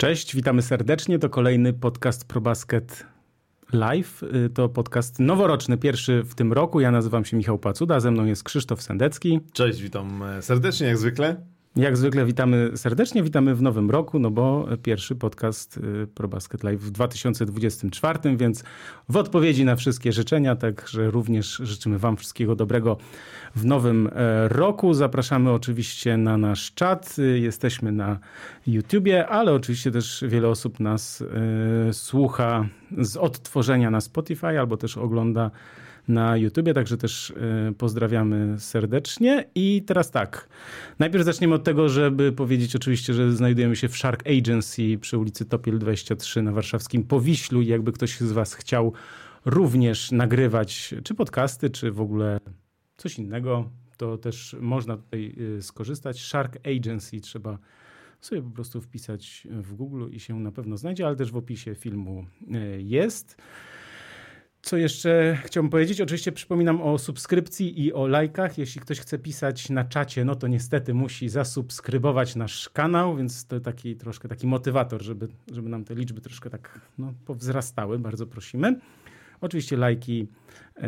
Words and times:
Cześć, 0.00 0.36
witamy 0.36 0.62
serdecznie. 0.62 1.18
To 1.18 1.30
kolejny 1.30 1.72
podcast 1.72 2.24
ProBasket 2.24 3.06
Live. 3.72 4.22
Y, 4.22 4.50
to 4.54 4.68
podcast 4.68 5.18
noworoczny, 5.18 5.78
pierwszy 5.78 6.22
w 6.22 6.34
tym 6.34 6.52
roku. 6.52 6.80
Ja 6.80 6.90
nazywam 6.90 7.24
się 7.24 7.36
Michał 7.36 7.58
Pacuda, 7.58 8.00
ze 8.00 8.10
mną 8.10 8.24
jest 8.24 8.44
Krzysztof 8.44 8.82
Sendecki. 8.82 9.40
Cześć, 9.52 9.82
witam 9.82 10.22
e, 10.22 10.42
serdecznie 10.42 10.86
jak 10.86 10.98
zwykle. 10.98 11.36
Jak 11.76 11.96
zwykle 11.96 12.26
witamy 12.26 12.70
serdecznie, 12.76 13.22
witamy 13.22 13.54
w 13.54 13.62
nowym 13.62 13.90
roku, 13.90 14.18
no 14.18 14.30
bo 14.30 14.66
pierwszy 14.82 15.16
podcast 15.16 15.76
y, 15.76 16.06
ProBasket 16.06 16.64
Live 16.64 16.80
w 16.80 16.90
2024, 16.90 18.36
więc 18.36 18.64
w 19.08 19.16
odpowiedzi 19.16 19.64
na 19.64 19.76
wszystkie 19.76 20.12
życzenia, 20.12 20.56
także 20.56 21.10
również 21.10 21.60
życzymy 21.64 21.98
Wam 21.98 22.16
wszystkiego 22.16 22.56
dobrego 22.56 22.96
w 23.56 23.64
nowym 23.64 24.10
e, 24.12 24.48
roku. 24.48 24.94
Zapraszamy 24.94 25.52
oczywiście 25.52 26.16
na 26.16 26.36
nasz 26.36 26.72
czat, 26.74 27.16
y, 27.18 27.38
jesteśmy 27.38 27.92
na 27.92 28.18
YouTubie, 28.66 29.26
ale 29.26 29.52
oczywiście 29.52 29.90
też 29.90 30.24
wiele 30.28 30.48
osób 30.48 30.80
nas 30.80 31.20
y, 31.20 31.26
słucha 31.92 32.68
z 32.98 33.16
odtworzenia 33.16 33.90
na 33.90 34.00
Spotify 34.00 34.46
albo 34.46 34.76
też 34.76 34.98
ogląda 34.98 35.50
na 36.08 36.36
YouTubie, 36.36 36.74
także 36.74 36.96
też 36.96 37.30
e, 37.30 37.72
pozdrawiamy 37.78 38.60
serdecznie. 38.60 39.44
I 39.54 39.82
teraz 39.86 40.10
tak, 40.10 40.48
najpierw 40.98 41.24
zaczniemy 41.24 41.54
od 41.54 41.64
tego, 41.64 41.88
żeby 41.88 42.32
powiedzieć 42.32 42.76
oczywiście, 42.76 43.14
że 43.14 43.32
znajdujemy 43.32 43.76
się 43.76 43.88
w 43.88 43.96
Shark 43.96 44.22
Agency 44.26 44.98
przy 45.00 45.18
ulicy 45.18 45.44
Topiel 45.44 45.78
23 45.78 46.42
na 46.42 46.52
warszawskim 46.52 47.04
Powiślu 47.04 47.62
i 47.62 47.66
jakby 47.66 47.92
ktoś 47.92 48.20
z 48.20 48.32
was 48.32 48.54
chciał 48.54 48.92
również 49.44 50.12
nagrywać 50.12 50.94
czy 51.04 51.14
podcasty, 51.14 51.70
czy 51.70 51.92
w 51.92 52.00
ogóle 52.00 52.40
coś 52.96 53.18
innego, 53.18 53.70
to 53.96 54.18
też 54.18 54.56
można 54.60 54.96
tutaj 54.96 55.34
e, 55.58 55.62
skorzystać. 55.62 56.20
Shark 56.20 56.58
Agency 56.76 57.20
trzeba 57.20 57.58
sobie 58.20 58.42
po 58.42 58.50
prostu 58.50 58.80
wpisać 58.80 59.46
w 59.50 59.74
Google 59.74 60.08
i 60.10 60.20
się 60.20 60.40
na 60.40 60.52
pewno 60.52 60.76
znajdzie, 60.76 61.06
ale 61.06 61.16
też 61.16 61.32
w 61.32 61.36
opisie 61.36 61.74
filmu 61.74 62.26
e, 62.52 62.80
jest. 62.80 63.36
Co 64.62 64.76
jeszcze 64.76 65.38
chciałbym 65.44 65.70
powiedzieć? 65.70 66.00
Oczywiście 66.00 66.32
przypominam 66.32 66.82
o 66.82 66.98
subskrypcji 66.98 67.84
i 67.84 67.92
o 67.92 68.06
lajkach. 68.06 68.58
Jeśli 68.58 68.80
ktoś 68.80 69.00
chce 69.00 69.18
pisać 69.18 69.70
na 69.70 69.84
czacie, 69.84 70.24
no 70.24 70.34
to 70.34 70.46
niestety 70.46 70.94
musi 70.94 71.28
zasubskrybować 71.28 72.36
nasz 72.36 72.68
kanał, 72.68 73.16
więc 73.16 73.46
to 73.46 73.60
taki 73.60 73.96
troszkę 73.96 74.28
taki 74.28 74.46
motywator, 74.46 75.02
żeby, 75.02 75.28
żeby 75.52 75.68
nam 75.68 75.84
te 75.84 75.94
liczby 75.94 76.20
troszkę 76.20 76.50
tak 76.50 76.80
no, 76.98 77.14
powzrastały. 77.26 77.98
Bardzo 77.98 78.26
prosimy. 78.26 78.80
Oczywiście 79.40 79.76
lajki 79.76 80.26
yy, 80.76 80.86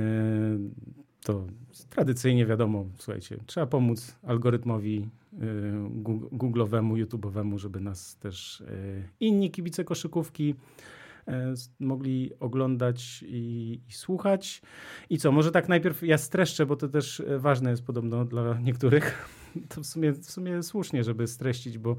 to 1.22 1.46
tradycyjnie 1.90 2.46
wiadomo, 2.46 2.86
słuchajcie, 2.98 3.36
trzeba 3.46 3.66
pomóc 3.66 4.16
algorytmowi 4.22 5.08
yy, 5.32 5.40
Google'owemu, 6.32 7.04
YouTube'owemu, 7.04 7.58
żeby 7.58 7.80
nas 7.80 8.16
też 8.16 8.62
yy, 8.66 9.02
inni 9.20 9.50
kibice 9.50 9.84
koszykówki 9.84 10.54
E, 10.54 10.54
mogli 11.80 12.30
oglądać 12.40 13.24
i, 13.28 13.80
i, 13.88 13.92
słuchać. 13.92 14.62
I 15.10 15.18
co, 15.18 15.32
może 15.32 15.50
tak 15.50 15.68
najpierw 15.68 16.02
ja 16.02 16.18
streszczę, 16.18 16.66
bo 16.66 16.76
to 16.76 16.88
też 16.88 17.20
e, 17.20 17.38
ważne 17.38 17.70
jest 17.70 17.86
podobno 17.86 18.24
dla 18.24 18.58
niektórych. 18.58 19.12
To 19.68 19.80
w 19.80 19.86
sumie, 19.86 20.12
w 20.12 20.30
sumie 20.30 20.62
słusznie, 20.62 21.04
żeby 21.04 21.26
streścić, 21.26 21.78
bo 21.78 21.96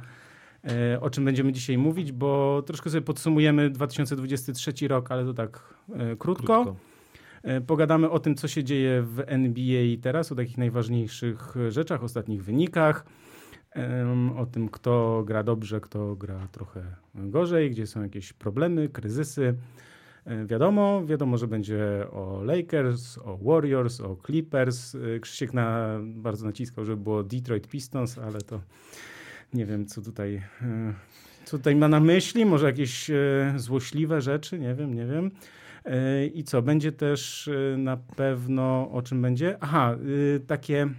e, 0.64 1.02
o 1.02 1.10
czym 1.10 1.26
będziemy 1.26 1.52
dzisiaj 1.52 1.78
mówić, 1.78 2.12
bo 2.12 2.64
troszkę 2.66 2.90
sobie 2.90 3.02
podsumujemy 3.02 3.70
2023 3.70 4.88
rok, 4.88 5.12
ale 5.12 5.26
to 5.26 5.34
tak 5.34 5.74
krótko. 6.20 6.64
krótko. 6.64 6.76
Pogadamy 7.68 8.10
o 8.10 8.20
tym, 8.20 8.36
co 8.36 8.48
się 8.48 8.64
dzieje 8.64 9.02
w 9.02 9.24
NBA 9.28 9.98
teraz, 10.02 10.32
o 10.32 10.36
takich 10.36 10.58
najważniejszych 10.58 11.56
rzeczach, 11.70 12.04
ostatnich 12.04 12.44
wynikach 12.44 13.06
o 14.38 14.46
tym, 14.46 14.70
kto 14.70 15.24
gra 15.26 15.44
dobrze, 15.44 15.82
kto 15.82 16.16
gra 16.16 16.48
trochę 16.52 16.84
gorzej, 17.16 17.72
gdzie 17.72 17.88
są 17.88 18.04
jakieś 18.04 18.34
problemy, 18.34 18.90
kryzysy. 18.90 19.56
E, 20.26 20.46
wiadomo, 20.46 21.06
wiadomo, 21.06 21.38
że 21.38 21.48
będzie 21.48 22.08
o 22.12 22.44
Lakers, 22.44 23.18
o 23.18 23.38
Warriors, 23.38 24.02
o 24.02 24.18
Clippers. 24.26 24.96
E, 24.96 25.20
Krzysiek 25.20 25.54
na, 25.54 26.00
bardzo 26.04 26.46
naciskał, 26.46 26.86
żeby 26.86 27.04
było 27.04 27.24
Detroit 27.24 27.68
Pistons, 27.68 28.18
ale 28.18 28.42
to 28.42 28.62
nie 29.54 29.66
wiem, 29.66 29.86
co 29.86 30.02
tutaj, 30.02 30.36
e, 30.62 30.94
co 31.46 31.58
tutaj 31.58 31.76
ma 31.76 31.88
na 31.88 32.00
myśli. 32.00 32.46
Może 32.46 32.66
jakieś 32.66 33.12
złośliwe 33.56 34.22
rzeczy, 34.22 34.60
nie 34.60 34.76
wiem, 34.76 34.94
nie 34.94 35.06
wiem. 35.06 35.32
I 36.34 36.44
co, 36.44 36.62
będzie 36.62 36.92
też 36.92 37.50
na 37.78 37.98
pewno, 37.98 38.92
o 38.92 39.02
czym 39.02 39.22
będzie? 39.22 39.58
Aha, 39.62 39.98
takie 40.48 40.90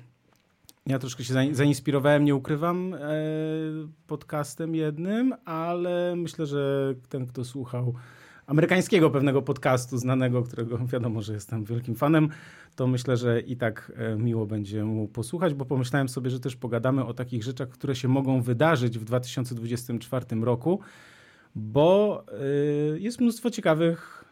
ja 0.86 0.98
troszkę 0.98 1.24
się 1.24 1.34
zainspirowałem, 1.52 2.24
nie 2.24 2.34
ukrywam, 2.34 2.94
e, 2.94 2.98
podcastem 4.06 4.74
jednym, 4.74 5.34
ale 5.44 6.16
myślę, 6.16 6.46
że 6.46 6.94
ten, 7.08 7.26
kto 7.26 7.44
słuchał 7.44 7.94
amerykańskiego 8.46 9.10
pewnego 9.10 9.42
podcastu 9.42 9.98
znanego, 9.98 10.42
którego 10.42 10.78
wiadomo, 10.92 11.22
że 11.22 11.32
jestem 11.32 11.64
wielkim 11.64 11.94
fanem, 11.94 12.28
to 12.76 12.86
myślę, 12.86 13.16
że 13.16 13.40
i 13.40 13.56
tak 13.56 13.92
e, 13.96 14.16
miło 14.16 14.46
będzie 14.46 14.84
mu 14.84 15.08
posłuchać, 15.08 15.54
bo 15.54 15.64
pomyślałem 15.64 16.08
sobie, 16.08 16.30
że 16.30 16.40
też 16.40 16.56
pogadamy 16.56 17.04
o 17.04 17.14
takich 17.14 17.42
rzeczach, 17.42 17.68
które 17.68 17.96
się 17.96 18.08
mogą 18.08 18.42
wydarzyć 18.42 18.98
w 18.98 19.04
2024 19.04 20.26
roku, 20.40 20.80
bo 21.54 22.24
e, 22.28 22.98
jest 22.98 23.20
mnóstwo 23.20 23.50
ciekawych 23.50 24.23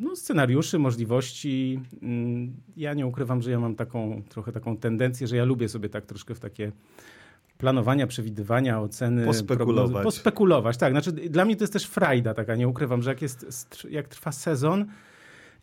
no, 0.00 0.16
scenariuszy, 0.16 0.78
możliwości. 0.78 1.80
Mm, 2.02 2.56
ja 2.76 2.94
nie 2.94 3.06
ukrywam, 3.06 3.42
że 3.42 3.50
ja 3.50 3.60
mam 3.60 3.74
taką 3.74 4.22
trochę 4.28 4.52
taką 4.52 4.76
tendencję, 4.76 5.26
że 5.26 5.36
ja 5.36 5.44
lubię 5.44 5.68
sobie 5.68 5.88
tak 5.88 6.06
troszkę 6.06 6.34
w 6.34 6.40
takie 6.40 6.72
planowania, 7.58 8.06
przewidywania, 8.06 8.80
oceny. 8.80 9.26
Pospekulować. 9.26 9.76
Prognozy, 9.76 10.04
pospekulować, 10.04 10.76
tak. 10.76 10.92
Znaczy, 10.92 11.12
dla 11.12 11.44
mnie 11.44 11.56
to 11.56 11.62
jest 11.62 11.72
też 11.72 11.84
frajda 11.84 12.34
taka, 12.34 12.56
nie 12.56 12.68
ukrywam, 12.68 13.02
że 13.02 13.10
jak, 13.10 13.22
jest, 13.22 13.86
jak 13.90 14.08
trwa 14.08 14.32
sezon, 14.32 14.86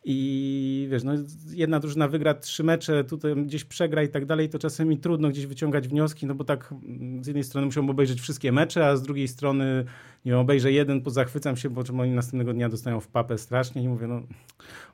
i 0.09 0.87
wiesz, 0.91 1.03
no, 1.03 1.11
jedna 1.49 1.79
drużyna 1.79 2.07
wygra 2.07 2.33
trzy 2.33 2.63
mecze, 2.63 3.03
tutaj 3.03 3.35
gdzieś 3.35 3.65
przegra 3.65 4.03
i 4.03 4.09
tak 4.09 4.25
dalej, 4.25 4.49
to 4.49 4.59
czasami 4.59 4.97
trudno 4.97 5.29
gdzieś 5.29 5.45
wyciągać 5.45 5.87
wnioski, 5.87 6.25
no 6.25 6.35
bo 6.35 6.43
tak 6.43 6.71
mm, 6.71 7.23
z 7.23 7.27
jednej 7.27 7.43
strony 7.43 7.65
muszę 7.65 7.81
obejrzeć 7.81 8.21
wszystkie 8.21 8.51
mecze, 8.51 8.87
a 8.87 8.95
z 8.95 9.01
drugiej 9.01 9.27
strony 9.27 9.85
nie 10.25 10.31
wiem, 10.31 10.39
obejrzę 10.39 10.71
jeden, 10.71 11.01
pozachwycam 11.01 11.57
się, 11.57 11.69
bo 11.69 11.83
czym 11.83 11.99
oni 11.99 12.11
następnego 12.11 12.53
dnia 12.53 12.69
dostają 12.69 12.99
w 12.99 13.07
papę 13.07 13.37
strasznie 13.37 13.83
i 13.83 13.87
mówię, 13.87 14.07
no 14.07 14.15
okej, 14.17 14.27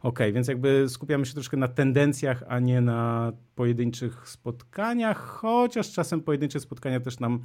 okay. 0.01 0.31
więc 0.31 0.47
jakby 0.47 0.85
skupiamy 0.89 1.25
się 1.25 1.33
troszkę 1.33 1.57
na 1.57 1.67
tendencjach, 1.67 2.43
a 2.47 2.59
nie 2.59 2.81
na 2.81 3.31
pojedynczych 3.55 4.29
spotkaniach, 4.29 5.17
chociaż 5.17 5.91
czasem 5.91 6.21
pojedyncze 6.21 6.59
spotkania 6.59 6.99
też 6.99 7.19
nam 7.19 7.39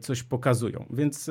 coś 0.00 0.22
pokazują. 0.22 0.86
Więc 0.90 1.30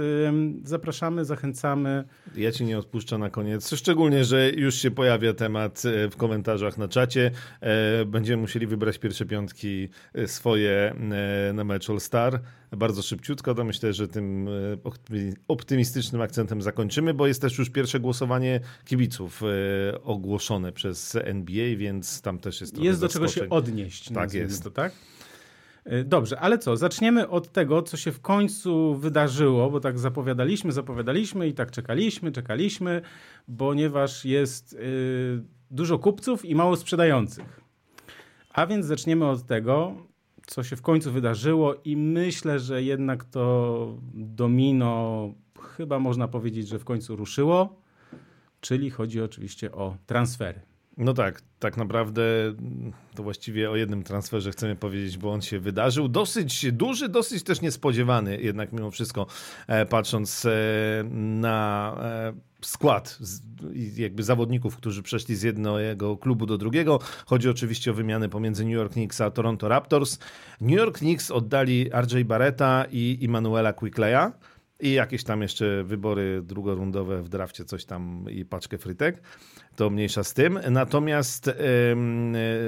zapraszamy, 0.64 1.26
zachęcamy. 1.26 2.04
Ja 2.36 2.52
ci 2.52 2.66
nie 2.66 2.78
odpuszczę 2.78 3.18
na 3.18 3.30
koniec, 3.30 3.76
szczególnie, 3.76 4.26
że 4.26 4.50
już 4.50 4.76
się 4.76 4.92
pojawia 4.92 5.34
temat 5.34 5.84
e, 5.86 6.10
w 6.10 6.16
komentarzach 6.16 6.78
na 6.78 6.88
czacie. 6.88 7.32
E, 7.62 8.06
będziemy 8.06 8.42
musieli 8.42 8.68
wybrać 8.68 8.98
pierwsze 8.98 9.26
piątki 9.26 9.90
swoje 10.26 10.96
na 11.54 11.64
mecz 11.64 11.90
All 11.90 12.00
Star. 12.00 12.42
Bardzo 12.72 13.02
szybciutko, 13.02 13.56
to 13.56 13.64
myślę, 13.64 13.94
że 13.94 14.08
tym 14.08 14.50
optymistycznym 15.48 16.22
akcentem 16.22 16.62
zakończymy, 16.62 17.14
bo 17.14 17.28
jest 17.28 17.42
też 17.42 17.58
już 17.58 17.70
pierwsze 17.70 18.00
głosowanie 18.00 18.60
kibiców 18.86 19.42
ogłoszone 20.04 20.72
przez 20.72 21.16
NBA, 21.16 21.76
więc 21.78 22.22
tam 22.22 22.40
też 22.40 22.62
jest 22.62 22.78
Jest 22.78 23.02
do 23.02 23.10
czego 23.10 23.28
się 23.28 23.50
odnieść. 23.50 24.12
Tak 24.12 24.34
jest. 24.34 24.64
To, 24.64 24.72
tak? 24.72 24.92
E, 25.86 26.04
dobrze, 26.04 26.40
ale 26.40 26.58
co? 26.58 26.78
Zaczniemy 26.78 27.30
od 27.30 27.52
tego, 27.52 27.82
co 27.82 27.98
się 27.98 28.12
w 28.12 28.22
końcu 28.22 28.96
wydarzyło, 28.96 29.70
bo 29.70 29.80
tak 29.80 30.00
zapowiadaliśmy, 30.00 30.72
zapowiadaliśmy 30.72 31.48
i 31.48 31.54
tak 31.54 31.72
czekaliśmy, 31.72 32.32
czekaliśmy, 32.32 33.02
ponieważ 33.58 34.26
jest 34.26 34.74
yy, 34.74 35.44
dużo 35.72 36.00
kupców 36.00 36.46
i 36.46 36.56
mało 36.56 36.76
sprzedających. 36.76 37.62
A 38.54 38.68
więc 38.68 38.86
zaczniemy 38.86 39.26
od 39.26 39.46
tego, 39.46 39.96
co 40.46 40.64
się 40.64 40.76
w 40.76 40.82
końcu 40.82 41.12
wydarzyło 41.12 41.76
i 41.86 41.98
myślę, 41.98 42.60
że 42.60 42.84
jednak 42.84 43.24
to 43.24 43.98
domino 44.14 45.30
chyba 45.62 46.00
można 46.00 46.28
powiedzieć, 46.28 46.68
że 46.68 46.80
w 46.80 46.86
końcu 46.86 47.16
ruszyło, 47.16 47.82
czyli 48.62 48.90
chodzi 48.90 49.22
oczywiście 49.22 49.72
o 49.72 49.98
transfery. 50.06 50.75
No 50.98 51.14
tak, 51.14 51.42
tak 51.60 51.78
naprawdę 51.78 52.24
to 53.16 53.24
właściwie 53.24 53.72
o 53.72 53.76
jednym 53.76 54.04
transferze 54.04 54.52
chcemy 54.52 54.76
powiedzieć, 54.76 55.18
bo 55.18 55.32
on 55.32 55.42
się 55.42 55.60
wydarzył. 55.60 56.08
Dosyć 56.08 56.72
duży, 56.72 57.10
dosyć 57.10 57.44
też 57.44 57.62
niespodziewany, 57.62 58.42
jednak 58.42 58.74
mimo 58.74 58.92
wszystko, 58.92 59.28
e, 59.68 59.86
patrząc 59.86 60.46
e, 60.46 60.50
na 61.14 61.98
e, 62.02 62.34
skład 62.62 63.20
jakby 63.98 64.24
zawodników, 64.24 64.78
którzy 64.78 65.04
przeszli 65.04 65.36
z 65.36 65.42
jednego 65.42 66.18
klubu 66.18 66.46
do 66.46 66.58
drugiego. 66.58 67.00
Chodzi 67.26 67.50
oczywiście 67.50 67.92
o 67.92 67.94
wymiany 67.94 68.30
pomiędzy 68.30 68.66
New 68.66 68.74
York 68.74 68.94
Knicks 68.94 69.22
a 69.22 69.32
Toronto 69.32 69.68
Raptors. 69.68 70.20
New 70.62 70.78
York 70.78 70.98
Knicks 70.98 71.32
oddali 71.32 71.90
RJ 72.02 72.24
Barretta 72.24 72.86
i 72.92 73.18
Immanuela 73.22 73.74
Quickleya. 73.74 74.32
I 74.80 74.94
jakieś 74.94 75.24
tam 75.24 75.42
jeszcze 75.42 75.84
wybory 75.84 76.42
drugorundowe 76.44 77.22
w 77.24 77.30
drafcie, 77.30 77.66
coś 77.66 77.86
tam 77.86 78.26
i 78.30 78.46
paczkę 78.46 78.78
frytek. 78.78 79.22
To 79.76 79.90
mniejsza 79.90 80.24
z 80.24 80.34
tym. 80.34 80.60
Natomiast 80.72 81.52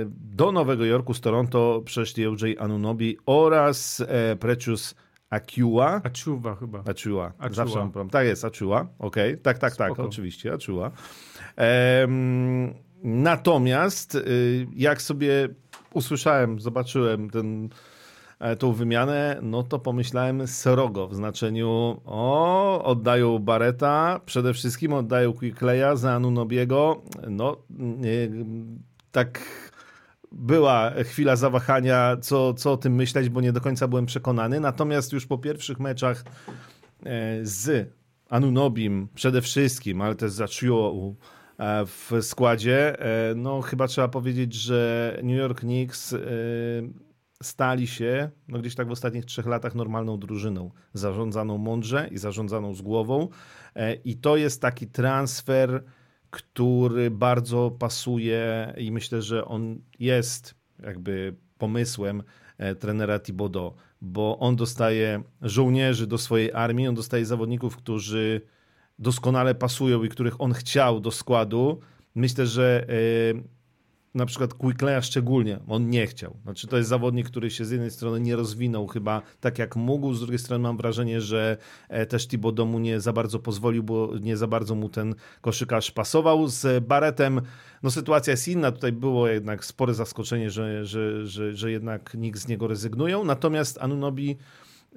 do 0.10 0.52
Nowego 0.52 0.86
Jorku 0.86 1.14
z 1.14 1.22
Toronto 1.22 1.82
przeszli 1.86 2.28
OJ 2.28 2.56
Anunobi 2.60 3.18
oraz 3.26 4.04
e, 4.08 4.36
Precious 4.36 4.96
Acua. 5.30 6.02
Achuwa 6.04 6.56
chyba. 6.56 6.80
Achua. 6.80 7.34
Zawsze 7.52 7.80
mam 7.80 7.92
problem. 7.92 8.10
Tak 8.10 8.28
jest, 8.28 8.46
Achua. 8.46 8.88
Okej, 9.00 9.32
okay. 9.32 9.38
tak, 9.38 9.58
tak, 9.58 9.76
tak, 9.76 9.88
Spoko. 9.88 10.04
oczywiście. 10.04 10.52
Ehm, 11.56 12.74
natomiast 13.04 14.16
y, 14.16 14.68
jak 14.76 15.02
sobie 15.02 15.50
usłyszałem, 15.94 16.60
zobaczyłem 16.60 17.30
ten, 17.30 17.70
tą 18.60 18.74
wymianę, 18.74 19.40
no 19.42 19.64
to 19.64 19.80
pomyślałem 19.80 20.48
srogo 20.48 21.08
w 21.08 21.16
znaczeniu 21.16 22.02
o, 22.06 22.84
oddają 22.84 23.40
Bareta, 23.40 24.20
przede 24.26 24.54
wszystkim 24.54 24.94
oddają 24.94 25.34
Quickleya 25.34 25.98
za 25.98 26.14
Anunobiego. 26.14 27.02
No, 27.30 27.58
nie, 27.70 28.30
tak 29.12 29.40
była 30.32 30.92
chwila 31.04 31.36
zawahania, 31.36 32.18
co, 32.22 32.54
co 32.54 32.72
o 32.72 32.78
tym 32.78 32.96
myśleć, 32.96 33.30
bo 33.30 33.42
nie 33.42 33.54
do 33.54 33.62
końca 33.62 33.88
byłem 33.88 34.06
przekonany. 34.06 34.60
Natomiast 34.60 35.14
już 35.14 35.26
po 35.26 35.38
pierwszych 35.38 35.80
meczach 35.80 36.24
e, 37.06 37.40
z 37.42 37.94
Anunobim 38.30 39.08
przede 39.16 39.42
wszystkim, 39.42 40.02
ale 40.02 40.16
też 40.16 40.32
z 40.32 40.42
Achio 40.42 41.14
e, 41.58 41.86
w 41.86 42.12
składzie, 42.22 43.00
e, 43.00 43.36
no 43.36 43.62
chyba 43.62 43.88
trzeba 43.88 44.08
powiedzieć, 44.08 44.54
że 44.54 45.20
New 45.24 45.38
York 45.38 45.60
Knicks 45.60 46.14
e, 46.14 46.20
stali 47.44 47.88
się 47.88 48.30
no 48.48 48.60
gdzieś 48.60 48.76
tak 48.76 48.88
w 48.88 48.92
ostatnich 48.92 49.26
trzech 49.26 49.46
latach 49.46 49.76
normalną 49.76 50.20
drużyną, 50.20 50.72
zarządzaną 50.94 51.58
mądrze 51.58 52.08
i 52.12 52.18
zarządzaną 52.18 52.74
z 52.74 52.82
głową. 52.82 53.30
E, 53.76 53.94
I 53.94 54.16
to 54.16 54.38
jest 54.38 54.62
taki 54.62 54.88
transfer, 54.88 55.84
który 56.30 57.12
bardzo 57.12 57.72
pasuje 57.72 58.74
i 58.78 58.92
myślę, 58.92 59.22
że 59.22 59.46
on 59.46 59.82
jest 60.00 60.56
jakby 60.84 61.36
pomysłem 61.58 62.24
e, 62.58 62.76
trenera 62.76 63.20
Thibodeau, 63.20 63.74
bo 64.02 64.40
on 64.40 64.56
dostaje 64.56 65.24
żołnierzy 65.42 66.08
do 66.08 66.18
swojej 66.18 66.54
armii, 66.54 66.88
on 66.88 66.96
dostaje 66.96 67.26
zawodników, 67.26 67.78
którzy 67.78 68.42
doskonale 69.00 69.56
pasują 69.56 70.04
i 70.04 70.10
których 70.10 70.42
on 70.42 70.54
chciał 70.54 71.00
do 71.00 71.12
składu. 71.12 71.80
Myślę, 72.16 72.48
że 72.48 72.86
e, 72.90 73.57
na 74.18 74.26
przykład 74.26 74.54
Quickleya 74.54 75.02
szczególnie, 75.02 75.60
on 75.68 75.90
nie 75.90 76.08
chciał. 76.08 76.38
Znaczy 76.44 76.68
to 76.68 76.78
jest 76.78 76.90
zawodnik, 76.90 77.28
który 77.28 77.52
się 77.52 77.66
z 77.66 77.72
jednej 77.72 77.92
strony 77.92 78.20
nie 78.20 78.36
rozwinął 78.36 78.88
chyba 78.88 79.22
tak 79.40 79.60
jak 79.60 79.76
mógł, 79.76 80.14
z 80.14 80.20
drugiej 80.20 80.40
strony 80.40 80.64
mam 80.64 80.78
wrażenie, 80.78 81.22
że 81.22 81.58
e, 81.90 82.06
też 82.06 82.28
Thibodeau 82.28 82.68
mu 82.68 82.80
nie 82.80 83.00
za 83.00 83.14
bardzo 83.14 83.40
pozwolił, 83.40 83.84
bo 83.84 84.12
nie 84.22 84.38
za 84.38 84.48
bardzo 84.48 84.76
mu 84.76 84.90
ten 84.90 85.16
koszykarz 85.42 85.92
pasował. 85.92 86.48
Z 86.48 86.86
Baretem 86.86 87.42
no 87.84 87.92
sytuacja 87.92 88.32
jest 88.32 88.48
inna, 88.48 88.72
tutaj 88.72 88.92
było 88.92 89.28
jednak 89.28 89.66
spore 89.66 89.94
zaskoczenie, 89.94 90.50
że, 90.50 90.86
że, 90.86 91.28
że, 91.28 91.56
że 91.56 91.72
jednak 91.72 92.14
nikt 92.14 92.40
z 92.40 92.48
niego 92.48 92.68
rezygnują, 92.68 93.24
natomiast 93.24 93.78
Anunobi 93.82 94.38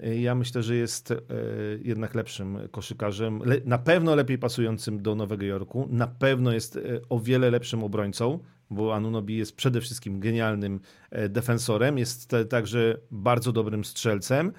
e, 0.02 0.20
ja 0.20 0.34
myślę, 0.34 0.62
że 0.62 0.76
jest 0.76 1.10
e, 1.10 1.16
jednak 1.82 2.14
lepszym 2.14 2.58
koszykarzem, 2.70 3.42
na 3.64 3.78
pewno 3.78 4.14
lepiej 4.14 4.38
pasującym 4.38 5.02
do 5.02 5.14
Nowego 5.14 5.44
Jorku, 5.44 5.88
na 5.90 6.06
pewno 6.06 6.52
jest 6.52 6.78
o 7.08 7.20
wiele 7.20 7.50
lepszym 7.50 7.84
obrońcą, 7.84 8.38
bo 8.70 8.94
Anunobi 8.94 9.36
jest 9.36 9.56
przede 9.56 9.80
wszystkim 9.80 10.20
genialnym 10.20 10.80
e, 11.10 11.28
defensorem, 11.28 11.98
jest 11.98 12.30
także 12.50 12.98
bardzo 13.10 13.52
dobrym 13.52 13.84
strzelcem. 13.84 14.52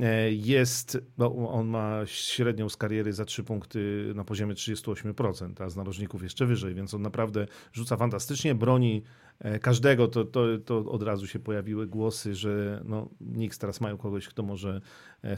E, 0.00 0.32
Jest, 0.32 0.98
no, 1.18 1.48
on 1.48 1.66
ma 1.66 2.00
średnią 2.06 2.68
z 2.68 2.76
kariery 2.76 3.12
za 3.12 3.24
3 3.24 3.44
punkty 3.44 4.12
na 4.14 4.24
poziomie 4.24 4.54
38%, 4.54 5.64
a 5.64 5.70
z 5.70 5.76
narożników 5.76 6.22
jeszcze 6.22 6.46
wyżej, 6.46 6.74
więc 6.74 6.94
on 6.94 7.02
naprawdę 7.02 7.46
rzuca 7.72 7.96
fantastycznie, 7.96 8.54
broni 8.54 9.02
e, 9.38 9.58
każdego. 9.58 10.08
To, 10.08 10.24
to, 10.24 10.58
to 10.64 10.78
od 10.78 11.02
razu 11.02 11.26
się 11.26 11.38
pojawiły 11.38 11.86
głosy, 11.86 12.34
że 12.34 12.82
no, 12.84 13.08
Knicks 13.32 13.58
teraz 13.58 13.80
mają 13.80 13.96
kogoś, 13.98 14.28
kto 14.28 14.42
może 14.42 14.80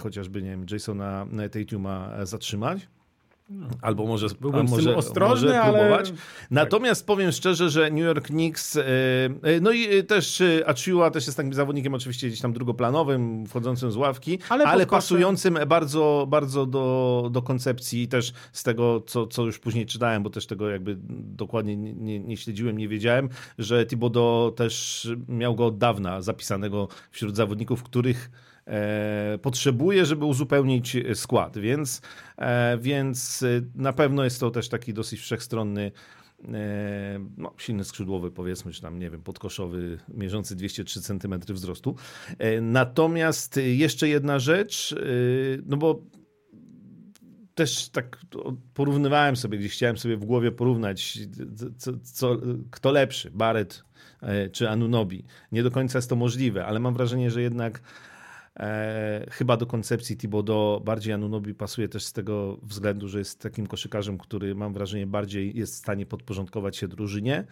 chociażby, 0.00 0.42
nie 0.42 0.50
wiem, 0.50 0.66
Jasona 0.70 1.26
Tatuma 1.52 2.26
zatrzymać. 2.26 2.88
Albo 3.82 4.06
może, 4.06 4.26
Byłbym 4.40 4.60
a 4.60 4.68
z 4.68 4.70
tym 4.70 4.78
może, 4.78 4.96
ostrożny, 4.96 5.46
może 5.48 5.62
ale- 5.62 5.78
próbować. 5.78 6.12
Natomiast 6.50 7.06
powiem 7.06 7.32
szczerze, 7.32 7.70
że 7.70 7.90
New 7.90 8.04
York 8.04 8.26
Knicks, 8.26 8.76
e, 8.76 8.82
e, 9.42 9.60
no 9.60 9.72
i 9.72 9.96
e, 9.98 10.02
też 10.02 10.42
Achiuwa 10.66 11.10
też 11.10 11.26
jest 11.26 11.36
takim 11.36 11.54
zawodnikiem 11.54 11.94
oczywiście 11.94 12.28
gdzieś 12.28 12.40
tam 12.40 12.52
drugoplanowym, 12.52 13.46
wchodzącym 13.46 13.92
z 13.92 13.96
ławki, 13.96 14.38
Ale 14.48 14.64
ale, 14.64 14.86
pasującym 14.86 15.58
bardzo, 15.66 16.26
bardzo 16.28 16.66
do, 16.66 17.28
do 17.32 17.42
koncepcji 17.42 18.08
też 18.08 18.32
z 18.52 18.62
tego, 18.62 19.00
co, 19.06 19.26
co 19.26 19.42
już 19.42 19.58
później 19.58 19.86
czytałem, 19.86 20.22
bo 20.22 20.30
też 20.30 20.46
tego 20.46 20.70
jakby 20.70 20.96
dokładnie 21.10 21.76
nie, 21.76 21.92
nie, 21.92 22.20
nie 22.20 22.36
śledziłem, 22.36 22.78
nie 22.78 22.88
wiedziałem, 22.88 23.28
że 23.58 23.86
Thibodeau 23.86 24.52
też 24.52 25.08
miał 25.28 25.54
go 25.54 25.66
od 25.66 25.78
dawna 25.78 26.22
zapisanego 26.22 26.88
wśród 27.10 27.36
zawodników, 27.36 27.82
których 27.82 28.30
potrzebuje, 29.42 30.06
żeby 30.06 30.24
uzupełnić 30.24 30.96
skład, 31.14 31.58
więc, 31.58 32.00
e, 32.36 32.78
więc 32.78 33.42
e, 33.42 33.60
na 33.74 33.92
pewno 33.92 34.24
jest 34.24 34.40
to 34.40 34.50
też 34.50 34.68
taki 34.68 34.94
dosyć 34.94 35.20
wszechstronny 35.20 35.92
e, 36.52 37.18
no, 37.36 37.54
silny 37.58 37.84
skrzydłowy 37.84 38.30
powiedzmy, 38.30 38.72
czy 38.72 38.82
tam, 38.82 38.98
nie 38.98 39.10
wiem, 39.10 39.22
podkoszowy, 39.22 39.98
mierzący 40.08 40.56
203 40.56 41.00
cm 41.00 41.40
wzrostu. 41.48 41.96
E, 42.38 42.60
Natomiast 42.60 43.56
jeszcze 43.56 44.08
jedna 44.08 44.38
rzecz, 44.38 44.92
e, 44.92 45.06
no 45.66 45.76
bo 45.76 46.02
też 47.54 47.88
tak 47.88 48.20
porównywałem 48.74 49.36
sobie, 49.36 49.58
gdzieś 49.58 49.72
chciałem 49.72 49.98
sobie 49.98 50.16
w 50.16 50.24
głowie 50.24 50.52
porównać, 50.52 51.18
co, 51.76 51.92
co, 52.02 52.36
kto 52.70 52.90
lepszy, 52.90 53.30
Barrett 53.30 53.84
e, 54.22 54.48
czy 54.48 54.70
Anunobi. 54.70 55.24
Nie 55.52 55.62
do 55.62 55.70
końca 55.70 55.98
jest 55.98 56.08
to 56.08 56.16
możliwe, 56.16 56.66
ale 56.66 56.80
mam 56.80 56.94
wrażenie, 56.94 57.30
że 57.30 57.42
jednak 57.42 57.80
e, 58.56 59.26
chyba 59.30 59.56
do 59.56 59.66
koncepcji 59.66 60.16
Thibodeau 60.16 60.80
bardziej 60.80 61.12
Anunobi 61.12 61.54
pasuje 61.54 61.88
też 61.88 62.04
z 62.04 62.12
tego 62.12 62.58
względu, 62.62 63.08
że 63.08 63.18
jest 63.18 63.40
takim 63.40 63.66
koszykarzem, 63.66 64.18
który 64.18 64.54
mam 64.54 64.72
wrażenie 64.72 65.06
bardziej 65.06 65.56
jest 65.58 65.74
w 65.74 65.78
stanie 65.78 66.06
podporządkować 66.06 66.76
się 66.76 66.88
drużynie, 66.88 67.44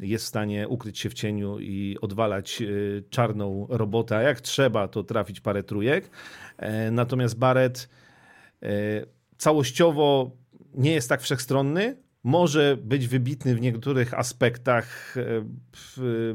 jest 0.00 0.24
w 0.24 0.28
stanie 0.28 0.68
ukryć 0.68 0.98
się 0.98 1.10
w 1.10 1.14
cieniu 1.14 1.58
i 1.58 1.96
odwalać 2.00 2.62
e, 2.62 2.66
czarną 3.10 3.66
robotę, 3.70 4.16
a 4.16 4.22
jak 4.22 4.40
trzeba, 4.40 4.88
to 4.88 5.02
trafić 5.04 5.40
parę 5.40 5.62
trójek. 5.62 6.10
E, 6.56 6.90
natomiast 6.90 7.38
Barrett 7.38 7.88
e, 8.62 8.68
całościowo 9.38 10.30
nie 10.74 10.92
jest 10.92 11.08
tak 11.08 11.22
wszechstronny, 11.22 11.96
może 12.24 12.76
być 12.82 13.08
wybitny 13.08 13.54
w 13.54 13.60
niektórych 13.60 14.14
aspektach, 14.14 15.16
e, 15.16 15.22
w- 15.76 16.34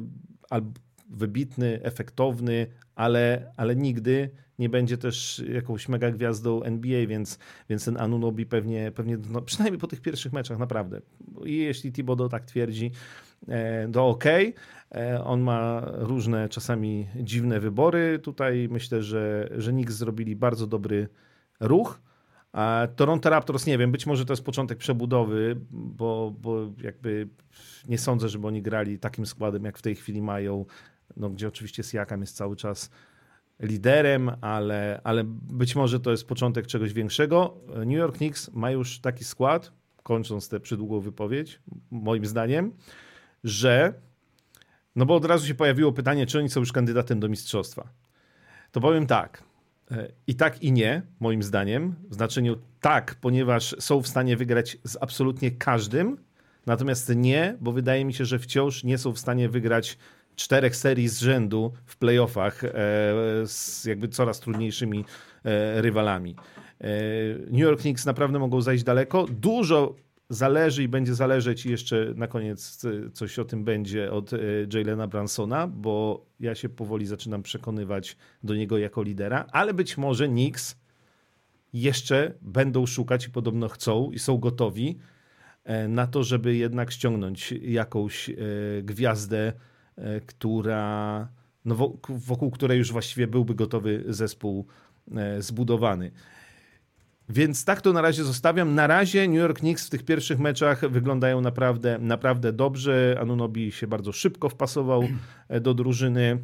albo 0.49 0.71
wybitny, 1.09 1.79
efektowny, 1.83 2.67
ale, 2.95 3.51
ale 3.57 3.75
nigdy 3.75 4.29
nie 4.59 4.69
będzie 4.69 4.97
też 4.97 5.43
jakąś 5.53 5.89
mega 5.89 6.11
gwiazdą 6.11 6.63
NBA, 6.63 7.07
więc, 7.07 7.39
więc 7.69 7.85
ten 7.85 7.97
Anunobi 7.97 8.45
pewnie, 8.45 8.91
pewnie 8.91 9.17
no, 9.29 9.41
przynajmniej 9.41 9.79
po 9.79 9.87
tych 9.87 10.01
pierwszych 10.01 10.33
meczach 10.33 10.57
naprawdę. 10.57 11.01
I 11.45 11.57
jeśli 11.57 11.91
Thibodeau 11.91 12.29
tak 12.29 12.45
twierdzi, 12.45 12.91
e, 13.47 13.91
to 13.91 14.07
ok. 14.07 14.25
E, 14.95 15.23
On 15.23 15.41
ma 15.41 15.81
różne, 15.85 16.49
czasami 16.49 17.07
dziwne 17.15 17.59
wybory. 17.59 18.19
Tutaj 18.19 18.67
myślę, 18.71 19.03
że, 19.03 19.49
że 19.57 19.71
Knicks 19.71 19.93
zrobili 19.93 20.35
bardzo 20.35 20.67
dobry 20.67 21.07
ruch. 21.59 22.01
A 22.51 22.87
Toronto 22.95 23.29
Raptors, 23.29 23.65
nie 23.65 23.77
wiem, 23.77 23.91
być 23.91 24.05
może 24.05 24.25
to 24.25 24.33
jest 24.33 24.45
początek 24.45 24.77
przebudowy, 24.77 25.55
bo, 25.71 26.33
bo 26.41 26.71
jakby 26.83 27.27
nie 27.87 27.97
sądzę, 27.97 28.29
żeby 28.29 28.47
oni 28.47 28.61
grali 28.61 28.99
takim 28.99 29.25
składem, 29.25 29.63
jak 29.63 29.77
w 29.77 29.81
tej 29.81 29.95
chwili 29.95 30.21
mają, 30.21 30.65
no, 31.17 31.29
gdzie 31.29 31.47
oczywiście 31.47 31.83
Siakam 31.83 32.21
jest 32.21 32.35
cały 32.35 32.55
czas 32.55 32.89
liderem, 33.59 34.31
ale, 34.41 35.01
ale 35.03 35.23
być 35.51 35.75
może 35.75 35.99
to 35.99 36.11
jest 36.11 36.27
początek 36.27 36.67
czegoś 36.67 36.93
większego. 36.93 37.57
New 37.67 37.97
York 37.97 38.17
Knicks 38.17 38.53
ma 38.53 38.71
już 38.71 38.99
taki 38.99 39.23
skład, 39.23 39.71
kończąc 40.03 40.49
tę 40.49 40.59
przydługą 40.59 40.99
wypowiedź, 40.99 41.59
moim 41.91 42.25
zdaniem, 42.25 42.71
że 43.43 43.93
no 44.95 45.05
bo 45.05 45.15
od 45.15 45.25
razu 45.25 45.47
się 45.47 45.55
pojawiło 45.55 45.91
pytanie, 45.91 46.25
czy 46.25 46.39
oni 46.39 46.49
są 46.49 46.59
już 46.59 46.71
kandydatem 46.71 47.19
do 47.19 47.29
mistrzostwa. 47.29 47.89
To 48.71 48.81
powiem 48.81 49.07
tak. 49.07 49.43
E, 49.91 50.11
I 50.27 50.35
tak, 50.35 50.63
i 50.63 50.71
nie, 50.71 51.01
moim 51.19 51.43
zdaniem. 51.43 51.95
W 52.09 52.13
znaczeniu 52.13 52.57
tak, 52.81 53.15
ponieważ 53.21 53.75
są 53.79 54.01
w 54.01 54.07
stanie 54.07 54.37
wygrać 54.37 54.77
z 54.83 54.97
absolutnie 55.01 55.51
każdym, 55.51 56.17
natomiast 56.65 57.11
nie, 57.15 57.57
bo 57.61 57.71
wydaje 57.71 58.05
mi 58.05 58.13
się, 58.13 58.25
że 58.25 58.39
wciąż 58.39 58.83
nie 58.83 58.97
są 58.97 59.11
w 59.11 59.19
stanie 59.19 59.49
wygrać 59.49 59.97
czterech 60.35 60.75
serii 60.75 61.07
z 61.07 61.19
rzędu 61.19 61.73
w 61.85 61.97
playoffach 61.97 62.63
e, 62.63 62.69
z 63.45 63.85
jakby 63.85 64.07
coraz 64.07 64.39
trudniejszymi 64.39 65.05
e, 65.43 65.81
rywalami. 65.81 66.35
E, 66.81 66.87
New 67.39 67.61
York 67.61 67.81
Knicks 67.81 68.05
naprawdę 68.05 68.39
mogą 68.39 68.61
zajść 68.61 68.83
daleko. 68.83 69.25
Dużo 69.29 69.95
zależy 70.29 70.83
i 70.83 70.87
będzie 70.87 71.15
zależeć 71.15 71.65
i 71.65 71.71
jeszcze 71.71 72.13
na 72.15 72.27
koniec 72.27 72.85
coś 73.13 73.39
o 73.39 73.45
tym 73.45 73.63
będzie 73.63 74.11
od 74.11 74.31
Jalena 74.73 75.07
Bransona, 75.07 75.67
bo 75.67 76.25
ja 76.39 76.55
się 76.55 76.69
powoli 76.69 77.05
zaczynam 77.05 77.43
przekonywać 77.43 78.17
do 78.43 78.55
niego 78.55 78.77
jako 78.77 79.03
lidera, 79.03 79.45
ale 79.51 79.73
być 79.73 79.97
może 79.97 80.27
Knicks 80.27 80.75
jeszcze 81.73 82.33
będą 82.41 82.85
szukać 82.85 83.27
i 83.27 83.29
podobno 83.29 83.69
chcą 83.69 84.11
i 84.11 84.19
są 84.19 84.37
gotowi 84.37 84.97
na 85.89 86.07
to, 86.07 86.23
żeby 86.23 86.55
jednak 86.55 86.91
ściągnąć 86.91 87.51
jakąś 87.61 88.29
gwiazdę, 88.83 89.53
która 90.25 91.27
no, 91.65 91.75
wo- 91.75 91.97
wokół 92.09 92.51
której 92.51 92.77
już 92.77 92.91
właściwie 92.91 93.27
byłby 93.27 93.55
gotowy 93.55 94.03
zespół 94.07 94.65
zbudowany. 95.39 96.11
Więc 97.29 97.65
tak 97.65 97.81
to 97.81 97.93
na 97.93 98.01
razie 98.01 98.23
zostawiam. 98.23 98.75
Na 98.75 98.87
razie 98.87 99.27
New 99.27 99.37
York 99.37 99.59
Knicks 99.59 99.87
w 99.87 99.89
tych 99.89 100.03
pierwszych 100.03 100.39
meczach 100.39 100.89
wyglądają 100.89 101.41
naprawdę, 101.41 101.97
naprawdę 101.99 102.53
dobrze. 102.53 103.17
Anunobi 103.21 103.71
się 103.71 103.87
bardzo 103.87 104.11
szybko 104.11 104.49
wpasował 104.49 105.03
do 105.61 105.73
drużyny 105.73 106.39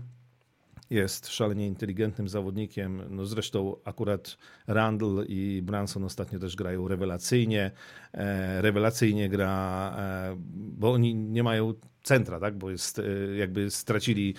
jest 0.89 1.27
szalenie 1.27 1.67
inteligentnym 1.67 2.27
zawodnikiem. 2.27 3.01
No 3.09 3.25
zresztą 3.25 3.75
akurat 3.85 4.37
Randall 4.67 5.25
i 5.27 5.61
Branson 5.63 6.03
ostatnio 6.03 6.39
też 6.39 6.55
grają 6.55 6.87
rewelacyjnie. 6.87 7.71
E, 8.13 8.61
rewelacyjnie 8.61 9.29
gra, 9.29 9.95
e, 9.97 10.35
bo 10.53 10.91
oni 10.91 11.15
nie 11.15 11.43
mają 11.43 11.73
centra, 12.03 12.39
tak? 12.39 12.57
bo 12.57 12.71
jest, 12.71 12.99
e, 12.99 13.03
jakby 13.37 13.71
stracili, 13.71 14.35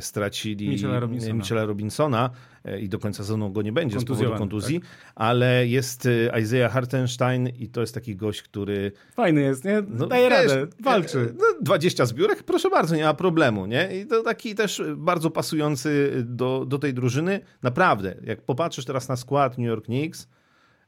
stracili 0.00 0.68
Michela 0.68 1.00
Robinsona. 1.00 1.34
Michela 1.34 1.64
Robinsona 1.64 2.30
e, 2.64 2.80
i 2.80 2.88
do 2.88 2.98
końca 2.98 3.22
sezonu 3.22 3.52
go 3.52 3.62
nie 3.62 3.72
będzie 3.72 4.00
z 4.00 4.04
powodu 4.04 4.34
kontuzji, 4.34 4.80
tak? 4.80 4.88
ale 5.14 5.66
jest 5.66 6.06
e, 6.06 6.40
Isaiah 6.40 6.72
Hartenstein 6.72 7.48
i 7.48 7.68
to 7.68 7.80
jest 7.80 7.94
taki 7.94 8.16
gość, 8.16 8.42
który... 8.42 8.92
Fajny 9.14 9.40
jest, 9.40 9.64
nie? 9.64 9.82
No, 9.88 10.06
Daje 10.06 10.30
wiesz, 10.30 10.48
radę, 10.48 10.66
walczy. 10.82 11.34
No, 11.38 11.44
20 11.62 12.06
zbiórek, 12.06 12.42
proszę 12.42 12.70
bardzo, 12.70 12.96
nie 12.96 13.04
ma 13.04 13.14
problemu, 13.14 13.66
nie? 13.66 14.00
I 14.00 14.06
to 14.06 14.22
taki 14.22 14.54
też 14.54 14.82
bardzo 14.96 15.30
pasujący 15.30 16.12
do, 16.26 16.64
do 16.66 16.78
tej 16.78 16.94
drużyny. 16.94 17.40
Naprawdę, 17.62 18.14
jak 18.24 18.42
popatrzysz 18.42 18.84
teraz 18.84 19.08
na 19.08 19.16
skład 19.16 19.58
New 19.58 19.66
York 19.66 19.84
Knicks 19.84 20.28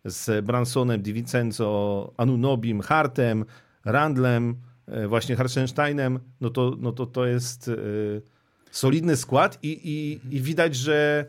z 0.04 0.44
Bransonem, 0.44 1.02
DiVincenzo, 1.02 2.12
Anunobim, 2.16 2.80
Hartem, 2.80 3.44
Randlem, 3.84 4.56
E, 4.56 4.69
właśnie 5.08 5.36
Hartensteinem, 5.36 6.18
no 6.40 6.50
to, 6.50 6.76
no 6.78 6.92
to 6.92 7.06
to 7.06 7.26
jest 7.26 7.68
e, 7.68 7.74
solidny 8.70 9.16
skład 9.16 9.58
i, 9.62 9.68
i, 9.68 10.20
i 10.36 10.40
widać, 10.40 10.74
że, 10.74 11.26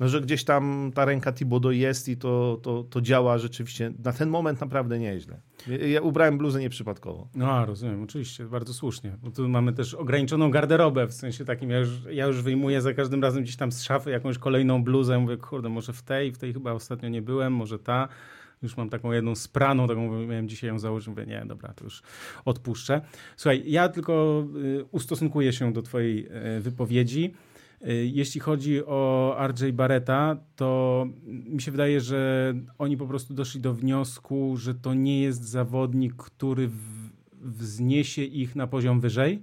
no, 0.00 0.08
że 0.08 0.20
gdzieś 0.20 0.44
tam 0.44 0.92
ta 0.94 1.04
ręka 1.04 1.32
Tibodo 1.32 1.70
jest 1.70 2.08
i 2.08 2.16
to, 2.16 2.58
to, 2.62 2.84
to 2.90 3.00
działa 3.00 3.38
rzeczywiście 3.38 3.92
na 4.04 4.12
ten 4.12 4.28
moment 4.28 4.60
naprawdę 4.60 4.98
nieźle. 4.98 5.40
Ja 5.88 6.00
ubrałem 6.00 6.38
bluzę 6.38 6.60
nieprzypadkowo. 6.60 7.28
No, 7.34 7.66
rozumiem, 7.66 8.02
oczywiście, 8.02 8.44
bardzo 8.44 8.74
słusznie. 8.74 9.16
Bo 9.22 9.30
tu 9.30 9.48
mamy 9.48 9.72
też 9.72 9.94
ograniczoną 9.94 10.50
garderobę, 10.50 11.06
w 11.06 11.14
sensie 11.14 11.44
takim, 11.44 11.70
ja 11.70 11.78
już, 11.78 11.88
ja 12.10 12.26
już 12.26 12.42
wyjmuję 12.42 12.80
za 12.80 12.94
każdym 12.94 13.22
razem 13.22 13.42
gdzieś 13.42 13.56
tam 13.56 13.72
z 13.72 13.82
szafy 13.82 14.10
jakąś 14.10 14.38
kolejną 14.38 14.84
bluzę, 14.84 15.18
mówię, 15.18 15.36
kurde, 15.36 15.68
może 15.68 15.92
w 15.92 16.02
tej, 16.02 16.32
w 16.32 16.38
tej 16.38 16.52
chyba 16.52 16.72
ostatnio 16.72 17.08
nie 17.08 17.22
byłem, 17.22 17.52
może 17.52 17.78
ta 17.78 18.08
już 18.64 18.76
mam 18.76 18.90
taką 18.90 19.12
jedną 19.12 19.34
spraną, 19.34 19.88
taką 19.88 20.26
miałem 20.26 20.48
dzisiaj 20.48 20.68
ją 20.68 20.78
założyć, 20.78 21.08
mówię, 21.08 21.26
nie, 21.26 21.42
dobra, 21.46 21.72
to 21.72 21.84
już 21.84 22.02
odpuszczę. 22.44 23.00
Słuchaj, 23.36 23.62
ja 23.66 23.88
tylko 23.88 24.44
y, 24.56 24.84
ustosunkuję 24.90 25.52
się 25.52 25.72
do 25.72 25.82
twojej 25.82 26.26
y, 26.56 26.60
wypowiedzi. 26.60 27.34
Y, 27.88 28.10
jeśli 28.12 28.40
chodzi 28.40 28.84
o 28.86 29.36
RJ 29.46 29.72
Barreta, 29.72 30.36
to 30.56 31.06
mi 31.26 31.62
się 31.62 31.70
wydaje, 31.70 32.00
że 32.00 32.54
oni 32.78 32.96
po 32.96 33.06
prostu 33.06 33.34
doszli 33.34 33.60
do 33.60 33.74
wniosku, 33.74 34.56
że 34.56 34.74
to 34.74 34.94
nie 34.94 35.22
jest 35.22 35.42
zawodnik, 35.42 36.14
który 36.14 36.70
wzniesie 37.42 38.22
ich 38.22 38.56
na 38.56 38.66
poziom 38.66 39.00
wyżej. 39.00 39.42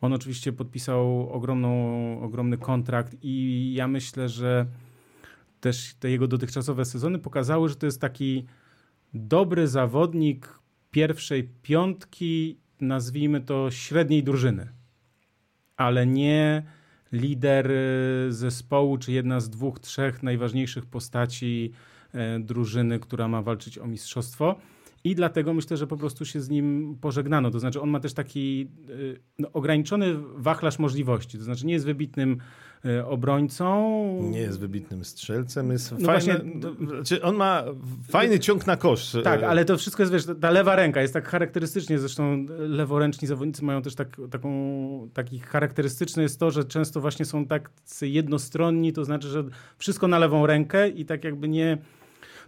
On 0.00 0.12
oczywiście 0.12 0.52
podpisał 0.52 1.30
ogromną, 1.30 2.20
ogromny 2.22 2.58
kontrakt 2.58 3.16
i 3.22 3.72
ja 3.74 3.88
myślę, 3.88 4.28
że 4.28 4.66
też 5.60 5.94
te 6.00 6.10
jego 6.10 6.26
dotychczasowe 6.28 6.84
sezony 6.84 7.18
pokazały, 7.18 7.68
że 7.68 7.76
to 7.76 7.86
jest 7.86 8.00
taki 8.00 8.46
dobry 9.14 9.68
zawodnik 9.68 10.58
pierwszej 10.90 11.48
piątki, 11.62 12.58
nazwijmy 12.80 13.40
to 13.40 13.70
średniej 13.70 14.22
drużyny, 14.22 14.68
ale 15.76 16.06
nie 16.06 16.62
lider 17.12 17.70
y, 17.70 18.32
zespołu, 18.32 18.98
czy 18.98 19.12
jedna 19.12 19.40
z 19.40 19.50
dwóch, 19.50 19.80
trzech 19.80 20.22
najważniejszych 20.22 20.86
postaci 20.86 21.72
e, 22.12 22.40
drużyny, 22.40 22.98
która 22.98 23.28
ma 23.28 23.42
walczyć 23.42 23.78
o 23.78 23.86
mistrzostwo. 23.86 24.56
I 25.04 25.14
dlatego 25.14 25.54
myślę, 25.54 25.76
że 25.76 25.86
po 25.86 25.96
prostu 25.96 26.24
się 26.24 26.40
z 26.40 26.50
nim 26.50 26.96
pożegnano. 27.00 27.50
To 27.50 27.60
znaczy, 27.60 27.80
on 27.80 27.90
ma 27.90 28.00
też 28.00 28.14
taki 28.14 28.68
y, 28.90 29.20
no, 29.38 29.52
ograniczony 29.52 30.14
wachlarz 30.36 30.78
możliwości. 30.78 31.38
To 31.38 31.44
znaczy, 31.44 31.66
nie 31.66 31.72
jest 31.72 31.86
wybitnym 31.86 32.38
y, 32.84 33.06
obrońcą. 33.06 34.30
Nie 34.30 34.38
jest 34.38 34.60
wybitnym 34.60 35.04
strzelcem. 35.04 35.70
Jest 35.70 35.92
no 35.92 35.98
fajny, 35.98 36.34
właśnie, 36.34 36.60
znaczy 36.86 37.22
on 37.22 37.36
ma 37.36 37.64
fajny 38.08 38.38
ciąg 38.38 38.66
na 38.66 38.76
kosz. 38.76 39.16
Tak, 39.24 39.42
ale 39.42 39.64
to 39.64 39.78
wszystko 39.78 40.02
jest, 40.02 40.12
wiesz, 40.12 40.24
ta 40.40 40.50
lewa 40.50 40.76
ręka 40.76 41.02
jest 41.02 41.14
tak 41.14 41.28
charakterystycznie. 41.28 41.98
Zresztą 41.98 42.46
leworęczni 42.58 43.28
zawodnicy 43.28 43.64
mają 43.64 43.82
też 43.82 43.94
tak, 43.94 44.20
taką, 44.30 45.08
taki 45.14 45.38
charakterystyczny 45.38 46.22
jest 46.22 46.40
to, 46.40 46.50
że 46.50 46.64
często 46.64 47.00
właśnie 47.00 47.24
są 47.24 47.46
tak 47.46 47.70
jednostronni, 48.02 48.92
to 48.92 49.04
znaczy, 49.04 49.28
że 49.28 49.44
wszystko 49.78 50.08
na 50.08 50.18
lewą 50.18 50.46
rękę 50.46 50.88
i 50.88 51.04
tak 51.04 51.24
jakby 51.24 51.48
nie 51.48 51.78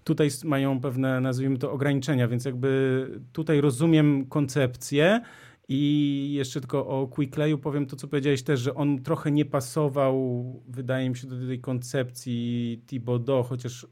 tutaj 0.04 0.28
mają 0.44 0.80
pewne, 0.80 1.20
nazwijmy 1.20 1.58
to, 1.58 1.72
ograniczenia, 1.72 2.28
więc 2.28 2.44
jakby 2.44 3.10
tutaj 3.32 3.60
rozumiem 3.60 4.26
koncepcję. 4.26 5.20
I 5.68 6.32
jeszcze 6.32 6.60
tylko 6.60 6.86
o 6.86 7.06
Quickleyu 7.06 7.58
powiem 7.58 7.86
to, 7.86 7.96
co 7.96 8.08
powiedziałeś 8.08 8.42
też, 8.42 8.60
że 8.60 8.74
on 8.74 9.02
trochę 9.02 9.30
nie 9.30 9.44
pasował, 9.44 10.44
wydaje 10.68 11.10
mi 11.10 11.16
się, 11.16 11.26
do 11.26 11.46
tej 11.46 11.60
koncepcji 11.60 12.82
Thibodeau, 12.86 13.42
chociaż, 13.42 13.86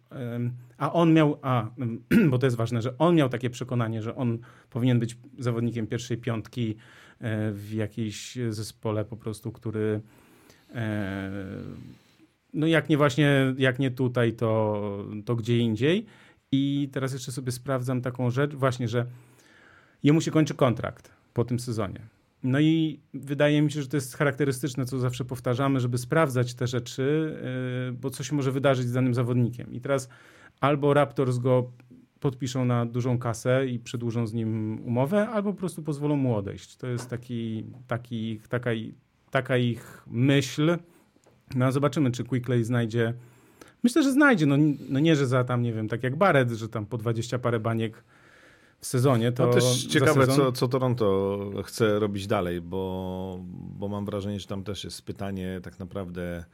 a 0.79 0.93
on 0.93 1.13
miał, 1.13 1.39
a, 1.43 1.71
bo 2.31 2.39
to 2.39 2.47
jest 2.47 2.57
ważne, 2.57 2.83
że 2.83 2.99
on 2.99 3.15
miał 3.15 3.29
takie 3.29 3.51
przekonanie, 3.51 4.03
że 4.03 4.17
on 4.17 4.39
powinien 4.71 4.99
być 4.99 5.17
zawodnikiem 5.39 5.87
pierwszej 5.87 6.19
piątki 6.19 6.77
e, 7.21 7.53
w 7.53 7.73
jakiejś 7.73 8.39
zespole 8.51 9.05
po 9.05 9.17
prostu, 9.17 9.53
który 9.53 10.01
e, 10.75 11.31
no 12.55 12.67
jak 12.67 12.89
nie 12.89 12.97
właśnie, 12.97 13.55
jak 13.59 13.79
nie 13.79 13.91
tutaj, 13.91 14.33
to, 14.33 15.05
to 15.25 15.37
gdzie 15.37 15.59
indziej. 15.59 16.07
I 16.53 16.89
teraz 16.93 17.13
jeszcze 17.13 17.33
sobie 17.33 17.53
sprawdzam 17.53 18.01
taką 18.03 18.31
rzecz, 18.31 18.55
właśnie, 18.55 18.89
że 18.89 19.07
jemu 20.03 20.21
się 20.21 20.31
kończy 20.31 20.55
kontrakt 20.55 21.13
po 21.35 21.45
tym 21.45 21.61
sezonie. 21.61 22.01
No 22.43 22.61
i 22.61 23.01
wydaje 23.15 23.63
mi 23.63 23.73
się, 23.73 23.83
że 23.83 23.89
to 23.89 23.97
jest 23.97 24.17
charakterystyczne, 24.17 24.85
co 24.85 24.99
zawsze 24.99 25.25
powtarzamy, 25.25 25.81
żeby 25.81 25.99
sprawdzać 25.99 26.55
te 26.55 26.67
rzeczy, 26.67 27.37
yy, 27.87 27.93
bo 27.93 28.11
co 28.11 28.25
się 28.25 28.37
może 28.37 28.53
wydarzyć 28.53 28.87
z 28.87 28.93
danym 28.93 29.15
zawodnikiem. 29.15 29.73
I 29.73 29.81
teraz 29.81 30.09
albo 30.61 30.95
Raptors 30.95 31.39
go 31.39 31.73
podpiszą 32.21 32.65
na 32.65 32.87
dużą 32.87 33.19
kasę 33.19 33.67
i 33.67 33.79
przedłużą 33.79 34.27
z 34.27 34.33
nim 34.33 34.81
umowę, 34.85 35.29
albo 35.29 35.53
po 35.53 35.59
prostu 35.59 35.83
pozwolą 35.83 36.17
mu 36.17 36.37
odejść. 36.37 36.77
To 36.77 36.87
jest 36.87 37.11
taki, 37.11 37.65
taki, 37.87 38.41
taka, 38.49 38.71
taka 39.31 39.57
ich 39.57 40.03
myśl, 40.07 40.79
no 41.55 41.73
zobaczymy, 41.73 42.11
czy 42.11 42.25
Quickley 42.25 42.65
znajdzie. 42.65 43.15
Myślę, 43.83 44.03
że 44.03 44.13
znajdzie. 44.13 44.47
No, 44.47 44.57
no 44.89 44.99
nie, 44.99 45.17
że 45.17 45.27
za 45.27 45.45
tam, 45.45 45.63
nie 45.63 45.73
wiem, 45.73 45.89
tak 45.89 46.03
jak 46.03 46.17
Barrett, 46.17 46.51
że 46.51 46.69
tam 46.69 46.87
po 46.87 46.99
20 46.99 47.39
parę 47.39 47.61
baniek 47.61 48.05
w 48.81 48.87
sezonie. 48.87 49.33
To 49.33 49.47
no 49.47 49.53
też 49.53 49.85
ciekawe, 49.85 50.27
co, 50.27 50.53
co 50.53 50.69
Toronto 50.69 51.39
chce 51.65 51.99
robić 51.99 52.27
dalej, 52.27 52.61
bo, 52.61 53.41
bo 53.79 53.89
mam 53.89 54.05
wrażenie, 54.05 54.41
że 54.41 54.47
tam 54.47 54.65
też 54.65 54.85
jest 54.85 55.03
pytanie 55.03 55.61
tak 55.63 55.79
naprawdę 55.79 56.45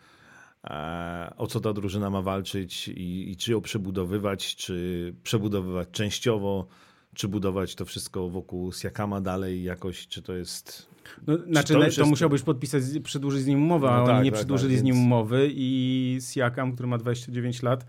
e, 0.64 1.32
o 1.36 1.46
co 1.46 1.60
ta 1.60 1.72
drużyna 1.72 2.10
ma 2.10 2.22
walczyć 2.22 2.88
i, 2.88 3.30
i 3.30 3.36
czy 3.36 3.52
ją 3.52 3.60
przebudowywać, 3.60 4.56
czy 4.56 5.14
przebudowywać 5.22 5.88
częściowo, 5.92 6.66
czy 7.14 7.28
budować 7.28 7.74
to 7.74 7.84
wszystko 7.84 8.28
wokół 8.28 8.72
Siakama 8.72 9.20
dalej 9.20 9.62
jakoś, 9.62 10.08
czy 10.08 10.22
to 10.22 10.32
jest 10.32 10.95
no, 11.26 11.38
znaczy, 11.38 11.75
to, 11.75 12.02
to 12.02 12.06
musiałbyś 12.06 12.42
podpisać, 12.42 12.82
przedłużyć 13.04 13.42
z 13.42 13.46
nim 13.46 13.62
umowę, 13.62 13.86
no 13.86 13.92
a 13.92 13.98
oni 13.98 14.06
tak, 14.06 14.25
nie 14.25 14.30
tak, 14.30 14.38
przedłużyli 14.38 14.75
tak, 14.75 14.80
z 14.80 14.82
nim 14.82 14.96
umowy 14.96 15.50
i 15.52 16.18
Siakam, 16.20 16.72
który 16.72 16.88
ma 16.88 16.98
29 16.98 17.62
lat, 17.62 17.86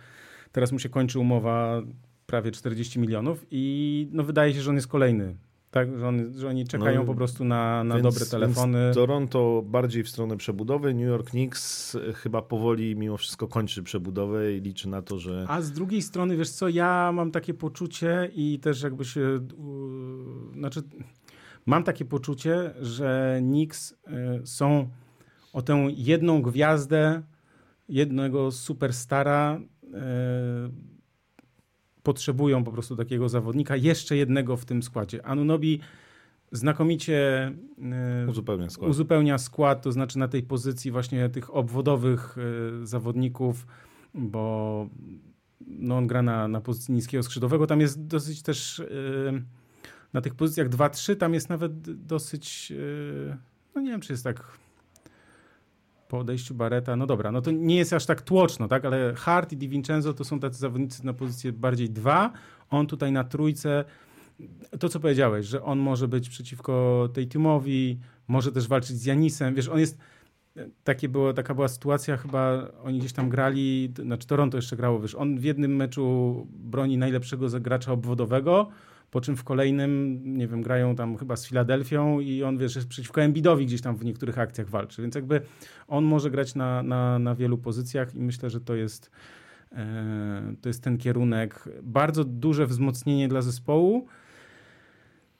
teraz 0.51 0.71
mu 0.71 0.79
się 0.79 0.89
kończy 0.89 1.19
umowa 1.19 1.81
prawie 2.25 2.51
40 2.51 3.00
milionów 3.00 3.45
i 3.51 4.07
no, 4.12 4.24
wydaje 4.24 4.53
się, 4.53 4.62
że 4.62 4.69
on 4.69 4.75
jest 4.75 4.88
kolejny. 4.88 5.36
Tak, 5.71 6.00
że, 6.00 6.07
on, 6.07 6.33
że 6.33 6.47
oni 6.47 6.65
czekają 6.65 7.00
no, 7.00 7.05
po 7.05 7.15
prostu 7.15 7.45
na, 7.45 7.83
na 7.83 7.95
więc, 7.95 8.03
dobre 8.03 8.25
telefony. 8.25 8.83
Więc 8.83 8.95
Toronto 8.95 9.63
bardziej 9.65 10.03
w 10.03 10.09
stronę 10.09 10.38
przebudowy, 10.38 10.93
New 10.93 11.07
York 11.07 11.29
Knicks 11.29 11.97
chyba 12.15 12.41
powoli 12.41 12.95
mimo 12.95 13.17
wszystko 13.17 13.47
kończy 13.47 13.83
przebudowę 13.83 14.53
i 14.53 14.62
liczy 14.62 14.89
na 14.89 15.01
to, 15.01 15.19
że... 15.19 15.45
A 15.47 15.62
z 15.62 15.71
drugiej 15.71 16.01
strony, 16.01 16.38
wiesz 16.38 16.50
co, 16.50 16.69
ja 16.69 17.12
mam 17.13 17.31
takie 17.31 17.53
poczucie 17.53 18.31
i 18.36 18.59
też 18.59 18.81
jakby 18.81 19.05
się... 19.05 19.39
Znaczy 20.53 20.81
mam 21.67 21.83
takie 21.83 22.05
poczucie, 22.05 22.74
że 22.81 23.39
Knicks 23.41 23.91
y, 23.91 23.95
są 24.47 24.89
o 25.53 25.62
tę 25.62 25.88
jedną 25.95 26.41
gwiazdę, 26.41 27.21
jednego 27.89 28.51
superstara 28.51 29.59
y, 29.83 29.89
potrzebują 32.03 32.63
po 32.63 32.71
prostu 32.71 32.95
takiego 32.95 33.29
zawodnika, 33.29 33.75
jeszcze 33.75 34.17
jednego 34.17 34.57
w 34.57 34.65
tym 34.65 34.83
składzie. 34.83 35.25
Anunobi 35.25 35.79
znakomicie 36.51 37.51
y, 38.25 38.29
uzupełnia 38.29 38.69
skład. 38.69 38.89
uzupełnia 38.89 39.38
skład, 39.38 39.81
to 39.81 39.91
znaczy 39.91 40.19
na 40.19 40.27
tej 40.27 40.43
pozycji 40.43 40.91
właśnie 40.91 41.29
tych 41.29 41.55
obwodowych 41.55 42.38
zawodników, 42.83 43.67
bo 44.13 44.89
no 45.67 45.97
on 45.97 46.07
gra 46.07 46.21
na, 46.21 46.47
na 46.47 46.62
pozycji 46.62 46.93
niskiego 46.93 47.24
skrzydłowego. 47.24 47.67
Tam 47.67 47.81
jest 47.81 48.07
dosyć 48.07 48.41
też 48.41 48.81
na 50.13 50.21
tych 50.21 50.35
pozycjach 50.35 50.69
2-3 50.69 51.15
tam 51.15 51.33
jest 51.33 51.49
nawet 51.49 52.03
dosyć, 52.05 52.73
e, 53.31 53.37
no 53.75 53.81
nie 53.81 53.91
wiem, 53.91 54.01
czy 54.01 54.13
jest 54.13 54.23
tak 54.23 54.57
po 56.07 56.19
odejściu 56.19 56.55
Barreta, 56.55 56.95
no 56.95 57.07
dobra, 57.07 57.31
no 57.31 57.41
to 57.41 57.51
nie 57.51 57.75
jest 57.75 57.93
aż 57.93 58.05
tak 58.05 58.21
tłoczno, 58.21 58.67
tak, 58.67 58.85
ale 58.85 59.13
Hart 59.15 59.51
i 59.53 59.57
Di 59.57 59.69
Vincenzo 59.69 60.13
to 60.13 60.23
są 60.23 60.39
tacy 60.39 60.59
zawodnicy 60.59 61.05
na 61.05 61.13
pozycję 61.13 61.51
bardziej 61.51 61.89
dwa, 61.89 62.31
on 62.69 62.87
tutaj 62.87 63.11
na 63.11 63.23
trójce, 63.23 63.85
to 64.79 64.89
co 64.89 64.99
powiedziałeś, 64.99 65.45
że 65.45 65.63
on 65.63 65.79
może 65.79 66.07
być 66.07 66.29
przeciwko 66.29 67.09
tej 67.13 67.27
teamowi, 67.27 67.99
może 68.27 68.51
też 68.51 68.67
walczyć 68.67 68.97
z 68.97 69.05
Janisem, 69.05 69.55
wiesz, 69.55 69.69
on 69.69 69.79
jest, 69.79 69.97
takie 70.83 71.09
było, 71.09 71.33
taka 71.33 71.53
była 71.53 71.67
sytuacja, 71.67 72.17
chyba 72.17 72.67
oni 72.83 72.99
gdzieś 72.99 73.13
tam 73.13 73.29
grali, 73.29 73.93
znaczy 74.03 74.27
Toronto 74.27 74.57
jeszcze 74.57 74.75
grało, 74.75 74.99
wiesz, 74.99 75.15
on 75.15 75.39
w 75.39 75.43
jednym 75.43 75.75
meczu 75.75 76.47
broni 76.49 76.97
najlepszego 76.97 77.49
zagracza 77.49 77.91
obwodowego, 77.91 78.69
po 79.11 79.21
czym 79.21 79.37
w 79.37 79.43
kolejnym, 79.43 80.21
nie 80.37 80.47
wiem, 80.47 80.61
grają 80.61 80.95
tam 80.95 81.17
chyba 81.17 81.35
z 81.35 81.47
Filadelfią 81.47 82.19
i 82.19 82.43
on, 82.43 82.57
wiesz, 82.57 82.75
jest 82.75 82.87
przeciwko 82.87 83.21
Embiidowi 83.21 83.65
gdzieś 83.65 83.81
tam 83.81 83.97
w 83.97 84.05
niektórych 84.05 84.39
akcjach 84.39 84.69
walczy, 84.69 85.01
więc 85.01 85.15
jakby 85.15 85.41
on 85.87 86.05
może 86.05 86.31
grać 86.31 86.55
na, 86.55 86.83
na, 86.83 87.19
na 87.19 87.35
wielu 87.35 87.57
pozycjach 87.57 88.15
i 88.15 88.19
myślę, 88.19 88.49
że 88.49 88.61
to 88.61 88.75
jest, 88.75 89.11
e, 89.71 90.55
to 90.61 90.69
jest 90.69 90.83
ten 90.83 90.97
kierunek. 90.97 91.69
Bardzo 91.83 92.23
duże 92.23 92.65
wzmocnienie 92.65 93.27
dla 93.27 93.41
zespołu, 93.41 94.07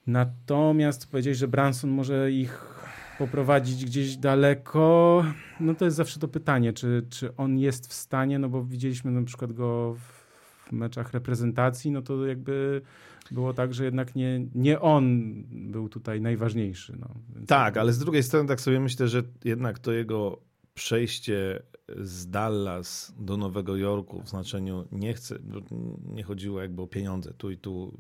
natomiast 0.08 1.12
powiedzieć, 1.12 1.38
że 1.38 1.48
Branson 1.48 1.90
może 1.90 2.32
ich 2.32 2.78
poprowadzić 3.18 3.86
gdzieś 3.86 4.18
daleko, 4.18 5.24
no 5.60 5.76
to 5.76 5.86
jest 5.86 5.98
zawsze 5.98 6.20
to 6.20 6.28
pytanie, 6.28 6.74
czy, 6.74 7.06
czy 7.10 7.36
on 7.36 7.60
jest 7.60 7.88
w 7.88 7.94
stanie, 7.94 8.40
no 8.40 8.50
bo 8.50 8.64
widzieliśmy 8.64 9.12
na 9.12 9.24
przykład 9.24 9.54
go 9.54 9.96
w 9.96 10.72
meczach 10.72 11.14
reprezentacji, 11.14 11.92
no 11.92 12.02
to 12.02 12.26
jakby 12.26 12.82
było 13.32 13.54
tak, 13.54 13.74
że 13.74 13.86
jednak 13.86 14.16
nie, 14.16 14.48
nie 14.56 14.80
on 14.80 15.34
był 15.52 15.90
tutaj 15.90 16.22
najważniejszy. 16.22 16.98
No. 17.00 17.08
Więc 17.36 17.48
tak, 17.48 17.78
ale 17.78 17.94
z 17.94 18.00
drugiej 18.00 18.24
strony 18.24 18.48
tak 18.48 18.62
sobie 18.62 18.80
myślę, 18.80 19.08
że 19.08 19.24
jednak 19.44 19.80
to 19.80 19.92
jego 19.92 20.42
przejście 20.74 21.64
z 21.96 22.30
Dallas 22.30 23.14
do 23.20 23.38
Nowego 23.38 23.78
Jorku 23.78 24.22
w 24.22 24.30
znaczeniu 24.30 24.88
nie 24.92 25.14
chcę, 25.14 25.40
nie 26.06 26.24
chodziło 26.24 26.62
jakby 26.62 26.82
o 26.82 26.88
pieniądze 26.88 27.34
tu 27.34 27.52
i 27.52 27.58
tu, 27.58 27.98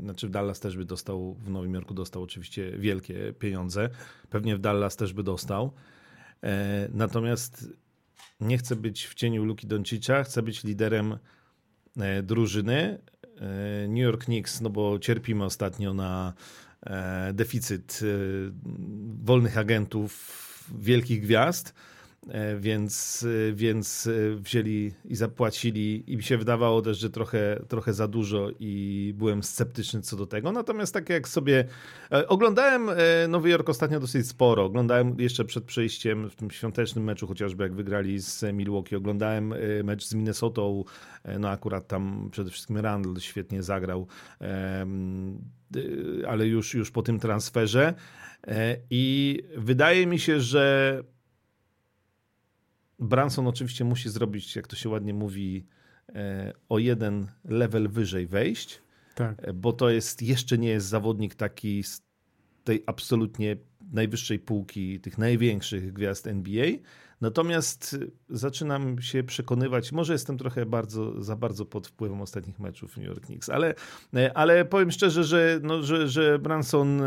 znaczy 0.00 0.28
w 0.28 0.30
Dallas 0.30 0.60
też 0.60 0.76
by 0.76 0.84
dostał, 0.84 1.34
w 1.34 1.50
Nowym 1.50 1.74
Jorku 1.74 1.94
dostał 1.94 2.22
oczywiście 2.22 2.72
wielkie 2.78 3.32
pieniądze, 3.38 3.90
pewnie 4.30 4.56
w 4.56 4.58
Dallas 4.58 4.96
też 4.96 5.12
by 5.12 5.22
dostał, 5.22 5.72
e, 6.42 6.88
natomiast 6.92 7.68
nie 8.40 8.58
chcę 8.58 8.76
być 8.76 9.06
w 9.06 9.14
cieniu 9.14 9.44
Luki 9.44 9.66
Doncicza, 9.66 10.24
chcę 10.24 10.42
być 10.42 10.64
liderem 10.64 11.18
e, 11.96 12.22
drużyny, 12.22 12.98
New 13.88 14.02
York 14.04 14.24
Knicks, 14.24 14.60
no 14.60 14.70
bo 14.70 14.98
cierpimy 14.98 15.44
ostatnio 15.44 15.94
na 15.94 16.32
deficyt 17.32 18.00
wolnych 19.24 19.58
agentów, 19.58 20.64
wielkich 20.78 21.22
gwiazd, 21.22 21.74
E, 21.74 21.91
więc, 22.58 23.26
e, 23.48 23.52
więc 23.52 24.06
e, 24.06 24.36
wzięli 24.36 24.92
i 25.04 25.16
zapłacili 25.16 26.04
i 26.06 26.16
mi 26.16 26.22
się 26.22 26.38
wydawało 26.38 26.82
też, 26.82 26.98
że 26.98 27.10
trochę, 27.10 27.62
trochę 27.68 27.92
za 27.92 28.08
dużo 28.08 28.50
i 28.60 29.14
byłem 29.16 29.42
sceptyczny 29.42 30.02
co 30.02 30.16
do 30.16 30.26
tego. 30.26 30.52
Natomiast 30.52 30.94
tak 30.94 31.08
jak 31.08 31.28
sobie 31.28 31.64
oglądałem 32.28 32.90
Nowy 33.28 33.50
Jork 33.50 33.68
ostatnio 33.68 34.00
dosyć 34.00 34.26
sporo. 34.26 34.64
Oglądałem 34.64 35.20
jeszcze 35.20 35.44
przed 35.44 35.64
przejściem 35.64 36.30
w 36.30 36.36
tym 36.36 36.50
świątecznym 36.50 37.04
meczu, 37.04 37.26
chociażby 37.26 37.62
jak 37.62 37.74
wygrali 37.74 38.18
z 38.18 38.42
Milwaukee. 38.52 38.96
Oglądałem 38.96 39.54
mecz 39.84 40.04
z 40.04 40.14
Minnesotą. 40.14 40.84
No 41.38 41.48
akurat 41.48 41.86
tam 41.86 42.28
przede 42.32 42.50
wszystkim 42.50 42.76
Randall 42.78 43.16
świetnie 43.18 43.62
zagrał, 43.62 44.06
ale 46.28 46.46
już, 46.46 46.74
już 46.74 46.90
po 46.90 47.02
tym 47.02 47.18
transferze. 47.18 47.94
I 48.90 49.38
wydaje 49.56 50.06
mi 50.06 50.18
się, 50.18 50.40
że 50.40 51.02
Branson 53.02 53.46
oczywiście 53.46 53.84
musi 53.84 54.10
zrobić, 54.10 54.56
jak 54.56 54.66
to 54.66 54.76
się 54.76 54.88
ładnie 54.88 55.14
mówi, 55.14 55.66
e, 56.14 56.52
o 56.68 56.78
jeden 56.78 57.26
level 57.44 57.88
wyżej 57.88 58.26
wejść, 58.26 58.82
tak. 59.14 59.36
E, 59.42 59.52
bo 59.52 59.72
to 59.72 59.90
jest 59.90 60.22
jeszcze 60.22 60.58
nie 60.58 60.68
jest 60.68 60.86
zawodnik 60.86 61.34
taki 61.34 61.82
z 61.82 62.02
tej 62.64 62.82
absolutnie 62.86 63.56
najwyższej 63.92 64.38
półki 64.38 65.00
tych 65.00 65.18
największych 65.18 65.92
gwiazd 65.92 66.26
NBA. 66.26 66.66
Natomiast 67.20 67.96
zaczynam 68.28 69.02
się 69.02 69.22
przekonywać, 69.22 69.92
może 69.92 70.12
jestem 70.12 70.38
trochę 70.38 70.66
bardzo, 70.66 71.22
za 71.22 71.36
bardzo 71.36 71.66
pod 71.66 71.86
wpływem 71.86 72.20
ostatnich 72.20 72.58
meczów 72.58 72.96
New 72.96 73.06
York 73.06 73.26
Knicks, 73.26 73.48
ale, 73.48 73.74
e, 74.14 74.36
ale 74.36 74.64
powiem 74.64 74.90
szczerze, 74.90 75.24
że, 75.24 75.60
no, 75.62 75.82
że, 75.82 76.08
że 76.08 76.38
Branson 76.38 77.02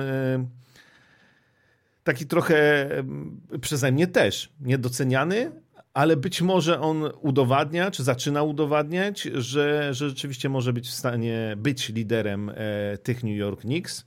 taki 2.03 2.25
trochę 2.25 2.89
przeze 3.62 3.91
mnie 3.91 4.08
też 4.08 4.53
niedoceniany, 4.60 5.51
ale 5.95 6.17
być 6.17 6.41
może 6.41 6.79
on 6.81 7.03
udowadnia, 7.21 7.91
czy 7.91 8.03
zaczyna 8.03 8.43
udowadniać, 8.43 9.21
że, 9.21 9.93
że 9.93 10.10
rzeczywiście 10.10 10.49
może 10.49 10.73
być 10.73 10.88
w 10.88 10.93
stanie 10.93 11.53
być 11.58 11.89
liderem 11.89 12.51
e, 12.55 12.97
tych 12.97 13.23
New 13.23 13.38
York 13.38 13.62
Knicks. 13.62 14.05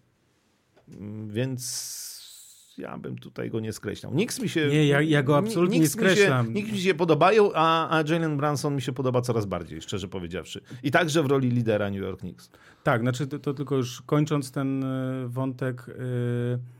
Mm, 0.88 1.30
więc 1.30 2.74
ja 2.78 2.98
bym 2.98 3.18
tutaj 3.18 3.50
go 3.50 3.60
nie 3.60 3.72
skreślał. 3.72 4.12
Knicks 4.12 4.40
mi 4.40 4.48
się. 4.48 4.68
Nie, 4.68 4.86
ja, 4.86 5.00
ja 5.00 5.22
go 5.22 5.36
absolutnie 5.36 5.80
nie 5.80 5.88
skreślam. 5.88 6.52
Mi 6.52 6.66
się, 6.66 6.72
mi 6.72 6.78
się 6.78 6.94
podobają, 6.94 7.50
a, 7.54 7.98
a 7.98 8.02
Jalen 8.08 8.36
Branson 8.36 8.74
mi 8.74 8.82
się 8.82 8.92
podoba 8.92 9.20
coraz 9.20 9.46
bardziej, 9.46 9.82
szczerze 9.82 10.08
powiedziawszy. 10.08 10.60
I 10.82 10.90
także 10.90 11.22
w 11.22 11.26
roli 11.26 11.50
lidera 11.50 11.90
New 11.90 12.00
York 12.00 12.20
Knicks. 12.20 12.50
Tak, 12.82 13.00
znaczy 13.00 13.26
to, 13.26 13.38
to 13.38 13.54
tylko 13.54 13.76
już 13.76 14.02
kończąc 14.02 14.52
ten 14.52 14.84
e, 14.84 15.28
wątek. 15.28 15.86
Yy 15.88 16.77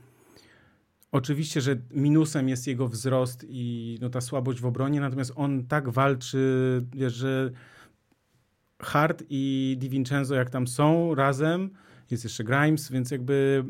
Oczywiście, 1.11 1.61
że 1.61 1.75
minusem 1.91 2.49
jest 2.49 2.67
jego 2.67 2.87
wzrost 2.87 3.45
i 3.49 3.97
no, 4.01 4.09
ta 4.09 4.21
słabość 4.21 4.61
w 4.61 4.65
obronie, 4.65 4.99
natomiast 4.99 5.33
on 5.35 5.67
tak 5.67 5.89
walczy, 5.89 6.81
wiesz, 6.95 7.13
że 7.13 7.51
Hart 8.81 9.23
i 9.29 9.75
Di 9.79 9.89
Vincenzo 9.89 10.35
jak 10.35 10.49
tam 10.49 10.67
są 10.67 11.15
razem, 11.15 11.69
jest 12.11 12.23
jeszcze 12.23 12.43
Grimes, 12.43 12.91
więc 12.91 13.11
jakby 13.11 13.63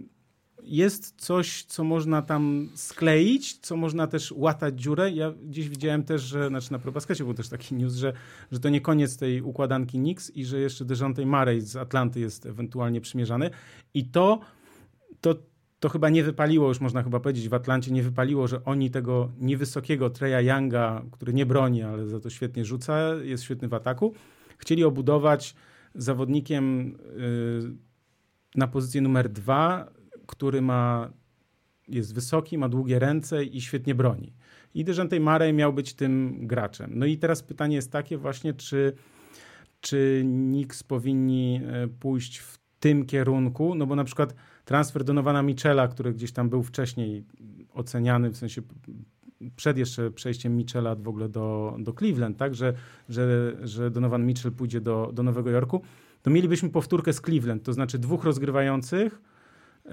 jest 0.64 1.14
coś, 1.18 1.64
co 1.64 1.84
można 1.84 2.22
tam 2.22 2.70
skleić, 2.76 3.58
co 3.58 3.78
można 3.78 4.08
też 4.08 4.32
łatać 4.32 4.82
dziurę. 4.82 5.12
Ja 5.12 5.32
gdzieś 5.32 5.70
widziałem 5.70 6.04
też, 6.04 6.22
że, 6.22 6.48
znaczy 6.48 6.72
na 6.72 6.80
ProBaskecie 6.80 7.24
był 7.24 7.34
też 7.34 7.50
taki 7.50 7.76
news, 7.76 7.96
że, 7.96 8.14
że 8.52 8.60
to 8.60 8.70
nie 8.70 8.82
koniec 8.82 9.18
tej 9.18 9.42
układanki 9.42 9.98
Knicks 9.98 10.30
i 10.36 10.46
że 10.46 10.60
jeszcze 10.60 10.86
Dejounte 10.86 11.26
Murray 11.26 11.62
z 11.62 11.76
Atlanty 11.76 12.20
jest 12.20 12.46
ewentualnie 12.46 13.02
przymierzany 13.02 13.50
i 13.94 14.06
to, 14.06 14.40
to 15.22 15.36
to 15.80 15.90
chyba 15.90 16.10
nie 16.10 16.24
wypaliło, 16.24 16.68
już 16.68 16.80
można 16.80 17.04
chyba 17.04 17.20
powiedzieć, 17.20 17.50
w 17.50 17.54
Atlancie 17.54 17.92
nie 17.92 18.04
wypaliło, 18.04 18.48
że 18.48 18.66
oni 18.66 18.92
tego 18.92 19.32
niewysokiego 19.38 20.10
Treya 20.10 20.46
Younga, 20.48 21.02
który 21.12 21.34
nie 21.34 21.46
broni, 21.46 21.84
ale 21.84 22.08
za 22.08 22.20
to 22.20 22.30
świetnie 22.30 22.66
rzuca, 22.66 23.16
jest 23.16 23.44
świetny 23.44 23.68
w 23.68 23.74
ataku, 23.74 24.14
chcieli 24.58 24.84
obudować 24.84 25.56
zawodnikiem 25.96 26.96
y, 26.96 27.90
na 28.56 28.68
pozycję 28.68 29.02
numer 29.02 29.30
dwa, 29.30 29.92
który 30.28 30.62
ma, 30.62 31.14
jest 31.88 32.14
wysoki, 32.16 32.58
ma 32.58 32.70
długie 32.70 33.00
ręce 33.00 33.44
i 33.44 33.62
świetnie 33.62 33.96
broni. 33.96 34.34
I 34.74 34.84
Dejante 34.84 35.20
Murray 35.20 35.54
miał 35.54 35.74
być 35.74 35.94
tym 35.94 36.40
graczem. 36.48 36.92
No 36.96 37.06
i 37.06 37.18
teraz 37.18 37.44
pytanie 37.44 37.76
jest 37.76 37.92
takie 37.92 38.18
właśnie, 38.18 38.54
czy, 38.54 38.94
czy 39.82 40.22
Knicks 40.24 40.84
powinni 40.84 41.62
y, 41.86 41.88
pójść 41.88 42.38
w 42.38 42.60
tym 42.80 43.06
kierunku, 43.06 43.76
no 43.76 43.86
bo 43.86 43.96
na 43.96 44.04
przykład 44.04 44.36
transfer 44.70 45.04
Donowana 45.04 45.42
Michela, 45.44 45.88
który 45.88 46.14
gdzieś 46.14 46.32
tam 46.32 46.50
był 46.50 46.64
wcześniej 46.64 47.24
oceniany, 47.74 48.30
w 48.30 48.38
sensie 48.38 48.62
przed 49.56 49.78
jeszcze 49.78 50.12
przejściem 50.12 50.58
Michela 50.58 50.96
w 50.96 51.08
ogóle 51.08 51.30
do, 51.30 51.76
do 51.80 51.94
Cleveland, 51.94 52.38
tak, 52.38 52.56
że, 52.56 52.74
że, 53.10 53.56
że 53.64 53.92
Donovan 53.92 54.26
Mitchell 54.26 54.52
pójdzie 54.52 54.82
do, 54.82 55.12
do 55.14 55.24
Nowego 55.24 55.50
Jorku, 55.50 55.82
to 56.22 56.30
mielibyśmy 56.30 56.70
powtórkę 56.70 57.14
z 57.14 57.22
Cleveland, 57.22 57.64
to 57.64 57.74
znaczy 57.74 58.00
dwóch 58.00 58.24
rozgrywających, 58.24 59.22
yy, 59.86 59.92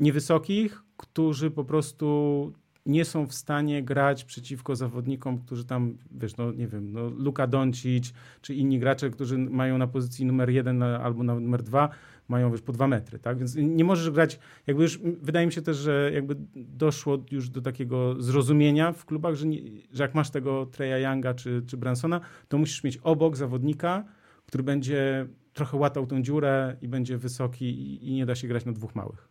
niewysokich, 0.00 0.82
którzy 0.96 1.50
po 1.50 1.64
prostu 1.64 2.52
nie 2.86 3.04
są 3.04 3.26
w 3.26 3.34
stanie 3.34 3.82
grać 3.82 4.24
przeciwko 4.24 4.76
zawodnikom, 4.76 5.38
którzy 5.38 5.64
tam, 5.64 5.98
wiesz, 6.10 6.36
no 6.36 6.52
nie 6.52 6.68
wiem, 6.68 6.92
no 6.92 7.08
Luka 7.08 7.46
Doncic, 7.46 8.12
czy 8.40 8.54
inni 8.54 8.78
gracze, 8.78 9.10
którzy 9.10 9.38
mają 9.38 9.78
na 9.78 9.86
pozycji 9.86 10.26
numer 10.26 10.50
jeden 10.50 10.82
albo 10.82 11.22
na 11.22 11.34
numer 11.34 11.62
dwa, 11.62 11.88
mają 12.28 12.50
wiesz, 12.50 12.62
po 12.62 12.72
dwa 12.72 12.86
metry, 12.86 13.18
tak? 13.18 13.38
Więc 13.38 13.54
nie 13.56 13.84
możesz 13.84 14.10
grać, 14.10 14.38
jakby 14.66 14.82
już, 14.82 14.98
wydaje 14.98 15.46
mi 15.46 15.52
się 15.52 15.62
też, 15.62 15.76
że 15.76 16.10
jakby 16.14 16.36
doszło 16.56 17.24
już 17.30 17.50
do 17.50 17.62
takiego 17.62 18.22
zrozumienia 18.22 18.92
w 18.92 19.04
klubach, 19.04 19.34
że, 19.34 19.46
nie, 19.46 19.58
że 19.92 20.02
jak 20.02 20.14
masz 20.14 20.30
tego 20.30 20.66
Treya 20.66 21.02
Younga 21.02 21.34
czy, 21.34 21.62
czy 21.66 21.76
Bransona, 21.76 22.20
to 22.48 22.58
musisz 22.58 22.84
mieć 22.84 22.96
obok 22.96 23.36
zawodnika, 23.36 24.04
który 24.46 24.64
będzie 24.64 25.28
trochę 25.52 25.76
łatał 25.76 26.06
tą 26.06 26.22
dziurę 26.22 26.76
i 26.80 26.88
będzie 26.88 27.18
wysoki 27.18 27.64
i, 27.64 28.08
i 28.08 28.14
nie 28.14 28.26
da 28.26 28.34
się 28.34 28.48
grać 28.48 28.64
na 28.64 28.72
dwóch 28.72 28.94
małych. 28.94 29.28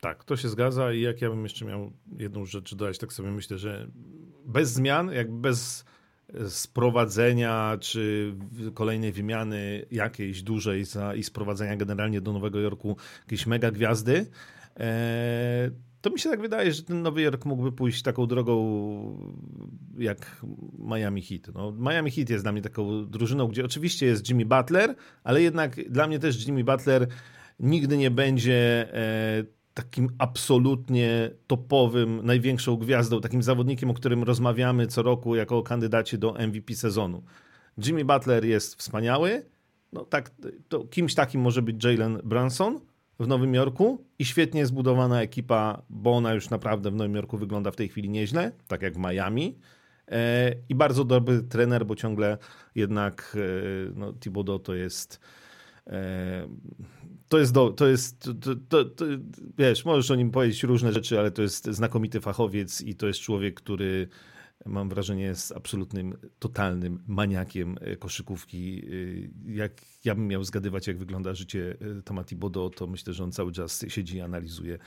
Tak, 0.00 0.24
to 0.24 0.36
się 0.36 0.48
zgadza 0.48 0.92
i 0.92 1.00
jak 1.00 1.22
ja 1.22 1.30
bym 1.30 1.42
jeszcze 1.42 1.64
miał 1.64 1.92
jedną 2.18 2.44
rzecz 2.44 2.74
dodać, 2.74 2.98
tak 2.98 3.12
sobie 3.12 3.30
myślę, 3.30 3.58
że 3.58 3.90
bez 4.46 4.72
zmian, 4.72 5.12
jakby 5.12 5.40
bez 5.40 5.84
sprowadzenia 6.48 7.76
czy 7.80 8.34
kolejnej 8.74 9.12
wymiany 9.12 9.86
jakiejś 9.90 10.42
dużej 10.42 10.84
i 11.16 11.24
sprowadzenia 11.24 11.76
generalnie 11.76 12.20
do 12.20 12.32
Nowego 12.32 12.60
Jorku 12.60 12.96
jakiejś 13.20 13.46
mega 13.46 13.70
gwiazdy, 13.70 14.26
e, 14.80 15.70
to 16.04 16.10
mi 16.10 16.18
się 16.18 16.30
tak 16.30 16.40
wydaje, 16.40 16.72
że 16.72 16.82
ten 16.82 17.02
Nowy 17.02 17.22
Jork 17.22 17.44
mógłby 17.44 17.72
pójść 17.72 18.02
taką 18.02 18.26
drogą 18.26 18.54
jak 19.98 20.44
Miami 20.78 21.22
Heat. 21.22 21.54
No, 21.54 21.72
Miami 21.72 22.10
Heat 22.10 22.30
jest 22.30 22.44
dla 22.44 22.52
mnie 22.52 22.62
taką 22.62 23.06
drużyną, 23.06 23.48
gdzie 23.48 23.64
oczywiście 23.64 24.06
jest 24.06 24.28
Jimmy 24.28 24.44
Butler, 24.44 24.94
ale 25.22 25.42
jednak 25.42 25.90
dla 25.90 26.06
mnie 26.06 26.18
też 26.18 26.46
Jimmy 26.46 26.64
Butler 26.64 27.06
nigdy 27.60 27.96
nie 27.96 28.10
będzie 28.10 28.88
e, 28.94 29.44
takim 29.74 30.08
absolutnie 30.18 31.30
topowym, 31.46 32.20
największą 32.24 32.76
gwiazdą, 32.76 33.20
takim 33.20 33.42
zawodnikiem, 33.42 33.90
o 33.90 33.94
którym 33.94 34.22
rozmawiamy 34.22 34.86
co 34.86 35.02
roku 35.02 35.36
jako 35.36 35.58
o 35.58 35.62
kandydacie 35.62 36.18
do 36.18 36.32
MVP 36.32 36.74
sezonu. 36.74 37.22
Jimmy 37.86 38.04
Butler 38.04 38.44
jest 38.44 38.74
wspaniały, 38.74 39.46
no 39.92 40.04
tak, 40.04 40.30
to 40.68 40.84
kimś 40.84 41.14
takim 41.14 41.40
może 41.40 41.62
być 41.62 41.84
Jalen 41.84 42.20
Brunson 42.24 42.80
w 43.18 43.26
Nowym 43.26 43.54
Jorku 43.54 44.04
i 44.18 44.24
świetnie 44.24 44.66
zbudowana 44.66 45.22
ekipa, 45.22 45.82
bo 45.90 46.16
ona 46.16 46.34
już 46.34 46.50
naprawdę 46.50 46.90
w 46.90 46.94
Nowym 46.94 47.14
Jorku 47.14 47.38
wygląda 47.38 47.70
w 47.70 47.76
tej 47.76 47.88
chwili 47.88 48.08
nieźle, 48.08 48.52
tak 48.68 48.82
jak 48.82 48.94
w 48.94 48.98
Miami. 48.98 49.58
E, 50.08 50.54
I 50.68 50.74
bardzo 50.74 51.04
dobry 51.04 51.42
trener, 51.42 51.86
bo 51.86 51.96
ciągle 51.96 52.38
jednak 52.74 53.36
e, 53.36 53.92
no, 53.94 54.12
Thibodeau 54.12 54.58
to 54.58 54.74
jest 54.74 55.20
e, 55.86 56.48
to 57.28 57.38
jest, 57.38 57.52
do, 57.52 57.70
to 57.70 57.86
jest 57.86 58.20
to, 58.40 58.54
to, 58.68 58.84
to, 58.84 59.04
wiesz, 59.58 59.84
możesz 59.84 60.10
o 60.10 60.14
nim 60.14 60.30
powiedzieć 60.30 60.62
różne 60.62 60.92
rzeczy, 60.92 61.18
ale 61.18 61.30
to 61.30 61.42
jest 61.42 61.66
znakomity 61.66 62.20
fachowiec 62.20 62.80
i 62.80 62.94
to 62.94 63.06
jest 63.06 63.20
człowiek, 63.20 63.54
który 63.54 64.08
mam 64.66 64.88
wrażenie 64.88 65.22
jest 65.22 65.52
absolutnym, 65.52 66.16
totalnym 66.38 67.02
maniakiem 67.06 67.76
koszykówki. 67.98 68.82
Jak 69.46 69.72
ja 70.04 70.14
bym 70.14 70.28
miał 70.28 70.44
zgadywać, 70.44 70.86
jak 70.86 70.98
wygląda 70.98 71.34
życie 71.34 71.76
Tomati 72.04 72.36
Bodo, 72.36 72.70
to 72.70 72.86
myślę, 72.86 73.12
że 73.12 73.24
on 73.24 73.32
cały 73.32 73.52
czas 73.52 73.84
siedzi 73.88 74.16
i 74.16 74.20
analizuje 74.20 74.78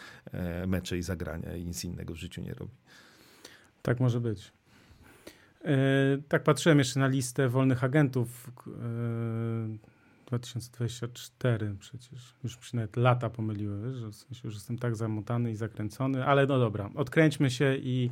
mecze 0.67 0.97
i 0.97 1.01
zagrania 1.01 1.55
i 1.55 1.65
nic 1.65 1.83
innego 1.83 2.13
w 2.13 2.17
życiu 2.17 2.41
nie 2.41 2.53
robi. 2.53 2.73
Tak 3.81 3.99
może 3.99 4.21
być. 4.21 4.51
Tak 6.27 6.43
patrzyłem 6.43 6.77
jeszcze 6.77 6.99
na 6.99 7.07
listę 7.07 7.49
wolnych 7.49 7.83
agentów 7.83 8.51
2024 10.27 11.75
przecież. 11.79 12.35
Już 12.43 12.57
mi 12.57 12.63
się 12.63 12.77
nawet 12.77 12.97
lata 12.97 13.29
pomyliły, 13.29 13.93
że 13.93 14.09
w 14.09 14.15
sensie 14.15 14.41
już 14.43 14.53
jestem 14.53 14.77
tak 14.77 14.95
zamotany 14.95 15.51
i 15.51 15.55
zakręcony, 15.55 16.25
ale 16.25 16.45
no 16.45 16.59
dobra, 16.59 16.89
odkręćmy 16.95 17.49
się 17.49 17.75
i 17.75 18.09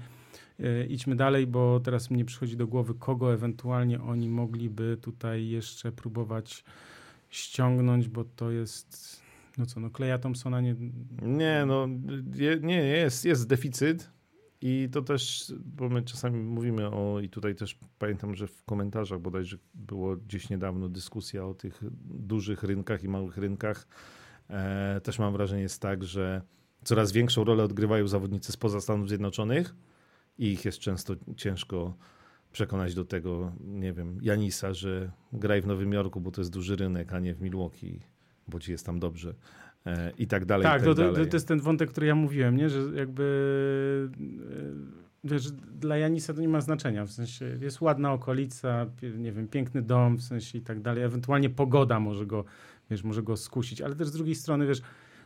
e, 0.60 0.86
idźmy 0.86 1.16
dalej, 1.16 1.48
bo 1.48 1.80
teraz 1.80 2.10
mnie 2.12 2.26
przychodzi 2.26 2.58
do 2.58 2.68
głowy, 2.68 2.94
kogo 3.00 3.34
ewentualnie 3.34 4.02
oni 4.02 4.30
mogliby 4.30 4.98
tutaj 5.02 5.48
jeszcze 5.48 5.92
próbować 5.92 6.64
ściągnąć, 7.30 8.10
bo 8.10 8.24
to 8.24 8.52
jest, 8.52 9.22
no 9.58 9.66
co, 9.66 9.80
no 9.80 9.90
Kleja 9.90 10.18
Thompsona 10.18 10.62
nie... 10.62 10.76
Nie, 11.22 11.64
no 11.68 11.88
nie, 12.36 12.60
nie 12.62 12.84
jest, 12.84 13.26
jest 13.26 13.48
deficyt, 13.48 14.15
i 14.68 14.90
to 14.92 15.02
też, 15.02 15.54
bo 15.66 15.90
my 15.90 16.04
czasami 16.04 16.44
mówimy 16.44 16.88
o, 16.88 17.20
i 17.20 17.30
tutaj 17.30 17.56
też 17.56 17.80
pamiętam, 18.00 18.36
że 18.36 18.48
w 18.48 18.64
komentarzach 18.64 19.20
bodajże 19.20 19.58
było 19.74 20.18
gdzieś 20.18 20.50
niedawno 20.50 20.90
dyskusja 20.90 21.46
o 21.46 21.54
tych 21.54 21.84
dużych 22.04 22.64
rynkach 22.64 23.04
i 23.04 23.10
małych 23.10 23.38
rynkach. 23.38 23.88
E, 24.50 25.02
też 25.04 25.20
mam 25.20 25.34
wrażenie 25.34 25.62
jest 25.62 25.82
tak, 25.82 26.04
że 26.04 26.42
coraz 26.84 27.12
większą 27.12 27.44
rolę 27.44 27.64
odgrywają 27.64 28.08
zawodnicy 28.08 28.52
spoza 28.52 28.82
Stanów 28.82 29.08
Zjednoczonych 29.08 29.76
i 30.38 30.52
ich 30.52 30.66
jest 30.66 30.80
często 30.80 31.16
ciężko 31.38 31.98
przekonać 32.52 32.96
do 32.96 33.06
tego, 33.06 33.52
nie 33.60 33.94
wiem, 33.94 34.20
Janisa, 34.22 34.74
że 34.74 35.12
graj 35.34 35.62
w 35.62 35.68
Nowym 35.68 35.94
Jorku, 35.94 36.22
bo 36.22 36.32
to 36.32 36.42
jest 36.42 36.52
duży 36.52 36.76
rynek, 36.76 37.14
a 37.14 37.20
nie 37.20 37.34
w 37.34 37.42
Milwaukee, 37.42 38.00
bo 38.48 38.60
ci 38.60 38.72
jest 38.72 38.86
tam 38.86 39.00
dobrze. 39.00 39.36
E, 39.86 40.12
i 40.18 40.28
tak 40.28 40.46
dalej. 40.46 40.64
Tak, 40.64 40.74
tak 40.74 40.84
to, 40.84 40.94
dalej. 40.94 41.16
To, 41.16 41.26
to, 41.26 41.36
jest 41.36 41.48
ten 41.48 41.60
wątek, 41.60 41.90
który 41.90 42.08
ja 42.08 42.16
mówiłem, 42.16 42.58
nie? 42.58 42.70
że 42.70 42.80
jakby 42.96 44.10
e, 45.24 45.30
wiesz, 45.30 45.52
dla 45.52 45.98
Janisa 45.98 46.34
to 46.34 46.42
nie 46.42 46.48
ma 46.48 46.62
znaczenia, 46.62 47.06
w 47.06 47.12
sensie 47.12 47.58
jest 47.62 47.82
ładna 47.82 48.14
okolica, 48.14 48.86
nie 49.18 49.32
wiem, 49.32 49.48
piękny 49.48 49.82
dom, 49.82 50.18
w 50.18 50.24
sensie 50.24 50.58
i 50.58 50.62
tak 50.62 50.82
dalej, 50.82 51.04
ewentualnie 51.04 51.50
pogoda 51.50 52.00
może 52.00 52.26
go, 52.26 52.46
wiesz, 52.90 53.04
może 53.04 53.24
go 53.24 53.38
skusić, 53.38 53.82
ale 53.82 53.96
też 53.96 54.08
z 54.08 54.12
drugiej 54.12 54.36
strony, 54.36 54.68
wiesz, 54.68 54.82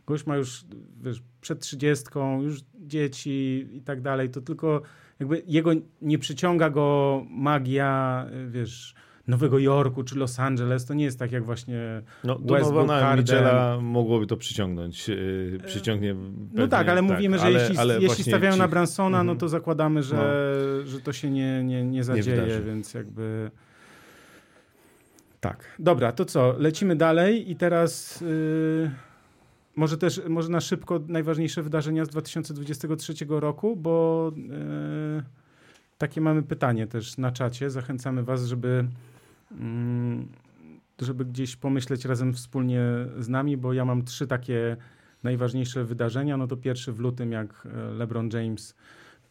gość 0.08 0.26
ma 0.26 0.38
już, 0.38 0.66
wiesz, 1.02 1.24
przed 1.42 1.60
trzydziestką, 1.60 2.42
już 2.42 2.62
dzieci 2.80 3.68
i 3.72 3.82
tak 3.82 4.02
dalej, 4.02 4.30
to 4.30 4.42
tylko 4.42 4.82
jakby 5.20 5.44
jego 5.48 5.72
nie 6.02 6.20
przyciąga 6.20 6.70
go 6.70 7.26
magia, 7.30 8.26
wiesz, 8.48 8.96
Nowego 9.30 9.60
Jorku 9.60 10.04
czy 10.04 10.16
Los 10.16 10.40
Angeles, 10.40 10.86
to 10.86 10.94
nie 10.94 11.04
jest 11.04 11.20
tak 11.20 11.32
jak 11.32 11.44
właśnie 11.44 12.02
no, 12.24 12.40
Westbrook, 12.40 12.90
Mitchella 13.18 13.78
mogłoby 13.82 14.28
to 14.28 14.38
przyciągnąć. 14.38 15.08
Yy, 15.08 15.60
przyciągnie 15.66 16.16
no 16.54 16.68
tak, 16.68 16.90
ale 16.90 17.02
tak, 17.02 17.12
mówimy, 17.12 17.38
że 17.38 17.46
ale, 17.46 17.60
jeśli, 17.60 17.78
ale 17.78 18.02
jeśli 18.02 18.24
stawiają 18.24 18.54
ci... 18.54 18.60
na 18.60 18.68
Bransona, 18.68 19.24
no 19.24 19.36
to 19.36 19.50
zakładamy, 19.50 20.04
że, 20.04 20.16
no. 20.82 20.88
że 20.88 21.00
to 21.00 21.14
się 21.14 21.30
nie, 21.30 21.64
nie, 21.64 21.84
nie 21.84 22.04
zadzieje, 22.04 22.42
nie 22.48 22.62
więc 22.62 22.94
jakby... 22.94 23.52
Tak. 25.40 25.66
Dobra, 25.80 26.12
to 26.12 26.26
co? 26.26 26.56
Lecimy 26.58 26.96
dalej 26.96 27.52
i 27.52 27.56
teraz... 27.56 28.22
Yy... 28.22 28.92
Może 29.76 29.98
też, 29.98 30.22
może 30.30 30.50
na 30.50 30.62
szybko 30.62 31.00
najważniejsze 31.08 31.64
wydarzenia 31.64 32.06
z 32.06 32.10
2023 32.10 33.14
roku, 33.30 33.76
bo 33.76 34.32
yy, 34.36 35.24
takie 35.98 36.22
mamy 36.22 36.44
pytanie 36.44 36.88
też 36.88 37.18
na 37.18 37.32
czacie. 37.32 37.70
Zachęcamy 37.70 38.24
Was, 38.24 38.46
żeby 38.46 38.86
żeby 41.02 41.26
gdzieś 41.26 41.56
pomyśleć 41.56 42.06
razem 42.06 42.34
wspólnie 42.34 42.82
z 43.20 43.30
nami, 43.30 43.58
bo 43.58 43.74
ja 43.74 43.86
mam 43.86 44.04
trzy 44.04 44.28
takie 44.28 44.78
najważniejsze 45.24 45.86
wydarzenia. 45.86 46.38
No 46.38 46.48
to 46.48 46.58
pierwszy 46.58 46.94
w 46.94 47.00
lutym, 47.00 47.32
jak 47.32 47.68
e, 47.74 47.94
LeBron 47.94 48.30
James 48.34 48.76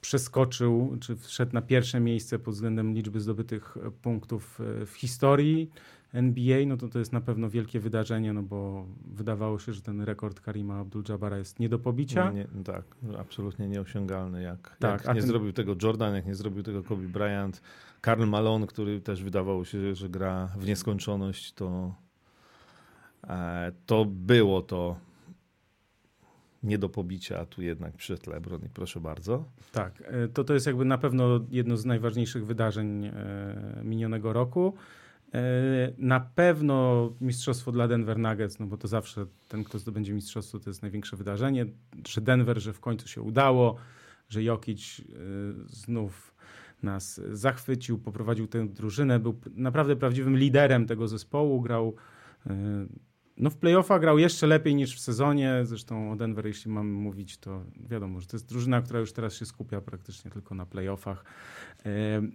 przeskoczył, 0.00 0.96
czy 1.00 1.16
wszedł 1.16 1.54
na 1.54 1.62
pierwsze 1.62 2.00
miejsce 2.00 2.38
pod 2.38 2.54
względem 2.54 2.94
liczby 2.94 3.20
zdobytych 3.20 3.76
e, 3.76 3.90
punktów 3.90 4.60
e, 4.60 4.86
w 4.86 4.92
historii 4.92 5.70
NBA, 6.12 6.66
no 6.66 6.76
to 6.76 6.88
to 6.88 6.98
jest 6.98 7.12
na 7.12 7.20
pewno 7.20 7.50
wielkie 7.50 7.80
wydarzenie, 7.80 8.32
no 8.32 8.42
bo 8.42 8.86
wydawało 9.06 9.58
się, 9.58 9.72
że 9.72 9.82
ten 9.82 10.00
rekord 10.00 10.40
Karima 10.40 10.84
Abdul-Jabara 10.84 11.36
jest 11.36 11.60
nie 11.60 11.68
do 11.68 11.78
pobicia. 11.78 12.30
Nie, 12.30 12.46
nie, 12.54 12.64
tak, 12.64 12.84
absolutnie 13.18 13.68
nieosiągalny. 13.68 14.42
Jak, 14.42 14.76
tak, 14.78 15.04
jak 15.04 15.14
nie 15.14 15.20
ten... 15.20 15.28
zrobił 15.28 15.52
tego 15.52 15.74
Jordan, 15.82 16.14
jak 16.14 16.26
nie 16.26 16.34
zrobił 16.34 16.62
tego 16.62 16.82
Kobe 16.82 17.08
Bryant, 17.08 17.62
Karl 18.08 18.26
Malone, 18.26 18.66
który 18.66 19.00
też 19.00 19.22
wydawało 19.22 19.64
się, 19.64 19.94
że 19.94 20.08
gra 20.08 20.46
w 20.56 20.66
nieskończoność, 20.66 21.52
to, 21.52 21.94
e, 23.28 23.72
to 23.86 24.04
było 24.04 24.62
to 24.62 24.96
nie 26.62 26.78
do 26.78 26.88
pobicia, 26.88 27.40
a 27.40 27.46
tu 27.46 27.62
jednak 27.62 27.96
przyszedł 27.96 28.30
LeBron 28.30 28.60
i 28.64 28.68
proszę 28.68 29.00
bardzo. 29.00 29.44
Tak, 29.72 30.02
e, 30.06 30.28
to, 30.28 30.44
to 30.44 30.54
jest 30.54 30.66
jakby 30.66 30.84
na 30.84 30.98
pewno 30.98 31.40
jedno 31.50 31.76
z 31.76 31.84
najważniejszych 31.84 32.46
wydarzeń 32.46 33.04
e, 33.04 33.12
minionego 33.84 34.32
roku. 34.32 34.74
Na 35.98 36.20
pewno 36.20 37.08
mistrzostwo 37.20 37.72
dla 37.72 37.88
Denver 37.88 38.18
Nuggets, 38.18 38.58
no 38.58 38.66
bo 38.66 38.76
to 38.76 38.88
zawsze 38.88 39.26
ten, 39.48 39.64
kto 39.64 39.78
zdobędzie 39.78 40.12
mistrzostwo, 40.12 40.58
to 40.58 40.70
jest 40.70 40.82
największe 40.82 41.16
wydarzenie, 41.16 41.66
że 42.08 42.20
Denver, 42.20 42.60
że 42.60 42.72
w 42.72 42.80
końcu 42.80 43.08
się 43.08 43.22
udało, 43.22 43.76
że 44.28 44.42
Jokic 44.42 45.00
znów 45.66 46.37
nas 46.82 47.20
zachwycił, 47.32 47.98
poprowadził 47.98 48.46
tę 48.46 48.68
drużynę, 48.68 49.18
był 49.18 49.40
naprawdę 49.54 49.96
prawdziwym 49.96 50.36
liderem 50.36 50.86
tego 50.86 51.08
zespołu, 51.08 51.60
grał 51.60 51.94
e, 52.46 52.86
no 53.38 53.50
w 53.50 53.56
playoffach 53.56 54.00
grał 54.00 54.18
jeszcze 54.18 54.46
lepiej 54.46 54.74
niż 54.74 54.96
w 54.96 55.00
sezonie. 55.00 55.60
Zresztą 55.62 56.12
o 56.12 56.16
Denver, 56.16 56.46
jeśli 56.46 56.70
mamy 56.70 56.90
mówić, 56.90 57.38
to 57.38 57.64
wiadomo, 57.88 58.20
że 58.20 58.26
to 58.26 58.36
jest 58.36 58.48
drużyna, 58.48 58.82
która 58.82 59.00
już 59.00 59.12
teraz 59.12 59.34
się 59.34 59.46
skupia 59.46 59.80
praktycznie 59.80 60.30
tylko 60.30 60.54
na 60.54 60.66
playoffach. 60.66 61.24
E, 61.86 61.90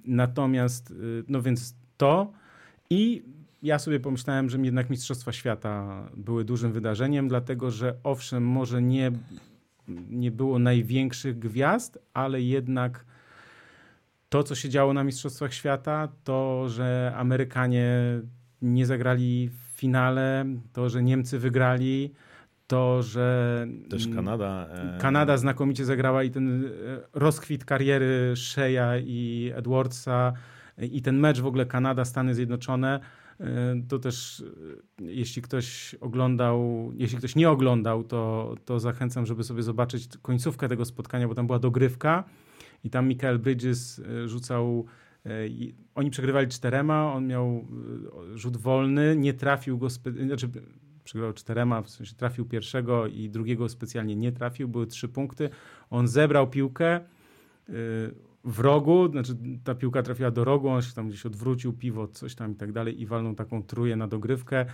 natomiast, 0.06 0.92
e, 0.92 0.94
no 1.28 1.42
więc 1.42 1.76
to 1.98 2.32
i 2.90 3.24
ja 3.64 3.80
sobie 3.80 4.00
pomyślałem, 4.00 4.50
że 4.50 4.58
jednak 4.58 4.90
Mistrzostwa 4.90 5.32
Świata 5.32 6.04
były 6.18 6.46
dużym 6.46 6.72
wydarzeniem, 6.72 7.28
dlatego 7.28 7.72
że 7.72 7.96
owszem, 8.04 8.48
może 8.48 8.82
nie, 8.82 9.12
nie 10.10 10.32
było 10.32 10.60
największych 10.60 11.40
gwiazd, 11.40 12.00
ale 12.14 12.42
jednak 12.42 13.06
to, 14.34 14.44
co 14.44 14.56
się 14.56 14.70
działo 14.70 14.94
na 14.94 15.04
Mistrzostwach 15.04 15.54
Świata, 15.54 16.08
to, 16.24 16.70
że 16.70 17.14
Amerykanie 17.16 17.92
nie 18.62 18.86
zagrali 18.86 19.50
w 19.50 19.80
finale, 19.80 20.46
to, 20.74 20.90
że 20.90 21.04
Niemcy 21.04 21.40
wygrali, 21.40 22.14
to, 22.68 23.04
że. 23.04 23.68
Też 23.90 24.08
Kanada. 24.08 24.68
E... 24.70 24.98
Kanada 25.02 25.38
znakomicie 25.38 25.86
zagrała 25.86 26.24
i 26.24 26.32
ten 26.32 26.66
e, 26.66 26.70
rozkwit 27.14 27.66
kariery 27.66 28.34
Shea'a 28.36 29.02
i 29.06 29.52
Edwardsa 29.56 30.34
i 30.78 31.02
ten 31.02 31.20
mecz 31.20 31.40
w 31.40 31.46
ogóle 31.46 31.66
Kanada-Stany 31.66 32.34
Zjednoczone. 32.34 33.00
E, 33.40 33.46
to 33.88 34.00
też, 34.00 34.44
e, 35.00 35.04
jeśli 35.04 35.42
ktoś 35.42 35.96
oglądał, 36.02 36.92
jeśli 36.96 37.18
ktoś 37.18 37.36
nie 37.36 37.50
oglądał, 37.50 38.04
to, 38.04 38.56
to 38.66 38.80
zachęcam, 38.80 39.26
żeby 39.26 39.44
sobie 39.44 39.64
zobaczyć 39.64 40.10
końcówkę 40.22 40.70
tego 40.70 40.86
spotkania, 40.86 41.28
bo 41.28 41.36
tam 41.36 41.48
była 41.48 41.60
dogrywka 41.60 42.24
i 42.84 42.90
tam 42.90 43.08
Michael 43.08 43.40
Bridges 43.40 44.00
e, 44.00 44.28
rzucał 44.28 44.86
e, 45.26 45.30
oni 45.96 46.10
przegrywali 46.10 46.48
czterema, 46.48 47.14
on 47.14 47.28
miał 47.28 47.66
e, 48.34 48.38
rzut 48.38 48.58
wolny, 48.58 49.16
nie 49.16 49.34
trafił 49.34 49.78
go, 49.78 49.90
znaczy 49.90 50.50
przegrał 51.04 51.34
czterema, 51.34 51.82
w 51.82 51.90
sensie 51.90 52.16
trafił 52.16 52.46
pierwszego 52.46 53.08
i 53.08 53.30
drugiego 53.30 53.70
specjalnie 53.70 54.16
nie 54.16 54.32
trafił, 54.32 54.68
były 54.68 54.88
trzy 54.88 55.10
punkty. 55.10 55.50
On 55.90 56.08
zebrał 56.08 56.50
piłkę 56.50 57.00
w 58.44 58.60
rogu, 58.60 59.12
znaczy 59.12 59.38
ta 59.64 59.76
piłka 59.76 60.04
trafiła 60.04 60.32
do 60.32 60.44
rogu, 60.44 60.70
on 60.70 60.82
się 60.82 60.94
tam 60.94 61.08
gdzieś 61.10 61.26
odwrócił, 61.26 61.74
piwo, 61.74 62.08
coś 62.08 62.36
tam 62.36 62.52
i 62.52 62.56
tak 62.56 62.72
dalej 62.72 63.02
i 63.02 63.06
walnął 63.06 63.36
taką 63.36 63.64
truje 63.64 63.96
na 63.96 64.08
dogrywkę. 64.08 64.66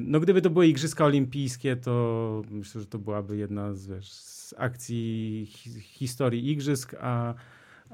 No 0.00 0.20
gdyby 0.20 0.42
to 0.42 0.50
były 0.50 0.66
Igrzyska 0.66 1.04
Olimpijskie, 1.04 1.76
to 1.76 2.42
myślę, 2.50 2.80
że 2.80 2.86
to 2.86 2.98
byłaby 2.98 3.36
jedna 3.36 3.74
z, 3.74 3.86
wiesz, 3.86 4.12
z 4.52 4.60
akcji 4.60 5.46
hi 5.50 5.80
historii 5.80 6.50
Igrzysk, 6.50 6.94
a 7.00 7.34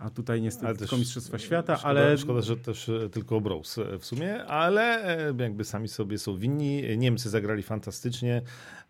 a 0.01 0.11
tutaj 0.11 0.42
niestety 0.42 0.66
ale 0.66 0.77
tylko 0.77 0.97
Mistrzostwa 0.97 1.38
Świata, 1.38 1.77
szkoda, 1.77 1.88
ale... 1.88 2.18
Szkoda, 2.18 2.40
że 2.40 2.57
też 2.57 2.88
e, 2.88 3.11
tylko 3.11 3.40
Brose 3.40 3.99
w 3.99 4.05
sumie, 4.05 4.44
ale 4.44 5.05
e, 5.29 5.35
jakby 5.38 5.64
sami 5.64 5.88
sobie 5.88 6.18
są 6.18 6.37
winni. 6.37 6.99
Niemcy 6.99 7.31
zagrali 7.31 7.62
fantastycznie. 7.62 8.42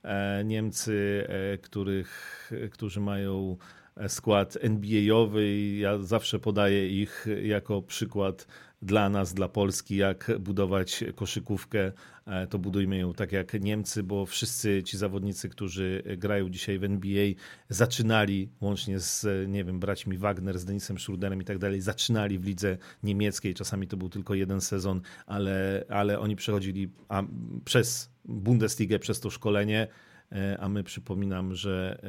E, 0.02 0.44
Niemcy, 0.44 1.26
których, 1.62 2.50
którzy 2.70 3.00
mają 3.00 3.56
skład 4.08 4.58
NBA-owy 4.60 5.58
ja 5.76 5.98
zawsze 5.98 6.38
podaję 6.38 6.88
ich 6.88 7.26
jako 7.42 7.82
przykład 7.82 8.46
dla 8.82 9.08
nas, 9.08 9.34
dla 9.34 9.48
Polski, 9.48 9.96
jak 9.96 10.30
budować 10.40 11.04
koszykówkę, 11.14 11.92
e, 12.26 12.46
to 12.46 12.58
budujmy 12.58 12.98
ją 12.98 13.14
tak 13.14 13.32
jak 13.32 13.60
Niemcy, 13.60 14.02
bo 14.02 14.26
wszyscy 14.26 14.82
ci 14.82 14.98
zawodnicy, 14.98 15.48
którzy 15.48 16.02
grają 16.16 16.50
dzisiaj 16.50 16.78
w 16.78 16.84
NBA, 16.84 17.26
zaczynali 17.68 18.50
łącznie 18.60 19.00
z, 19.00 19.26
nie 19.48 19.64
wiem, 19.64 19.80
braćmi 19.80 20.18
Wagner, 20.18 20.58
z 20.58 20.64
Denisem 20.64 20.98
Schruderem 20.98 21.42
i 21.42 21.44
tak 21.44 21.58
dalej, 21.58 21.80
zaczynali 21.80 22.38
w 22.38 22.44
lidze 22.44 22.78
niemieckiej. 23.02 23.54
Czasami 23.54 23.86
to 23.86 23.96
był 23.96 24.08
tylko 24.08 24.34
jeden 24.34 24.60
sezon, 24.60 25.00
ale, 25.26 25.84
ale 25.88 26.18
oni 26.18 26.36
przechodzili 26.36 26.90
a, 27.08 27.22
przez 27.64 28.10
Bundesligę, 28.24 28.98
przez 28.98 29.20
to 29.20 29.30
szkolenie 29.30 29.86
e, 30.32 30.56
a 30.60 30.68
my 30.68 30.84
przypominam, 30.84 31.54
że 31.54 32.00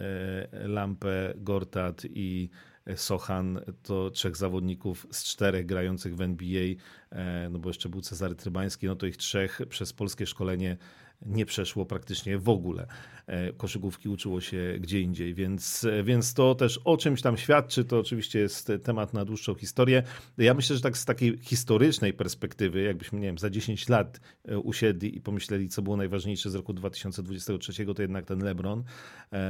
e, 0.53 0.67
Lampę, 0.67 1.33
Gortat 1.37 2.01
i 2.09 2.49
Sochan 2.95 3.59
to 3.83 4.09
trzech 4.09 4.37
zawodników 4.37 5.07
z 5.11 5.23
czterech 5.23 5.65
grających 5.65 6.15
w 6.15 6.21
NBA, 6.21 6.75
e, 7.09 7.49
no 7.49 7.59
bo 7.59 7.69
jeszcze 7.69 7.89
był 7.89 8.01
Cezary 8.01 8.35
Trybański, 8.35 8.87
no 8.87 8.95
to 8.95 9.05
ich 9.05 9.17
trzech 9.17 9.61
przez 9.69 9.93
polskie 9.93 10.25
szkolenie 10.25 10.77
nie 11.25 11.45
przeszło 11.45 11.85
praktycznie 11.85 12.37
w 12.37 12.49
ogóle. 12.49 12.87
E, 13.29 13.53
koszykówki 13.53 14.09
uczyło 14.09 14.41
się 14.41 14.77
gdzie 14.79 15.01
indziej, 15.01 15.33
więc, 15.33 15.87
więc 16.03 16.33
to 16.33 16.55
też 16.55 16.79
o 16.85 16.97
czymś 16.97 17.21
tam 17.21 17.37
świadczy. 17.37 17.85
To 17.85 17.99
oczywiście 17.99 18.39
jest 18.39 18.71
temat 18.83 19.13
na 19.13 19.25
dłuższą 19.25 19.55
historię. 19.55 20.03
Ja 20.37 20.53
myślę, 20.53 20.75
że 20.75 20.81
tak 20.81 20.97
z 20.97 21.05
takiej 21.05 21.37
historycznej 21.37 22.13
perspektywy, 22.13 22.81
jakbyśmy, 22.81 23.19
nie 23.19 23.27
wiem, 23.27 23.37
za 23.37 23.49
10 23.49 23.89
lat 23.89 24.19
e, 24.45 24.57
usiedli 24.57 25.17
i 25.17 25.21
pomyśleli, 25.21 25.69
co 25.69 25.81
było 25.81 25.97
najważniejsze 25.97 26.49
z 26.49 26.55
roku 26.55 26.73
2023, 26.73 27.85
to 27.85 28.01
jednak 28.01 28.25
ten 28.25 28.43
LeBron, 28.43 28.83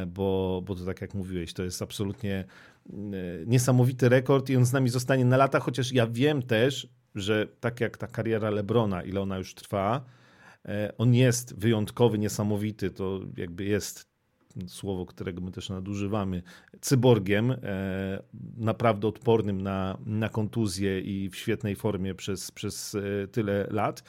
bo, 0.08 0.62
bo 0.66 0.76
to 0.76 0.86
tak 0.86 1.02
jak 1.02 1.14
mówiłeś, 1.14 1.54
to 1.54 1.64
jest 1.64 1.82
absolutnie 1.82 2.46
niesamowity 3.46 4.10
rekord 4.10 4.50
i 4.50 4.58
on 4.58 4.66
z 4.66 4.74
nami 4.74 4.90
zostanie 4.90 5.26
na 5.26 5.38
lata, 5.38 5.60
chociaż 5.60 5.92
ja 5.92 6.08
wiem 6.08 6.42
też, 6.42 6.88
że 7.16 7.48
tak 7.60 7.80
jak 7.80 7.98
ta 7.98 8.08
kariera 8.08 8.50
Lebrona, 8.50 9.04
ile 9.04 9.22
ona 9.22 9.38
już 9.38 9.54
trwa, 9.54 9.96
e, 9.98 10.19
on 10.98 11.14
jest 11.14 11.60
wyjątkowy, 11.60 12.20
niesamowity, 12.20 12.92
to 12.92 13.20
jakby 13.38 13.64
jest 13.64 14.10
słowo, 14.68 15.06
którego 15.06 15.42
my 15.42 15.52
też 15.52 15.70
nadużywamy, 15.70 16.42
cyborgiem, 16.82 17.52
e, 17.52 17.58
naprawdę 18.58 19.08
odpornym 19.08 19.62
na, 19.62 19.98
na 20.06 20.30
kontuzję 20.30 21.00
i 21.00 21.30
w 21.30 21.36
świetnej 21.36 21.76
formie 21.76 22.16
przez, 22.16 22.52
przez 22.52 22.96
e, 22.96 23.28
tyle 23.28 23.68
lat. 23.72 24.04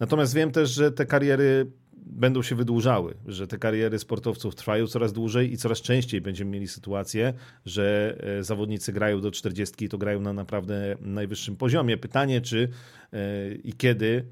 Natomiast 0.00 0.34
wiem 0.34 0.50
też, 0.50 0.70
że 0.70 0.92
te 0.92 1.06
kariery 1.06 1.70
będą 2.06 2.42
się 2.42 2.54
wydłużały, 2.54 3.14
że 3.26 3.46
te 3.46 3.58
kariery 3.58 3.98
sportowców 3.98 4.54
trwają 4.54 4.86
coraz 4.86 5.12
dłużej 5.12 5.52
i 5.52 5.56
coraz 5.56 5.80
częściej 5.80 6.20
będziemy 6.20 6.50
mieli 6.50 6.68
sytuację, 6.68 7.32
że 7.66 8.16
e, 8.38 8.44
zawodnicy 8.44 8.92
grają 8.92 9.20
do 9.20 9.30
40 9.30 9.84
i 9.84 9.88
to 9.88 9.98
grają 9.98 10.20
na 10.20 10.32
naprawdę 10.32 10.96
najwyższym 11.00 11.56
poziomie. 11.56 11.96
Pytanie, 11.96 12.40
czy 12.40 12.68
e, 13.12 13.54
i 13.54 13.72
kiedy 13.72 14.24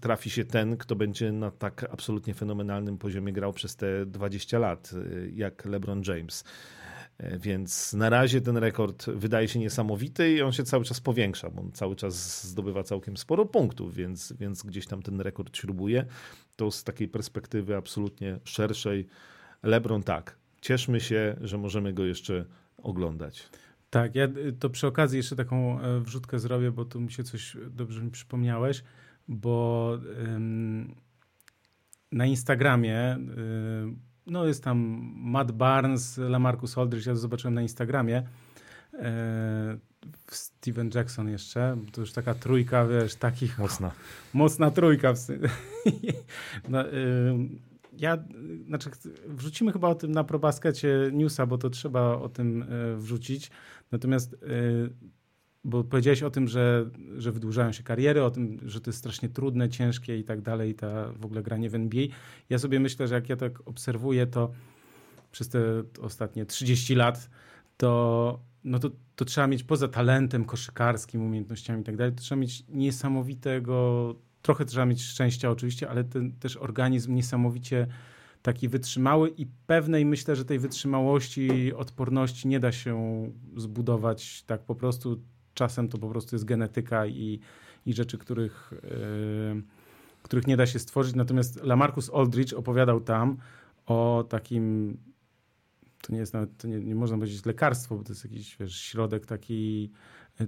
trafi 0.00 0.30
się 0.30 0.44
ten, 0.44 0.76
kto 0.76 0.96
będzie 0.96 1.32
na 1.32 1.50
tak 1.50 1.86
absolutnie 1.90 2.34
fenomenalnym 2.34 2.98
poziomie 2.98 3.32
grał 3.32 3.52
przez 3.52 3.76
te 3.76 4.06
20 4.06 4.58
lat, 4.58 4.90
e, 4.92 5.30
jak 5.30 5.64
LeBron 5.64 6.02
James. 6.06 6.44
E, 7.18 7.38
więc 7.38 7.92
na 7.92 8.10
razie 8.10 8.40
ten 8.40 8.56
rekord 8.56 9.06
wydaje 9.06 9.48
się 9.48 9.58
niesamowity 9.58 10.32
i 10.32 10.42
on 10.42 10.52
się 10.52 10.62
cały 10.62 10.84
czas 10.84 11.00
powiększa, 11.00 11.50
bo 11.50 11.62
on 11.62 11.72
cały 11.72 11.96
czas 11.96 12.44
zdobywa 12.48 12.82
całkiem 12.82 13.16
sporo 13.16 13.46
punktów, 13.46 13.94
więc, 13.94 14.32
więc 14.32 14.62
gdzieś 14.62 14.86
tam 14.86 15.02
ten 15.02 15.20
rekord 15.20 15.56
śrubuje. 15.56 16.06
To 16.56 16.70
z 16.70 16.84
takiej 16.84 17.08
perspektywy 17.08 17.76
absolutnie 17.76 18.38
szerszej. 18.44 19.06
LeBron 19.62 20.02
tak, 20.02 20.36
cieszmy 20.60 21.00
się, 21.00 21.36
że 21.40 21.58
możemy 21.58 21.92
go 21.92 22.04
jeszcze 22.04 22.44
oglądać. 22.82 23.48
Tak, 23.90 24.14
ja 24.14 24.24
y, 24.24 24.52
to 24.58 24.70
przy 24.70 24.86
okazji 24.86 25.16
jeszcze 25.16 25.36
taką 25.36 25.80
e, 25.80 26.00
wrzutkę 26.00 26.38
zrobię, 26.38 26.70
bo 26.70 26.84
tu 26.84 27.00
mi 27.00 27.12
się 27.12 27.24
coś 27.24 27.56
dobrze 27.70 28.02
mi 28.02 28.10
przypomniałeś, 28.10 28.82
bo 29.30 29.98
ym, 30.26 30.94
na 32.12 32.26
Instagramie 32.26 33.16
y, 33.16 34.10
no 34.26 34.46
jest 34.46 34.64
tam 34.64 34.78
Matt 35.16 35.52
Barnes, 35.52 36.18
Lamarcus 36.18 36.78
Aldridge, 36.78 37.06
ja 37.06 37.12
to 37.12 37.18
zobaczyłem 37.18 37.54
na 37.54 37.62
Instagramie. 37.62 38.22
E, 38.94 39.78
Steven 40.30 40.90
Jackson 40.94 41.28
jeszcze, 41.28 41.76
to 41.92 42.00
już 42.00 42.12
taka 42.12 42.34
trójka, 42.34 42.86
wiesz, 42.86 43.14
takich... 43.14 43.58
Mocna. 43.58 43.90
Mocna 44.34 44.70
trójka. 44.70 45.14
no, 46.68 46.88
y, 46.88 47.34
ja, 47.98 48.18
znaczy, 48.66 48.90
wrzucimy 49.26 49.72
chyba 49.72 49.88
o 49.88 49.94
tym 49.94 50.12
na 50.12 50.24
probaskecie 50.24 51.10
newsa, 51.12 51.46
bo 51.46 51.58
to 51.58 51.70
trzeba 51.70 52.16
o 52.16 52.28
tym 52.28 52.62
y, 52.62 52.96
wrzucić. 52.96 53.50
Natomiast 53.92 54.32
y, 54.32 54.36
bo 55.64 55.84
powiedziałeś 55.84 56.22
o 56.22 56.30
tym, 56.30 56.48
że, 56.48 56.90
że 57.16 57.32
wydłużają 57.32 57.72
się 57.72 57.82
kariery, 57.82 58.24
o 58.24 58.30
tym, 58.30 58.58
że 58.64 58.80
to 58.80 58.90
jest 58.90 58.98
strasznie 58.98 59.28
trudne, 59.28 59.68
ciężkie 59.68 60.18
i 60.18 60.24
tak 60.24 60.40
dalej, 60.40 60.74
ta 60.74 61.12
w 61.12 61.24
ogóle 61.24 61.42
granie 61.42 61.70
w 61.70 61.74
NBA. 61.74 62.06
Ja 62.50 62.58
sobie 62.58 62.80
myślę, 62.80 63.08
że 63.08 63.14
jak 63.14 63.28
ja 63.28 63.36
tak 63.36 63.68
obserwuję 63.68 64.26
to 64.26 64.50
przez 65.32 65.48
te 65.48 65.60
ostatnie 66.00 66.46
30 66.46 66.94
lat, 66.94 67.30
to, 67.76 68.40
no 68.64 68.78
to, 68.78 68.90
to 69.16 69.24
trzeba 69.24 69.46
mieć 69.46 69.64
poza 69.64 69.88
talentem 69.88 70.44
koszykarskim, 70.44 71.22
umiejętnościami 71.22 71.80
i 71.80 71.84
tak 71.84 71.96
dalej, 71.96 72.12
to 72.12 72.20
trzeba 72.20 72.40
mieć 72.40 72.64
niesamowitego, 72.68 74.14
trochę 74.42 74.64
trzeba 74.64 74.86
mieć 74.86 75.02
szczęścia 75.02 75.50
oczywiście, 75.50 75.90
ale 75.90 76.04
ten 76.04 76.32
też 76.32 76.56
organizm 76.56 77.14
niesamowicie 77.14 77.86
taki 78.42 78.68
wytrzymały 78.68 79.28
i 79.28 79.46
pewnej 79.66 80.04
myślę, 80.04 80.36
że 80.36 80.44
tej 80.44 80.58
wytrzymałości, 80.58 81.74
odporności 81.74 82.48
nie 82.48 82.60
da 82.60 82.72
się 82.72 83.24
zbudować 83.56 84.42
tak 84.42 84.64
po 84.64 84.74
prostu 84.74 85.20
czasem 85.60 85.88
to 85.88 85.98
po 85.98 86.08
prostu 86.08 86.34
jest 86.34 86.44
genetyka 86.44 87.06
i, 87.06 87.40
i 87.86 87.92
rzeczy, 87.92 88.18
których, 88.18 88.72
yy, 88.82 89.62
których 90.22 90.46
nie 90.46 90.56
da 90.56 90.66
się 90.66 90.78
stworzyć. 90.78 91.14
Natomiast 91.14 91.62
Lamarcus 91.62 92.10
Aldridge 92.14 92.52
opowiadał 92.52 93.00
tam 93.00 93.36
o 93.86 94.24
takim, 94.28 94.96
to 96.02 96.12
nie 96.12 96.18
jest 96.18 96.34
nawet, 96.34 96.56
to 96.56 96.68
nie, 96.68 96.80
nie 96.80 96.94
można 96.94 97.16
powiedzieć 97.16 97.46
lekarstwo, 97.46 97.96
bo 97.96 98.04
to 98.04 98.12
jest 98.12 98.24
jakiś 98.24 98.56
wiesz, 98.56 98.76
środek 98.76 99.26
taki 99.26 99.90
e, 100.40 100.46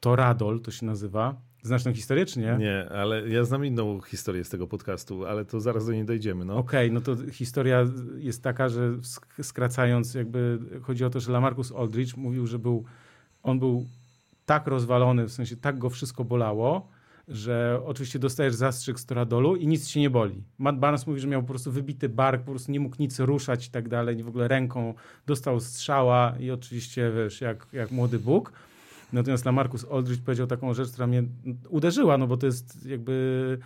Toradol 0.00 0.60
to 0.60 0.70
się 0.70 0.86
nazywa. 0.86 1.40
Znasz 1.62 1.84
tę 1.84 1.94
historię, 1.94 2.26
czy 2.26 2.40
nie? 2.40 2.56
Nie, 2.58 2.88
ale 2.88 3.28
ja 3.28 3.44
znam 3.44 3.64
inną 3.64 4.00
historię 4.00 4.44
z 4.44 4.48
tego 4.48 4.66
podcastu, 4.66 5.26
ale 5.26 5.44
to 5.44 5.60
zaraz 5.60 5.86
do 5.86 5.92
niej 5.92 6.04
dojdziemy. 6.04 6.44
No. 6.44 6.56
Okej, 6.56 6.90
okay, 6.90 6.94
no 6.94 7.00
to 7.00 7.30
historia 7.32 7.86
jest 8.16 8.42
taka, 8.42 8.68
że 8.68 8.96
skracając, 9.42 10.14
jakby 10.14 10.58
chodzi 10.82 11.04
o 11.04 11.10
to, 11.10 11.20
że 11.20 11.32
Lamarcus 11.32 11.72
Aldridge 11.72 12.16
mówił, 12.16 12.46
że 12.46 12.58
był, 12.58 12.84
on 13.42 13.58
był 13.58 13.86
tak 14.50 14.66
rozwalony, 14.66 15.28
w 15.28 15.32
sensie 15.32 15.56
tak 15.56 15.78
go 15.78 15.90
wszystko 15.90 16.24
bolało, 16.24 16.88
że 17.28 17.80
oczywiście 17.86 18.18
dostajesz 18.18 18.54
zastrzyk 18.54 19.00
z 19.00 19.06
toradolu 19.06 19.56
i 19.56 19.66
nic 19.66 19.88
ci 19.88 20.00
nie 20.00 20.10
boli. 20.10 20.42
Matt 20.58 20.78
Barnes 20.78 21.06
mówi, 21.06 21.20
że 21.20 21.28
miał 21.28 21.42
po 21.42 21.48
prostu 21.48 21.72
wybity 21.72 22.08
bark, 22.08 22.42
po 22.42 22.50
prostu 22.50 22.72
nie 22.72 22.80
mógł 22.80 22.96
nic 22.98 23.20
ruszać 23.20 23.66
i 23.66 23.70
tak 23.70 23.88
dalej, 23.88 24.22
w 24.22 24.28
ogóle 24.28 24.48
ręką 24.48 24.94
dostał 25.26 25.60
strzała 25.60 26.34
i 26.40 26.50
oczywiście, 26.50 27.12
wiesz, 27.16 27.40
jak, 27.40 27.66
jak 27.72 27.90
młody 27.90 28.18
Bóg. 28.18 28.52
Natomiast 29.12 29.44
Lamarcus 29.44 29.86
Aldridge 29.92 30.22
powiedział 30.22 30.46
taką 30.46 30.74
rzecz, 30.74 30.90
która 30.90 31.06
mnie 31.06 31.22
uderzyła, 31.68 32.18
no 32.18 32.26
bo 32.26 32.36
to 32.36 32.46
jest 32.46 32.86
jakby 32.86 33.58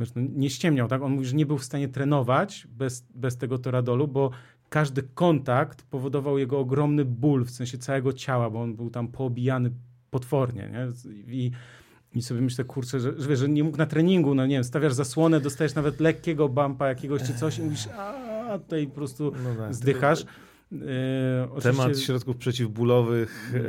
wiesz, 0.00 0.14
no, 0.14 0.22
nie 0.34 0.50
ściemniał, 0.50 0.88
tak? 0.88 1.02
On 1.02 1.12
mówi, 1.12 1.26
że 1.26 1.36
nie 1.36 1.46
był 1.46 1.58
w 1.58 1.64
stanie 1.64 1.88
trenować 1.88 2.66
bez, 2.70 3.06
bez 3.14 3.36
tego 3.36 3.58
toradolu, 3.58 4.08
bo 4.08 4.30
każdy 4.68 5.02
kontakt 5.02 5.82
powodował 5.82 6.38
jego 6.38 6.58
ogromny 6.58 7.04
ból 7.04 7.44
w 7.44 7.50
sensie 7.50 7.78
całego 7.78 8.12
ciała, 8.12 8.50
bo 8.50 8.62
on 8.62 8.76
był 8.76 8.90
tam 8.90 9.08
poobijany 9.08 9.70
potwornie, 10.14 10.70
nie? 10.72 11.12
I, 11.34 11.50
i 12.14 12.22
sobie 12.22 12.40
myślę, 12.40 12.64
kurczę, 12.64 13.00
że, 13.00 13.12
że, 13.18 13.36
że 13.36 13.48
nie 13.48 13.64
mógł 13.64 13.78
na 13.78 13.86
treningu, 13.86 14.34
no 14.34 14.46
nie 14.46 14.54
wiem, 14.54 14.64
stawiasz 14.64 14.94
zasłonę, 14.94 15.40
dostajesz 15.40 15.74
nawet 15.74 16.00
lekkiego 16.00 16.48
bumpa 16.48 16.88
jakiegoś 16.88 17.22
czy 17.22 17.34
coś 17.34 17.58
i 17.58 17.62
mówisz, 17.62 17.88
a 18.48 18.58
tutaj 18.58 18.86
po 18.86 18.94
prostu 18.94 19.32
no 19.44 19.54
tak, 19.54 19.74
zdychasz. 19.74 20.24
E, 20.72 21.60
Temat 21.62 21.98
środków 21.98 22.36
przeciwbólowych 22.36 23.52
e, 23.54 23.60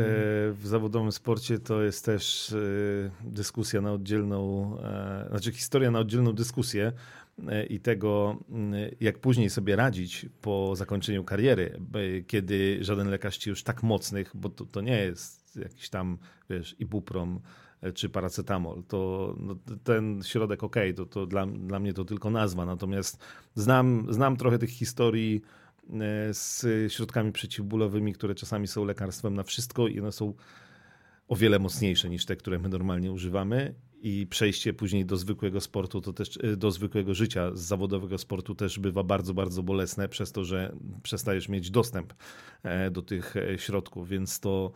w 0.53 0.61
zawodowym 0.63 1.11
sporcie 1.11 1.59
to 1.59 1.83
jest 1.83 2.05
też 2.05 2.55
dyskusja 3.23 3.81
na 3.81 3.91
oddzielną, 3.93 4.77
znaczy 5.29 5.51
historia 5.51 5.91
na 5.91 5.99
oddzielną 5.99 6.33
dyskusję, 6.33 6.91
i 7.69 7.79
tego, 7.79 8.37
jak 9.01 9.19
później 9.19 9.49
sobie 9.49 9.75
radzić 9.75 10.25
po 10.41 10.75
zakończeniu 10.75 11.23
kariery, 11.23 11.79
kiedy 12.27 12.77
żaden 12.81 13.09
lekarz 13.09 13.37
ci 13.37 13.49
już 13.49 13.63
tak 13.63 13.83
mocnych, 13.83 14.31
bo 14.33 14.49
to, 14.49 14.65
to 14.65 14.81
nie 14.81 14.97
jest 14.97 15.44
jakiś 15.55 15.89
tam, 15.89 16.17
wiesz, 16.49 16.75
ibuprom 16.79 17.39
czy 17.93 18.09
paracetamol, 18.09 18.83
to 18.87 19.35
no, 19.39 19.55
ten 19.83 20.21
środek 20.23 20.63
ok, 20.63 20.75
to, 20.95 21.05
to 21.05 21.25
dla, 21.25 21.45
dla 21.45 21.79
mnie 21.79 21.93
to 21.93 22.05
tylko 22.05 22.29
nazwa, 22.29 22.65
natomiast 22.65 23.23
znam, 23.55 24.07
znam 24.09 24.37
trochę 24.37 24.57
tych 24.57 24.69
historii 24.69 25.41
z 26.31 26.65
środkami 26.93 27.31
przeciwbólowymi, 27.31 28.13
które 28.13 28.35
czasami 28.35 28.67
są 28.67 28.85
lekarstwem 28.85 29.33
na 29.33 29.43
wszystko 29.43 29.87
i 29.87 29.99
one 29.99 30.11
są 30.11 30.33
o 31.27 31.35
wiele 31.35 31.59
mocniejsze 31.59 32.09
niż 32.09 32.25
te, 32.25 32.35
które 32.35 32.59
my 32.59 32.69
normalnie 32.69 33.11
używamy. 33.11 33.75
I 34.01 34.27
przejście 34.29 34.73
później 34.73 35.05
do 35.05 35.17
zwykłego 35.17 35.61
sportu, 35.61 36.01
to 36.01 36.13
też 36.13 36.39
e, 36.43 36.57
do 36.57 36.71
zwykłego 36.71 37.13
życia 37.13 37.55
z 37.55 37.61
zawodowego 37.61 38.17
sportu 38.17 38.55
też 38.55 38.79
bywa 38.79 39.03
bardzo, 39.03 39.33
bardzo 39.33 39.63
bolesne 39.63 40.09
przez 40.09 40.31
to, 40.31 40.43
że 40.43 40.75
przestajesz 41.03 41.49
mieć 41.49 41.71
dostęp 41.71 42.13
e, 42.63 42.91
do 42.91 43.01
tych 43.01 43.35
e, 43.37 43.57
środków, 43.57 44.09
więc 44.09 44.39
to, 44.39 44.71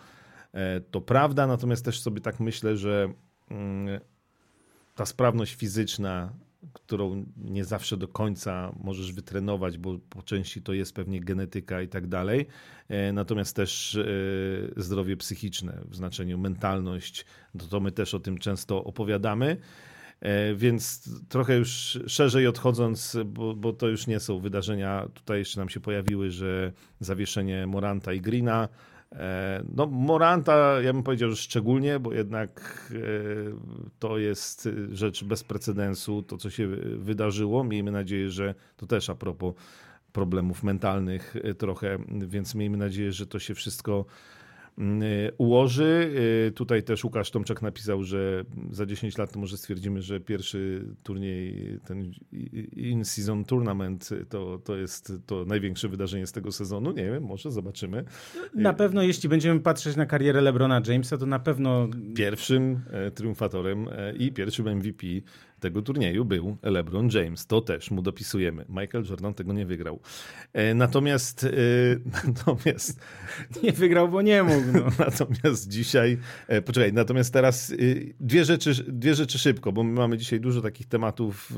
to 0.92 1.02
prawda, 1.02 1.48
natomiast 1.48 1.86
też 1.86 2.00
sobie 2.00 2.22
tak 2.22 2.40
myślę, 2.40 2.78
że 2.78 3.14
mm, 3.50 4.00
ta 4.96 5.06
sprawność 5.06 5.56
fizyczna 5.56 6.34
którą 6.74 7.26
nie 7.38 7.66
zawsze 7.66 7.98
do 7.98 8.08
końca 8.08 8.76
możesz 8.84 9.14
wytrenować, 9.14 9.78
bo 9.78 10.00
po 10.10 10.24
części 10.24 10.62
to 10.62 10.74
jest 10.74 10.96
pewnie 10.96 11.20
genetyka 11.22 11.82
i 11.82 11.88
tak 11.88 12.08
dalej. 12.08 12.48
E, 12.90 13.14
natomiast 13.14 13.56
też 13.56 13.96
e, 13.96 14.06
zdrowie 14.78 15.18
psychiczne 15.18 15.82
w 15.86 15.96
znaczeniu 15.96 16.38
mentalność, 16.38 17.26
to, 17.58 17.66
to 17.66 17.80
my 17.80 17.92
też 17.92 18.14
o 18.14 18.20
tym 18.20 18.38
często 18.38 18.84
opowiadamy. 18.84 19.58
E, 20.22 20.56
więc 20.56 21.10
trochę 21.30 21.58
już 21.58 22.00
szerzej 22.08 22.48
odchodząc, 22.48 23.18
bo, 23.26 23.56
bo, 23.56 23.74
to 23.74 23.88
już 23.88 24.08
nie 24.08 24.20
są 24.20 24.40
wydarzenia, 24.40 25.08
tutaj 25.14 25.40
jeszcze 25.40 25.60
nam 25.60 25.70
się 25.70 25.80
pojawiły, 25.80 26.32
że 26.32 26.72
zawieszenie 27.00 27.68
Moranta 27.68 28.14
i 28.14 28.22
Greena, 28.22 28.70
E, 28.70 28.99
no, 29.76 29.86
Moranta, 29.86 30.82
ja 30.82 30.94
bym 30.94 31.04
powiedział, 31.04 31.30
że 31.30 31.36
szczególnie, 31.36 32.00
bo 32.00 32.14
jednak 32.14 32.82
e, 32.96 33.00
to 34.00 34.18
jest 34.18 34.70
rzecz 34.92 35.24
bez 35.24 35.44
precedensu, 35.44 36.24
to 36.24 36.38
co 36.38 36.50
się 36.50 36.68
wydarzyło. 36.98 37.64
Miejmy 37.64 37.92
nadzieję, 37.92 38.30
że 38.30 38.56
to 38.78 38.88
też 38.88 39.10
a 39.10 39.16
propos 39.16 39.54
problemów 40.14 40.64
mentalnych 40.64 41.36
e, 41.44 41.54
trochę, 41.54 41.98
więc 42.28 42.56
miejmy 42.56 42.78
nadzieję, 42.78 43.12
że 43.12 43.28
to 43.28 43.40
się 43.40 43.56
wszystko 43.56 44.06
ułoży. 45.38 46.12
Y, 46.48 46.52
tutaj 46.52 46.84
też 46.84 47.04
Łukasz 47.04 47.32
Tomczak 47.32 47.62
napisał, 47.62 48.04
że 48.04 48.44
za 48.72 48.86
10 48.86 49.18
lat 49.18 49.36
może 49.36 49.58
stwierdzimy, 49.58 50.02
że 50.02 50.20
pierwszy 50.20 50.86
turniej, 51.04 51.80
ten 51.86 52.12
in-season 52.76 53.46
tournament 53.46 54.10
to, 54.30 54.60
to 54.64 54.76
jest 54.76 55.14
to 55.26 55.46
największe 55.46 55.90
wydarzenie 55.90 56.28
z 56.28 56.32
tego 56.32 56.52
sezonu. 56.52 56.92
Nie 56.92 57.06
wiem, 57.06 57.24
może 57.24 57.52
zobaczymy. 57.52 58.04
Na 58.56 58.74
pewno, 58.74 59.04
jeśli 59.04 59.30
będziemy 59.30 59.60
patrzeć 59.60 59.96
na 59.96 60.06
karierę 60.06 60.42
LeBrona 60.42 60.82
Jamesa, 60.88 61.18
to 61.18 61.26
na 61.26 61.40
pewno... 61.40 61.88
Pierwszym 62.16 62.82
e, 62.92 63.12
triumfatorem 63.12 63.88
e, 63.92 64.16
i 64.16 64.32
pierwszym 64.32 64.78
MVP 64.78 65.08
tego 65.60 65.82
turnieju 65.82 66.26
był 66.26 66.58
LeBron 66.64 67.10
James. 67.14 67.48
To 67.48 67.62
też 67.62 67.92
mu 67.92 68.02
dopisujemy. 68.02 68.66
Michael 68.70 69.06
Jordan 69.10 69.34
tego 69.34 69.54
nie 69.54 69.66
wygrał. 69.66 70.00
E, 70.54 70.74
natomiast, 70.74 71.44
e, 71.44 71.50
natomiast 72.28 73.00
nie 73.64 73.72
wygrał, 73.72 74.10
bo 74.10 74.22
nie 74.22 74.44
mógł. 74.44 74.72
No. 74.74 74.80
natomiast 75.06 75.68
dzisiaj, 75.68 76.18
e, 76.48 76.62
poczekaj, 76.62 76.94
natomiast 76.94 77.34
teraz 77.34 77.74
dwie 78.20 78.46
rzeczy, 78.46 78.74
dwie 78.88 79.16
rzeczy 79.16 79.40
szybko, 79.40 79.72
bo 79.72 79.84
my 79.84 79.92
mamy 79.92 80.18
dzisiaj 80.18 80.40
dużo 80.40 80.62
takich 80.62 80.88
tematów 80.88 81.54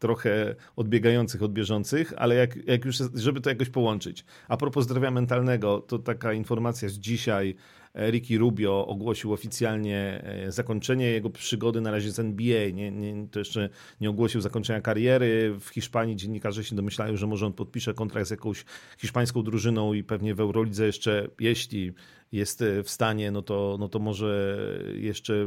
trochę 0.00 0.54
odbiegających 0.76 1.42
od 1.42 1.52
bieżących, 1.52 2.12
ale 2.16 2.34
jak, 2.34 2.66
jak 2.66 2.84
już, 2.84 2.96
żeby 3.14 3.40
to 3.40 3.50
jakoś 3.50 3.70
połączyć. 3.70 4.24
A 4.48 4.56
propos 4.56 4.84
zdrowia 4.84 5.10
mentalnego, 5.10 5.80
to 5.80 5.98
taka 5.98 6.32
informacja 6.32 6.88
z 6.88 6.92
dzisiaj. 6.92 7.56
Ricky 7.94 8.38
Rubio 8.38 8.86
ogłosił 8.86 9.32
oficjalnie 9.32 10.24
e, 10.24 10.52
zakończenie 10.52 11.06
jego 11.06 11.30
przygody 11.30 11.80
na 11.80 11.90
razie 11.90 12.12
z 12.12 12.18
NBA. 12.18 12.70
Nie, 12.70 12.90
nie, 12.90 13.28
to 13.28 13.38
jeszcze 13.38 13.68
nie 14.00 14.10
ogłosił 14.10 14.40
zakończenia 14.40 14.80
kariery. 14.80 15.56
W 15.60 15.68
Hiszpanii 15.68 16.16
dziennikarze 16.16 16.64
się 16.64 16.76
domyślają, 16.76 17.16
że 17.16 17.26
może 17.26 17.46
on 17.46 17.52
podpisze 17.52 17.94
kontrakt 17.94 18.28
z 18.28 18.30
jakąś 18.30 18.64
hiszpańską 18.98 19.42
drużyną 19.42 19.92
i 19.92 20.04
pewnie 20.04 20.34
w 20.34 20.40
Eurolidze 20.40 20.86
jeszcze, 20.86 21.28
jeśli 21.40 21.92
jest 22.32 22.62
e, 22.62 22.82
w 22.82 22.90
stanie, 22.90 23.30
no 23.30 23.42
to, 23.42 23.76
no 23.80 23.88
to 23.88 23.98
może 23.98 24.58
jeszcze 24.94 25.46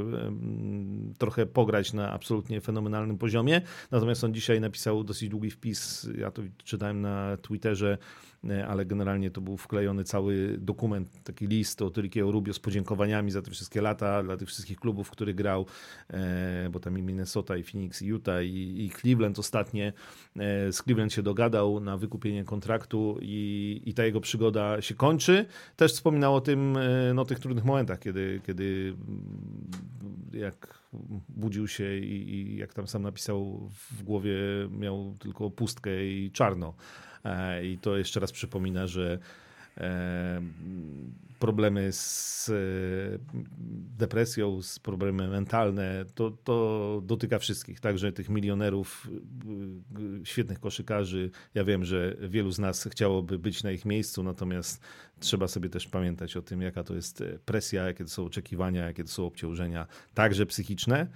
trochę 1.18 1.46
pograć 1.46 1.94
na 1.94 2.12
absolutnie 2.12 2.62
fenomenalnym 2.62 3.18
poziomie. 3.18 3.62
Natomiast 3.92 4.24
on 4.24 4.34
dzisiaj 4.34 4.62
napisał 4.62 5.04
dosyć 5.04 5.30
długi 5.30 5.52
wpis, 5.52 6.10
ja 6.18 6.32
to 6.32 6.42
czytałem 6.64 7.02
na 7.02 7.38
Twitterze, 7.38 7.98
ale 8.68 8.86
generalnie 8.86 9.32
to 9.32 9.42
był 9.42 9.58
wklejony 9.58 10.04
cały 10.04 10.58
dokument, 10.58 11.24
taki 11.24 11.48
list 11.48 11.82
od 11.82 11.98
Rickiego 11.98 12.32
Rubio 12.32 12.54
z 12.54 12.60
podziękowaniami 12.60 13.32
za 13.32 13.42
te 13.42 13.52
wszystkie 13.52 13.82
lata, 13.82 14.24
dla 14.24 14.38
tych 14.38 14.48
wszystkich 14.48 14.80
klubów, 14.80 15.08
w 15.08 15.12
których 15.12 15.36
grał, 15.36 15.66
e, 16.10 16.70
bo 16.72 16.80
tam 16.80 16.98
i 16.98 17.02
Minnesota, 17.02 17.58
i 17.58 17.64
Phoenix, 17.64 18.02
i 18.02 18.08
Utah, 18.08 18.44
i, 18.44 18.86
i 18.86 18.90
Cleveland 18.90 19.40
ostatnie. 19.40 19.94
Z 20.72 20.84
Cleveland 20.84 21.14
się 21.14 21.24
dogadał 21.24 21.80
na 21.80 21.98
wykupienie 21.98 22.44
kontraktu 22.44 23.18
i, 23.22 23.82
i 23.86 23.94
ta 23.94 24.06
jego 24.06 24.22
przygoda 24.22 24.82
się 24.82 24.96
kończy. 24.96 25.46
Też 25.76 25.94
wspominał 25.94 26.36
o 26.36 26.42
tym 26.42 26.74
E, 26.78 27.14
no, 27.14 27.26
tych 27.26 27.40
trudnych 27.40 27.66
momentach, 27.66 28.00
kiedy, 28.00 28.42
kiedy 28.46 28.96
mm, 29.08 29.72
jak 30.34 30.84
budził 31.30 31.68
się 31.68 31.98
i, 31.98 32.36
i 32.36 32.58
jak 32.58 32.74
tam 32.74 32.88
sam 32.88 33.02
napisał, 33.02 33.70
w 33.70 34.04
głowie 34.04 34.36
miał 34.72 35.16
tylko 35.20 35.50
pustkę 35.50 36.06
i 36.06 36.32
czarno. 36.32 36.74
E, 37.24 37.66
I 37.66 37.78
to 37.78 37.98
jeszcze 37.98 38.20
raz 38.20 38.32
przypomina, 38.32 38.88
że 38.88 39.20
e, 39.78 40.42
problemy 41.40 41.92
z 41.92 42.52
depresją, 43.98 44.62
z 44.62 44.80
problemy 44.80 45.28
mentalne, 45.28 46.06
to, 46.16 46.32
to 46.32 47.02
dotyka 47.06 47.40
wszystkich, 47.40 47.80
także 47.80 48.12
tych 48.12 48.30
milionerów, 48.30 49.08
świetnych 50.24 50.60
koszykarzy. 50.60 51.32
Ja 51.54 51.64
wiem, 51.64 51.86
że 51.86 52.16
wielu 52.22 52.52
z 52.52 52.60
nas 52.60 52.88
chciałoby 52.92 53.40
być 53.40 53.64
na 53.64 53.72
ich 53.72 53.86
miejscu, 53.86 54.24
natomiast 54.24 54.82
trzeba 55.20 55.48
sobie 55.48 55.70
też 55.70 55.88
pamiętać 55.88 56.38
o 56.38 56.42
tym, 56.42 56.62
jaka 56.62 56.84
to 56.84 56.96
jest 56.96 57.24
presja, 57.46 57.84
jakie 57.84 58.04
to 58.04 58.10
są 58.10 58.26
oczekiwania, 58.26 58.86
jakie 58.86 59.04
to 59.04 59.10
są 59.10 59.26
obciążenia, 59.26 59.88
także 60.14 60.46
psychiczne. 60.46 61.08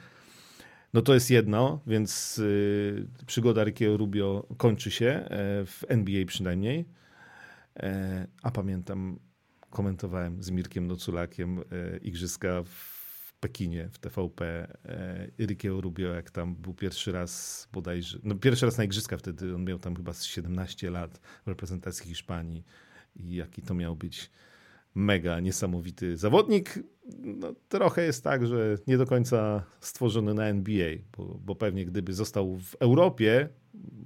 No 0.93 1.01
to 1.01 1.13
jest 1.13 1.29
jedno, 1.31 1.81
więc 1.87 2.37
y, 2.37 3.07
przygoda 3.25 3.63
Rickiego 3.63 3.97
Rubio 3.97 4.47
kończy 4.57 4.91
się, 4.91 5.07
e, 5.07 5.27
w 5.65 5.83
NBA 5.87 6.25
przynajmniej. 6.25 6.85
E, 7.79 8.27
a 8.41 8.51
pamiętam, 8.51 9.19
komentowałem 9.69 10.43
z 10.43 10.49
Mirkiem 10.49 10.87
Noculakiem 10.87 11.59
e, 11.59 11.63
igrzyska 11.97 12.63
w 12.63 12.97
Pekinie, 13.39 13.89
w 13.91 13.99
TVP. 13.99 14.67
Rickiego 15.39 15.81
Rubio, 15.81 16.13
jak 16.13 16.31
tam 16.31 16.55
był 16.55 16.73
pierwszy 16.73 17.11
raz 17.11 17.67
bodajże, 17.73 18.19
no 18.23 18.35
pierwszy 18.35 18.65
raz 18.65 18.77
na 18.77 18.83
igrzyska 18.83 19.17
wtedy, 19.17 19.55
on 19.55 19.65
miał 19.65 19.79
tam 19.79 19.95
chyba 19.95 20.13
17 20.13 20.89
lat 20.89 21.17
w 21.45 21.47
reprezentacji 21.47 22.05
Hiszpanii 22.05 22.63
i 23.15 23.35
jaki 23.35 23.61
to 23.61 23.73
miał 23.73 23.95
być 23.95 24.31
mega 24.97 25.39
niesamowity 25.39 26.17
zawodnik. 26.17 26.79
No, 27.17 27.53
trochę 27.69 28.03
jest 28.03 28.23
tak, 28.23 28.47
że 28.47 28.77
nie 28.87 28.97
do 28.97 29.05
końca 29.05 29.63
stworzony 29.79 30.33
na 30.33 30.45
NBA, 30.45 30.89
bo, 31.17 31.39
bo 31.45 31.55
pewnie 31.55 31.85
gdyby 31.85 32.13
został 32.13 32.57
w 32.57 32.75
Europie, 32.75 33.49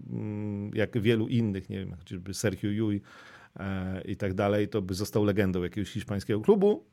mm, 0.10 0.72
jak 0.74 1.02
wielu 1.02 1.28
innych, 1.28 1.70
nie 1.70 1.80
wiem, 1.80 1.96
chociażby 1.96 2.34
Sergio 2.34 2.70
Llull 2.70 3.02
e, 3.60 4.02
i 4.02 4.16
tak 4.16 4.34
dalej, 4.34 4.68
to 4.68 4.82
by 4.82 4.94
został 4.94 5.24
legendą 5.24 5.64
jakiegoś 5.64 5.90
hiszpańskiego 5.92 6.42
klubu. 6.42 6.86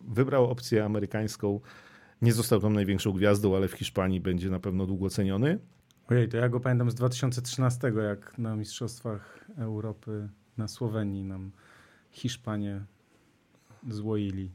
Wybrał 0.00 0.50
opcję 0.50 0.84
amerykańską. 0.84 1.60
Nie 2.22 2.32
został 2.32 2.60
tam 2.60 2.72
największą 2.72 3.12
gwiazdą, 3.12 3.56
ale 3.56 3.68
w 3.68 3.72
Hiszpanii 3.72 4.20
będzie 4.20 4.50
na 4.50 4.60
pewno 4.60 4.86
długo 4.86 5.10
ceniony. 5.10 5.58
Ojej, 6.08 6.28
to 6.28 6.36
ja 6.36 6.48
go 6.48 6.60
pamiętam 6.60 6.90
z 6.90 6.94
2013, 6.94 7.92
jak 8.08 8.38
na 8.38 8.56
Mistrzostwach 8.56 9.50
Europy 9.56 10.28
na 10.56 10.68
Słowenii 10.68 11.24
nam 11.24 11.52
Hiszpanie 12.10 12.84
złoili 13.88 14.50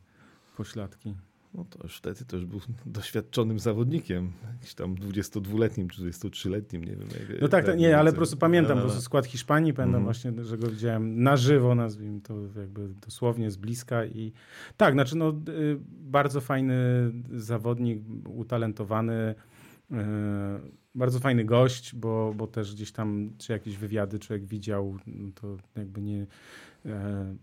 pośladki. 0.57 1.15
No 1.53 1.65
to 1.69 1.80
już 1.84 1.97
wtedy 1.97 2.25
to 2.25 2.38
już 2.38 2.45
był 2.45 2.59
doświadczonym 2.86 3.59
zawodnikiem, 3.59 4.32
jakiś 4.53 4.73
tam 4.73 4.95
22-letnim 4.95 5.88
czy 5.88 6.01
23-letnim, 6.01 6.86
nie 6.86 6.95
wiem. 6.95 7.07
Jak, 7.30 7.41
no 7.41 7.47
tak, 7.47 7.65
tak 7.65 7.77
nie, 7.77 7.97
ale 7.97 8.11
po 8.11 8.17
prostu 8.17 8.38
pamiętam 8.38 8.77
po 8.77 8.84
prostu 8.84 9.01
skład 9.01 9.25
Hiszpanii, 9.25 9.73
pamiętam 9.73 10.01
mm. 10.01 10.03
właśnie, 10.03 10.43
że 10.43 10.57
go 10.57 10.67
widziałem 10.67 11.23
na 11.23 11.38
żywo, 11.38 11.75
nazwijmy 11.75 12.21
to 12.21 12.34
jakby 12.55 12.89
dosłownie 13.05 13.51
z 13.51 13.57
bliska 13.57 14.05
i 14.05 14.34
tak, 14.77 14.93
znaczy 14.93 15.17
no 15.17 15.30
y, 15.30 15.77
bardzo 15.89 16.41
fajny 16.41 16.75
zawodnik, 17.32 18.03
utalentowany, 18.27 19.36
y, 19.91 19.95
bardzo 20.95 21.19
fajny 21.19 21.45
gość, 21.45 21.95
bo, 21.95 22.34
bo 22.38 22.47
też 22.47 22.75
gdzieś 22.75 22.91
tam, 22.91 23.32
czy 23.38 23.53
jakieś 23.53 23.77
wywiady 23.77 24.19
człowiek 24.19 24.45
widział, 24.45 24.97
no 25.07 25.32
to 25.36 25.57
jakby 25.75 26.01
nie 26.01 26.27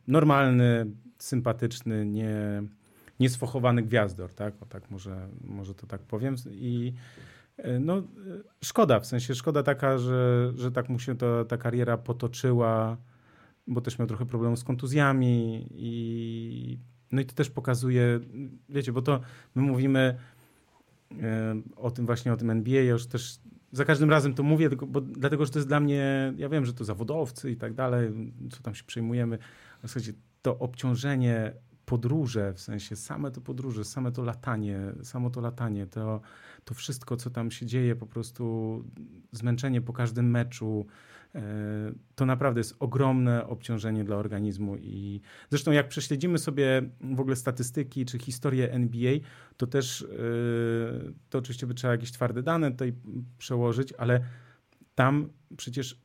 normalny, 0.09 0.87
sympatyczny, 1.19 2.07
nie, 2.07 2.63
niesfochowany 3.21 3.83
gwiazdor, 3.83 4.35
tak? 4.35 4.55
O 4.63 4.67
tak 4.67 4.91
może, 4.91 5.29
może 5.45 5.75
to 5.75 5.87
tak 5.87 6.01
powiem. 6.01 6.35
I 6.51 6.93
no, 7.81 8.03
szkoda, 8.65 9.01
w 9.01 9.07
sensie 9.07 9.35
szkoda 9.35 9.63
taka, 9.63 9.99
że, 9.99 10.53
że 10.57 10.73
tak 10.73 10.89
mu 10.89 10.99
się 10.99 11.17
to, 11.17 11.45
ta 11.45 11.57
kariera 11.57 11.99
potoczyła, 11.99 12.97
bo 13.67 13.81
też 13.81 13.99
miał 13.99 14.09
trochę 14.09 14.27
problemu 14.27 14.57
z 14.57 14.65
kontuzjami 14.65 15.67
i 15.71 16.79
no 17.13 17.21
i 17.21 17.25
to 17.25 17.35
też 17.35 17.51
pokazuje, 17.51 18.21
wiecie, 18.69 18.93
bo 18.93 19.03
to 19.03 19.21
my 19.55 19.63
mówimy 19.63 20.19
o 21.77 21.91
tym 21.91 22.07
właśnie, 22.07 22.33
o 22.33 22.37
tym 22.37 22.51
NBA, 22.51 22.83
ja 22.83 22.91
już 22.91 23.07
też 23.07 23.39
za 23.73 23.85
każdym 23.85 24.11
razem 24.11 24.35
to 24.35 24.43
mówię, 24.43 24.69
tylko, 24.69 24.87
bo, 24.87 25.01
dlatego, 25.01 25.45
że 25.45 25.53
to 25.53 25.59
jest 25.59 25.69
dla 25.69 25.81
mnie, 25.81 26.33
ja 26.37 26.49
wiem, 26.49 26.65
że 26.67 26.75
to 26.75 26.85
zawodowcy 26.85 27.51
i 27.51 27.57
tak 27.57 27.75
dalej, 27.75 28.33
co 28.51 28.63
tam 28.63 28.75
się 28.75 28.85
przejmujemy, 28.85 29.39
ale 29.83 29.89
słuchajcie, 29.89 30.13
to 30.43 30.59
obciążenie 30.59 31.53
podróże, 31.85 32.53
w 32.53 32.61
sensie 32.61 32.97
same 32.97 33.31
to 33.31 33.41
podróże, 33.41 33.85
same 33.85 34.13
to 34.13 34.23
latanie, 34.23 34.81
samo 35.03 35.31
to 35.31 35.41
latanie, 35.41 35.87
to, 35.87 36.21
to 36.65 36.75
wszystko, 36.75 37.17
co 37.17 37.31
tam 37.31 37.51
się 37.51 37.67
dzieje, 37.67 37.97
po 37.97 38.07
prostu 38.07 38.85
zmęczenie 39.33 39.81
po 39.81 39.93
każdym 39.93 40.31
meczu, 40.31 40.87
to 42.15 42.27
naprawdę 42.27 42.61
jest 42.61 42.77
ogromne 42.79 43.47
obciążenie 43.47 44.05
dla 44.05 44.17
organizmu 44.17 44.77
i 44.77 45.21
zresztą 45.51 45.73
jak 45.73 45.89
prześledzimy 45.89 46.39
sobie 46.39 46.83
w 47.01 47.21
ogóle 47.21 47.37
statystyki 47.37 48.05
czy 48.05 48.19
historię 48.19 48.73
NBA, 48.73 49.13
to 49.57 49.67
też 49.67 50.03
e, 50.03 50.07
to 51.31 51.39
oczywiście 51.39 51.67
by 51.67 51.75
trzeba 51.75 51.93
jakieś 51.93 52.13
twarde 52.13 52.43
dane 52.43 52.71
tutaj 52.71 52.93
przełożyć, 53.39 53.93
ale 53.93 54.21
tam 54.95 55.29
przecież 55.57 56.01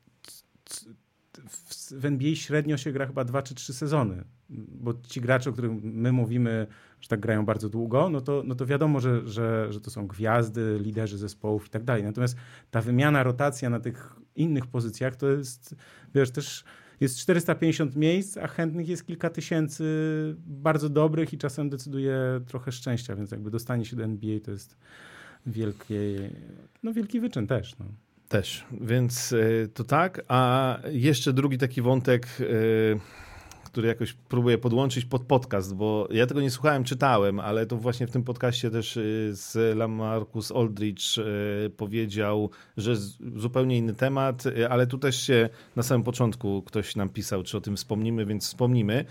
w 1.90 2.04
NBA 2.04 2.34
średnio 2.34 2.76
się 2.76 2.92
gra 2.92 3.06
chyba 3.06 3.24
dwa 3.24 3.42
czy 3.42 3.54
trzy 3.54 3.74
sezony, 3.74 4.24
bo 4.48 4.94
ci 4.94 5.20
gracze, 5.20 5.50
o 5.50 5.52
których 5.52 5.70
my 5.82 6.12
mówimy, 6.12 6.66
że 7.00 7.08
tak 7.08 7.20
grają 7.20 7.44
bardzo 7.44 7.68
długo, 7.68 8.10
no 8.10 8.20
to, 8.20 8.42
no 8.46 8.54
to 8.54 8.66
wiadomo, 8.66 9.00
że, 9.00 9.28
że, 9.28 9.72
że 9.72 9.80
to 9.80 9.90
są 9.90 10.06
gwiazdy, 10.06 10.78
liderzy 10.80 11.18
zespołów 11.18 11.66
i 11.66 11.70
tak 11.70 11.84
dalej. 11.84 12.02
Natomiast 12.02 12.36
ta 12.70 12.80
wymiana, 12.80 13.22
rotacja 13.22 13.70
na 13.70 13.80
tych 13.80 14.21
innych 14.36 14.66
pozycjach 14.66 15.16
to 15.16 15.30
jest, 15.30 15.74
wiesz, 16.14 16.30
też 16.30 16.64
jest 17.00 17.18
450 17.18 17.96
miejsc, 17.96 18.36
a 18.36 18.46
chętnych 18.46 18.88
jest 18.88 19.06
kilka 19.06 19.30
tysięcy 19.30 19.84
bardzo 20.46 20.88
dobrych 20.88 21.32
i 21.32 21.38
czasem 21.38 21.70
decyduje 21.70 22.16
trochę 22.46 22.72
szczęścia, 22.72 23.16
więc 23.16 23.30
jakby 23.30 23.50
dostanie 23.50 23.84
się 23.84 23.96
do 23.96 24.04
NBA 24.04 24.40
to 24.40 24.50
jest 24.50 24.76
wielkie, 25.46 26.30
no 26.82 26.92
wielki 26.92 27.20
wyczyn 27.20 27.46
też. 27.46 27.78
No. 27.78 27.84
Też, 28.28 28.64
więc 28.80 29.32
e, 29.32 29.68
to 29.68 29.84
tak. 29.84 30.24
A 30.28 30.78
jeszcze 30.90 31.32
drugi 31.32 31.58
taki 31.58 31.82
wątek, 31.82 32.26
e, 32.40 32.44
który 33.72 33.88
jakoś 33.88 34.12
próbuję 34.12 34.58
podłączyć 34.58 35.04
pod 35.04 35.22
podcast, 35.22 35.74
bo 35.74 36.08
ja 36.10 36.26
tego 36.26 36.40
nie 36.40 36.50
słuchałem, 36.50 36.84
czytałem, 36.84 37.40
ale 37.40 37.66
to 37.66 37.76
właśnie 37.76 38.06
w 38.06 38.10
tym 38.10 38.24
podcaście 38.24 38.70
też 38.70 38.96
e, 38.96 39.00
z 39.30 39.76
Lamarcus 39.76 40.52
Aldridge 40.52 41.18
powiedział, 41.76 42.50
że 42.76 42.96
zupełnie 43.36 43.78
inny 43.78 43.94
temat, 43.94 44.44
ale 44.70 44.86
tu 44.86 44.98
też 44.98 45.22
się 45.22 45.48
na 45.76 45.82
samym 45.82 46.02
początku 46.02 46.62
ktoś 46.62 46.96
nam 46.96 47.08
pisał, 47.08 47.42
czy 47.42 47.56
o 47.56 47.60
tym 47.60 47.76
wspomnimy, 47.76 48.26
więc 48.26 48.46
wspomnimy. 48.46 49.04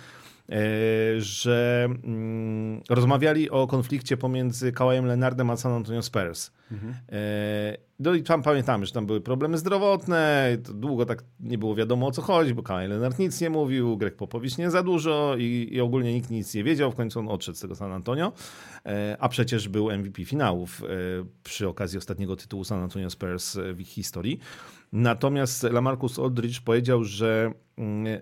E, 0.51 1.21
że 1.21 1.87
mm, 2.03 2.81
rozmawiali 2.89 3.49
o 3.49 3.67
konflikcie 3.67 4.17
pomiędzy 4.17 4.71
Kawajem 4.71 5.05
Leonardem 5.05 5.49
a 5.49 5.57
San 5.57 5.71
Antonio 5.71 6.01
Spurs. 6.01 6.51
Mhm. 6.71 6.93
E, 7.11 7.77
no 7.99 8.13
i 8.13 8.23
tam 8.23 8.43
pamiętamy, 8.43 8.85
że 8.85 8.91
tam 8.91 9.05
były 9.05 9.21
problemy 9.21 9.57
zdrowotne, 9.57 10.57
długo 10.73 11.05
tak 11.05 11.23
nie 11.39 11.57
było 11.57 11.75
wiadomo 11.75 12.07
o 12.07 12.11
co 12.11 12.21
chodzi, 12.21 12.53
bo 12.53 12.63
Kawaj 12.63 12.87
Leonard 12.87 13.19
nic 13.19 13.41
nie 13.41 13.49
mówił, 13.49 13.97
Greg 13.97 14.15
Popowicz 14.15 14.57
nie 14.57 14.71
za 14.71 14.83
dużo 14.83 15.35
i, 15.37 15.69
i, 15.71 15.81
ogólnie 15.81 16.13
nikt 16.13 16.29
nic 16.29 16.53
nie 16.53 16.63
wiedział. 16.63 16.91
W 16.91 16.95
końcu 16.95 17.19
on 17.19 17.27
odszedł 17.29 17.57
z 17.57 17.61
tego 17.61 17.75
San 17.75 17.91
Antonio, 17.91 18.31
e, 18.85 19.17
a 19.19 19.29
przecież 19.29 19.69
był 19.69 19.91
MVP 19.91 20.25
finałów 20.25 20.81
przy 21.43 21.67
okazji 21.67 21.97
ostatniego 21.97 22.35
tytułu 22.35 22.63
San 22.63 22.83
Antonio 22.83 23.09
Spurs 23.09 23.57
w 23.73 23.79
ich 23.79 23.87
historii. 23.87 24.39
Natomiast 24.91 25.63
Lamarcus 25.63 26.19
Aldridge 26.19 26.61
powiedział, 26.61 27.03
że 27.03 27.51
mm, 27.77 28.21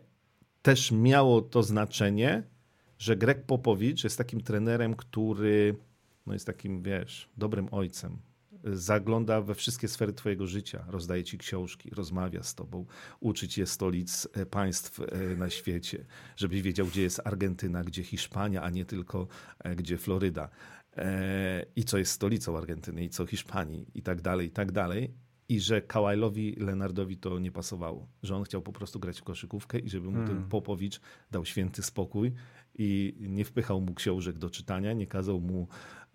też 0.62 0.92
miało 0.92 1.42
to 1.42 1.64
znaczenie, 1.64 2.44
że 2.98 3.16
Greg 3.16 3.46
Popowicz 3.46 4.04
jest 4.04 4.18
takim 4.18 4.42
trenerem, 4.42 4.96
który 4.96 5.76
no 6.26 6.34
jest 6.34 6.46
takim, 6.46 6.84
wiesz, 6.84 7.30
dobrym 7.38 7.68
ojcem. 7.72 8.18
Zagląda 8.64 9.42
we 9.42 9.56
wszystkie 9.56 9.88
sfery 9.88 10.14
Twojego 10.14 10.48
życia, 10.48 10.86
rozdaje 10.88 11.24
Ci 11.24 11.38
książki, 11.38 11.90
rozmawia 11.90 12.44
z 12.44 12.56
Tobą, 12.56 12.86
uczy 13.20 13.48
Cię 13.48 13.66
stolic 13.66 14.28
e, 14.34 14.46
państw 14.46 15.00
e, 15.00 15.36
na 15.36 15.50
świecie, 15.50 16.06
żebyś 16.38 16.62
wiedział, 16.62 16.88
gdzie 16.88 17.02
jest 17.02 17.22
Argentyna, 17.24 17.84
gdzie 17.84 18.04
Hiszpania, 18.04 18.62
a 18.62 18.70
nie 18.70 18.86
tylko 18.86 19.28
e, 19.60 19.76
gdzie 19.76 19.98
Floryda. 19.98 20.50
I 21.76 21.84
co 21.84 21.98
jest 21.98 22.12
stolicą 22.12 22.58
Argentyny, 22.58 23.04
i 23.04 23.10
co 23.10 23.26
Hiszpanii, 23.26 23.88
i 23.94 24.02
tak 24.02 24.22
dalej, 24.22 24.48
i 24.48 24.52
tak 24.52 24.72
dalej 24.72 25.14
i 25.50 25.60
że 25.60 25.82
Kałajlowi 25.82 26.56
Lenardowi 26.56 27.18
to 27.18 27.40
nie 27.40 27.52
pasowało, 27.52 28.08
że 28.24 28.36
on 28.36 28.44
chciał 28.44 28.62
po 28.62 28.72
prostu 28.72 29.00
grać 29.00 29.20
w 29.20 29.24
koszykówkę 29.24 29.80
i 29.80 29.90
żeby 29.90 30.08
mu 30.08 30.14
hmm. 30.14 30.28
ten 30.28 30.50
Popowicz 30.50 31.02
dał 31.32 31.46
święty 31.46 31.84
spokój 31.84 32.34
i 32.76 33.16
nie 33.20 33.46
wpychał 33.46 33.82
mu 33.82 33.94
książek 33.94 34.38
do 34.38 34.50
czytania, 34.50 34.94
nie 34.94 35.08
kazał 35.08 35.40
mu 35.40 35.68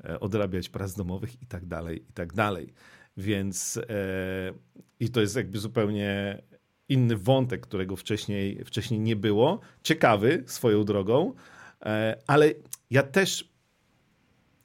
e, 0.05 0.21
odrabiać 0.21 0.69
prac 0.69 0.95
domowych 0.95 1.43
i 1.43 1.47
tak 1.47 1.67
dalej, 1.67 2.05
i 2.11 2.13
tak 2.13 2.33
dalej. 2.33 2.73
Więc 3.17 3.77
e, 3.77 4.53
i 5.01 5.09
to 5.09 5.21
jest 5.21 5.37
jakby 5.37 5.59
zupełnie 5.59 6.43
inny 6.89 7.17
wątek, 7.17 7.61
którego 7.61 7.97
wcześniej, 7.97 8.65
wcześniej 8.65 9.01
nie 9.01 9.17
było. 9.17 9.61
Ciekawy 9.83 10.45
swoją 10.47 10.85
drogą, 10.85 11.35
e, 11.83 12.17
ale 12.27 12.53
ja 12.91 13.03
też 13.03 13.55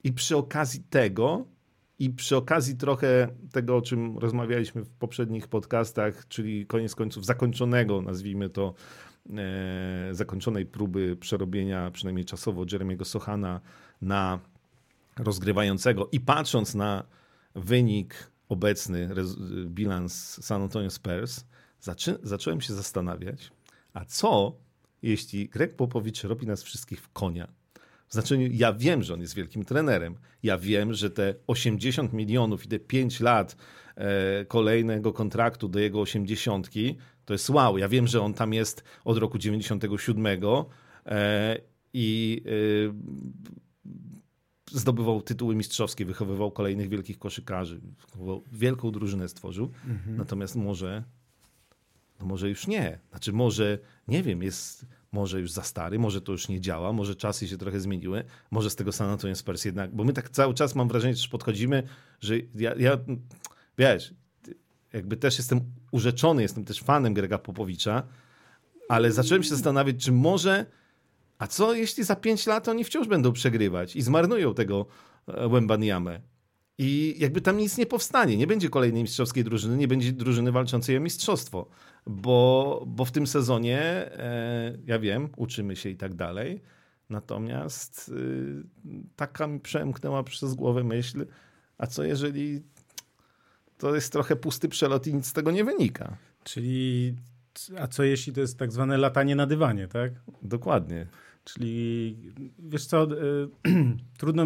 i 0.04 0.14
przy 0.14 0.38
okazji 0.38 0.84
tego 0.90 1.46
i 2.00 2.10
przy 2.10 2.38
okazji 2.38 2.78
trochę 2.78 3.28
tego, 3.52 3.78
o 3.78 3.82
czym 3.82 4.18
rozmawialiśmy 4.18 4.84
w 4.84 4.90
poprzednich 4.90 5.48
podcastach, 5.48 6.28
czyli 6.28 6.66
koniec 6.66 6.96
końców 6.96 7.26
zakończonego, 7.26 8.02
nazwijmy 8.02 8.50
to, 8.50 8.74
e, 9.38 10.10
zakończonej 10.12 10.66
próby 10.66 11.16
przerobienia, 11.16 11.92
przynajmniej 11.92 12.26
czasowo, 12.26 12.66
Jeremiego 12.72 13.06
Sochana 13.06 13.62
na 14.02 14.40
rozgrywającego 15.18 16.10
i 16.12 16.20
patrząc 16.20 16.76
na 16.76 17.04
wynik 17.56 18.32
obecny, 18.50 19.10
bilans 19.66 20.44
San 20.46 20.62
Antonio 20.62 20.90
Spurs, 20.90 21.46
zacząłem 22.24 22.62
się 22.62 22.74
zastanawiać, 22.74 23.52
a 23.94 24.06
co 24.06 24.56
jeśli 25.02 25.50
Greg 25.50 25.76
Popowicz 25.76 26.24
robi 26.24 26.48
nas 26.48 26.64
wszystkich 26.64 27.02
w 27.02 27.10
konia? 27.10 27.59
W 28.10 28.14
znaczeniu, 28.14 28.48
ja 28.52 28.74
wiem, 28.74 29.04
że 29.04 29.14
on 29.14 29.22
jest 29.22 29.36
wielkim 29.36 29.66
trenerem. 29.66 30.16
Ja 30.44 30.58
wiem, 30.58 30.94
że 30.94 31.10
te 31.10 31.36
80 31.48 32.14
milionów 32.14 32.66
i 32.66 32.68
te 32.68 32.80
5 32.80 33.20
lat 33.20 33.56
e, 33.96 34.46
kolejnego 34.46 35.14
kontraktu 35.14 35.68
do 35.68 35.80
jego 35.80 36.02
80 36.02 36.70
to 37.26 37.34
jest 37.34 37.50
wow. 37.50 37.78
Ja 37.78 37.90
wiem, 37.90 38.08
że 38.08 38.22
on 38.22 38.34
tam 38.34 38.54
jest 38.54 38.84
od 39.06 39.18
roku 39.18 39.38
97 39.38 40.26
e, 41.06 41.58
i 41.94 42.42
e, 42.46 42.94
zdobywał 44.72 45.22
tytuły 45.22 45.56
mistrzowskie, 45.56 46.06
wychowywał 46.06 46.52
kolejnych 46.52 46.90
wielkich 46.90 47.20
koszykarzy, 47.20 47.82
wielką 48.52 48.92
drużynę 48.92 49.30
stworzył. 49.30 49.72
Mhm. 49.88 50.18
Natomiast 50.18 50.56
może, 50.56 51.04
no 52.20 52.26
może 52.26 52.50
już 52.50 52.68
nie. 52.68 53.00
Znaczy 53.10 53.34
może, 53.34 53.80
nie 54.08 54.24
wiem, 54.24 54.44
jest 54.44 54.86
może 55.12 55.40
już 55.40 55.52
za 55.52 55.64
stary, 55.64 56.00
może 56.00 56.22
to 56.22 56.32
już 56.32 56.48
nie 56.50 56.62
działa, 56.62 56.94
może 56.94 57.16
czasy 57.16 57.48
się 57.48 57.58
trochę 57.58 57.80
zmieniły, 57.80 58.24
może 58.52 58.70
z 58.70 58.76
tego 58.76 58.92
San 58.92 59.10
Antonio 59.10 59.36
Spurs 59.36 59.66
jednak, 59.66 59.96
bo 59.96 60.04
my 60.04 60.14
tak 60.14 60.30
cały 60.30 60.54
czas 60.54 60.76
mam 60.76 60.88
wrażenie, 60.88 61.16
że 61.16 61.30
podchodzimy, 61.30 61.84
że 62.22 62.36
ja, 62.56 62.76
ja 62.76 62.98
wiesz, 63.78 64.14
jakby 64.94 65.18
też 65.18 65.38
jestem 65.38 65.62
urzeczony, 65.92 66.42
jestem 66.42 66.66
też 66.66 66.80
fanem 66.80 67.14
Grega 67.14 67.38
Popowicza, 67.38 68.04
ale 68.90 69.12
zacząłem 69.12 69.44
się 69.44 69.50
zastanawiać, 69.50 69.96
czy 70.04 70.12
może, 70.12 70.66
a 71.38 71.48
co 71.48 71.74
jeśli 71.74 72.04
za 72.04 72.16
pięć 72.16 72.48
lat 72.48 72.68
oni 72.68 72.84
wciąż 72.84 73.08
będą 73.08 73.34
przegrywać 73.34 73.96
i 73.96 74.02
zmarnują 74.02 74.54
tego 74.54 74.86
Wembaniamę? 75.28 76.22
I 76.82 77.16
jakby 77.18 77.42
tam 77.42 77.58
nic 77.58 77.78
nie 77.78 77.86
powstanie, 77.86 78.38
nie 78.38 78.48
będzie 78.48 78.70
kolejnej 78.70 79.02
mistrzowskiej 79.02 79.44
drużyny, 79.44 79.78
nie 79.78 79.88
będzie 79.88 80.12
drużyny 80.12 80.52
walczącej 80.52 80.98
o 80.98 81.00
mistrzostwo, 81.00 81.70
bo, 82.08 82.84
bo 82.88 83.06
w 83.06 83.12
tym 83.12 83.28
sezonie, 83.28 83.82
e, 83.82 84.78
ja 84.86 85.00
wiem, 85.00 85.30
uczymy 85.38 85.76
się 85.76 85.90
i 85.90 85.96
tak 85.96 86.14
dalej, 86.14 86.62
natomiast 87.10 88.10
y, 88.10 88.64
taka 89.16 89.48
mi 89.48 89.60
przemknęła 89.60 90.24
przez 90.24 90.54
głowę 90.54 90.84
myśl, 90.84 91.26
a 91.78 91.88
co 91.88 92.04
jeżeli 92.04 92.62
to 93.78 93.96
jest 93.96 94.14
trochę 94.14 94.36
pusty 94.36 94.70
przelot 94.70 95.08
i 95.08 95.14
nic 95.14 95.28
z 95.28 95.34
tego 95.34 95.52
nie 95.52 95.64
wynika? 95.64 96.18
Czyli, 96.44 97.16
a 97.80 97.88
co 97.88 98.04
jeśli 98.04 98.34
to 98.34 98.42
jest 98.42 98.58
tak 98.58 98.72
zwane 98.72 98.98
latanie 98.98 99.36
na 99.36 99.46
dywanie, 99.46 99.88
tak? 99.88 100.12
Dokładnie. 100.42 101.08
Czyli, 101.44 102.18
wiesz 102.60 102.86
co, 102.86 103.04
y, 103.04 103.50
trudno 104.20 104.46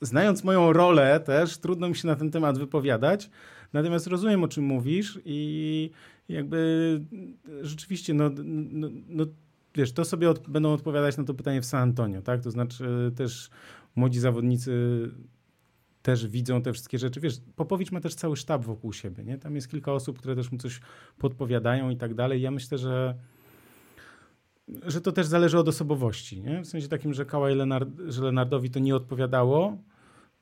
znając 0.00 0.44
moją 0.44 0.72
rolę 0.72 1.20
też, 1.20 1.58
trudno 1.58 1.88
mi 1.88 1.96
się 1.96 2.08
na 2.08 2.16
ten 2.16 2.30
temat 2.30 2.58
wypowiadać. 2.58 3.30
Natomiast 3.72 4.06
rozumiem, 4.06 4.44
o 4.44 4.48
czym 4.48 4.64
mówisz 4.64 5.20
i 5.24 5.90
jakby 6.28 7.00
rzeczywiście, 7.62 8.14
no, 8.14 8.30
no, 8.44 8.88
no 9.08 9.26
wiesz, 9.74 9.92
to 9.92 10.04
sobie 10.04 10.30
od, 10.30 10.48
będą 10.48 10.72
odpowiadać 10.72 11.16
na 11.16 11.24
to 11.24 11.34
pytanie 11.34 11.60
w 11.60 11.66
San 11.66 11.82
Antonio, 11.82 12.22
tak? 12.22 12.42
To 12.42 12.50
znaczy 12.50 13.12
też 13.16 13.50
młodzi 13.96 14.20
zawodnicy 14.20 14.72
też 16.02 16.28
widzą 16.28 16.62
te 16.62 16.72
wszystkie 16.72 16.98
rzeczy. 16.98 17.20
Wiesz, 17.20 17.40
Popowicz 17.56 17.92
ma 17.92 18.00
też 18.00 18.14
cały 18.14 18.36
sztab 18.36 18.64
wokół 18.64 18.92
siebie, 18.92 19.24
nie? 19.24 19.38
Tam 19.38 19.54
jest 19.54 19.70
kilka 19.70 19.92
osób, 19.92 20.18
które 20.18 20.36
też 20.36 20.52
mu 20.52 20.58
coś 20.58 20.80
podpowiadają 21.18 21.90
i 21.90 21.96
tak 21.96 22.14
dalej. 22.14 22.42
Ja 22.42 22.50
myślę, 22.50 22.78
że 22.78 23.14
że 24.86 25.00
to 25.00 25.12
też 25.12 25.26
zależy 25.26 25.58
od 25.58 25.68
osobowości, 25.68 26.40
nie? 26.40 26.60
W 26.60 26.66
sensie 26.66 26.88
takim, 26.88 27.14
że 27.14 27.24
Kałaj 27.24 27.54
Lenard, 27.54 27.88
że 28.06 28.22
Lenardowi 28.22 28.70
to 28.70 28.78
nie 28.78 28.96
odpowiadało, 28.96 29.78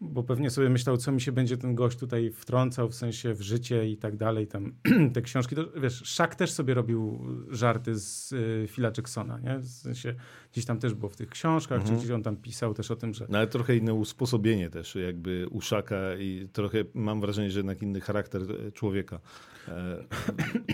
bo 0.02 0.22
pewnie 0.22 0.50
sobie 0.50 0.68
myślał, 0.68 0.96
co 0.96 1.12
mi 1.12 1.20
się 1.20 1.32
będzie 1.32 1.56
ten 1.56 1.74
gość 1.74 1.98
tutaj 1.98 2.30
wtrącał, 2.30 2.88
w 2.88 2.94
sensie 2.94 3.34
w 3.34 3.42
życie 3.42 3.88
i 3.88 3.96
tak 3.96 4.16
dalej, 4.16 4.46
tam 4.46 4.74
te 5.14 5.22
książki, 5.22 5.56
to, 5.56 5.64
wiesz, 5.80 6.02
Szak 6.04 6.34
też 6.34 6.52
sobie 6.52 6.74
robił 6.74 7.20
żarty 7.50 7.98
z 7.98 8.32
y, 8.32 8.66
Phila 8.68 8.90
Jacksona, 8.96 9.38
nie? 9.38 9.58
W 9.58 9.68
sensie 9.68 10.14
gdzieś 10.52 10.64
tam 10.64 10.78
też 10.78 10.94
było 10.94 11.10
w 11.10 11.16
tych 11.16 11.28
książkach, 11.28 11.78
mhm. 11.78 11.96
czy 11.96 12.00
gdzieś 12.00 12.14
on 12.14 12.22
tam 12.22 12.36
pisał 12.36 12.74
też 12.74 12.90
o 12.90 12.96
tym, 12.96 13.14
że... 13.14 13.26
No 13.28 13.38
ale 13.38 13.46
trochę 13.46 13.76
inne 13.76 13.94
usposobienie 13.94 14.70
też 14.70 14.94
jakby 14.94 15.46
u 15.50 15.60
Szaka 15.60 15.96
i 16.18 16.48
trochę 16.52 16.78
mam 16.94 17.20
wrażenie, 17.20 17.50
że 17.50 17.58
jednak 17.58 17.82
inny 17.82 18.00
charakter 18.00 18.42
e, 18.42 18.72
człowieka. 18.72 19.20
E, 19.68 20.04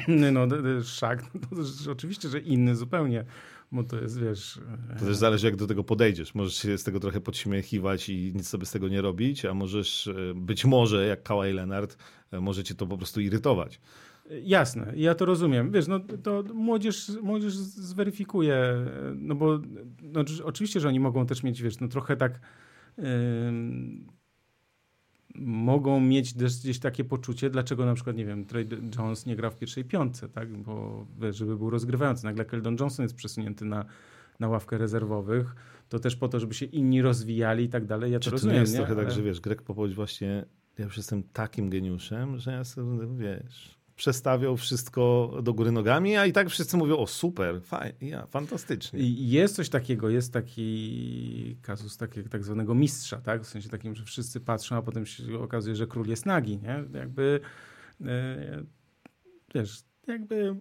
no, 0.32 0.46
Szak, 0.82 1.24
no, 1.34 1.92
oczywiście, 1.92 2.28
że 2.28 2.40
inny 2.40 2.76
zupełnie 2.76 3.24
bo 3.72 3.84
to 3.84 4.00
jest, 4.00 4.20
wiesz... 4.20 4.60
To 4.98 5.04
też 5.04 5.16
zależy, 5.16 5.46
jak 5.46 5.56
do 5.56 5.66
tego 5.66 5.84
podejdziesz. 5.84 6.34
Możesz 6.34 6.54
się 6.54 6.78
z 6.78 6.84
tego 6.84 7.00
trochę 7.00 7.20
podśmiechiwać 7.20 8.08
i 8.08 8.32
nic 8.34 8.48
sobie 8.48 8.66
z 8.66 8.70
tego 8.70 8.88
nie 8.88 9.00
robić, 9.00 9.44
a 9.44 9.54
możesz, 9.54 10.06
e, 10.06 10.34
być 10.34 10.64
może, 10.64 11.06
jak 11.06 11.22
Kawhi 11.22 11.52
Leonard, 11.52 11.96
e, 12.30 12.40
może 12.40 12.64
cię 12.64 12.74
to 12.74 12.86
po 12.86 12.96
prostu 12.96 13.20
irytować. 13.20 13.80
Jasne, 14.42 14.92
ja 14.96 15.14
to 15.14 15.24
rozumiem. 15.24 15.70
Wiesz, 15.70 15.86
no 15.86 16.00
to 16.00 16.44
młodzież, 16.54 17.12
młodzież 17.22 17.56
zweryfikuje, 17.56 18.74
no 19.14 19.34
bo 19.34 19.58
no, 20.02 20.24
oczywiście, 20.44 20.80
że 20.80 20.88
oni 20.88 21.00
mogą 21.00 21.26
też 21.26 21.42
mieć, 21.42 21.62
wiesz, 21.62 21.80
no 21.80 21.88
trochę 21.88 22.16
tak... 22.16 22.40
Yy 22.98 23.04
mogą 25.40 26.00
mieć 26.00 26.32
też 26.32 26.60
gdzieś 26.60 26.78
takie 26.78 27.04
poczucie, 27.04 27.50
dlaczego 27.50 27.86
na 27.86 27.94
przykład, 27.94 28.16
nie 28.16 28.24
wiem, 28.24 28.44
Trey 28.44 28.68
Jones 28.98 29.26
nie 29.26 29.36
gra 29.36 29.50
w 29.50 29.56
pierwszej 29.56 29.84
piątce, 29.84 30.28
tak? 30.28 30.56
Bo 30.56 31.06
żeby 31.30 31.56
był 31.56 31.70
rozgrywający. 31.70 32.24
Nagle 32.24 32.44
Keldon 32.44 32.76
Johnson 32.80 33.02
jest 33.04 33.14
przesunięty 33.14 33.64
na, 33.64 33.84
na 34.40 34.48
ławkę 34.48 34.78
rezerwowych, 34.78 35.54
to 35.88 35.98
też 35.98 36.16
po 36.16 36.28
to, 36.28 36.40
żeby 36.40 36.54
się 36.54 36.66
inni 36.66 37.02
rozwijali 37.02 37.64
i 37.64 37.68
tak 37.68 37.86
dalej. 37.86 38.12
Ja 38.12 38.18
to 38.18 38.24
Czy 38.24 38.30
rozumiem, 38.30 38.52
to 38.52 38.56
nie 38.56 38.60
jest 38.60 38.72
nie? 38.72 38.78
trochę 38.78 38.92
tak, 38.94 38.98
Ale... 38.98 39.06
tak, 39.08 39.16
że 39.16 39.22
wiesz, 39.22 39.40
Greg 39.40 39.62
Popovic 39.62 39.94
właśnie, 39.94 40.44
ja 40.78 40.84
już 40.84 40.96
jestem 40.96 41.22
takim 41.22 41.70
geniuszem, 41.70 42.38
że 42.38 42.52
ja 42.52 42.64
sobie, 42.64 43.16
wiesz, 43.16 43.77
przestawiał 43.98 44.56
wszystko 44.56 45.32
do 45.42 45.54
góry 45.54 45.72
nogami, 45.72 46.16
a 46.16 46.26
i 46.26 46.32
tak 46.32 46.48
wszyscy 46.48 46.76
mówią, 46.76 46.96
o 46.96 47.06
super, 47.06 47.62
fajnie, 47.62 48.08
ja, 48.08 48.26
fantastycznie. 48.26 49.00
Jest 49.02 49.54
coś 49.54 49.68
takiego, 49.68 50.08
jest 50.08 50.32
taki 50.32 51.56
kazus 51.62 51.96
takiego 51.96 52.28
tak 52.28 52.44
zwanego 52.44 52.74
mistrza, 52.74 53.20
tak? 53.20 53.42
W 53.42 53.46
sensie 53.46 53.68
takim, 53.68 53.94
że 53.94 54.04
wszyscy 54.04 54.40
patrzą, 54.40 54.76
a 54.76 54.82
potem 54.82 55.06
się 55.06 55.38
okazuje, 55.38 55.76
że 55.76 55.86
król 55.86 56.06
jest 56.06 56.26
nagi, 56.26 56.58
nie? 56.58 56.84
Jakby, 56.98 57.40
e, 58.04 58.62
wiesz, 59.54 59.82
jakby 60.06 60.56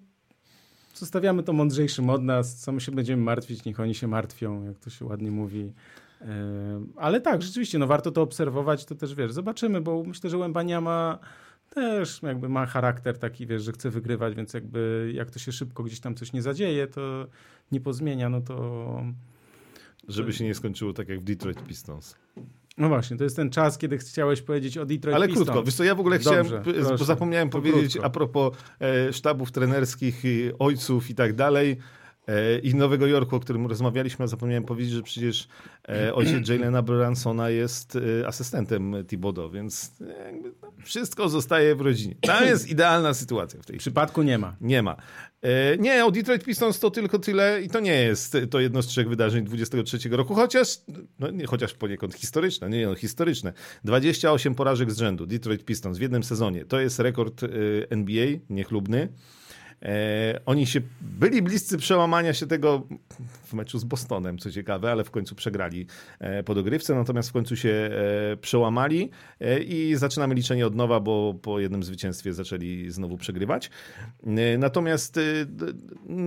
zostawiamy 0.94 1.44
to 1.44 1.54
mądrzejszym 1.54 2.10
od 2.10 2.24
nas, 2.24 2.56
co 2.56 2.72
my 2.72 2.82
się 2.82 2.92
będziemy 2.92 3.24
martwić, 3.24 3.66
niech 3.66 3.80
oni 3.80 3.96
się 3.96 4.08
martwią, 4.08 4.66
jak 4.66 4.80
to 4.80 4.90
się 4.90 5.06
ładnie 5.06 5.32
mówi. 5.32 5.74
E, 6.22 6.26
ale 6.96 7.22
tak, 7.22 7.42
rzeczywiście, 7.42 7.80
no 7.80 7.88
warto 7.88 8.12
to 8.12 8.22
obserwować, 8.22 8.86
to 8.86 8.96
też, 8.96 9.16
wiesz, 9.16 9.32
zobaczymy, 9.32 9.82
bo 9.82 10.04
myślę, 10.04 10.30
że 10.30 10.38
Łębania 10.38 10.82
ma 10.82 11.20
też 11.70 12.22
jakby 12.24 12.49
ma 12.49 12.65
charakter 12.65 13.18
taki, 13.18 13.47
wiesz, 13.47 13.63
że 13.63 13.72
chce 13.72 13.89
wygrywać, 13.89 14.36
więc 14.36 14.53
jakby 14.53 15.11
jak 15.15 15.32
to 15.32 15.39
się 15.39 15.51
szybko 15.51 15.84
gdzieś 15.84 15.99
tam 15.99 16.15
coś 16.15 16.34
nie 16.34 16.41
zadzieje, 16.41 16.88
to 16.88 17.28
nie 17.72 17.80
pozmienia, 17.80 18.30
no 18.30 18.41
to... 18.41 19.03
Żeby 20.07 20.34
się 20.34 20.43
nie 20.43 20.55
skończyło 20.55 20.93
tak 20.93 21.09
jak 21.09 21.20
w 21.20 21.24
Detroit 21.24 21.63
Pistons. 21.63 22.15
No 22.78 22.88
właśnie, 22.88 23.18
to 23.18 23.24
jest 23.24 23.36
ten 23.36 23.49
czas, 23.49 23.78
kiedy 23.78 23.97
chciałeś 23.97 24.41
powiedzieć 24.41 24.78
o 24.78 24.86
Detroit 24.86 25.15
Ale 25.15 25.28
Pistons. 25.28 25.45
krótko, 25.47 25.63
wiesz 25.63 25.76
co, 25.76 25.84
ja 25.84 25.95
w 25.95 25.99
ogóle 25.99 26.20
Dobrze, 26.20 26.43
chciałem, 26.61 26.97
bo 26.97 27.05
zapomniałem 27.05 27.49
powiedzieć 27.49 27.91
krótko. 27.91 28.07
a 28.07 28.09
propos 28.09 28.57
e, 28.82 29.13
sztabów 29.13 29.51
trenerskich, 29.51 30.24
ojców 30.59 31.09
i 31.09 31.15
tak 31.15 31.34
dalej, 31.34 31.72
E, 31.72 32.07
i 32.64 32.76
Nowego 32.76 33.08
Jorku, 33.08 33.36
o 33.36 33.40
którym 33.40 33.68
rozmawialiśmy, 33.68 34.26
a 34.26 34.28
zapomniałem 34.28 34.64
powiedzieć, 34.64 34.94
że 34.94 35.04
przecież 35.04 35.48
e, 35.90 36.14
ojciec 36.14 36.50
Jalena 36.50 36.82
Bransona 36.82 37.50
jest 37.50 37.98
e, 38.22 38.28
asystentem 38.28 38.96
Thibodeau, 39.08 39.50
więc 39.50 39.92
no, 40.62 40.72
wszystko 40.84 41.30
zostaje 41.30 41.76
w 41.76 41.82
rodzinie. 41.82 42.16
Tam 42.22 42.46
jest 42.46 42.70
idealna 42.70 43.14
sytuacja 43.14 43.62
w 43.62 43.66
tej 43.66 43.76
W 43.76 43.80
przypadku 43.80 44.24
nie 44.24 44.38
ma. 44.38 44.56
Nie 44.62 44.84
ma. 44.84 44.96
Nie, 45.80 46.06
o 46.06 46.12
Detroit 46.12 46.44
Pistons 46.44 46.80
to 46.80 46.92
tylko 46.92 47.20
tyle 47.20 47.62
i 47.62 47.70
to 47.70 47.80
nie 47.80 47.96
jest 47.96 48.38
to 48.50 48.60
jedno 48.60 48.82
z 48.82 48.88
trzech 48.88 49.10
wydarzeń 49.10 49.46
23 49.46 50.10
roku, 50.10 50.36
chociaż, 50.36 50.82
no 51.20 51.32
nie, 51.32 51.46
chociaż 51.46 51.74
poniekąd 51.74 52.16
historyczne, 52.16 52.70
nie 52.70 52.86
no, 52.86 52.96
historyczne. 52.96 53.54
28 53.84 54.56
porażek 54.56 54.92
z 54.92 54.98
rzędu 54.98 55.26
Detroit 55.26 55.66
Pistons 55.66 55.98
w 55.98 56.02
jednym 56.02 56.24
sezonie. 56.24 56.66
To 56.66 56.80
jest 56.80 57.00
rekord 57.00 57.42
NBA, 57.90 58.28
niechlubny. 58.50 59.10
E, 59.82 60.40
oni 60.46 60.66
się 60.66 60.82
byli 61.02 61.42
bliscy 61.42 61.78
przełamania 61.78 62.34
się 62.34 62.48
tego 62.48 62.88
w 63.20 63.54
meczu 63.54 63.80
z 63.80 63.84
Bostonem, 63.84 64.38
co 64.38 64.52
ciekawe, 64.52 64.92
ale 64.92 65.04
w 65.04 65.12
końcu 65.12 65.36
przegrali 65.36 65.86
e, 66.20 66.44
po 66.44 66.56
dogrywce, 66.56 66.96
natomiast 66.96 67.30
w 67.30 67.32
końcu 67.32 67.56
się 67.56 67.70
e, 67.70 68.38
przełamali 68.38 69.10
e, 69.40 69.60
i 69.60 69.96
zaczynamy 69.96 70.36
liczenie 70.36 70.68
od 70.68 70.76
nowa, 70.76 71.00
bo 71.00 71.34
po 71.42 71.60
jednym 71.60 71.84
zwycięstwie 71.84 72.34
zaczęli 72.34 72.86
znowu 72.90 73.18
przegrywać. 73.18 73.70
E, 74.24 74.58
natomiast 74.58 75.18
e, 75.18 75.22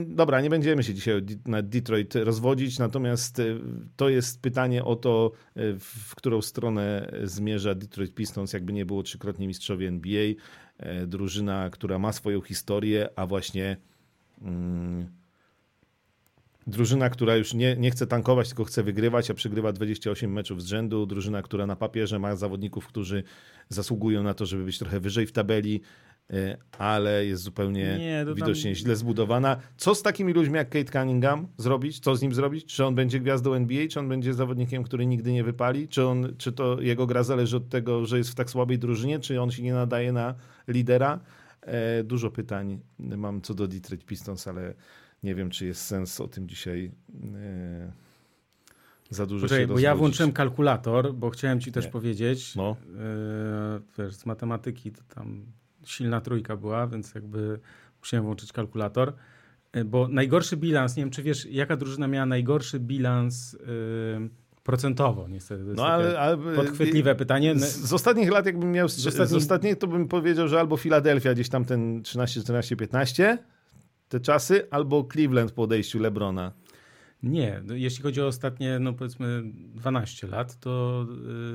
dobra, 0.07 0.41
nie 0.41 0.51
będziemy 0.51 0.83
się 0.83 0.95
dzisiaj 0.95 1.23
na 1.47 1.63
Detroit 1.63 2.15
rozwodzić, 2.15 2.79
natomiast 2.79 3.43
to 3.97 4.09
jest 4.09 4.43
pytanie 4.43 4.85
o 4.85 4.97
to, 4.97 5.33
w 5.81 6.15
którą 6.15 6.43
stronę 6.43 7.13
zmierza 7.25 7.75
Detroit 7.75 8.15
Pistons, 8.15 8.53
jakby 8.53 8.73
nie 8.73 8.87
było 8.87 9.03
trzykrotnie 9.03 9.47
mistrzowie 9.47 9.89
NBA. 9.89 10.35
E, 10.81 11.07
drużyna, 11.07 11.70
która 11.70 11.99
ma 11.99 12.12
swoją 12.12 12.41
historię, 12.41 13.09
a 13.16 13.26
właśnie 13.26 13.76
mm, 14.43 15.09
drużyna, 16.66 17.11
która 17.11 17.37
już 17.37 17.55
nie, 17.55 17.76
nie 17.76 17.91
chce 17.91 18.07
tankować, 18.07 18.49
tylko 18.49 18.64
chce 18.64 18.83
wygrywać, 18.83 19.31
a 19.31 19.35
przegrywa 19.35 19.72
28 19.72 20.33
meczów 20.33 20.62
z 20.62 20.66
rzędu. 20.66 21.07
Drużyna, 21.07 21.43
która 21.43 21.66
na 21.66 21.76
papierze 21.76 22.18
ma 22.18 22.37
zawodników, 22.37 22.87
którzy 22.87 23.22
zasługują 23.68 24.22
na 24.22 24.35
to, 24.35 24.47
żeby 24.47 24.64
być 24.64 24.78
trochę 24.78 25.01
wyżej 25.01 25.26
w 25.26 25.33
tabeli. 25.33 25.81
Y, 26.35 26.57
ale 26.78 27.26
jest 27.26 27.43
zupełnie 27.43 27.99
nie, 27.99 28.24
widocznie 28.35 28.70
tam... 28.70 28.74
źle 28.74 28.97
zbudowana. 28.97 29.57
Co 29.76 29.95
z 29.95 30.03
takimi 30.03 30.33
ludźmi 30.33 30.55
jak 30.55 30.68
Kate 30.68 30.93
Cunningham 30.93 31.49
zrobić? 31.57 32.01
Co 32.01 32.16
z 32.16 32.22
nim 32.22 32.35
zrobić? 32.35 32.64
Czy 32.66 32.85
on 32.85 32.95
będzie 32.95 33.20
gwiazdą 33.20 33.55
NBA? 33.55 33.89
Czy 33.89 34.01
on 34.01 34.09
będzie 34.09 34.35
zawodnikiem, 34.35 34.83
który 34.83 35.07
nigdy 35.07 35.33
nie 35.33 35.45
wypali? 35.45 35.89
Czy, 35.89 36.07
on, 36.07 36.35
czy 36.39 36.53
to 36.53 36.81
jego 36.81 37.07
gra 37.07 37.22
zależy 37.22 37.57
od 37.57 37.68
tego, 37.68 38.07
że 38.07 38.18
jest 38.18 38.31
w 38.31 38.35
tak 38.35 38.51
słabej 38.51 38.78
drużynie? 38.78 39.18
Czy 39.18 39.41
on 39.41 39.51
się 39.51 39.62
nie 39.62 39.72
nadaje 39.72 40.12
na 40.12 40.35
lidera? 40.68 41.20
E, 41.61 42.05
dużo 42.05 42.31
pytań 42.31 42.81
mam 42.99 43.41
co 43.43 43.55
do 43.55 43.68
Detroit 43.68 44.05
Pistons, 44.05 44.49
ale 44.49 44.74
nie 45.22 45.35
wiem, 45.35 45.51
czy 45.51 45.66
jest 45.66 45.83
sens 45.83 46.20
o 46.20 46.28
tym 46.28 46.49
dzisiaj 46.49 46.91
e, 47.35 47.93
za 49.11 49.26
dużo 49.26 49.45
Poczekaj, 49.45 49.66
bo 49.66 49.78
ja 49.78 49.95
włączyłem 49.95 50.33
kalkulator, 50.33 51.14
bo 51.14 51.31
chciałem 51.31 51.61
ci 51.61 51.72
też 51.72 51.85
nie. 51.85 51.91
powiedzieć, 51.91 52.57
no. 52.57 52.76
e, 52.99 53.81
wiesz, 53.99 54.14
z 54.14 54.26
matematyki 54.26 54.93
to 54.93 55.03
tam 55.14 55.45
silna 55.91 56.20
trójka 56.20 56.57
była, 56.57 56.86
więc 56.86 57.14
jakby 57.14 57.61
musiałem 58.01 58.24
włączyć 58.24 58.53
kalkulator. 58.53 59.12
E, 59.72 59.84
bo 59.84 60.09
najgorszy 60.09 60.57
bilans, 60.57 60.97
nie 60.97 61.03
wiem 61.03 61.11
czy 61.11 61.22
wiesz, 61.22 61.47
jaka 61.47 61.76
drużyna 61.76 62.09
miała 62.09 62.26
najgorszy 62.26 62.80
bilans 62.80 63.53
yy, 63.53 64.30
procentowo, 64.62 65.28
niestety. 65.28 65.62
To 65.62 65.68
jest 65.68 65.78
no, 65.78 65.86
ale, 65.86 66.20
ale, 66.20 66.36
podchwytliwe 66.57 67.14
pytanie. 67.14 67.59
Z, 67.59 67.76
z, 67.76 67.93
ostatnich 67.93 68.30
lat, 68.30 68.47
jakbym 68.47 68.72
miał 68.72 68.88
z, 68.88 68.97
z 68.97 69.34
ostatnich, 69.34 69.78
to 69.78 69.86
bym 69.86 70.09
powiedział, 70.09 70.49
że 70.49 70.61
albo 70.61 70.76
Filadelfia 70.76 71.34
gdzieś 71.34 71.49
tam 71.49 71.64
ten 71.64 72.03
13, 72.03 72.41
14, 72.41 72.76
15 72.76 73.38
te 74.09 74.20
czasy, 74.20 74.70
albo 74.70 75.09
Cleveland 75.12 75.53
po 75.53 75.62
odejściu 75.62 75.99
Lebrona. 75.99 76.53
Nie, 77.22 77.62
no, 77.64 77.74
jeśli 77.74 78.03
chodzi 78.03 78.22
o 78.22 78.26
ostatnie, 78.26 78.78
no 78.78 78.93
powiedzmy 78.93 79.43
12 79.74 80.26
lat, 80.26 80.61
to 80.61 81.07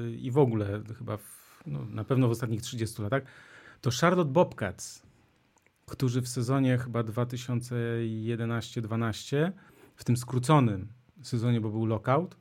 yy, 0.05 0.17
i 0.17 0.31
w 0.31 0.37
ogóle 0.37 0.81
chyba 0.97 1.17
w, 1.17 1.63
no, 1.65 1.85
na 1.85 2.03
pewno 2.03 2.27
w 2.27 2.31
ostatnich 2.31 2.61
30 2.61 3.01
latach, 3.01 3.23
to 3.85 3.91
Charlotte 4.01 4.31
Bobcats, 4.31 5.01
którzy 5.85 6.21
w 6.21 6.27
sezonie 6.27 6.77
chyba 6.77 7.03
2011-12, 7.03 9.51
w 9.95 10.03
tym 10.03 10.17
skróconym 10.17 10.87
sezonie, 11.23 11.61
bo 11.61 11.69
był 11.69 11.85
lockout, 11.85 12.37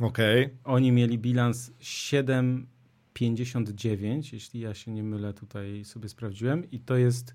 okay. 0.00 0.50
oni 0.64 0.92
mieli 0.92 1.18
bilans 1.18 1.72
7,59, 1.80 4.32
jeśli 4.32 4.60
ja 4.60 4.74
się 4.74 4.90
nie 4.90 5.02
mylę, 5.02 5.34
tutaj 5.34 5.84
sobie 5.84 6.08
sprawdziłem, 6.08 6.70
i 6.70 6.80
to 6.80 6.96
jest 6.96 7.34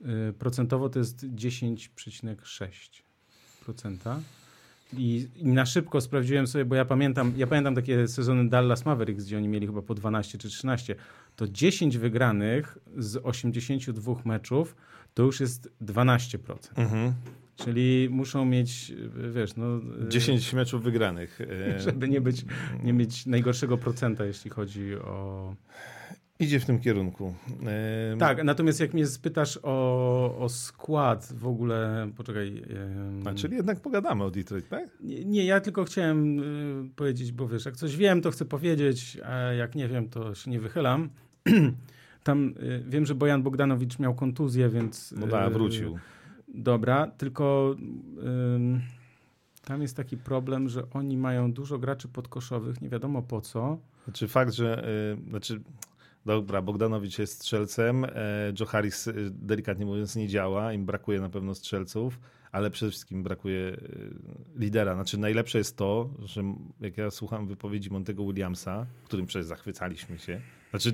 y, 0.00 0.32
procentowo 0.32 0.88
to 0.88 0.98
jest 0.98 1.24
10,6%. 1.24 4.20
I, 4.98 5.28
I, 5.36 5.46
na 5.46 5.66
szybko 5.66 6.00
sprawdziłem 6.00 6.46
sobie, 6.46 6.64
bo 6.64 6.74
ja 6.74 6.84
pamiętam, 6.84 7.32
ja 7.36 7.46
pamiętam 7.46 7.74
takie 7.74 8.08
sezony 8.08 8.48
Dallas 8.48 8.84
Mavericks, 8.84 9.24
gdzie 9.24 9.36
oni 9.36 9.48
mieli 9.48 9.66
chyba 9.66 9.82
po 9.82 9.94
12 9.94 10.38
czy 10.38 10.48
13 10.48 10.94
to 11.36 11.48
10 11.48 11.98
wygranych 11.98 12.78
z 12.96 13.16
82 13.22 14.14
meczów 14.24 14.76
to 15.14 15.22
już 15.22 15.40
jest 15.40 15.70
12%. 15.82 16.38
Mhm. 16.76 17.12
Czyli 17.56 18.08
muszą 18.10 18.44
mieć, 18.44 18.92
wiesz, 19.34 19.56
no... 19.56 19.80
10 20.08 20.52
meczów 20.52 20.82
wygranych. 20.82 21.38
Żeby 21.84 22.08
nie, 22.08 22.20
być, 22.20 22.44
nie 22.82 22.92
mieć 22.92 23.26
najgorszego 23.26 23.78
procenta, 23.78 24.24
jeśli 24.24 24.50
chodzi 24.50 24.94
o... 24.94 25.54
Idzie 26.38 26.60
w 26.60 26.64
tym 26.64 26.80
kierunku. 26.80 27.34
Tak, 28.18 28.44
natomiast 28.44 28.80
jak 28.80 28.94
mnie 28.94 29.06
spytasz 29.06 29.58
o, 29.62 30.36
o 30.38 30.48
skład 30.48 31.32
w 31.36 31.46
ogóle, 31.46 32.08
poczekaj. 32.16 32.62
A, 33.24 33.34
czyli 33.34 33.56
jednak 33.56 33.80
pogadamy 33.80 34.24
o 34.24 34.30
Detroit, 34.30 34.68
tak? 34.68 34.88
Nie, 35.00 35.24
nie, 35.24 35.44
ja 35.44 35.60
tylko 35.60 35.84
chciałem 35.84 36.38
y, 36.86 36.90
powiedzieć, 36.96 37.32
bo 37.32 37.48
wiesz, 37.48 37.64
jak 37.64 37.76
coś 37.76 37.96
wiem, 37.96 38.22
to 38.22 38.30
chcę 38.30 38.44
powiedzieć, 38.44 39.18
a 39.24 39.36
jak 39.36 39.74
nie 39.74 39.88
wiem, 39.88 40.08
to 40.08 40.34
się 40.34 40.50
nie 40.50 40.60
wychylam. 40.60 41.08
Tam 42.24 42.54
y, 42.62 42.84
wiem, 42.88 43.06
że 43.06 43.14
Bojan 43.14 43.42
Bogdanowicz 43.42 43.98
miał 43.98 44.14
kontuzję, 44.14 44.68
więc. 44.68 45.14
No 45.16 45.26
tak, 45.26 45.52
wrócił. 45.52 45.98
Dobra, 46.48 47.06
tylko 47.06 47.76
tam 49.64 49.82
jest 49.82 49.96
taki 49.96 50.16
problem, 50.16 50.68
że 50.68 50.90
oni 50.90 51.16
mają 51.16 51.52
dużo 51.52 51.78
graczy 51.78 52.08
podkoszowych, 52.08 52.80
nie 52.80 52.88
wiadomo 52.88 53.22
po 53.22 53.40
co. 53.40 53.78
Znaczy 54.04 54.28
fakt, 54.28 54.52
że. 54.52 54.88
Y, 55.26 55.30
znaczy 55.30 55.60
Dobra, 56.26 56.62
Bogdanowicz 56.62 57.18
jest 57.18 57.34
strzelcem, 57.34 58.04
e, 58.04 58.08
Joe 58.60 58.66
Harris 58.66 59.08
e, 59.08 59.12
delikatnie 59.30 59.86
mówiąc 59.86 60.16
nie 60.16 60.28
działa, 60.28 60.72
im 60.72 60.86
brakuje 60.86 61.20
na 61.20 61.28
pewno 61.28 61.54
strzelców, 61.54 62.20
ale 62.52 62.70
przede 62.70 62.90
wszystkim 62.90 63.22
brakuje 63.22 63.68
e, 63.68 63.78
lidera. 64.56 64.94
Znaczy 64.94 65.18
najlepsze 65.18 65.58
jest 65.58 65.76
to, 65.76 66.10
że 66.24 66.42
jak 66.80 66.98
ja 66.98 67.10
słucham 67.10 67.46
wypowiedzi 67.46 67.90
Montego 67.90 68.26
Williamsa, 68.26 68.86
którym 69.04 69.26
przecież 69.26 69.46
zachwycaliśmy 69.46 70.18
się, 70.18 70.40
znaczy 70.70 70.92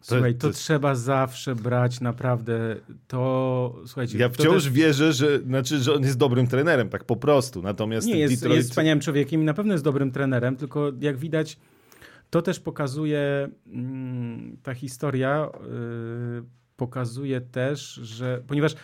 Słuchaj, 0.00 0.34
to, 0.34 0.48
to, 0.48 0.54
trzeba 0.54 0.94
zawsze 0.94 1.54
brać 1.54 2.00
naprawdę 2.00 2.76
to. 3.08 3.76
Słuchajcie, 3.86 4.18
ja 4.18 4.28
wciąż 4.28 4.64
też... 4.64 4.70
wierzę, 4.70 5.12
że, 5.12 5.38
znaczy, 5.38 5.78
że 5.78 5.94
on 5.94 6.02
jest 6.02 6.18
dobrym 6.18 6.46
trenerem, 6.46 6.88
tak 6.88 7.04
po 7.04 7.16
prostu. 7.16 7.62
Natomiast 7.62 8.06
nie 8.06 8.18
jest, 8.18 8.34
Detroit... 8.34 8.56
jest 8.56 8.70
wspaniałym 8.70 9.00
człowiekiem 9.00 9.42
i 9.42 9.44
na 9.44 9.54
pewno 9.54 9.72
jest 9.74 9.84
dobrym 9.84 10.10
trenerem, 10.10 10.56
tylko 10.56 10.92
jak 11.00 11.16
widać, 11.16 11.58
to 12.30 12.42
też 12.42 12.60
pokazuje 12.60 13.48
mm, 13.66 14.56
ta 14.62 14.74
historia, 14.74 15.48
yy, 15.54 16.44
pokazuje 16.76 17.40
też, 17.40 17.94
że 17.94 18.42
ponieważ 18.46 18.74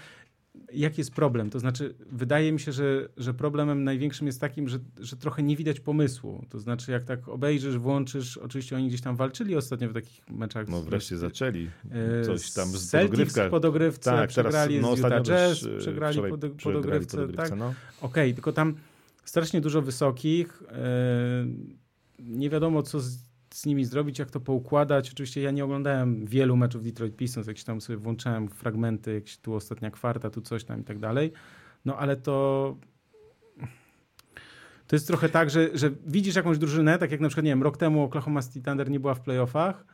jaki 0.72 1.00
jest 1.00 1.10
problem? 1.10 1.50
To 1.50 1.58
znaczy, 1.58 1.94
wydaje 2.12 2.52
mi 2.52 2.60
się, 2.60 2.72
że, 2.72 3.08
że 3.16 3.34
problemem 3.34 3.84
największym 3.84 4.26
jest 4.26 4.40
takim, 4.40 4.68
że, 4.68 4.78
że 4.98 5.16
trochę 5.16 5.42
nie 5.42 5.56
widać 5.56 5.80
pomysłu. 5.80 6.44
To 6.48 6.58
znaczy, 6.58 6.92
jak 6.92 7.04
tak 7.04 7.28
obejrzysz, 7.28 7.78
włączysz, 7.78 8.36
oczywiście 8.36 8.76
oni 8.76 8.88
gdzieś 8.88 9.00
tam 9.00 9.16
walczyli 9.16 9.56
ostatnio 9.56 9.88
w 9.88 9.92
takich 9.92 10.30
meczach. 10.30 10.68
No 10.68 10.82
wreszcie 10.82 11.16
z, 11.16 11.20
zaczęli. 11.20 11.62
Yy, 11.62 12.24
coś 12.24 12.52
tam 12.52 12.68
z 12.68 12.90
w 13.46 13.50
podogrywce, 13.50 14.10
tak, 14.10 14.28
przegrali 14.28 14.74
teraz, 14.74 14.90
no, 14.90 14.96
z 14.96 14.98
Utah 14.98 15.22
Jazz, 15.22 15.60
też, 15.60 15.68
przegrali 15.78 16.18
pod, 16.18 16.40
podogrywce. 16.62 17.16
podogrywce 17.16 17.48
tak? 17.48 17.58
no. 17.58 17.74
Okej, 18.00 18.30
okay, 18.30 18.34
tylko 18.34 18.52
tam 18.52 18.74
strasznie 19.24 19.60
dużo 19.60 19.82
wysokich. 19.82 20.62
Yy, 20.62 20.76
nie 22.18 22.50
wiadomo, 22.50 22.82
co 22.82 23.00
z 23.00 23.33
z 23.54 23.66
nimi 23.66 23.84
zrobić, 23.84 24.18
jak 24.18 24.30
to 24.30 24.40
poukładać. 24.40 25.10
Oczywiście 25.12 25.42
ja 25.42 25.50
nie 25.50 25.64
oglądałem 25.64 26.26
wielu 26.26 26.56
meczów 26.56 26.82
Detroit 26.82 27.16
Pistons, 27.16 27.46
jakieś 27.46 27.64
tam 27.64 27.80
sobie 27.80 27.96
włączałem 27.96 28.48
fragmenty, 28.48 29.14
jakieś 29.14 29.38
tu 29.38 29.54
ostatnia 29.54 29.90
kwarta, 29.90 30.30
tu 30.30 30.40
coś 30.40 30.64
tam 30.64 30.80
i 30.80 30.84
tak 30.84 30.98
dalej. 30.98 31.32
No 31.84 31.96
ale 31.96 32.16
to 32.16 32.76
to 34.86 34.96
jest 34.96 35.06
trochę 35.06 35.28
tak, 35.28 35.50
że, 35.50 35.70
że 35.74 35.90
widzisz 36.06 36.36
jakąś 36.36 36.58
drużynę, 36.58 36.98
tak 36.98 37.10
jak 37.10 37.20
na 37.20 37.28
przykład, 37.28 37.44
nie 37.44 37.50
wiem, 37.50 37.62
rok 37.62 37.76
temu 37.76 38.02
Oklahoma 38.02 38.42
City 38.42 38.62
Thunder 38.62 38.90
nie 38.90 39.00
była 39.00 39.14
w 39.14 39.20
playoffach, 39.20 39.84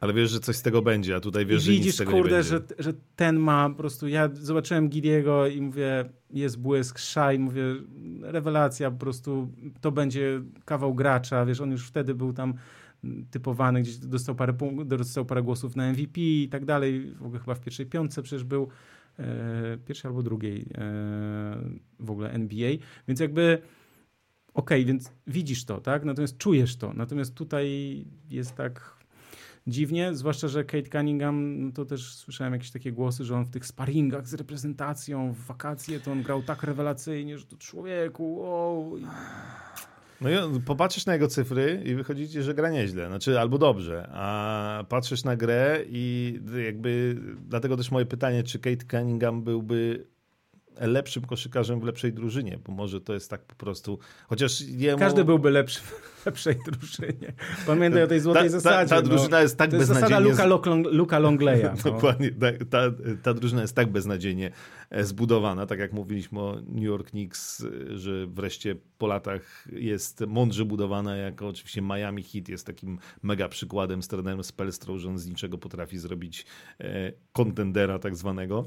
ale 0.00 0.12
wiesz, 0.12 0.30
że 0.30 0.40
coś 0.40 0.56
z 0.56 0.62
tego 0.62 0.82
będzie, 0.82 1.16
a 1.16 1.20
tutaj 1.20 1.46
wiesz, 1.46 1.62
I 1.62 1.64
że 1.64 1.72
widzisz, 1.72 1.86
nic 1.86 1.94
z 1.94 1.98
tego 1.98 2.10
kurde, 2.10 2.30
nie 2.30 2.36
będzie. 2.36 2.50
Że, 2.50 2.60
że 2.78 2.92
ten 3.16 3.36
ma 3.36 3.68
po 3.70 3.74
prostu, 3.74 4.08
ja 4.08 4.28
zobaczyłem 4.32 4.88
Gidiego 4.88 5.46
i 5.46 5.60
mówię, 5.60 6.04
jest 6.30 6.58
błysk, 6.58 6.98
szaj, 6.98 7.38
mówię, 7.38 7.62
rewelacja, 8.22 8.90
po 8.90 8.96
prostu 8.96 9.48
to 9.80 9.92
będzie 9.92 10.42
kawał 10.64 10.94
gracza, 10.94 11.46
wiesz, 11.46 11.60
on 11.60 11.70
już 11.70 11.88
wtedy 11.88 12.14
był 12.14 12.32
tam 12.32 12.54
typowany, 13.30 13.82
gdzieś 13.82 13.96
dostał 13.96 14.34
parę, 14.34 14.54
dostał 14.84 15.24
parę 15.24 15.42
głosów 15.42 15.76
na 15.76 15.92
MVP 15.92 16.20
i 16.20 16.48
tak 16.48 16.64
dalej. 16.64 17.14
W 17.14 17.26
ogóle 17.26 17.40
chyba 17.40 17.54
w 17.54 17.60
pierwszej 17.60 17.86
piątce 17.86 18.22
przecież 18.22 18.44
był, 18.44 18.68
e, 19.18 19.78
pierwszej 19.86 20.08
albo 20.08 20.22
drugiej 20.22 20.66
e, 20.74 21.58
w 22.00 22.10
ogóle 22.10 22.30
NBA. 22.30 22.70
Więc 23.08 23.20
jakby 23.20 23.62
okej, 24.54 24.80
okay, 24.80 24.84
więc 24.84 25.12
widzisz 25.26 25.64
to, 25.64 25.80
tak? 25.80 26.04
Natomiast 26.04 26.38
czujesz 26.38 26.76
to. 26.76 26.92
Natomiast 26.92 27.34
tutaj 27.34 28.04
jest 28.30 28.54
tak 28.54 28.96
dziwnie, 29.66 30.14
zwłaszcza, 30.14 30.48
że 30.48 30.64
Kate 30.64 30.90
Cunningham, 30.90 31.60
no 31.60 31.72
to 31.72 31.84
też 31.84 32.14
słyszałem 32.14 32.52
jakieś 32.52 32.70
takie 32.70 32.92
głosy, 32.92 33.24
że 33.24 33.36
on 33.36 33.44
w 33.44 33.50
tych 33.50 33.66
sparingach 33.66 34.28
z 34.28 34.34
reprezentacją 34.34 35.32
w 35.32 35.38
wakacje 35.38 36.00
to 36.00 36.12
on 36.12 36.22
grał 36.22 36.42
tak 36.42 36.62
rewelacyjnie, 36.62 37.38
że 37.38 37.46
to 37.46 37.56
człowieku, 37.56 38.36
wow. 38.36 38.98
No 40.20 40.30
i 40.30 40.60
popatrzysz 40.60 41.06
na 41.06 41.12
jego 41.12 41.28
cyfry 41.28 41.82
i 41.84 41.94
wychodzi 41.94 42.28
ci, 42.28 42.42
że 42.42 42.54
gra 42.54 42.70
nieźle, 42.70 43.06
znaczy 43.06 43.40
albo 43.40 43.58
dobrze, 43.58 44.08
a 44.12 44.84
patrzysz 44.88 45.24
na 45.24 45.36
grę 45.36 45.80
i 45.88 46.38
jakby, 46.64 47.16
dlatego 47.48 47.76
też 47.76 47.90
moje 47.90 48.06
pytanie, 48.06 48.42
czy 48.42 48.58
Kate 48.58 48.86
Cunningham 48.90 49.42
byłby 49.42 50.06
lepszym 50.80 51.24
koszykarzem 51.24 51.80
w 51.80 51.84
lepszej 51.84 52.12
drużynie, 52.12 52.58
bo 52.64 52.72
może 52.72 53.00
to 53.00 53.14
jest 53.14 53.30
tak 53.30 53.44
po 53.44 53.54
prostu, 53.54 53.98
chociaż 54.28 54.60
jemu... 54.60 54.98
Każdy 54.98 55.24
byłby 55.24 55.50
lepszy 55.50 55.80
w 55.80 56.02
lepszej 56.26 56.56
drużynie. 56.66 57.32
Pamiętaj 57.66 58.02
o 58.02 58.06
tej 58.06 58.20
złotej 58.20 58.42
ta, 58.42 58.48
zasadzie. 58.48 58.90
Ta, 58.90 58.96
ta 58.96 59.02
drużyna 59.02 59.36
no. 59.36 59.42
jest 59.42 59.58
tak 59.58 59.70
to 59.70 59.76
jest 59.76 59.90
beznadziejnie... 59.90 60.30
zasada 60.30 60.48
Luka, 60.48 60.70
Luka 60.74 61.18
Longleya. 61.18 61.62
No. 61.62 61.82
Dokładnie. 61.92 62.30
Ta, 62.70 62.78
ta, 63.22 63.34
drużyna 63.34 63.62
jest 63.62 63.74
tak 63.74 63.92
beznadziejnie 63.92 64.50
e, 64.90 65.04
zbudowana, 65.04 65.66
tak 65.66 65.78
jak 65.78 65.92
mówiliśmy 65.92 66.40
o 66.40 66.56
New 66.68 66.84
York 66.84 67.10
Knicks, 67.10 67.64
e, 67.64 67.96
że 67.98 68.26
wreszcie 68.26 68.76
po 68.98 69.06
latach 69.06 69.68
jest 69.72 70.20
mądrze 70.26 70.64
budowana, 70.64 71.16
jak 71.16 71.42
oczywiście 71.42 71.82
Miami 71.82 72.22
Heat 72.22 72.48
jest 72.48 72.66
takim 72.66 72.98
mega 73.22 73.48
przykładem 73.48 74.02
z 74.02 74.08
trenerem 74.08 74.44
Spelstrą, 74.44 74.98
że 74.98 75.08
on 75.08 75.18
z 75.18 75.26
niczego 75.26 75.58
potrafi 75.58 75.98
zrobić 75.98 76.46
e, 76.80 77.12
kontendera 77.32 77.98
tak 77.98 78.16
zwanego 78.16 78.66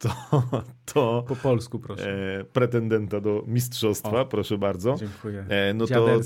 to, 0.00 0.64
to 0.84 1.24
po 1.28 1.36
polsku 1.36 1.78
proszę. 1.78 2.38
E, 2.40 2.44
pretendenta 2.44 3.20
do 3.20 3.44
mistrzostwa, 3.46 4.20
o, 4.20 4.26
proszę 4.26 4.58
bardzo. 4.58 4.94
Dziękuję. 4.94 5.46
E, 5.48 5.74
no 5.74 5.86
to, 5.86 6.20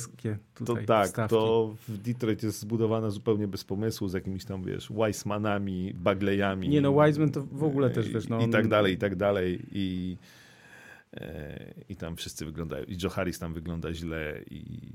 to 0.64 0.76
tak, 0.86 1.06
wstawki. 1.06 1.36
to 1.36 1.74
w 1.88 1.98
Detroit 1.98 2.42
jest 2.42 2.60
zbudowana 2.60 3.10
zupełnie 3.10 3.48
bez 3.48 3.64
pomysłu, 3.64 4.08
z 4.08 4.12
jakimiś 4.12 4.44
tam, 4.44 4.64
wiesz, 4.64 4.92
Weissmanami, 4.92 5.94
Bagleyami. 5.94 6.68
Nie 6.68 6.80
no, 6.80 7.04
Wiseman 7.04 7.30
to 7.30 7.42
w 7.42 7.64
ogóle 7.64 7.90
też, 7.90 8.08
wiesz, 8.08 8.28
no. 8.28 8.40
I 8.40 8.50
tak 8.50 8.68
dalej, 8.68 8.94
i 8.94 8.98
tak 8.98 9.16
dalej. 9.16 9.60
I, 9.72 10.16
e, 11.16 11.74
I 11.88 11.96
tam 11.96 12.16
wszyscy 12.16 12.44
wyglądają, 12.44 12.84
i 12.84 12.96
Joe 13.02 13.10
Harris 13.10 13.38
tam 13.38 13.54
wygląda 13.54 13.92
źle, 13.92 14.40
i 14.50 14.92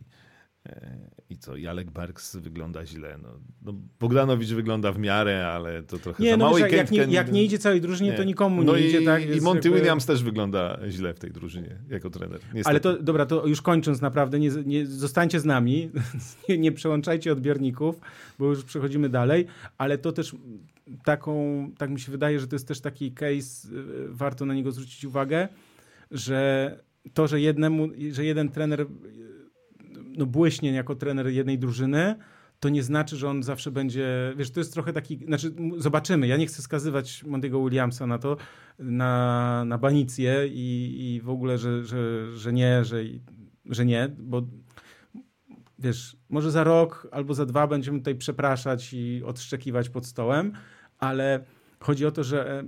i 1.30 1.38
co, 1.38 1.58
Jalek 1.58 1.92
Barks 1.92 2.36
wygląda 2.36 2.86
źle. 2.86 3.18
No, 3.24 3.30
no, 3.62 3.74
Bogdanowicz 4.00 4.50
wygląda 4.50 4.92
w 4.92 5.00
miarę, 5.00 5.48
ale 5.48 5.84
to 5.84 5.98
trochę 5.98 6.24
nie, 6.24 6.32
za 6.32 6.38
no, 6.38 6.46
mało. 6.46 6.58
Jak, 6.58 6.72
jak, 6.72 6.92
nie, 6.92 7.06
jak 7.06 7.32
nie 7.32 7.44
idzie 7.44 7.58
całej 7.58 7.82
drużynie, 7.82 8.12
nie. 8.12 8.18
to 8.18 8.24
nikomu 8.24 8.64
no 8.64 8.76
nie 8.76 8.82
i, 8.82 8.88
idzie. 8.90 9.02
Tak, 9.02 9.36
I 9.36 9.42
Monty 9.42 9.68
jakby... 9.68 9.80
Williams 9.80 10.06
też 10.06 10.24
wygląda 10.24 10.80
źle 10.90 11.14
w 11.14 11.20
tej 11.20 11.32
drużynie 11.32 11.80
jako 11.90 12.10
trener. 12.10 12.40
Niestety. 12.40 12.70
Ale 12.70 12.80
to, 12.80 13.04
dobra, 13.04 13.26
to 13.26 13.48
już 13.48 13.62
kończąc 13.62 14.02
naprawdę, 14.02 14.40
nie, 14.40 14.50
nie 14.66 14.86
zostańcie 14.86 15.40
z 15.40 15.46
nami, 15.46 15.90
nie, 16.50 16.58
nie 16.58 16.72
przełączajcie 16.72 17.32
odbiorników, 17.32 18.00
bo 18.40 18.46
już 18.46 18.64
przechodzimy 18.64 19.10
dalej, 19.10 19.46
ale 19.78 19.98
to 19.98 20.12
też 20.12 20.36
taką, 21.04 21.72
tak 21.78 21.90
mi 21.90 22.00
się 22.00 22.12
wydaje, 22.12 22.40
że 22.40 22.48
to 22.48 22.56
jest 22.56 22.68
też 22.68 22.82
taki 22.82 23.12
case, 23.12 23.68
y, 23.68 24.08
warto 24.10 24.46
na 24.46 24.54
niego 24.54 24.72
zwrócić 24.72 25.06
uwagę, 25.06 25.48
że 26.12 26.80
to, 27.14 27.28
że 27.28 27.42
jednemu, 27.42 27.90
że 28.12 28.26
jeden 28.26 28.50
trener 28.50 28.86
no, 30.18 30.26
błyśnie 30.26 30.72
jako 30.72 30.96
trener 30.96 31.28
jednej 31.28 31.60
drużyny, 31.60 32.16
to 32.60 32.70
nie 32.70 32.84
znaczy, 32.84 33.18
że 33.18 33.30
on 33.30 33.44
zawsze 33.44 33.72
będzie, 33.72 34.34
wiesz, 34.38 34.52
to 34.52 34.60
jest 34.60 34.74
trochę 34.74 34.94
taki, 34.94 35.26
znaczy 35.26 35.54
zobaczymy, 35.78 36.28
ja 36.28 36.38
nie 36.38 36.48
chcę 36.48 36.62
skazywać 36.62 37.24
Mondiego 37.24 37.64
Williamsa 37.64 38.08
na 38.08 38.18
to, 38.18 38.38
na, 38.80 39.64
na 39.66 39.78
banicję 39.78 40.48
i, 40.48 40.98
i 41.00 41.22
w 41.22 41.30
ogóle, 41.30 41.58
że, 41.58 41.86
że, 41.86 42.32
że 42.38 42.54
nie, 42.54 42.86
że, 42.86 43.04
że 43.66 43.86
nie, 43.86 44.10
bo 44.20 44.42
wiesz, 45.80 46.18
może 46.30 46.52
za 46.52 46.64
rok 46.64 47.08
albo 47.12 47.34
za 47.34 47.46
dwa 47.46 47.68
będziemy 47.68 47.98
tutaj 47.98 48.16
przepraszać 48.16 48.94
i 48.94 49.24
odszczekiwać 49.26 49.90
pod 49.90 50.06
stołem, 50.06 50.54
ale 50.98 51.44
chodzi 51.80 52.06
o 52.06 52.12
to, 52.12 52.24
że, 52.24 52.64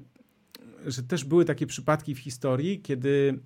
że 0.85 1.03
też 1.03 1.25
były 1.25 1.45
takie 1.45 1.67
przypadki 1.67 2.15
w 2.15 2.19
historii, 2.19 2.81
kiedy 2.81 3.39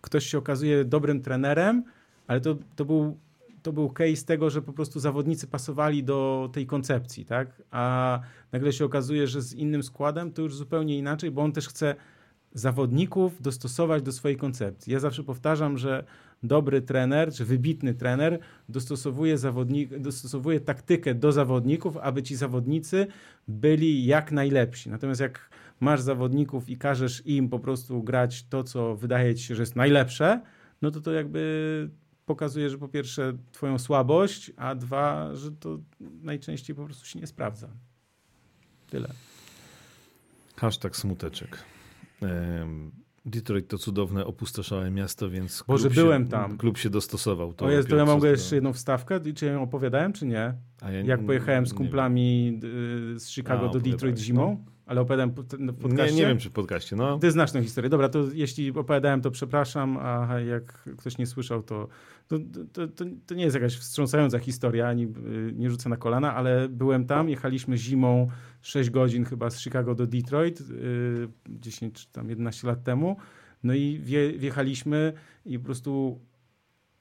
ktoś 0.00 0.26
się 0.26 0.38
okazuje 0.38 0.84
dobrym 0.84 1.22
trenerem, 1.22 1.84
ale 2.26 2.40
to, 2.40 2.56
to 2.76 2.84
był 2.84 3.18
to 3.62 3.72
był 3.72 3.90
case 3.90 4.24
tego, 4.26 4.50
że 4.50 4.62
po 4.62 4.72
prostu 4.72 5.00
zawodnicy 5.00 5.46
pasowali 5.46 6.04
do 6.04 6.50
tej 6.52 6.66
koncepcji, 6.66 7.24
tak? 7.24 7.62
A 7.70 8.20
nagle 8.52 8.72
się 8.72 8.84
okazuje, 8.84 9.26
że 9.26 9.42
z 9.42 9.54
innym 9.54 9.82
składem 9.82 10.32
to 10.32 10.42
już 10.42 10.56
zupełnie 10.56 10.98
inaczej, 10.98 11.30
bo 11.30 11.42
on 11.42 11.52
też 11.52 11.68
chce 11.68 11.94
zawodników 12.52 13.42
dostosować 13.42 14.02
do 14.02 14.12
swojej 14.12 14.36
koncepcji. 14.36 14.92
Ja 14.92 15.00
zawsze 15.00 15.24
powtarzam, 15.24 15.78
że 15.78 16.04
dobry 16.42 16.82
trener, 16.82 17.32
czy 17.32 17.44
wybitny 17.44 17.94
trener 17.94 18.38
dostosowuje, 18.68 19.38
zawodnik, 19.38 19.98
dostosowuje 19.98 20.60
taktykę 20.60 21.14
do 21.14 21.32
zawodników, 21.32 21.96
aby 21.96 22.22
ci 22.22 22.36
zawodnicy 22.36 23.06
byli 23.48 24.04
jak 24.06 24.32
najlepsi. 24.32 24.90
Natomiast 24.90 25.20
jak 25.20 25.50
masz 25.80 26.00
zawodników 26.00 26.68
i 26.68 26.76
każesz 26.76 27.26
im 27.26 27.48
po 27.48 27.58
prostu 27.58 28.02
grać 28.02 28.46
to, 28.48 28.64
co 28.64 28.96
wydaje 28.96 29.34
ci 29.34 29.44
się, 29.44 29.54
że 29.54 29.62
jest 29.62 29.76
najlepsze, 29.76 30.40
no 30.82 30.90
to 30.90 31.00
to 31.00 31.12
jakby 31.12 31.90
pokazuje, 32.30 32.70
że 32.70 32.78
po 32.78 32.88
pierwsze 32.88 33.32
twoją 33.52 33.78
słabość, 33.78 34.52
a 34.56 34.74
dwa, 34.74 35.34
że 35.34 35.52
to 35.52 35.78
najczęściej 36.22 36.76
po 36.76 36.84
prostu 36.84 37.06
się 37.06 37.20
nie 37.20 37.26
sprawdza. 37.26 37.68
Tyle. 38.90 39.08
Hashtag 40.56 40.96
smuteczek. 40.96 41.58
Detroit 43.26 43.68
to 43.68 43.78
cudowne, 43.78 44.26
opustoszałe 44.26 44.90
miasto, 44.90 45.30
więc 45.30 45.64
Boże, 45.68 45.88
klub 45.88 45.94
byłem 45.94 46.24
się, 46.24 46.30
tam. 46.30 46.58
klub 46.58 46.78
się 46.78 46.90
dostosował. 46.90 47.52
To, 47.52 47.64
o 47.64 47.70
jest, 47.70 47.88
to 47.88 47.96
ja 47.96 48.04
mogę 48.04 48.30
jeszcze 48.30 48.54
jedną 48.54 48.72
wstawkę? 48.72 49.20
Czy 49.34 49.46
ja 49.46 49.52
ją 49.52 49.62
opowiadałem, 49.62 50.12
czy 50.12 50.26
nie? 50.26 50.54
Ja 50.82 50.90
Jak 50.90 51.26
pojechałem 51.26 51.66
z 51.66 51.74
kumplami 51.74 52.60
y, 53.14 53.20
z 53.20 53.28
Chicago 53.28 53.68
A, 53.70 53.72
do 53.72 53.80
Detroit 53.80 54.18
zimą? 54.18 54.64
No. 54.66 54.72
Ale 54.90 55.00
opowiadałem 55.00 55.30
w 55.30 55.34
podcaście? 55.80 56.14
Nie, 56.14 56.20
nie 56.20 56.26
wiem, 56.26 56.38
czy 56.38 56.48
w 56.48 56.52
podcaście. 56.52 56.96
No. 56.96 57.18
Ty 57.18 57.30
znasz 57.30 57.52
tę 57.52 57.62
historię. 57.62 57.90
Dobra, 57.90 58.08
to 58.08 58.24
jeśli 58.32 58.70
opowiadałem, 58.70 59.20
to 59.20 59.30
przepraszam, 59.30 59.96
a 59.96 60.40
jak 60.40 60.88
ktoś 60.98 61.18
nie 61.18 61.26
słyszał, 61.26 61.62
to, 61.62 61.88
to, 62.28 62.36
to, 62.72 62.88
to, 62.88 63.04
to 63.26 63.34
nie 63.34 63.44
jest 63.44 63.54
jakaś 63.54 63.76
wstrząsająca 63.76 64.38
historia, 64.38 64.88
ani 64.88 65.04
y, 65.04 65.52
nie 65.56 65.70
rzucę 65.70 65.88
na 65.88 65.96
kolana, 65.96 66.34
ale 66.34 66.68
byłem 66.68 67.06
tam, 67.06 67.28
jechaliśmy 67.28 67.76
zimą 67.76 68.28
6 68.62 68.90
godzin 68.90 69.24
chyba 69.24 69.50
z 69.50 69.60
Chicago 69.60 69.94
do 69.94 70.06
Detroit, 70.06 70.62
10 71.48 71.94
czy 71.94 72.12
tam 72.12 72.28
11 72.28 72.66
lat 72.66 72.82
temu. 72.82 73.16
No 73.62 73.74
i 73.74 73.98
wje, 74.02 74.32
wjechaliśmy 74.38 75.12
i 75.46 75.58
po 75.58 75.64
prostu 75.64 76.20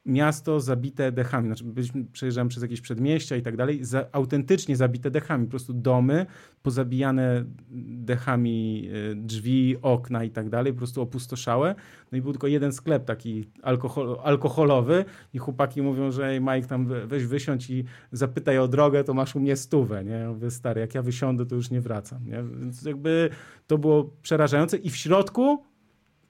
miasto 0.10 0.60
zabite 0.60 1.12
dechami. 1.12 1.48
Znaczy, 1.48 1.64
byliśmy, 1.64 2.06
przejeżdżałem 2.06 2.48
przez 2.48 2.64
jakieś 2.64 2.82
przedmieścia 2.82 3.36
i 3.36 3.42
tak 3.42 3.58
dalej, 3.58 3.86
za, 3.86 4.06
autentycznie 4.12 4.76
zabite 4.76 5.12
dechami. 5.12 5.46
Po 5.46 5.50
prostu 5.50 5.74
domy 5.74 6.26
pozabijane 6.64 7.46
dechami, 7.98 8.90
y, 9.12 9.16
drzwi, 9.16 9.76
okna 9.82 10.24
i 10.24 10.30
tak 10.30 10.50
dalej, 10.50 10.74
po 10.74 10.78
prostu 10.78 11.02
opustoszałe. 11.02 11.76
No 12.12 12.18
i 12.18 12.22
był 12.22 12.32
tylko 12.32 12.48
jeden 12.48 12.74
sklep 12.74 13.06
taki 13.06 13.50
alkohol, 13.62 14.18
alkoholowy 14.24 15.06
i 15.34 15.38
chłopaki 15.38 15.82
mówią, 15.82 16.12
że 16.12 16.28
ej, 16.28 16.42
Mike, 16.42 16.68
tam 16.68 16.88
weź 17.08 17.26
wysiądź 17.26 17.70
i 17.70 17.84
zapytaj 18.12 18.58
o 18.58 18.68
drogę, 18.68 19.04
to 19.04 19.14
masz 19.14 19.36
u 19.36 19.40
mnie 19.40 19.56
stówę, 19.56 20.04
nie? 20.04 20.12
Ja 20.12 20.30
mówię, 20.30 20.52
stary, 20.52 20.82
jak 20.82 20.96
ja 20.96 21.02
wysiądę, 21.02 21.46
to 21.46 21.56
już 21.56 21.70
nie 21.72 21.82
wracam, 21.82 22.26
nie? 22.26 22.44
Więc 22.60 22.82
jakby 22.82 23.30
to 23.68 23.78
było 23.78 24.10
przerażające 24.22 24.78
i 24.78 24.90
w 24.90 24.96
środku 24.96 25.64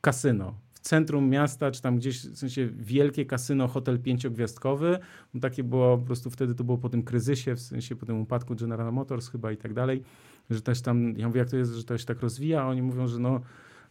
kasyno 0.02 0.54
centrum 0.82 1.30
miasta, 1.30 1.72
czy 1.72 1.82
tam 1.82 1.98
gdzieś, 1.98 2.28
w 2.28 2.38
sensie 2.38 2.68
wielkie 2.68 3.26
kasyno, 3.26 3.68
hotel 3.68 4.00
pięciogwiazdkowy. 4.00 5.00
Takie 5.42 5.64
było, 5.64 5.98
po 5.98 6.06
prostu 6.06 6.30
wtedy 6.30 6.56
to 6.56 6.64
było 6.64 6.78
po 6.78 6.90
tym 6.90 7.04
kryzysie, 7.04 7.56
w 7.56 7.62
sensie 7.62 7.96
po 7.96 8.06
tym 8.06 8.22
upadku 8.22 8.56
General 8.56 8.94
Motors 8.94 9.30
chyba 9.30 9.52
i 9.52 9.58
tak 9.58 9.74
dalej, 9.74 10.04
że 10.50 10.62
też 10.62 10.82
tam, 10.82 11.18
ja 11.18 11.28
mówię, 11.28 11.40
jak 11.40 11.50
to 11.50 11.58
jest, 11.58 11.74
że 11.74 11.84
to 11.84 11.98
się 11.98 12.06
tak 12.06 12.22
rozwija, 12.22 12.62
a 12.62 12.66
oni 12.66 12.82
mówią, 12.82 13.08
że 13.08 13.20
no, 13.20 13.42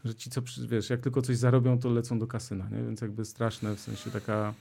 że 0.05 0.15
ci 0.15 0.31
co, 0.31 0.41
wiesz, 0.69 0.91
jak 0.91 1.01
tylko 1.01 1.23
coś 1.23 1.37
zarobią, 1.37 1.79
to 1.79 1.91
lecą 1.91 2.19
do 2.19 2.27
kasyna, 2.27 2.69
nie? 2.71 2.83
Więc 2.83 3.01
jakby 3.01 3.25
straszne, 3.25 3.77
w 3.77 3.81
sensie 3.81 4.11
taka 4.11 4.55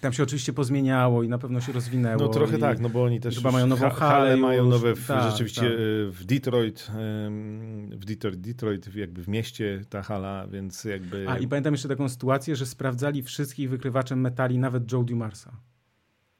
tam 0.00 0.12
się 0.12 0.22
oczywiście 0.22 0.52
pozmieniało 0.52 1.22
i 1.22 1.28
na 1.28 1.38
pewno 1.38 1.60
się 1.60 1.72
rozwinęło. 1.72 2.22
No 2.22 2.28
trochę 2.28 2.58
tak, 2.58 2.80
no 2.80 2.88
bo 2.88 3.04
oni 3.04 3.20
też 3.20 3.36
chyba 3.36 3.50
mają 3.50 3.66
nową 3.66 3.90
halę. 3.90 4.36
mają 4.36 4.66
nowe 4.66 4.94
w, 4.96 5.06
tak, 5.06 5.30
rzeczywiście 5.30 5.60
tak. 5.60 5.78
w 6.10 6.24
Detroit, 6.24 6.90
w 7.90 8.04
Detroit, 8.04 8.40
Detroit 8.40 8.94
jakby 8.94 9.22
w 9.22 9.28
mieście 9.28 9.80
ta 9.88 10.02
hala, 10.02 10.46
więc 10.46 10.84
jakby... 10.84 11.26
A 11.28 11.38
i 11.38 11.48
pamiętam 11.48 11.74
jeszcze 11.74 11.88
taką 11.88 12.08
sytuację, 12.08 12.56
że 12.56 12.66
sprawdzali 12.66 13.22
wszystkich 13.22 13.70
wykrywaczem 13.70 14.20
metali, 14.20 14.58
nawet 14.58 14.92
Joe 14.92 15.02
Dumarsa. 15.02 15.52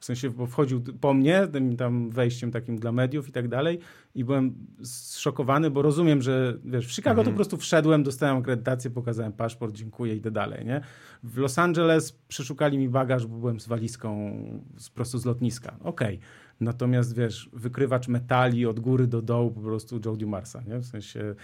W 0.00 0.04
sensie, 0.04 0.30
bo 0.30 0.46
wchodził 0.46 0.82
po 1.00 1.14
mnie, 1.14 1.46
tym 1.52 1.76
tam 1.76 2.10
wejściem 2.10 2.50
takim 2.50 2.76
dla 2.78 2.92
mediów 2.92 3.28
i 3.28 3.32
tak 3.32 3.48
dalej 3.48 3.78
i 4.14 4.24
byłem 4.24 4.54
zszokowany, 4.82 5.70
bo 5.70 5.82
rozumiem, 5.82 6.22
że 6.22 6.58
wiesz, 6.64 6.86
w 6.86 6.92
Chicago 6.92 7.16
to 7.16 7.20
Mhm. 7.20 7.34
po 7.34 7.36
prostu 7.36 7.56
wszedłem, 7.56 8.02
dostałem 8.02 8.36
akredytację, 8.36 8.90
pokazałem 8.90 9.32
paszport, 9.32 9.74
dziękuję, 9.74 10.16
idę 10.16 10.30
dalej, 10.30 10.66
nie? 10.66 10.80
W 11.22 11.38
Los 11.38 11.58
Angeles 11.58 12.12
przeszukali 12.28 12.78
mi 12.78 12.88
bagaż, 12.88 13.26
bo 13.26 13.36
byłem 13.38 13.60
z 13.60 13.66
walizką 13.66 14.32
z, 14.76 14.90
prosto 14.90 15.18
z 15.18 15.24
lotniska. 15.24 15.76
Okej. 15.82 16.18
Natomiast 16.60 17.16
wiesz, 17.16 17.50
wykrywacz 17.52 18.08
metali 18.08 18.66
od 18.66 18.80
góry 18.80 19.06
do 19.06 19.22
dołu 19.22 19.50
po 19.50 19.60
prostu 19.60 20.00
Joe 20.04 20.16
Dumarsa, 20.16 20.62
nie? 20.62 20.78
W 20.78 20.86
sensie, 20.86 21.34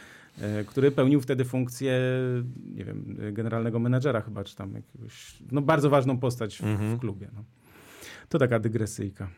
e, 0.40 0.64
który 0.64 0.90
pełnił 0.90 1.20
wtedy 1.20 1.44
funkcję, 1.44 2.00
nie 2.74 2.84
wiem, 2.84 3.16
generalnego 3.32 3.78
menedżera 3.78 4.20
chyba, 4.20 4.44
czy 4.44 4.56
tam 4.56 4.74
jakiegoś, 4.74 5.36
no 5.52 5.62
bardzo 5.62 5.90
ważną 5.90 6.18
postać 6.18 6.58
w, 6.58 6.64
Mhm. 6.64 6.96
w 6.96 7.00
klubie, 7.00 7.28
no. 7.34 7.44
To 8.28 8.38
taka 8.38 8.58
dygresyjka. 8.58 9.28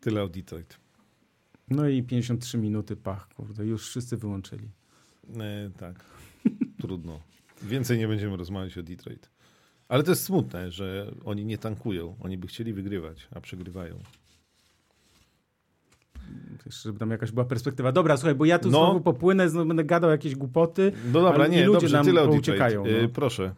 Tyle 0.00 0.22
o 0.22 0.28
Detroit. 0.28 0.78
No 1.70 1.88
i 1.88 2.02
53 2.02 2.58
minuty, 2.58 2.96
pach, 2.96 3.28
kurde, 3.28 3.66
już 3.66 3.88
wszyscy 3.88 4.16
wyłączyli. 4.16 4.68
E, 5.40 5.70
tak, 5.78 6.04
trudno. 6.82 7.20
Więcej 7.62 7.98
nie 7.98 8.08
będziemy 8.08 8.36
rozmawiać 8.36 8.78
o 8.78 8.82
Detroit. 8.82 9.30
Ale 9.88 10.02
to 10.02 10.10
jest 10.10 10.24
smutne, 10.24 10.70
że 10.70 11.10
oni 11.24 11.44
nie 11.44 11.58
tankują. 11.58 12.16
Oni 12.20 12.38
by 12.38 12.46
chcieli 12.46 12.72
wygrywać, 12.72 13.28
a 13.34 13.40
przegrywają. 13.40 13.98
Jeszcze, 16.66 16.82
żeby 16.88 16.98
tam 16.98 17.10
jakaś 17.10 17.32
była 17.32 17.44
perspektywa. 17.44 17.92
Dobra, 17.92 18.16
słuchaj, 18.16 18.34
bo 18.34 18.44
ja 18.44 18.58
tu 18.58 18.70
No. 18.70 18.78
znowu 18.78 19.00
popłynę, 19.00 19.48
znowu 19.48 19.66
będę 19.68 19.84
gadał 19.84 20.10
jakieś 20.10 20.34
głupoty. 20.34 20.92
No 21.12 21.20
dobra, 21.20 21.46
nie, 21.46 21.66
ludzie 21.66 21.80
dobrze, 21.80 21.96
nam 21.96 22.06
tyle 22.06 22.22
o 22.22 22.26
pouciekają, 22.28 22.82
Detroit. 22.82 23.02
no. 23.02 23.08
E, 23.08 23.12
proszę. 23.12 23.54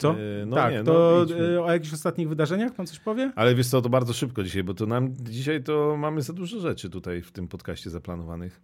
Co? 0.00 0.10
E, 0.10 0.46
no 0.46 0.56
tak, 0.56 0.72
nie, 0.72 0.84
to 0.84 0.92
no, 0.92 1.24
idźmy. 1.24 1.48
y, 1.48 1.62
o 1.62 1.72
jakichś 1.72 1.92
ostatnich 1.92 2.28
wydarzeniach 2.28 2.74
pan 2.74 2.86
coś 2.86 2.98
powie? 2.98 3.32
Ale 3.36 3.54
wiesz 3.54 3.68
co, 3.68 3.82
to 3.82 3.88
bardzo 3.88 4.12
szybko 4.12 4.42
dzisiaj, 4.42 4.62
bo 4.64 4.74
to 4.74 4.86
nam 4.86 5.14
dzisiaj 5.20 5.62
to 5.62 5.96
mamy 5.98 6.22
za 6.22 6.32
dużo 6.32 6.60
rzeczy 6.60 6.90
tutaj 6.90 7.22
w 7.22 7.32
tym 7.32 7.48
podcaście 7.48 7.90
zaplanowanych. 7.90 8.60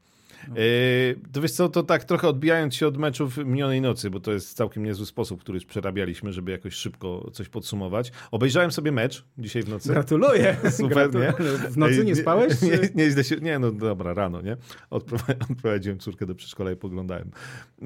E, 0.49 1.33
to 1.33 1.41
wiesz 1.41 1.53
co, 1.53 1.69
to 1.69 1.83
tak 1.83 2.05
trochę 2.05 2.29
odbijając 2.29 2.75
się 2.75 2.87
od 2.87 2.97
meczów 2.97 3.37
minionej 3.37 3.81
nocy, 3.81 4.11
bo 4.11 4.21
to 4.21 4.33
jest 4.33 4.57
całkiem 4.57 4.85
niezły 4.85 5.07
sposób, 5.07 5.41
który 5.41 5.61
przerabialiśmy, 5.61 6.33
żeby 6.33 6.51
jakoś 6.53 6.75
szybko 6.75 7.31
coś 7.33 7.49
podsumować. 7.49 8.13
Obejrzałem 8.31 8.73
sobie 8.73 8.93
mecz 8.93 9.25
dzisiaj 9.39 9.63
w 9.63 9.69
nocy. 9.69 9.89
Gratuluję. 9.89 10.57
Super, 10.71 11.15
nie? 11.15 11.33
W 11.71 11.77
nocy 11.77 12.05
nie 12.05 12.17
spałeś? 12.17 12.63
Nie, 12.63 12.79
nie, 12.95 13.15
nie, 13.15 13.25
się, 13.25 13.37
nie, 13.37 13.59
no 13.59 13.73
dobra, 13.73 14.15
rano, 14.15 14.41
nie? 14.43 14.57
Odprowa- 14.91 15.35
odprowadziłem 15.51 15.99
córkę 15.99 16.27
do 16.27 16.35
przedszkola 16.35 16.73
i 16.73 16.77
poglądałem. 16.77 17.31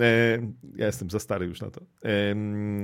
E, 0.00 0.38
ja 0.76 0.86
jestem 0.86 1.10
za 1.10 1.18
stary 1.18 1.46
już 1.46 1.60
na 1.60 1.70
to. 1.70 1.80
E, 2.02 2.34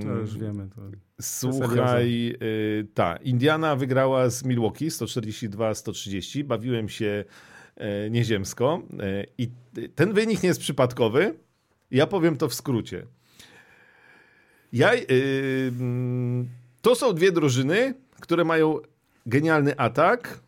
To 0.03 0.15
już 0.15 0.39
wiemy. 0.39 0.69
To... 0.69 0.83
Słuchaj, 1.21 2.37
y, 2.43 2.87
ta, 2.95 3.17
Indiana 3.17 3.77
wygrała 3.77 4.31
z 4.31 4.45
Milwaukee 4.45 4.89
142-130. 4.89 6.45
Bawiłem 6.45 6.89
się 6.89 7.07
e, 7.07 7.56
nieziemsko 8.11 8.83
e, 9.01 9.25
i 9.39 9.51
ten 9.95 10.13
wynik 10.13 10.43
nie 10.43 10.49
jest 10.49 10.61
przypadkowy. 10.61 11.35
Ja 11.91 12.07
powiem 12.07 12.37
to 12.37 12.49
w 12.49 12.55
skrócie. 12.55 13.07
Ja, 14.73 14.95
y, 14.95 15.73
mm, 15.79 16.49
to 16.83 16.95
są 16.95 17.13
dwie 17.13 17.33
drużyny, 17.33 17.95
które 18.21 18.45
mają 18.45 18.79
genialny 19.27 19.77
atak. 19.77 20.41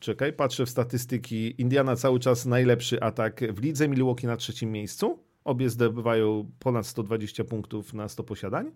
Czekaj, 0.00 0.32
patrzę 0.32 0.66
w 0.66 0.70
statystyki. 0.70 1.62
Indiana 1.62 1.96
cały 1.96 2.20
czas 2.20 2.46
najlepszy 2.46 3.02
atak 3.02 3.40
w 3.54 3.62
lidze, 3.62 3.88
Milwaukee 3.88 4.26
na 4.26 4.36
trzecim 4.36 4.72
miejscu. 4.72 5.18
Obie 5.44 5.70
zdobywają 5.70 6.50
ponad 6.58 6.86
120 6.86 7.44
punktów 7.44 7.94
na 7.94 8.08
100 8.08 8.24
posiadań. 8.24 8.70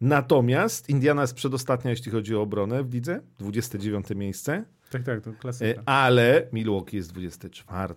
Natomiast 0.00 0.88
Indiana 0.88 1.22
jest 1.22 1.34
przedostatnia, 1.34 1.90
jeśli 1.90 2.12
chodzi 2.12 2.36
o 2.36 2.40
obronę 2.40 2.84
w 2.84 2.94
lidze, 2.94 3.20
29 3.38 4.06
miejsce, 4.14 4.64
Tak, 4.92 5.02
tak, 5.02 5.20
to 5.20 5.30
e, 5.30 5.34
klasyka. 5.34 5.82
ale 5.86 6.46
Milwaukee 6.52 6.96
jest 6.96 7.12
24. 7.12 7.94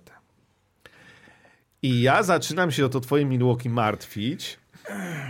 I 1.82 2.02
ja 2.02 2.24
zaczynam 2.24 2.72
się 2.72 2.86
o 2.86 2.90
to 2.90 3.00
twoje 3.00 3.26
Milwaukee 3.26 3.70
martwić. 3.70 4.60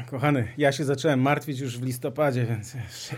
Kochany, 0.09 0.47
ja 0.57 0.72
się 0.72 0.86
zacząłem 0.86 1.22
martwić 1.22 1.59
już 1.59 1.80
w 1.80 1.84
listopadzie, 1.84 2.45
więc. 2.45 2.78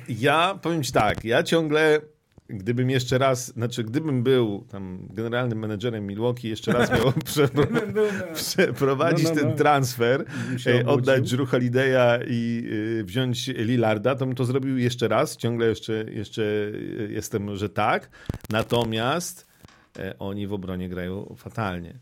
Ja 0.10 0.60
powiem 0.62 0.84
ci 0.84 0.92
tak, 0.92 1.26
ja 1.26 1.44
ciągle, 1.44 2.02
gdybym 2.50 2.90
jeszcze 2.90 3.18
raz, 3.18 3.48
znaczy 3.54 3.84
gdybym 3.84 4.24
był 4.24 4.66
tam 4.72 5.08
generalnym 5.10 5.60
menedżerem 5.60 6.08
Milwaukee, 6.08 6.48
jeszcze 6.48 6.74
raz 6.74 6.92
miał 6.92 7.10
przepro- 7.30 8.34
przeprowadzić 8.34 9.24
No, 9.26 9.30
no, 9.30 9.40
ten 9.42 9.50
no. 9.50 9.56
transfer, 9.56 10.26
Bym 10.50 10.60
się 10.60 10.72
e, 10.72 10.86
oddać. 10.86 11.32
Drew 11.32 11.50
Holiday'a 11.52 12.20
i 12.28 12.64
y, 13.00 13.04
wziąć 13.04 13.48
Lillarda, 13.48 14.16
to 14.16 14.26
bym 14.26 14.36
to 14.36 14.46
zrobił 14.46 14.78
jeszcze 14.78 15.08
raz. 15.08 15.38
Ciągle 15.38 15.68
jeszcze, 15.68 15.94
jeszcze 16.12 16.42
y, 16.42 17.10
jestem, 17.12 17.56
że 17.56 17.70
tak. 17.70 18.10
Natomiast 18.50 19.48
e, 20.00 20.20
oni 20.20 20.48
w 20.48 20.54
obronie 20.54 20.90
grają 20.90 21.36
fatalnie. 21.38 22.00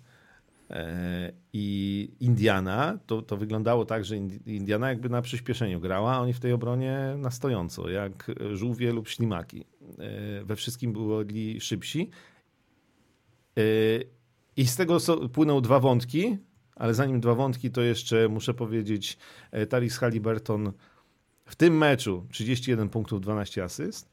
E, 0.70 1.32
I 1.54 2.10
Indiana, 2.20 3.00
to, 3.06 3.22
to 3.22 3.38
wyglądało 3.38 3.86
tak, 3.86 4.06
że 4.06 4.16
Indi- 4.16 4.40
Indiana 4.48 4.90
jakby 4.90 5.10
na 5.10 5.22
przyspieszeniu 5.22 5.80
grała, 5.80 6.14
a 6.16 6.20
oni 6.20 6.34
w 6.34 6.40
tej 6.40 6.54
obronie 6.54 7.16
na 7.18 7.32
stojąco, 7.32 7.90
jak 7.90 8.32
żółwie 8.54 8.92
lub 8.94 9.08
ślimaki. 9.10 9.66
E, 10.00 10.46
We 10.46 10.56
wszystkim 10.56 10.94
byli 11.26 11.62
szybsi. 11.62 12.10
E, 13.58 13.62
I 14.58 14.68
z 14.68 14.76
tego 14.76 14.98
płyną 15.34 15.62
dwa 15.62 15.80
wątki, 15.80 16.38
ale 16.76 16.94
zanim 16.94 17.20
dwa 17.20 17.36
wątki, 17.36 17.72
to 17.72 17.82
jeszcze 17.82 18.30
muszę 18.30 18.54
powiedzieć, 18.54 19.18
e, 19.52 19.66
Taris 19.66 19.98
Halliburton 19.98 20.72
w 21.46 21.56
tym 21.56 21.78
meczu 21.78 22.28
31 22.32 22.90
punktów, 22.90 23.22
12 23.22 23.64
asyst, 23.64 24.10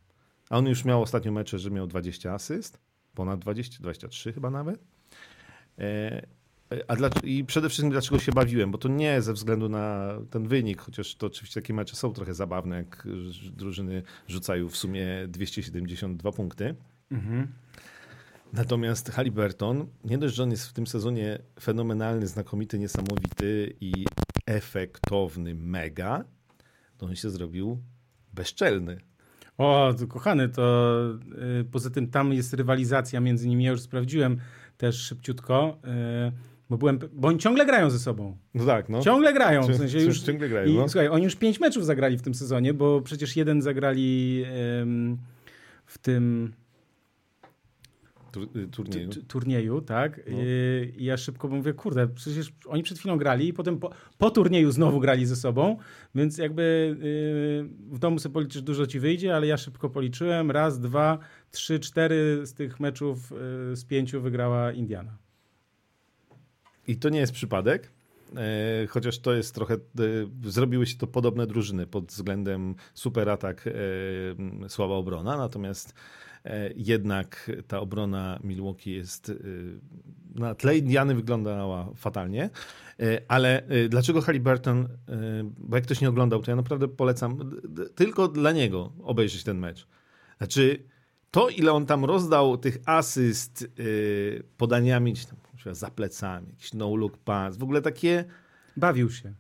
a 0.51 0.59
on 0.59 0.67
już 0.67 0.85
miał 0.85 1.03
ostatnio 1.03 1.33
mecze, 1.33 1.59
że 1.59 1.71
miał 1.71 1.87
20 1.87 2.35
asyst, 2.35 2.79
ponad 3.15 3.41
20, 3.41 3.77
23 3.81 4.33
chyba 4.33 4.51
nawet. 4.51 4.85
A 6.89 6.97
dla, 6.97 7.11
I 7.25 7.45
przede 7.45 7.69
wszystkim 7.69 7.91
dlaczego 7.91 8.19
się 8.19 8.33
bawiłem, 8.33 8.71
bo 8.71 8.79
to 8.79 8.89
nie 8.89 9.23
ze 9.23 9.33
względu 9.33 9.69
na 9.69 10.15
ten 10.31 10.49
wynik, 10.49 10.81
chociaż 10.81 11.15
to 11.15 11.27
oczywiście 11.27 11.61
takie 11.61 11.75
mecze 11.75 11.97
są 11.97 12.13
trochę 12.13 12.35
zabawne, 12.35 12.77
jak 12.77 13.09
drużyny 13.57 14.03
rzucają 14.29 14.69
w 14.69 14.77
sumie 14.77 15.07
272 15.29 16.33
punkty. 16.33 16.75
Mhm. 17.11 17.49
Natomiast 18.53 19.11
Halliburton, 19.11 19.87
nie 20.05 20.19
dość, 20.19 20.35
że 20.35 20.43
on 20.43 20.51
jest 20.51 20.67
w 20.67 20.73
tym 20.73 20.87
sezonie 20.87 21.39
fenomenalny, 21.61 22.27
znakomity, 22.27 22.79
niesamowity 22.79 23.75
i 23.81 23.93
efektowny, 24.47 25.55
mega, 25.55 26.25
to 26.99 27.07
on 27.07 27.17
się 27.17 27.31
zrobił 27.31 27.83
bezczelny. 28.33 29.01
O, 29.59 29.95
kochany, 30.09 30.49
to 30.49 30.99
yy, 31.57 31.65
poza 31.65 31.91
tym 31.91 32.11
tam 32.11 32.33
jest 32.33 32.55
rywalizacja 32.55 33.21
między 33.21 33.49
nimi. 33.49 33.65
Ja 33.65 33.71
już 33.71 33.81
sprawdziłem 33.81 34.41
też 34.77 34.97
szybciutko. 34.97 35.79
Yy, 35.85 36.33
bo, 36.71 36.79
byłem, 36.79 36.99
bo 37.13 37.29
oni 37.29 37.39
ciągle 37.39 37.67
grają 37.67 37.91
ze 37.91 37.99
sobą. 37.99 38.37
No 38.55 38.67
tak, 38.67 38.89
no. 38.89 39.01
Ciągle 39.01 39.33
grają. 39.33 39.63
W 39.63 39.77
sensie 39.77 40.01
już, 40.01 40.21
ciągle 40.21 40.49
grają. 40.49 40.69
I, 40.69 40.75
no. 40.75 40.89
Słuchaj, 40.89 41.09
oni 41.09 41.25
już 41.25 41.37
pięć 41.37 41.61
meczów 41.61 41.87
zagrali 41.87 42.19
w 42.19 42.23
tym 42.23 42.35
sezonie, 42.35 42.75
bo 42.75 43.01
przecież 43.01 43.37
jeden 43.37 43.63
zagrali 43.63 44.37
yy, 44.37 44.47
w 45.87 45.99
tym 45.99 46.53
Y, 48.57 48.69
turnieju. 48.69 49.11
turnieju, 49.29 49.81
tak. 49.81 50.21
No. 50.31 50.37
I, 50.39 50.93
I 50.97 51.05
ja 51.05 51.17
szybko 51.17 51.49
mówię, 51.49 51.73
kurde, 51.73 52.09
przecież 52.09 52.53
oni 52.67 52.83
przed 52.83 52.99
chwilą 52.99 53.17
grali 53.17 53.49
i 53.49 53.53
potem 53.53 53.79
po, 53.79 53.91
po 54.19 54.31
turnieju 54.31 54.71
znowu 54.71 55.01
grali 55.01 55.27
ze 55.27 55.37
sobą, 55.37 55.77
więc 56.15 56.39
jakby 56.39 56.97
yy, 57.91 57.97
w 57.97 57.99
domu 57.99 58.19
sobie 58.19 58.33
policzysz, 58.33 58.63
dużo 58.63 58.87
ci 58.87 59.01
wyjdzie, 59.01 59.37
ale 59.37 59.47
ja 59.47 59.57
szybko 59.57 59.91
policzyłem. 59.91 60.51
Raz, 60.51 60.81
dwa, 60.81 61.19
trzy, 61.51 61.81
cztery 61.81 62.47
z 62.47 62.55
tych 62.55 62.81
meczów 62.81 63.31
yy, 63.71 63.77
z 63.77 63.85
pięciu 63.85 64.21
wygrała 64.21 64.73
Indiana. 64.73 65.22
I 66.87 66.97
to 66.97 67.09
nie 67.09 67.19
jest 67.19 67.33
przypadek, 67.33 67.91
e, 68.37 68.87
chociaż 68.87 69.19
to 69.19 69.35
jest 69.35 69.55
trochę, 69.55 69.75
e, 69.75 69.79
zrobiły 70.51 70.87
się 70.87 70.97
to 70.97 71.07
podobne 71.07 71.47
drużyny 71.47 71.87
pod 71.87 72.05
względem 72.05 72.75
super 72.95 73.31
atak, 73.31 73.65
e, 73.67 74.69
słaba 74.69 74.95
obrona, 74.95 75.37
natomiast 75.37 75.95
jednak 76.77 77.51
ta 77.69 77.81
obrona 77.81 78.39
Milwaukee 78.45 78.91
jest 78.91 79.33
na 80.35 80.55
tle 80.55 80.79
Indiany 80.79 81.15
wyglądała 81.15 81.89
fatalnie, 81.97 82.51
ale 83.29 83.63
dlaczego 83.89 84.21
Halliburton, 84.21 84.89
bo 85.59 85.77
jak 85.77 85.85
ktoś 85.85 86.01
nie 86.01 86.09
oglądał, 86.09 86.43
to 86.43 86.51
ja 86.51 86.57
naprawdę 86.57 86.89
polecam 86.89 87.61
tylko 87.95 88.29
dla 88.29 88.53
niego 88.53 88.93
obejrzeć 89.03 89.45
ten 89.45 89.59
mecz. 89.59 89.87
Znaczy, 90.39 90.83
to 91.31 91.49
ile 91.49 91.73
on 91.73 91.87
tam 91.87 92.05
rozdał 92.05 92.59
tych 92.59 92.79
asyst 92.87 93.69
podaniami, 94.57 95.15
za 95.73 95.91
plecami, 95.91 96.49
jakiś 96.51 96.73
no-look 96.75 97.19
pass, 97.19 97.57
w 97.57 97.63
ogóle 97.63 97.83
takie... 97.83 98.25
Bawił 98.77 99.11
się. 99.11 99.35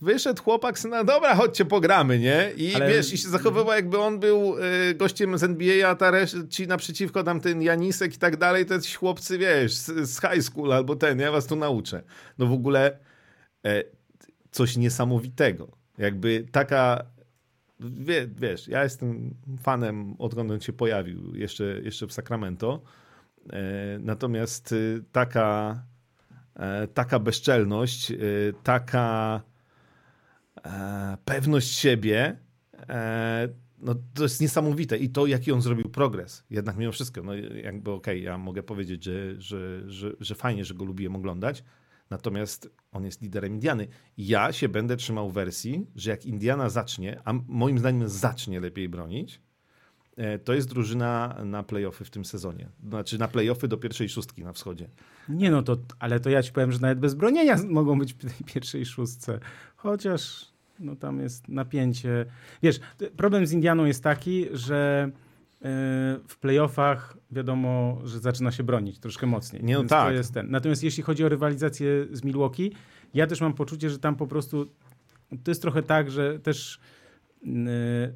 Wyszedł 0.00 0.42
chłopak, 0.42 0.84
no 0.84 1.04
dobra, 1.04 1.34
chodźcie 1.34 1.64
pogramy, 1.64 2.18
nie? 2.18 2.52
I 2.56 2.74
Ale... 2.74 2.88
wiesz, 2.88 3.12
i 3.12 3.18
się 3.18 3.28
zachowywał 3.28 3.74
jakby 3.74 3.98
on 3.98 4.20
był 4.20 4.58
y, 4.58 4.94
gościem 4.94 5.38
z 5.38 5.44
NBA, 5.44 5.88
a 5.88 5.94
ta 5.94 6.12
ci 6.50 6.66
naprzeciwko 6.66 7.22
tam 7.22 7.40
ten 7.40 7.62
Janisek 7.62 8.14
i 8.14 8.18
tak 8.18 8.36
dalej, 8.36 8.66
to 8.66 8.80
ci 8.80 8.94
chłopcy, 8.94 9.38
wiesz, 9.38 9.74
z, 9.74 10.10
z 10.10 10.20
high 10.20 10.42
school 10.42 10.72
albo 10.72 10.96
ten, 10.96 11.20
ja 11.20 11.32
was 11.32 11.46
tu 11.46 11.56
nauczę. 11.56 12.02
No 12.38 12.46
w 12.46 12.52
ogóle 12.52 12.98
e, 13.64 13.84
coś 14.50 14.76
niesamowitego. 14.76 15.68
Jakby 15.98 16.46
taka, 16.52 17.04
wie, 17.80 18.28
wiesz, 18.36 18.68
ja 18.68 18.82
jestem 18.84 19.34
fanem, 19.62 20.14
odkąd 20.18 20.50
on 20.50 20.60
się 20.60 20.72
pojawił, 20.72 21.34
jeszcze, 21.34 21.64
jeszcze 21.64 22.06
w 22.06 22.12
Sacramento. 22.12 22.82
E, 23.52 23.98
natomiast 23.98 24.72
y, 24.72 25.04
taka, 25.12 25.82
e, 26.56 26.88
taka 26.88 27.18
bezczelność, 27.18 28.10
y, 28.10 28.54
taka 28.62 29.40
e, 30.64 31.16
pewność 31.24 31.74
siebie, 31.74 32.36
no 33.78 33.94
to 34.14 34.22
jest 34.22 34.40
niesamowite. 34.40 34.96
I 34.96 35.08
to, 35.08 35.26
jaki 35.26 35.52
on 35.52 35.62
zrobił 35.62 35.88
progres. 35.88 36.44
Jednak 36.50 36.76
mimo 36.76 36.92
wszystko, 36.92 37.22
no 37.22 37.34
jakby 37.34 37.90
okej, 37.90 38.16
okay, 38.16 38.18
ja 38.18 38.38
mogę 38.38 38.62
powiedzieć, 38.62 39.04
że, 39.04 39.40
że, 39.40 39.90
że, 39.90 40.12
że 40.20 40.34
fajnie, 40.34 40.64
że 40.64 40.74
go 40.74 40.84
lubiłem 40.84 41.16
oglądać, 41.16 41.64
natomiast 42.10 42.70
on 42.92 43.04
jest 43.04 43.22
liderem 43.22 43.52
Indiany. 43.52 43.88
Ja 44.18 44.52
się 44.52 44.68
będę 44.68 44.96
trzymał 44.96 45.30
wersji, 45.30 45.86
że 45.96 46.10
jak 46.10 46.26
Indiana 46.26 46.68
zacznie, 46.68 47.20
a 47.24 47.32
moim 47.48 47.78
zdaniem 47.78 48.08
zacznie 48.08 48.60
lepiej 48.60 48.88
bronić, 48.88 49.40
to 50.44 50.54
jest 50.54 50.68
drużyna 50.68 51.36
na 51.44 51.62
playoffy 51.62 52.04
w 52.04 52.10
tym 52.10 52.24
sezonie. 52.24 52.68
Znaczy 52.88 53.18
na 53.18 53.28
playoffy 53.28 53.68
do 53.68 53.76
pierwszej 53.76 54.08
szóstki 54.08 54.44
na 54.44 54.52
wschodzie. 54.52 54.88
Nie 55.28 55.50
no, 55.50 55.62
to, 55.62 55.76
ale 55.98 56.20
to 56.20 56.30
ja 56.30 56.42
ci 56.42 56.52
powiem, 56.52 56.72
że 56.72 56.78
nawet 56.78 56.98
bez 56.98 57.14
bronienia 57.14 57.56
mogą 57.68 57.98
być 57.98 58.14
w 58.14 58.16
tej 58.16 58.46
pierwszej 58.46 58.86
szóstce. 58.86 59.40
Chociaż 59.76 60.46
no 60.80 60.96
tam 60.96 61.20
jest 61.20 61.48
napięcie. 61.48 62.26
Wiesz, 62.62 62.80
problem 63.16 63.46
z 63.46 63.52
Indianą 63.52 63.84
jest 63.84 64.02
taki, 64.02 64.46
że 64.52 65.10
e, 65.12 65.60
w 66.28 66.36
playoffach 66.40 67.16
wiadomo, 67.30 67.98
że 68.04 68.18
zaczyna 68.18 68.52
się 68.52 68.62
bronić 68.62 68.98
troszkę 68.98 69.26
mocniej. 69.26 69.64
Nie, 69.64 69.74
no 69.74 69.84
tak. 69.84 70.14
jest 70.14 70.34
ten. 70.34 70.50
Natomiast 70.50 70.82
jeśli 70.82 71.02
chodzi 71.02 71.24
o 71.24 71.28
rywalizację 71.28 72.06
z 72.12 72.24
Milwaukee, 72.24 72.72
ja 73.14 73.26
też 73.26 73.40
mam 73.40 73.54
poczucie, 73.54 73.90
że 73.90 73.98
tam 73.98 74.16
po 74.16 74.26
prostu 74.26 74.66
to 75.44 75.50
jest 75.50 75.62
trochę 75.62 75.82
tak, 75.82 76.10
że 76.10 76.38
też 76.38 76.80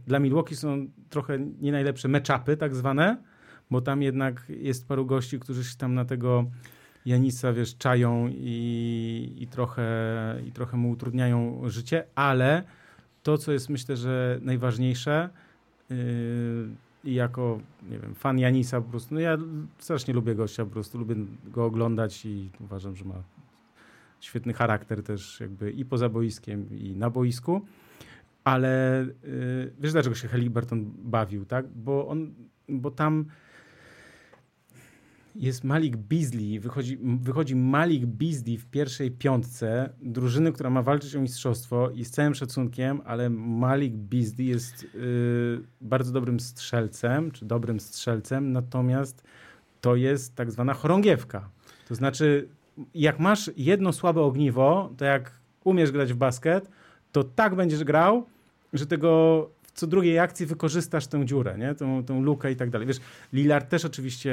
dla 0.07 0.19
Milwaukee 0.19 0.57
są 0.57 0.87
trochę 1.11 1.39
nie 1.61 1.73
najlepsze 1.73 2.09
meczapy 2.09 2.57
tak 2.57 2.75
zwane, 2.75 3.17
bo 3.71 3.81
tam 3.81 4.03
jednak 4.03 4.43
jest 4.49 4.89
paru 4.89 5.07
gości, 5.07 5.41
którzy 5.41 5.65
się 5.65 5.77
tam 5.77 5.95
na 5.95 6.05
tego 6.05 6.45
Janisa, 7.07 7.53
wiesz, 7.53 7.77
czają 7.77 8.29
i, 8.33 9.37
i, 9.39 9.47
trochę, 9.47 9.87
i 10.47 10.53
trochę 10.53 10.77
mu 10.77 10.91
utrudniają 10.91 11.63
życie, 11.69 12.05
ale 12.15 12.63
to, 13.23 13.39
co 13.39 13.53
jest 13.53 13.69
myślę, 13.69 13.97
że 13.97 14.39
najważniejsze 14.43 15.29
yy, 15.91 15.97
i 17.05 17.15
jako, 17.15 17.61
nie 17.91 17.99
wiem, 17.99 18.15
fan 18.15 18.39
Janisa 18.39 18.81
po 18.81 18.91
prostu, 18.91 19.15
no 19.15 19.21
ja 19.21 19.39
strasznie 19.79 20.15
lubię 20.15 20.35
gościa, 20.35 20.65
po 20.65 20.71
prostu 20.71 20.99
lubię 20.99 21.15
go 21.45 21.65
oglądać 21.65 22.27
i 22.27 22.51
uważam, 22.61 22.97
że 22.97 23.05
ma 23.05 23.23
świetny 24.21 24.53
charakter 24.53 25.03
też 25.03 25.41
jakby 25.41 25.71
i 25.71 25.85
poza 25.85 26.09
boiskiem, 26.09 26.67
i 26.79 26.97
na 26.97 27.11
boisku. 27.11 27.61
Ale 28.45 29.07
yy, 29.23 29.73
wiesz, 29.81 29.93
dlaczego 29.93 30.15
się 30.15 30.29
Halliburton 30.29 30.93
bawił, 30.99 31.45
tak? 31.45 31.69
Bo 31.69 32.09
on, 32.09 32.35
bo 32.69 32.91
tam 32.91 33.25
jest 35.35 35.65
Malik 35.65 35.97
Beasley, 35.97 36.61
wychodzi, 36.61 36.99
wychodzi 37.03 37.57
Malik 37.57 38.07
Beasley 38.07 38.59
w 38.59 38.67
pierwszej 38.67 39.11
piątce 39.11 39.93
drużyny, 40.03 40.53
która 40.53 40.71
ma 40.71 40.83
walczyć 40.83 41.17
o 41.17 41.21
mistrzostwo 41.21 41.91
i 41.91 42.05
z 42.05 42.11
całym 42.11 42.35
szacunkiem, 42.35 43.01
ale 43.05 43.31
Malik 43.31 43.95
Beasley 43.95 44.47
jest 44.47 44.85
y, 44.85 44.89
bardzo 45.81 46.13
dobrym 46.13 46.41
strzelcem, 46.41 47.31
czy 47.31 47.45
dobrym 47.45 47.81
strzelcem, 47.81 48.53
natomiast 48.53 49.25
to 49.81 49.97
jest 49.97 50.35
tak 50.35 50.51
zwana 50.51 50.75
chorągiewka. 50.75 51.49
To 51.89 51.95
znaczy, 51.95 52.49
jak 52.95 53.19
masz 53.19 53.51
jedno 53.57 53.93
słabe 53.93 54.21
ogniwo, 54.21 54.93
to 54.97 55.05
jak 55.05 55.41
umiesz 55.65 55.93
grać 55.93 56.13
w 56.13 56.17
basket, 56.17 56.71
to 57.13 57.25
tak 57.25 57.55
będziesz 57.55 57.85
grał, 57.85 58.27
że 58.73 58.87
tego 58.87 59.51
co 59.75 59.87
drugiej 59.87 60.19
akcji 60.19 60.47
wykorzystasz 60.47 61.07
tę 61.07 61.27
dziurę, 61.27 61.59
nie? 61.59 61.75
Tą, 61.75 62.05
tą 62.05 62.23
lukę 62.23 62.53
i 62.53 62.57
tak 62.57 62.71
dalej. 62.71 62.89
Wiesz, 62.89 63.01
Lillard 63.33 63.69
też 63.69 63.85
oczywiście, 63.85 64.33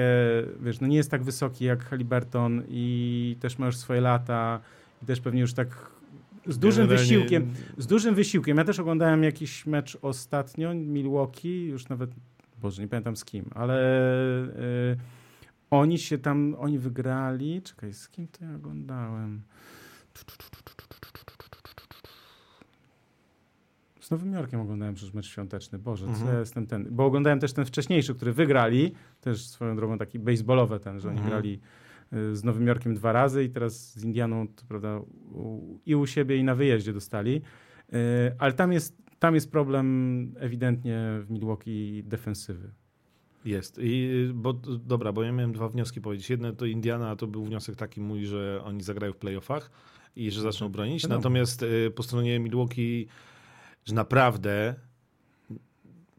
wiesz, 0.61 0.79
no 0.79 0.87
nie 0.87 0.97
jest 0.97 1.11
tak 1.11 1.23
wysoki 1.23 1.65
jak 1.65 1.85
Halliburton 1.85 2.63
i 2.69 3.37
też 3.39 3.57
ma 3.57 3.65
już 3.65 3.77
swoje 3.77 4.01
lata 4.01 4.59
i 5.03 5.05
też 5.05 5.21
pewnie 5.21 5.41
już 5.41 5.53
tak 5.53 5.91
z 6.47 6.59
dużym 6.59 6.87
Generalnie... 6.87 7.09
wysiłkiem, 7.09 7.53
z 7.77 7.87
dużym 7.87 8.15
wysiłkiem. 8.15 8.57
Ja 8.57 8.63
też 8.63 8.79
oglądałem 8.79 9.23
jakiś 9.23 9.65
mecz 9.65 9.97
ostatnio, 10.01 10.73
Milwaukee, 10.73 11.65
już 11.65 11.89
nawet, 11.89 12.11
Boże, 12.61 12.81
nie 12.81 12.87
pamiętam 12.87 13.15
z 13.15 13.25
kim, 13.25 13.45
ale 13.55 14.01
yy, 14.89 14.97
oni 15.71 15.99
się 15.99 16.17
tam, 16.17 16.55
oni 16.59 16.79
wygrali, 16.79 17.61
czekaj, 17.61 17.93
z 17.93 18.09
kim 18.09 18.27
to 18.27 18.45
ja 18.45 18.55
oglądałem? 18.55 19.41
Z 24.09 24.11
Nowym 24.11 24.33
Jorkiem 24.33 24.59
oglądałem 24.59 24.95
przecież 24.95 25.13
mecz 25.13 25.25
świąteczny. 25.25 25.79
Boże, 25.79 26.05
mhm. 26.05 26.25
co 26.25 26.33
ja 26.33 26.39
jestem 26.39 26.67
ten. 26.67 26.87
Bo 26.91 27.05
oglądałem 27.05 27.39
też 27.39 27.53
ten 27.53 27.65
wcześniejszy, 27.65 28.15
który 28.15 28.33
wygrali. 28.33 28.91
Też 29.21 29.47
swoją 29.47 29.75
drogą 29.75 29.97
taki 29.97 30.19
baseballowy 30.19 30.79
ten, 30.79 30.99
że 30.99 31.09
oni 31.09 31.17
mhm. 31.17 31.29
grali 31.29 31.59
y, 32.13 32.35
z 32.35 32.43
Nowym 32.43 32.67
Jorkiem 32.67 32.93
dwa 32.93 33.11
razy 33.11 33.43
i 33.43 33.49
teraz 33.49 33.93
z 33.93 34.03
Indianą, 34.03 34.47
to 34.47 34.63
prawda, 34.67 35.01
i 35.85 35.95
u 35.95 36.07
siebie, 36.07 36.37
i 36.37 36.43
na 36.43 36.55
wyjeździe 36.55 36.93
dostali. 36.93 37.41
Y, 37.93 37.97
ale 38.39 38.53
tam 38.53 38.71
jest, 38.71 38.97
tam 39.19 39.35
jest 39.35 39.51
problem 39.51 40.33
ewidentnie 40.39 40.99
w 41.21 41.29
Milwaukee 41.29 42.03
defensywy. 42.03 42.71
Jest. 43.45 43.79
I, 43.81 44.29
bo, 44.33 44.53
dobra, 44.85 45.13
bo 45.13 45.23
ja 45.23 45.31
miałem 45.31 45.51
dwa 45.51 45.69
wnioski 45.69 46.01
powiedzieć. 46.01 46.29
Jedno 46.29 46.53
to 46.53 46.65
Indiana, 46.65 47.15
to 47.15 47.27
był 47.27 47.43
wniosek 47.43 47.75
taki 47.75 48.01
mój, 48.01 48.25
że 48.25 48.61
oni 48.63 48.83
zagrają 48.83 49.13
w 49.13 49.17
playoffach 49.17 49.71
i 50.15 50.31
że 50.31 50.41
zaczną 50.41 50.69
bronić. 50.69 51.07
Natomiast 51.07 51.63
y, 51.63 51.91
po 51.95 52.03
stronie 52.03 52.39
Milwaukee 52.39 53.07
że 53.89 53.95
naprawdę 53.95 54.75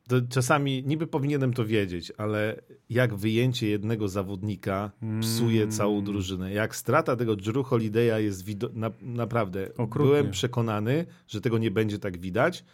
to 0.09 0.17
czasami 0.29 0.83
niby 0.87 1.07
powinienem 1.07 1.53
to 1.53 1.67
wiedzieć, 1.67 2.13
ale 2.19 2.61
jak 2.91 3.15
wyjęcie 3.15 3.69
jednego 3.69 4.09
zawodnika 4.09 4.91
psuje 5.21 5.63
Mm. 5.63 5.73
całą 5.73 6.05
drużynę. 6.05 6.53
Jak 6.53 6.77
strata 6.77 7.17
tego 7.17 7.37
Drew 7.37 7.67
Holiday'a 7.67 8.17
jest 8.17 8.45
na, 8.75 8.91
naprawdę. 9.01 9.69
Okrutnie. 9.77 10.11
Byłem 10.13 10.31
przekonany, 10.31 11.07
że 11.29 11.41
tego 11.41 11.59
nie 11.59 11.71
będzie 11.71 11.99
tak 11.99 12.19
widać. 12.19 12.65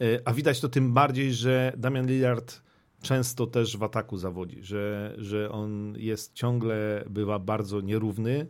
E, 0.00 0.04
A 0.24 0.32
widać 0.32 0.60
to 0.60 0.68
tym 0.68 0.92
bardziej, 0.94 1.32
że 1.32 1.72
Damian 1.76 2.06
Lillard 2.06 2.62
często 3.02 3.46
też 3.46 3.76
w 3.76 3.82
ataku 3.82 4.16
zawodzi, 4.16 4.62
że, 4.62 5.14
że 5.18 5.50
on 5.50 5.94
jest 5.96 6.32
ciągle, 6.34 7.04
bywa 7.10 7.38
bardzo 7.38 7.80
nierówny 7.80 8.46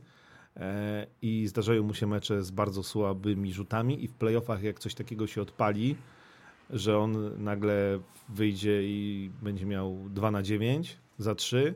i 1.22 1.46
zdarzają 1.46 1.82
mu 1.82 1.94
się 1.94 2.06
mecze 2.06 2.42
z 2.42 2.50
bardzo 2.50 2.82
słabymi 2.82 3.52
rzutami 3.52 4.04
i 4.04 4.08
w 4.08 4.12
playoffach 4.12 4.62
jak 4.62 4.78
coś 4.78 4.94
takiego 4.94 5.26
się 5.26 5.42
odpali, 5.42 5.96
że 6.70 6.98
on 6.98 7.42
nagle 7.44 7.98
wyjdzie 8.28 8.82
i 8.82 9.30
będzie 9.42 9.66
miał 9.66 9.96
2 10.10 10.30
na 10.30 10.42
9 10.42 10.96
za 11.18 11.34
3. 11.34 11.74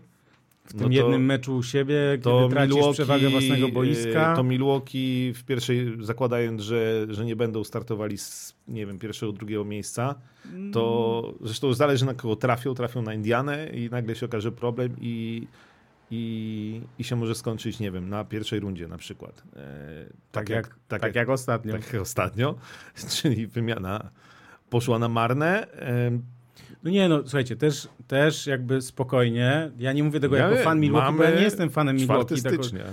W 0.65 0.75
tym 0.79 0.93
jednym 0.93 1.25
meczu 1.25 1.57
u 1.57 1.63
siebie, 1.63 1.97
No 2.17 2.23
to 2.23 2.39
kiedy 2.43 2.55
tracisz 2.55 2.75
Milwaukee, 2.75 2.95
przewagę 2.95 3.29
własnego 3.29 3.69
boiska. 3.69 4.33
e, 4.33 4.37
To 4.37 4.43
Milwaukee 4.43 5.33
w 5.35 5.45
pierwszej, 5.45 5.97
zakładając, 6.01 6.61
że, 6.61 7.07
że 7.11 7.25
nie 7.25 7.37
będą 7.37 7.65
startowali 7.65 8.19
z, 8.19 8.55
nie 8.69 8.87
wiem, 8.87 8.99
pierwszego, 8.99 9.33
drugiego 9.33 9.65
miejsca, 9.65 10.15
to 10.73 11.35
zresztą 11.41 11.75
zależy 11.75 12.05
na 12.07 12.15
kogo 12.15 12.37
trafią, 12.37 12.75
trafią 12.75 13.03
na 13.03 13.15
Indianę 13.15 13.71
i 13.75 13.91
nagle 13.91 14.15
się 14.15 14.27
okaże 14.27 14.53
problem 14.53 14.97
i, 15.01 15.47
i, 16.15 16.81
i 16.99 17.05
się 17.05 17.17
może 17.17 17.35
skończyć, 17.35 17.79
nie 17.81 17.91
wiem, 17.91 18.09
na 18.09 18.25
pierwszej 18.25 18.61
rundzie 18.61 18.89
na 18.89 18.99
przykład. 18.99 19.43
E, 19.57 20.05
tak, 20.33 20.49
jak, 20.49 20.75
tak, 20.89 21.15
jak, 21.15 21.29
ostatnio. 21.29 21.73
tak 21.73 21.93
jak 21.93 22.03
ostatnio, 22.03 22.55
czyli 23.17 23.47
wymiana 23.47 24.11
poszła 24.71 24.99
na 24.99 25.09
marne. 25.09 25.73
E, 25.73 26.11
No 26.83 26.91
nie, 26.91 27.09
no 27.09 27.21
słuchajcie, 27.23 27.57
też, 27.57 27.89
też 28.09 28.47
jakby 28.47 28.83
spokojnie. 28.83 29.71
Ja 29.79 29.93
nie 29.93 30.03
mówię 30.05 30.21
tego 30.21 30.37
Ja 30.37 30.51
jako 30.51 30.65
fan 30.65 30.81
Milwaukee, 30.81 31.17
bo 31.17 31.23
ja 31.25 31.31
nie 31.31 31.43
jestem 31.43 31.71
fanem 31.71 31.97
4 31.97 32.09
Milwaukee. 32.09 32.43
tak- 32.43 32.55
stycznia. 32.55 32.85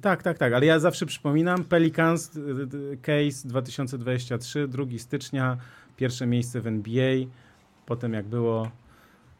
Tak, 0.00 0.22
tak, 0.22 0.38
tak, 0.38 0.52
ale 0.52 0.66
ja 0.66 0.78
zawsze 0.78 1.06
przypominam 1.06 1.64
Pelicans 1.64 2.30
Case 3.02 3.48
2023, 3.48 4.68
2 4.68 4.84
stycznia, 4.98 5.56
pierwsze 5.96 6.26
miejsce 6.26 6.60
w 6.60 6.66
NBA. 6.66 7.14
Potem 7.86 8.12
jak 8.12 8.26
było, 8.26 8.70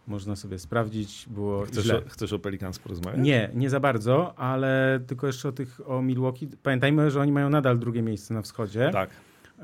można 0.06 0.36
sobie 0.36 0.58
sprawdzić, 0.58 1.26
było 1.30 1.62
Chcesz, 1.66 1.84
źle. 1.84 1.98
o, 1.98 2.08
chcesz 2.08 2.32
o 2.32 2.38
Pelicans 2.38 2.78
porozmawiać? 2.78 3.20
Nie, 3.20 3.50
nie 3.54 3.70
za 3.70 3.80
bardzo, 3.80 4.38
ale 4.38 5.00
tylko 5.06 5.26
jeszcze 5.26 5.48
o 5.48 5.52
tych, 5.52 5.80
o 5.90 6.02
Milwaukee. 6.02 6.46
Pamiętajmy, 6.62 7.10
że 7.10 7.20
oni 7.20 7.32
mają 7.32 7.50
nadal 7.50 7.78
drugie 7.78 8.02
miejsce 8.02 8.34
na 8.34 8.42
wschodzie, 8.42 8.90
Tak. 8.92 9.10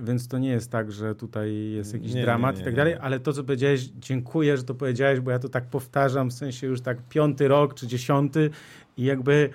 więc 0.01 0.29
to 0.29 0.39
nie 0.39 0.49
jest 0.49 0.71
tak, 0.71 0.93
że 0.93 1.15
tutaj 1.15 1.71
jest 1.71 1.93
jakiś 1.95 2.09
Nie, 2.09 2.15
nie, 2.17 2.23
dramat 2.23 2.57
nie, 2.57 2.63
i 2.63 2.65
tak 2.65 2.73
nie. 2.73 2.77
dalej, 2.77 2.95
ale 3.01 3.21
to, 3.21 3.33
co 3.33 3.45
powiedziałeś, 3.45 3.81
dziękuję, 4.01 4.57
że 4.57 4.63
to 4.63 4.75
powiedziałeś, 4.75 5.21
bo 5.21 5.31
ja 5.31 5.39
to 5.39 5.49
tak 5.49 5.65
powtarzam, 5.67 6.31
w 6.31 6.33
sensie 6.33 6.67
już 6.67 6.81
tak 6.81 6.99
piąty 7.09 7.49
rok 7.49 7.75
czy 7.75 7.87
dziesiąty 7.87 8.51
i 8.97 9.05
jakby 9.05 9.51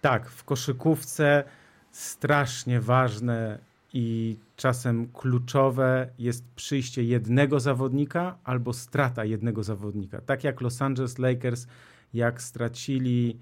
tak, 0.00 0.30
w 0.30 0.44
koszykówce 0.44 1.44
strasznie 1.92 2.80
ważne 2.80 3.58
i 3.96 4.36
czasem 4.56 5.08
kluczowe 5.12 6.08
jest 6.18 6.44
przyjście 6.54 7.02
jednego 7.04 7.60
zawodnika 7.60 8.38
albo 8.44 8.72
strata 8.72 9.24
jednego 9.24 9.62
zawodnika. 9.62 10.20
Tak 10.20 10.44
jak 10.44 10.60
Los 10.60 10.82
Angeles 10.82 11.18
Lakers, 11.18 11.66
jak 12.14 12.42
stracili 12.42 13.38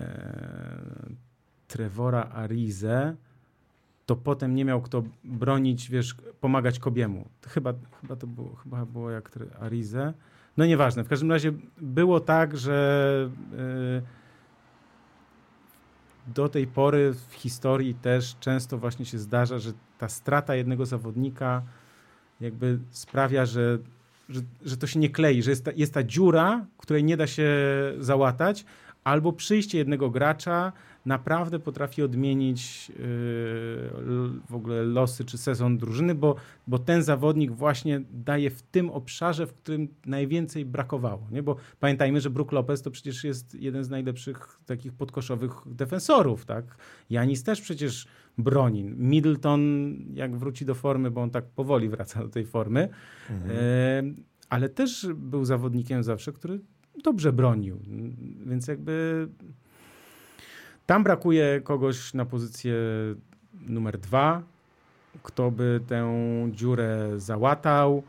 e, 0.00 0.06
Trevora 1.68 2.22
Arizę, 2.22 3.16
to 4.06 4.16
potem 4.16 4.54
nie 4.54 4.64
miał 4.64 4.82
kto 4.82 5.02
bronić, 5.24 5.90
wiesz, 5.90 6.16
pomagać 6.40 6.78
Kobiemu. 6.78 7.28
Chyba, 7.46 7.74
chyba 8.00 8.16
to 8.16 8.26
było, 8.26 8.54
chyba 8.54 8.86
było 8.86 9.10
jak 9.10 9.38
Arizę. 9.60 10.14
No 10.56 10.66
nieważne. 10.66 11.04
W 11.04 11.08
każdym 11.08 11.30
razie 11.30 11.52
było 11.80 12.20
tak, 12.20 12.56
że 12.56 13.30
e, 13.58 14.17
do 16.34 16.48
tej 16.48 16.66
pory 16.66 17.14
w 17.28 17.34
historii 17.34 17.94
też 17.94 18.36
często 18.40 18.78
właśnie 18.78 19.04
się 19.04 19.18
zdarza, 19.18 19.58
że 19.58 19.72
ta 19.98 20.08
strata 20.08 20.54
jednego 20.54 20.86
zawodnika 20.86 21.62
jakby 22.40 22.78
sprawia, 22.90 23.46
że, 23.46 23.78
że, 24.28 24.40
że 24.64 24.76
to 24.76 24.86
się 24.86 24.98
nie 24.98 25.10
klei, 25.10 25.42
że 25.42 25.50
jest 25.50 25.64
ta, 25.64 25.70
jest 25.76 25.94
ta 25.94 26.02
dziura, 26.02 26.66
której 26.78 27.04
nie 27.04 27.16
da 27.16 27.26
się 27.26 27.48
załatać, 27.98 28.64
albo 29.08 29.32
przyjście 29.32 29.78
jednego 29.78 30.10
gracza 30.10 30.72
naprawdę 31.06 31.58
potrafi 31.58 32.02
odmienić 32.02 32.88
yy, 32.88 32.94
w 34.48 34.54
ogóle 34.54 34.82
losy 34.82 35.24
czy 35.24 35.38
sezon 35.38 35.78
drużyny, 35.78 36.14
bo, 36.14 36.34
bo 36.66 36.78
ten 36.78 37.02
zawodnik 37.02 37.52
właśnie 37.52 38.00
daje 38.12 38.50
w 38.50 38.62
tym 38.62 38.90
obszarze, 38.90 39.46
w 39.46 39.52
którym 39.52 39.88
najwięcej 40.06 40.64
brakowało. 40.64 41.26
Nie? 41.30 41.42
Bo 41.42 41.56
pamiętajmy, 41.80 42.20
że 42.20 42.30
Brook 42.30 42.52
Lopez 42.52 42.82
to 42.82 42.90
przecież 42.90 43.24
jest 43.24 43.54
jeden 43.54 43.84
z 43.84 43.90
najlepszych 43.90 44.58
takich 44.66 44.92
podkoszowych 44.92 45.52
defensorów. 45.66 46.44
Tak? 46.46 46.64
Janis 47.10 47.42
też 47.42 47.60
przecież 47.60 48.08
broni. 48.38 48.84
Middleton 48.84 49.94
jak 50.14 50.36
wróci 50.36 50.64
do 50.64 50.74
formy, 50.74 51.10
bo 51.10 51.22
on 51.22 51.30
tak 51.30 51.44
powoli 51.44 51.88
wraca 51.88 52.22
do 52.22 52.28
tej 52.28 52.46
formy, 52.46 52.88
Mhm. 53.30 53.50
e, 53.50 54.02
ale 54.48 54.68
też 54.68 55.06
był 55.14 55.44
zawodnikiem 55.44 56.02
zawsze, 56.02 56.32
który 56.32 56.60
dobrze 57.02 57.32
bronił. 57.32 57.78
Więc 58.46 58.68
jakby 58.68 59.28
tam 60.86 61.04
brakuje 61.04 61.60
kogoś 61.64 62.14
na 62.14 62.24
pozycję 62.24 62.74
numer 63.66 63.98
dwa, 63.98 64.42
kto 65.22 65.50
by 65.50 65.80
tę 65.86 66.14
dziurę 66.50 67.10
załatał. 67.16 68.02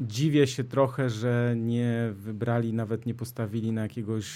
Dziwię 0.00 0.46
się 0.46 0.64
trochę, 0.64 1.10
że 1.10 1.54
nie 1.56 2.12
wybrali, 2.12 2.72
nawet 2.72 3.06
nie 3.06 3.14
postawili 3.14 3.72
na 3.72 3.82
jakiegoś 3.82 4.26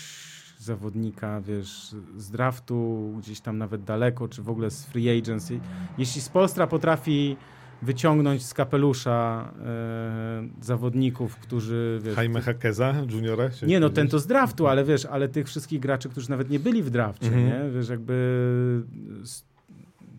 zawodnika, 0.59 1.41
wiesz, 1.41 1.95
z 2.17 2.31
draftu, 2.31 3.13
gdzieś 3.19 3.41
tam 3.41 3.59
nawet 3.59 3.85
daleko, 3.85 4.29
czy 4.29 4.43
w 4.43 4.49
ogóle 4.49 4.71
z 4.71 4.85
free 4.85 5.19
agency. 5.19 5.61
Jeśli 5.99 6.21
Spolstra 6.21 6.67
potrafi 6.67 7.37
wyciągnąć 7.83 8.45
z 8.47 8.55
kapelusza 8.55 9.51
e, 9.65 10.49
zawodników, 10.61 11.37
którzy... 11.37 12.01
Wiesz, 12.03 12.17
Jaime 12.17 12.41
Hakeza, 12.41 12.95
juniora? 13.11 13.51
nie, 13.67 13.81
no 13.81 13.91
ten 13.91 14.09
to 14.09 14.19
z 14.19 14.27
draftu, 14.27 14.67
ale 14.67 14.85
wiesz, 14.85 15.05
ale 15.05 15.29
tych 15.29 15.47
wszystkich 15.47 15.81
graczy, 15.81 16.09
którzy 16.09 16.31
nawet 16.31 16.51
nie 16.51 16.61
byli 16.61 16.83
w 16.83 16.91
drafcie, 16.91 17.27
Mhm. 17.27 17.47
nie? 17.47 17.71
Wiesz, 17.79 17.89
jakby 17.89 18.83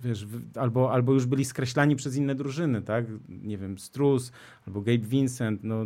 wiesz, 0.03 0.28
albo, 0.55 0.91
albo 0.93 1.14
już 1.14 1.26
byli 1.26 1.45
skreślani 1.45 1.95
przez 1.95 2.16
inne 2.16 2.36
drużyny, 2.36 2.82
tak? 2.82 3.05
Nie 3.43 3.58
wiem, 3.58 3.78
Strus 3.80 4.32
albo 4.68 4.82
Gabe 4.82 4.97
Vincent, 4.97 5.64
no, 5.64 5.86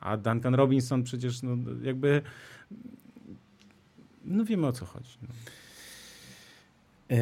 a 0.00 0.16
Duncan 0.16 0.54
Robinson 0.54 1.02
przecież, 1.02 1.42
no, 1.42 1.56
jakby 1.82 2.22
no 4.24 4.44
wiemy 4.44 4.66
o 4.66 4.72
co 4.72 4.86
chodzi. 4.86 5.18
No. 5.22 5.28
E, 7.10 7.18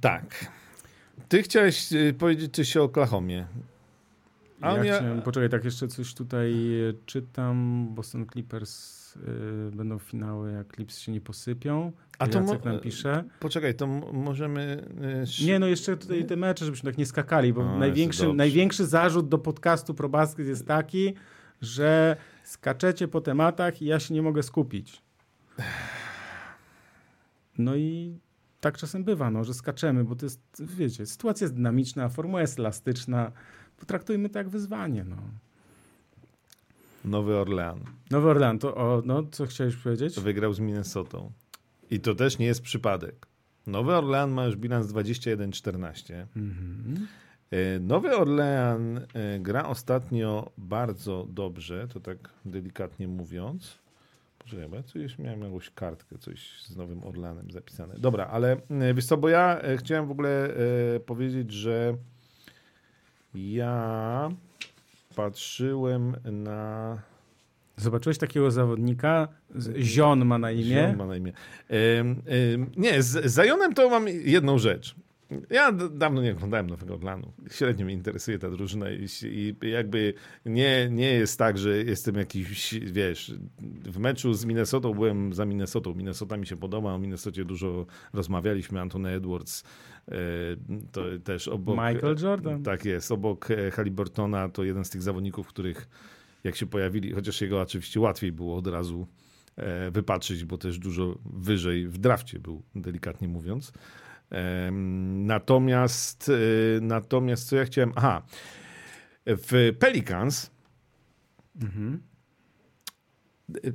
tak. 0.00 0.50
Ty 1.28 1.42
chciałeś 1.42 1.92
e, 1.92 2.12
powiedzieć 2.12 2.54
coś 2.54 2.76
o 2.76 2.82
Oklahomie. 2.82 3.46
A 4.60 4.72
Ja 4.72 4.82
chciałem, 4.96 5.22
poczekaj, 5.22 5.48
tak 5.48 5.64
jeszcze 5.64 5.88
coś 5.88 6.14
tutaj 6.14 6.52
e, 6.88 6.92
czytam. 7.06 7.86
Boston 7.94 8.26
Clippers 8.32 9.00
y, 9.16 9.20
będą 9.76 9.98
finały, 9.98 10.52
jak 10.52 10.74
Clips 10.74 10.98
się 10.98 11.12
nie 11.12 11.20
posypią. 11.20 11.92
A 12.18 12.26
to 12.26 12.40
mo- 12.40 12.58
nam 12.64 12.80
pisze. 12.80 13.24
Poczekaj, 13.40 13.74
to 13.74 13.86
możemy... 14.12 14.88
Nie, 15.44 15.58
no 15.58 15.66
jeszcze 15.66 15.96
tutaj 15.96 16.24
te 16.24 16.36
mecze, 16.36 16.64
żebyśmy 16.64 16.90
tak 16.90 16.98
nie 16.98 17.06
skakali, 17.06 17.52
bo 17.52 17.70
A, 17.70 17.78
największy, 17.78 18.32
największy 18.32 18.86
zarzut 18.86 19.28
do 19.28 19.38
podcastu 19.38 19.94
ProBasket 19.94 20.46
jest 20.46 20.66
taki, 20.66 21.14
że 21.62 22.16
skaczecie 22.44 23.08
po 23.08 23.20
tematach 23.20 23.82
i 23.82 23.84
ja 23.84 24.00
się 24.00 24.14
nie 24.14 24.22
mogę 24.22 24.42
skupić. 24.42 25.02
No 27.58 27.76
i 27.76 28.18
tak 28.60 28.78
czasem 28.78 29.04
bywa, 29.04 29.30
no, 29.30 29.44
że 29.44 29.54
skaczemy, 29.54 30.04
bo 30.04 30.16
to 30.16 30.26
jest, 30.26 30.40
wiecie, 30.58 31.06
sytuacja 31.06 31.44
jest 31.44 31.54
dynamiczna, 31.54 32.08
formuła 32.08 32.40
jest 32.40 32.58
elastyczna. 32.58 33.32
Potraktujmy 33.76 34.28
to 34.28 34.38
jak 34.38 34.48
wyzwanie, 34.48 35.04
no. 35.04 35.16
Nowy 37.04 37.36
Orlean 37.36 37.80
Nowy 38.10 38.28
Orlean, 38.28 38.58
to 38.58 38.74
o, 38.74 39.02
no, 39.04 39.22
co 39.30 39.46
chciałeś 39.46 39.76
powiedzieć? 39.76 40.20
wygrał 40.20 40.52
z 40.52 40.60
Minnesotą. 40.60 41.32
I 41.90 42.00
to 42.00 42.14
też 42.14 42.38
nie 42.38 42.46
jest 42.46 42.62
przypadek. 42.62 43.26
Nowy 43.66 43.94
Orlean 43.96 44.30
ma 44.30 44.44
już 44.44 44.56
bilans 44.56 44.86
21-14. 44.86 46.26
Mhm. 46.36 47.06
E, 47.50 47.80
Nowy 47.80 48.16
Orlean 48.16 48.98
e, 48.98 49.40
gra 49.40 49.68
ostatnio 49.68 50.50
bardzo 50.58 51.26
dobrze, 51.30 51.88
to 51.88 52.00
tak 52.00 52.30
delikatnie 52.44 53.08
mówiąc. 53.08 53.78
Poczekaj, 54.44 54.68
bo 54.68 54.76
ja 54.76 54.82
coś 54.82 55.18
miałem 55.18 55.40
jakąś 55.40 55.70
kartkę, 55.70 56.18
coś 56.18 56.62
z 56.62 56.76
Nowym 56.76 57.04
Orleanem 57.04 57.50
zapisane. 57.50 57.94
Dobra, 57.98 58.26
ale 58.26 58.56
e, 58.70 58.94
wiesz 58.94 59.06
co, 59.06 59.16
bo 59.16 59.28
ja 59.28 59.60
e, 59.60 59.76
chciałem 59.76 60.06
w 60.06 60.10
ogóle 60.10 60.54
e, 60.96 61.00
powiedzieć, 61.00 61.52
że 61.52 61.96
ja 63.34 64.28
patrzyłem 65.16 66.16
na... 66.24 66.98
Zobaczyłeś 67.76 68.18
takiego 68.18 68.50
zawodnika, 68.50 69.28
Zion 69.80 70.24
ma 70.24 70.38
na 70.38 70.50
imię. 70.50 70.64
Zion 70.64 70.96
ma 70.96 71.06
na 71.06 71.16
imię. 71.16 71.32
Nie, 72.76 73.02
z 73.02 73.06
z 73.06 73.32
Zajonem 73.32 73.74
to 73.74 73.90
mam 73.90 74.08
jedną 74.08 74.58
rzecz. 74.58 74.94
Ja 75.50 75.72
dawno 75.72 76.22
nie 76.22 76.32
oglądałem 76.32 76.66
Nowego 76.66 76.94
Orlanu. 76.94 77.32
Średnio 77.50 77.84
mnie 77.84 77.94
interesuje 77.94 78.38
ta 78.38 78.50
drużyna 78.50 78.90
i, 78.90 79.06
i, 79.24 79.70
jakby 79.70 80.14
nie, 80.46 80.88
nie 80.90 81.12
jest 81.12 81.38
tak, 81.38 81.58
że 81.58 81.76
jestem 81.76 82.14
jakiś, 82.14 82.74
wiesz, 82.74 83.34
w 83.84 83.98
meczu 83.98 84.34
z 84.34 84.44
Minnesotą 84.44 84.94
byłem 84.94 85.34
za 85.34 85.44
Minnesotą. 85.44 85.94
Minnesota 85.94 86.36
mi 86.36 86.46
się 86.46 86.56
podoba, 86.56 86.92
o 86.92 86.98
Minnesocie 86.98 87.44
dużo 87.44 87.86
rozmawialiśmy. 88.12 88.80
Anthony 88.80 89.08
Edwards 89.10 89.64
e, 90.08 90.14
to 90.92 91.04
też 91.24 91.48
obok... 91.48 91.76
Michael 91.76 92.16
Jordan. 92.22 92.62
Tak 92.62 92.84
jest, 92.84 93.12
obok 93.12 93.50
e, 93.50 93.70
Halliburtona 93.70 94.48
to 94.48 94.64
jeden 94.64 94.84
z 94.84 94.90
tych 94.90 95.02
zawodników, 95.02 95.48
których 95.48 95.88
jak 96.44 96.56
się 96.56 96.66
pojawili, 96.66 97.12
chociaż 97.12 97.40
jego 97.40 97.60
oczywiście 97.60 98.00
łatwiej 98.00 98.32
było 98.32 98.56
od 98.56 98.66
razu 98.66 99.06
e, 99.56 99.90
wypatrzyć, 99.90 100.44
bo 100.44 100.58
też 100.58 100.78
dużo 100.78 101.18
wyżej 101.24 101.88
w 101.88 101.98
drafcie 101.98 102.38
był, 102.38 102.62
delikatnie 102.74 103.28
mówiąc. 103.28 103.72
Natomiast, 105.26 106.28
e, 106.28 106.80
natomiast 106.80 107.48
co 107.48 107.56
ja 107.56 107.64
chciałem. 107.64 107.92
Aha. 107.96 108.22
W 109.26 109.76
Pelicans. 109.78 110.50
Mhm. 111.62 112.02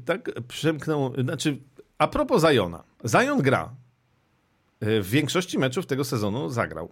Tak 0.06 0.32
przemknął. 0.47 1.14
Znaczy, 1.24 1.58
a 1.97 2.08
propos 2.08 2.41
Zajona. 2.41 2.84
Zajon 3.03 3.41
gra. 3.41 3.76
E, 4.80 5.01
w 5.01 5.10
większości 5.10 5.60
meczów 5.60 5.86
tego 5.86 6.03
sezonu 6.03 6.49
zagrał. 6.49 6.91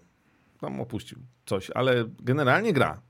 Tam 0.59 0.82
opuścił 0.82 1.20
coś, 1.45 1.72
ale 1.72 2.05
generalnie 2.20 2.74
gra. 2.74 3.01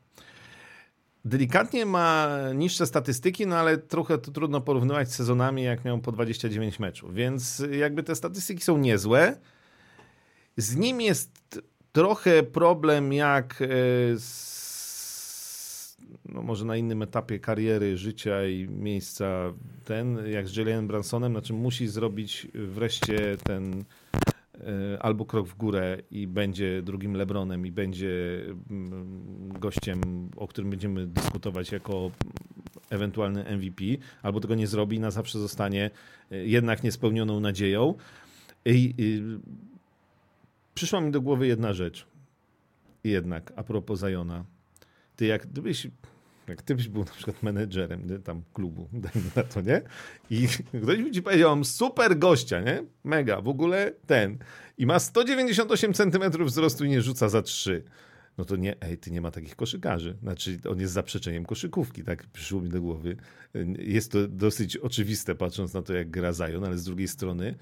Delikatnie 1.25 1.85
ma 1.85 2.29
niższe 2.55 2.85
statystyki, 2.85 3.47
no 3.47 3.55
ale 3.55 3.77
trochę 3.77 4.17
to 4.17 4.31
trudno 4.31 4.61
porównywać 4.61 5.11
z 5.11 5.15
sezonami, 5.15 5.63
jak 5.63 5.85
miał 5.85 5.99
po 5.99 6.11
29 6.11 6.79
meczów. 6.79 7.13
Więc 7.13 7.63
jakby 7.71 8.03
te 8.03 8.15
statystyki 8.15 8.63
są 8.63 8.77
niezłe. 8.77 9.37
Z 10.57 10.75
nim 10.75 11.01
jest 11.01 11.61
trochę 11.91 12.43
problem 12.43 13.13
jak 13.13 13.61
e, 13.61 13.67
z, 14.17 15.97
no 16.25 16.41
może 16.41 16.65
na 16.65 16.77
innym 16.77 17.01
etapie 17.01 17.39
kariery, 17.39 17.97
życia 17.97 18.47
i 18.47 18.67
miejsca 18.69 19.53
ten, 19.85 20.17
jak 20.31 20.47
z 20.47 20.55
Julianem 20.55 20.87
Bransonem, 20.87 21.31
znaczy 21.31 21.53
musi 21.53 21.87
zrobić 21.87 22.47
wreszcie 22.53 23.37
ten 23.43 23.83
e, 24.53 25.03
albo 25.03 25.25
krok 25.25 25.47
w 25.47 25.57
górę 25.57 25.97
i 26.11 26.27
będzie 26.27 26.81
drugim 26.81 27.13
Lebronem 27.13 27.65
i 27.65 27.71
będzie 27.71 28.41
mm, 28.69 29.49
gościem, 29.59 30.29
o 30.35 30.47
którym 30.47 30.69
będziemy 30.69 31.07
dyskutować 31.07 31.71
jako 31.71 32.11
ewentualny 32.89 33.57
MVP, 33.57 33.83
albo 34.21 34.39
tego 34.39 34.55
nie 34.55 34.67
zrobi 34.67 34.97
i 34.97 34.99
na 34.99 35.11
zawsze 35.11 35.39
zostanie 35.39 35.91
e, 36.31 36.37
jednak 36.37 36.83
niespełnioną 36.83 37.39
nadzieją. 37.39 37.93
I, 38.65 38.93
i 38.97 39.21
przyszła 40.73 41.01
mi 41.01 41.11
do 41.11 41.21
głowy 41.21 41.47
jedna 41.47 41.73
rzecz. 41.73 42.07
Jednak, 43.03 43.53
a 43.55 43.63
propos 43.63 43.99
Zajona. 43.99 44.45
Ty 45.15 45.25
jak 45.25 45.47
gdybyś, 45.47 45.87
jak 46.47 46.61
ty 46.61 46.75
byś 46.75 46.87
był 46.87 47.03
na 47.03 47.11
przykład 47.11 47.43
menedżerem 47.43 48.09
nie, 48.09 48.19
tam 48.19 48.41
klubu, 48.53 48.89
dajmy 48.93 49.29
na 49.35 49.43
to, 49.43 49.61
nie? 49.61 49.81
I 50.29 50.47
ktoś 50.83 51.03
by 51.03 51.11
ci 51.11 51.21
powiedział, 51.21 51.63
super 51.63 52.19
gościa, 52.19 52.61
nie? 52.61 52.83
Mega, 53.03 53.41
w 53.41 53.47
ogóle 53.47 53.91
ten. 54.07 54.37
I 54.77 54.85
ma 54.85 54.99
198 54.99 55.93
cm 55.93 56.45
wzrostu 56.45 56.85
i 56.85 56.89
nie 56.89 57.01
rzuca 57.01 57.29
za 57.29 57.41
3 57.41 57.83
no 58.37 58.45
to 58.45 58.55
nie, 58.55 58.75
ej, 58.81 58.97
ty 58.97 59.11
nie 59.11 59.21
ma 59.21 59.31
takich 59.31 59.55
koszykarzy. 59.55 60.15
Znaczy, 60.21 60.59
on 60.69 60.79
jest 60.79 60.93
zaprzeczeniem 60.93 61.45
koszykówki, 61.45 62.03
tak 62.03 62.25
przyszło 62.27 62.61
mi 62.61 62.69
do 62.69 62.81
głowy. 62.81 63.17
Jest 63.79 64.11
to 64.11 64.27
dosyć 64.27 64.77
oczywiste, 64.77 65.35
patrząc 65.35 65.73
na 65.73 65.81
to, 65.81 65.93
jak 65.93 66.09
gra 66.09 66.33
Zion, 66.33 66.65
ale 66.65 66.77
z 66.77 66.83
drugiej 66.83 67.07
strony 67.07 67.55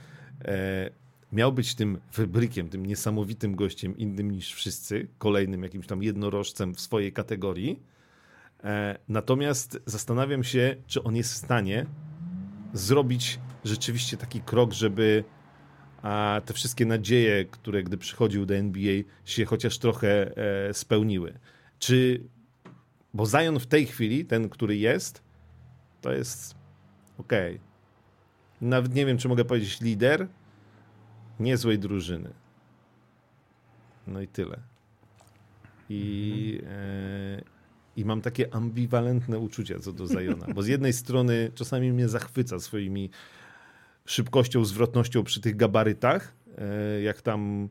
e, 0.46 0.90
miał 1.32 1.52
być 1.52 1.76
tym 1.76 2.00
wybrykiem, 2.14 2.70
tym 2.70 2.86
niesamowitym 2.86 3.56
gościem, 3.56 3.98
innym 3.98 4.32
niż 4.32 4.54
wszyscy, 4.54 5.08
kolejnym 5.18 5.64
jakimś 5.64 5.88
tam 5.88 6.04
jednorożcem 6.04 6.76
w 6.76 6.82
swojej 6.82 7.14
kategorii. 7.14 7.80
E, 8.64 8.98
natomiast 9.08 9.80
zastanawiam 9.86 10.44
się, 10.44 10.76
czy 10.88 11.04
on 11.04 11.16
jest 11.16 11.34
w 11.34 11.38
stanie 11.38 11.86
zrobić 12.74 13.40
rzeczywiście 13.64 14.18
taki 14.18 14.42
krok, 14.42 14.74
żeby 14.74 15.24
te 16.46 16.54
wszystkie 16.54 16.86
nadzieje, 16.86 17.46
które 17.46 17.84
gdy 17.84 17.98
przychodził 17.98 18.46
do 18.46 18.56
NBA, 18.56 19.04
się 19.26 19.46
chociaż 19.46 19.78
trochę 19.78 20.38
e, 20.38 20.74
spełniły. 20.74 21.40
Czy, 21.80 22.24
bo 23.14 23.26
Zion 23.26 23.60
w 23.60 23.68
tej 23.68 23.86
chwili, 23.86 24.26
ten, 24.26 24.50
który 24.50 24.78
jest, 24.78 25.24
to 26.02 26.14
jest. 26.14 26.56
Okay. 27.18 27.60
Nawet 28.62 28.96
nie 28.96 29.06
wiem, 29.06 29.18
czy 29.18 29.28
mogę 29.28 29.46
powiedzieć 29.46 29.82
lider, 29.82 30.28
niezłej 31.42 31.80
drużyny. 31.80 32.30
No 34.08 34.22
i 34.22 34.28
tyle. 34.28 34.60
I, 35.90 36.62
e, 36.68 37.42
I 37.98 38.06
mam 38.06 38.22
takie 38.22 38.56
ambiwalentne 38.56 39.40
uczucia 39.40 39.80
co 39.80 39.94
do 39.94 40.08
Zajona, 40.08 40.46
bo 40.56 40.62
z 40.62 40.68
jednej 40.68 40.94
strony 40.94 41.52
czasami 41.56 41.92
mnie 41.92 42.10
zachwyca 42.10 42.60
swoimi 42.60 43.10
szybkością, 44.06 44.66
zwrotnością 44.66 45.24
przy 45.24 45.42
tych 45.42 45.56
gabarytach, 45.56 46.34
e, 46.58 47.02
jak 47.02 47.22
tam 47.22 47.70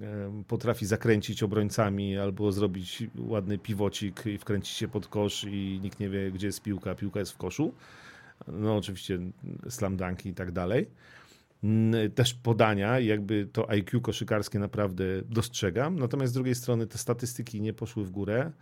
e, 0.00 0.42
potrafi 0.48 0.86
zakręcić 0.86 1.42
obrońcami 1.42 2.18
albo 2.18 2.52
zrobić 2.52 3.02
ładny 3.18 3.58
piwocik 3.58 4.26
i 4.26 4.38
wkręcić 4.38 4.76
się 4.76 4.88
pod 4.88 5.08
kosz 5.08 5.44
i 5.44 5.80
nikt 5.82 6.00
nie 6.00 6.08
wie, 6.08 6.32
gdzie 6.32 6.46
jest 6.46 6.62
piłka, 6.62 6.94
piłka 6.94 7.20
jest 7.20 7.32
w 7.32 7.36
koszu. 7.36 7.74
No 8.48 8.76
oczywiście 8.76 9.18
slam 9.68 9.96
dunki 9.96 10.28
i 10.28 10.34
tak 10.34 10.52
dalej 10.52 10.86
też 12.14 12.34
podania, 12.34 12.98
jakby 13.00 13.46
to 13.52 13.70
IQ 13.70 14.00
koszykarskie 14.00 14.58
naprawdę 14.58 15.04
dostrzegam. 15.28 15.98
Natomiast 15.98 16.32
z 16.32 16.34
drugiej 16.34 16.54
strony 16.54 16.86
te 16.86 16.98
statystyki 16.98 17.60
nie 17.60 17.72
poszły 17.72 18.04
w 18.04 18.10
górę. 18.10 18.52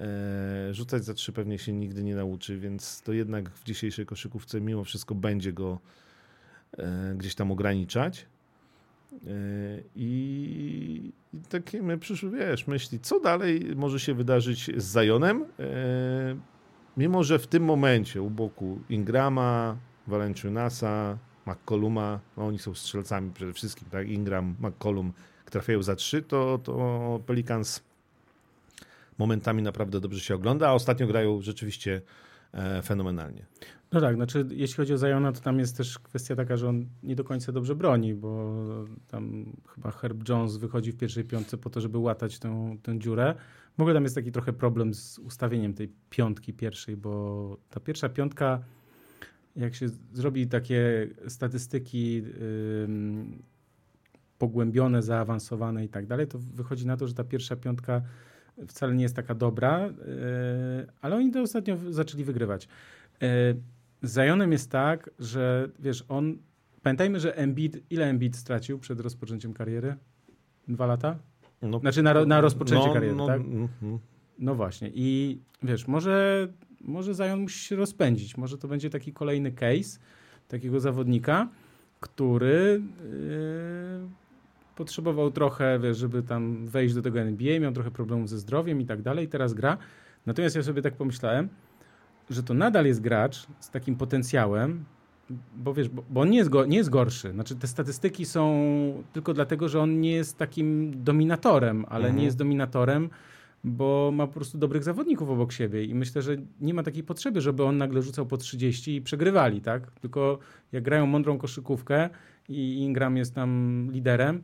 E, 0.00 0.74
rzucać 0.74 1.04
za 1.04 1.14
trzy 1.14 1.32
pewnie 1.32 1.58
się 1.58 1.72
nigdy 1.72 2.04
nie 2.04 2.14
nauczy, 2.14 2.58
więc 2.58 3.02
to 3.02 3.12
jednak 3.12 3.50
w 3.50 3.64
dzisiejszej 3.64 4.06
koszykówce 4.06 4.60
mimo 4.60 4.84
wszystko 4.84 5.14
będzie 5.14 5.52
go 5.52 5.78
e, 6.78 7.14
gdzieś 7.16 7.34
tam 7.34 7.52
ograniczać. 7.52 8.26
E, 9.12 9.16
I, 9.96 11.12
takie 11.48 11.82
my 11.82 11.98
przyszły, 11.98 12.30
wiesz, 12.30 12.66
myśli, 12.66 13.00
co 13.00 13.20
dalej 13.20 13.76
może 13.76 14.00
się 14.00 14.14
wydarzyć 14.14 14.70
z 14.76 14.84
Zajonem, 14.84 15.44
mimo 16.96 17.24
że 17.24 17.38
w 17.38 17.46
tym 17.46 17.64
momencie 17.64 18.22
u 18.22 18.30
boku 18.30 18.78
Ingrama, 18.88 19.76
Valenciunasa, 20.06 21.18
McColluma, 21.46 22.20
no 22.36 22.46
oni 22.46 22.58
są 22.58 22.74
strzelcami 22.74 23.30
przede 23.30 23.52
wszystkim, 23.52 23.88
tak? 23.90 24.08
Ingram, 24.08 24.54
McCollum 24.60 25.12
trafiają 25.50 25.82
za 25.82 25.96
trzy, 25.96 26.22
to, 26.22 26.58
to 26.58 27.20
Pelicans 27.26 27.82
momentami 29.18 29.62
naprawdę 29.62 30.00
dobrze 30.00 30.20
się 30.20 30.34
ogląda, 30.34 30.68
a 30.68 30.72
ostatnio 30.72 31.06
grają 31.06 31.40
rzeczywiście 31.40 32.02
e, 32.52 32.82
fenomenalnie. 32.82 33.46
No 33.92 34.00
tak, 34.00 34.14
znaczy 34.14 34.46
jeśli 34.50 34.76
chodzi 34.76 34.92
o 34.92 34.98
Zajona, 34.98 35.32
to 35.32 35.40
tam 35.40 35.58
jest 35.58 35.76
też 35.76 35.98
kwestia 35.98 36.36
taka, 36.36 36.56
że 36.56 36.68
on 36.68 36.86
nie 37.02 37.16
do 37.16 37.24
końca 37.24 37.52
dobrze 37.52 37.74
broni, 37.74 38.14
bo 38.14 38.54
tam 39.08 39.52
chyba 39.74 39.90
Herb 39.90 40.28
Jones 40.28 40.56
wychodzi 40.56 40.92
w 40.92 40.96
pierwszej 40.96 41.24
piątce 41.24 41.58
po 41.58 41.70
to, 41.70 41.80
żeby 41.80 41.98
łatać 41.98 42.38
tę, 42.38 42.76
tę 42.82 42.98
dziurę. 42.98 43.34
W 43.78 43.80
ogóle 43.80 43.94
tam 43.94 44.02
jest 44.02 44.14
taki 44.14 44.32
trochę 44.32 44.52
problem 44.52 44.94
z 44.94 45.18
ustawieniem 45.18 45.74
tej 45.74 45.92
piątki 46.10 46.52
pierwszej, 46.52 46.96
bo 46.96 47.56
ta 47.70 47.80
pierwsza 47.80 48.08
piątka 48.08 48.60
jak 49.56 49.74
się 49.74 49.86
zrobi 50.12 50.46
takie 50.46 51.08
statystyki 51.28 52.14
yy, 52.14 52.22
pogłębione, 54.38 55.02
zaawansowane 55.02 55.84
i 55.84 55.88
tak 55.88 56.06
dalej, 56.06 56.26
to 56.26 56.38
wychodzi 56.38 56.86
na 56.86 56.96
to, 56.96 57.08
że 57.08 57.14
ta 57.14 57.24
pierwsza 57.24 57.56
piątka 57.56 58.02
wcale 58.66 58.94
nie 58.94 59.02
jest 59.02 59.16
taka 59.16 59.34
dobra, 59.34 59.86
yy, 59.86 59.94
ale 61.00 61.16
oni 61.16 61.30
to 61.30 61.42
ostatnio 61.42 61.76
zaczęli 61.90 62.24
wygrywać. 62.24 62.68
Yy, 63.20 63.28
z 64.02 64.14
Zionem 64.14 64.52
jest 64.52 64.70
tak, 64.70 65.10
że 65.18 65.68
wiesz, 65.78 66.04
on 66.08 66.38
Pamiętajmy, 66.84 67.20
że 67.20 67.36
Embiid, 67.36 67.92
ile 67.92 68.06
Embiid 68.06 68.36
stracił 68.36 68.78
przed 68.78 69.00
rozpoczęciem 69.00 69.54
kariery? 69.54 69.96
Dwa 70.68 70.86
lata? 70.86 71.18
No, 71.62 71.78
znaczy 71.78 72.02
na, 72.02 72.24
na 72.24 72.40
rozpoczęcie 72.40 72.86
no, 72.86 72.94
kariery, 72.94 73.14
no, 73.14 73.26
tak? 73.26 73.40
Mm. 73.40 73.68
No 74.38 74.54
właśnie. 74.54 74.90
I 74.94 75.38
wiesz, 75.62 75.86
może 75.88 76.48
może 76.84 77.14
Zion 77.14 77.40
musi 77.40 77.58
się 77.58 77.76
rozpędzić. 77.76 78.36
Może 78.36 78.58
to 78.58 78.68
będzie 78.68 78.90
taki 78.90 79.12
kolejny 79.12 79.52
case 79.52 79.98
takiego 80.48 80.80
zawodnika, 80.80 81.48
który 82.00 82.82
yy, 84.00 84.08
potrzebował 84.76 85.30
trochę, 85.30 85.78
wiesz, 85.78 85.98
żeby 85.98 86.22
tam 86.22 86.66
wejść 86.66 86.94
do 86.94 87.02
tego 87.02 87.20
NBA, 87.20 87.60
miał 87.60 87.72
trochę 87.72 87.90
problemów 87.90 88.28
ze 88.28 88.38
zdrowiem 88.38 88.80
i 88.80 88.86
tak 88.86 89.02
dalej, 89.02 89.28
teraz 89.28 89.54
gra. 89.54 89.78
Natomiast 90.26 90.56
ja 90.56 90.62
sobie 90.62 90.82
tak 90.82 90.94
pomyślałem, 90.94 91.48
że 92.30 92.42
to 92.42 92.54
nadal 92.54 92.86
jest 92.86 93.00
gracz 93.00 93.46
z 93.60 93.70
takim 93.70 93.96
potencjałem, 93.96 94.84
bo 95.56 95.74
wiesz, 95.74 95.88
bo, 95.88 96.04
bo 96.10 96.20
on 96.20 96.30
nie 96.30 96.38
jest, 96.38 96.50
go, 96.50 96.66
nie 96.66 96.76
jest 96.76 96.90
gorszy. 96.90 97.30
Znaczy 97.30 97.56
te 97.56 97.66
statystyki 97.66 98.24
są 98.24 99.02
tylko 99.12 99.34
dlatego, 99.34 99.68
że 99.68 99.80
on 99.80 100.00
nie 100.00 100.12
jest 100.12 100.38
takim 100.38 100.92
dominatorem, 101.04 101.84
ale 101.88 102.04
mhm. 102.04 102.16
nie 102.16 102.24
jest 102.24 102.36
dominatorem 102.36 103.10
bo 103.64 104.10
ma 104.14 104.26
po 104.26 104.32
prostu 104.32 104.58
dobrych 104.58 104.84
zawodników 104.84 105.30
obok 105.30 105.52
siebie 105.52 105.84
i 105.84 105.94
myślę, 105.94 106.22
że 106.22 106.36
nie 106.60 106.74
ma 106.74 106.82
takiej 106.82 107.02
potrzeby, 107.02 107.40
żeby 107.40 107.64
on 107.64 107.78
nagle 107.78 108.02
rzucał 108.02 108.26
po 108.26 108.36
30 108.36 108.96
i 108.96 109.02
przegrywali, 109.02 109.60
tak? 109.60 109.90
Tylko 109.90 110.38
jak 110.72 110.84
grają 110.84 111.06
mądrą 111.06 111.38
koszykówkę 111.38 112.10
i 112.48 112.74
Ingram 112.74 113.16
jest 113.16 113.34
tam 113.34 113.88
liderem, 113.92 114.42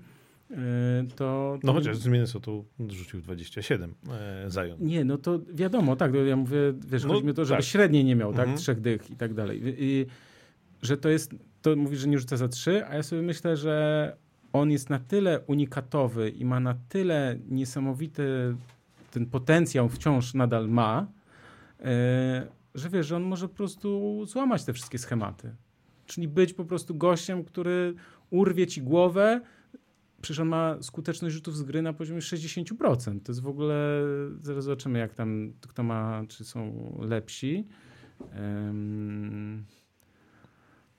to... 1.16 1.58
No 1.62 1.72
chociaż 1.72 1.96
z 1.96 2.06
Minnesota 2.06 2.50
rzucił 2.88 3.20
27 3.20 3.94
e, 4.10 4.50
Zion. 4.50 4.76
Nie, 4.80 5.04
no 5.04 5.18
to 5.18 5.40
wiadomo, 5.54 5.96
tak, 5.96 6.12
ja 6.14 6.36
mówię, 6.36 6.58
wiesz, 6.88 7.04
no, 7.04 7.08
chodzi 7.08 7.24
mi 7.24 7.30
o 7.30 7.34
to, 7.34 7.44
żeby 7.44 7.58
tak. 7.58 7.66
średniej 7.66 8.04
nie 8.04 8.16
miał, 8.16 8.32
tak, 8.32 8.40
mhm. 8.40 8.58
trzech 8.58 8.80
dych 8.80 9.10
i 9.10 9.16
tak 9.16 9.34
dalej. 9.34 9.60
I, 9.64 10.06
że 10.82 10.96
to 10.96 11.08
jest, 11.08 11.34
to 11.62 11.76
mówi, 11.76 11.96
że 11.96 12.08
nie 12.08 12.18
rzuca 12.18 12.36
za 12.36 12.48
trzy, 12.48 12.86
a 12.86 12.94
ja 12.94 13.02
sobie 13.02 13.22
myślę, 13.22 13.56
że 13.56 14.16
on 14.52 14.70
jest 14.70 14.90
na 14.90 14.98
tyle 14.98 15.40
unikatowy 15.40 16.30
i 16.30 16.44
ma 16.44 16.60
na 16.60 16.74
tyle 16.88 17.38
niesamowity 17.48 18.22
ten 19.10 19.26
potencjał 19.26 19.88
wciąż 19.88 20.34
nadal 20.34 20.68
ma, 20.68 21.06
e, 21.80 22.46
że 22.74 22.88
wiesz, 22.88 23.06
że 23.06 23.16
on 23.16 23.22
może 23.22 23.48
po 23.48 23.54
prostu 23.54 24.20
złamać 24.26 24.64
te 24.64 24.72
wszystkie 24.72 24.98
schematy. 24.98 25.54
Czyli 26.06 26.28
być 26.28 26.52
po 26.52 26.64
prostu 26.64 26.94
gościem, 26.94 27.44
który 27.44 27.94
urwie 28.30 28.66
ci 28.66 28.82
głowę. 28.82 29.40
Przecież 30.22 30.40
on 30.40 30.48
ma 30.48 30.76
skuteczność 30.82 31.34
rzutów 31.34 31.56
z 31.56 31.62
gry 31.62 31.82
na 31.82 31.92
poziomie 31.92 32.20
60%. 32.20 33.20
To 33.20 33.32
jest 33.32 33.40
w 33.40 33.46
ogóle, 33.46 34.02
zaraz 34.42 34.64
zobaczymy 34.64 34.98
jak 34.98 35.14
tam, 35.14 35.52
kto 35.68 35.82
ma, 35.82 36.22
czy 36.28 36.44
są 36.44 36.92
lepsi. 37.00 37.66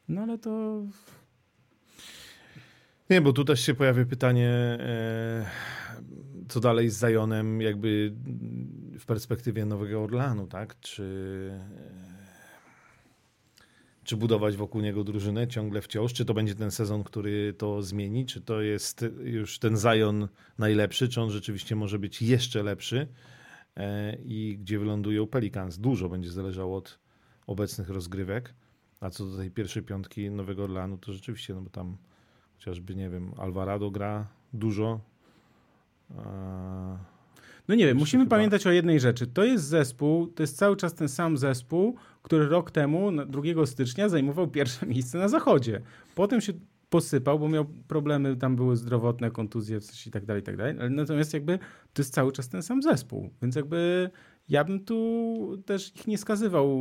no 0.08 0.22
ale 0.22 0.38
to 0.38 0.84
nie, 3.12 3.22
bo 3.22 3.34
tu 3.34 3.46
też 3.46 3.62
się 3.62 3.74
pojawia 3.74 4.06
pytanie, 4.06 4.50
e, 4.50 5.46
co 6.52 6.60
dalej 6.60 6.90
z 6.90 6.98
Zajonem 6.98 7.62
jakby 7.62 8.14
w 9.00 9.06
perspektywie 9.06 9.66
Nowego 9.66 10.04
Orlanu, 10.04 10.48
tak? 10.48 10.80
Czy, 10.80 11.04
e, 11.54 12.02
czy 14.04 14.18
budować 14.18 14.56
wokół 14.58 14.82
niego 14.82 15.04
drużynę 15.04 15.48
ciągle 15.48 15.82
wciąż? 15.82 16.14
Czy 16.14 16.26
to 16.26 16.34
będzie 16.34 16.56
ten 16.56 16.72
sezon, 16.72 17.04
który 17.04 17.54
to 17.54 17.82
zmieni? 17.82 18.26
Czy 18.26 18.42
to 18.42 18.62
jest 18.62 19.06
już 19.24 19.60
ten 19.60 19.78
Zajon 19.78 20.28
najlepszy? 20.58 21.10
Czy 21.10 21.22
on 21.22 21.32
rzeczywiście 21.32 21.76
może 21.76 22.00
być 22.00 22.22
jeszcze 22.22 22.64
lepszy? 22.64 23.08
E, 23.78 24.16
I 24.16 24.58
gdzie 24.62 24.80
wylądują 24.80 25.28
Pelicans? 25.28 25.78
Dużo 25.78 26.10
będzie 26.10 26.32
zależało 26.32 26.78
od 26.78 27.00
obecnych 27.48 27.90
rozgrywek. 27.90 28.54
A 29.00 29.10
co 29.10 29.26
do 29.26 29.38
tej 29.38 29.52
pierwszej 29.52 29.84
piątki 29.84 30.32
Nowego 30.32 30.64
Orlanu, 30.64 30.98
to 30.98 31.14
rzeczywiście, 31.14 31.54
no 31.54 31.62
bo 31.62 31.70
tam 31.70 31.98
Chociażby, 32.62 32.96
nie 32.96 33.10
wiem, 33.10 33.32
Alvarado 33.38 33.92
gra 33.92 34.28
dużo. 34.54 35.00
No 37.68 37.76
nie 37.76 37.86
wiem, 37.86 37.98
musimy 37.98 38.24
chyba... 38.24 38.36
pamiętać 38.36 38.68
o 38.68 38.72
jednej 38.72 39.00
rzeczy. 39.00 39.28
To 39.28 39.44
jest 39.44 39.66
zespół, 39.66 40.28
to 40.28 40.44
jest 40.44 40.58
cały 40.58 40.76
czas 40.76 40.94
ten 40.94 41.10
sam 41.10 41.38
zespół, 41.38 41.96
który 42.22 42.48
rok 42.50 42.72
temu, 42.72 43.12
2 43.26 43.66
stycznia, 43.66 44.10
zajmował 44.10 44.48
pierwsze 44.48 44.86
miejsce 44.86 45.18
na 45.18 45.28
zachodzie. 45.28 45.82
Potem 46.16 46.42
się 46.42 46.54
posypał, 46.90 47.40
bo 47.40 47.50
miał 47.50 47.66
problemy, 47.88 48.36
tam 48.36 48.56
były 48.56 48.76
zdrowotne, 48.76 49.32
kontuzje 49.32 49.80
i 50.08 50.12
tak 50.12 50.26
dalej, 50.26 50.42
i 50.42 50.46
tak 50.46 50.58
dalej. 50.58 50.76
Natomiast 50.90 51.34
jakby 51.34 51.60
to 51.94 52.02
jest 52.02 52.14
cały 52.14 52.32
czas 52.32 52.50
ten 52.50 52.64
sam 52.64 52.82
zespół. 52.82 53.30
Więc 53.42 53.56
jakby 53.56 54.10
ja 54.50 54.64
bym 54.64 54.86
tu 54.86 55.38
też 55.66 55.96
ich 55.96 56.08
nie 56.08 56.18
skazywał, 56.18 56.78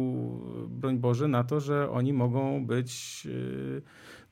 broń 0.69 0.99
Boże, 0.99 1.29
na 1.29 1.45
to, 1.45 1.61
że 1.61 1.91
oni 1.91 2.13
mogą 2.13 2.67
być... 2.67 3.25
Yy 3.25 3.83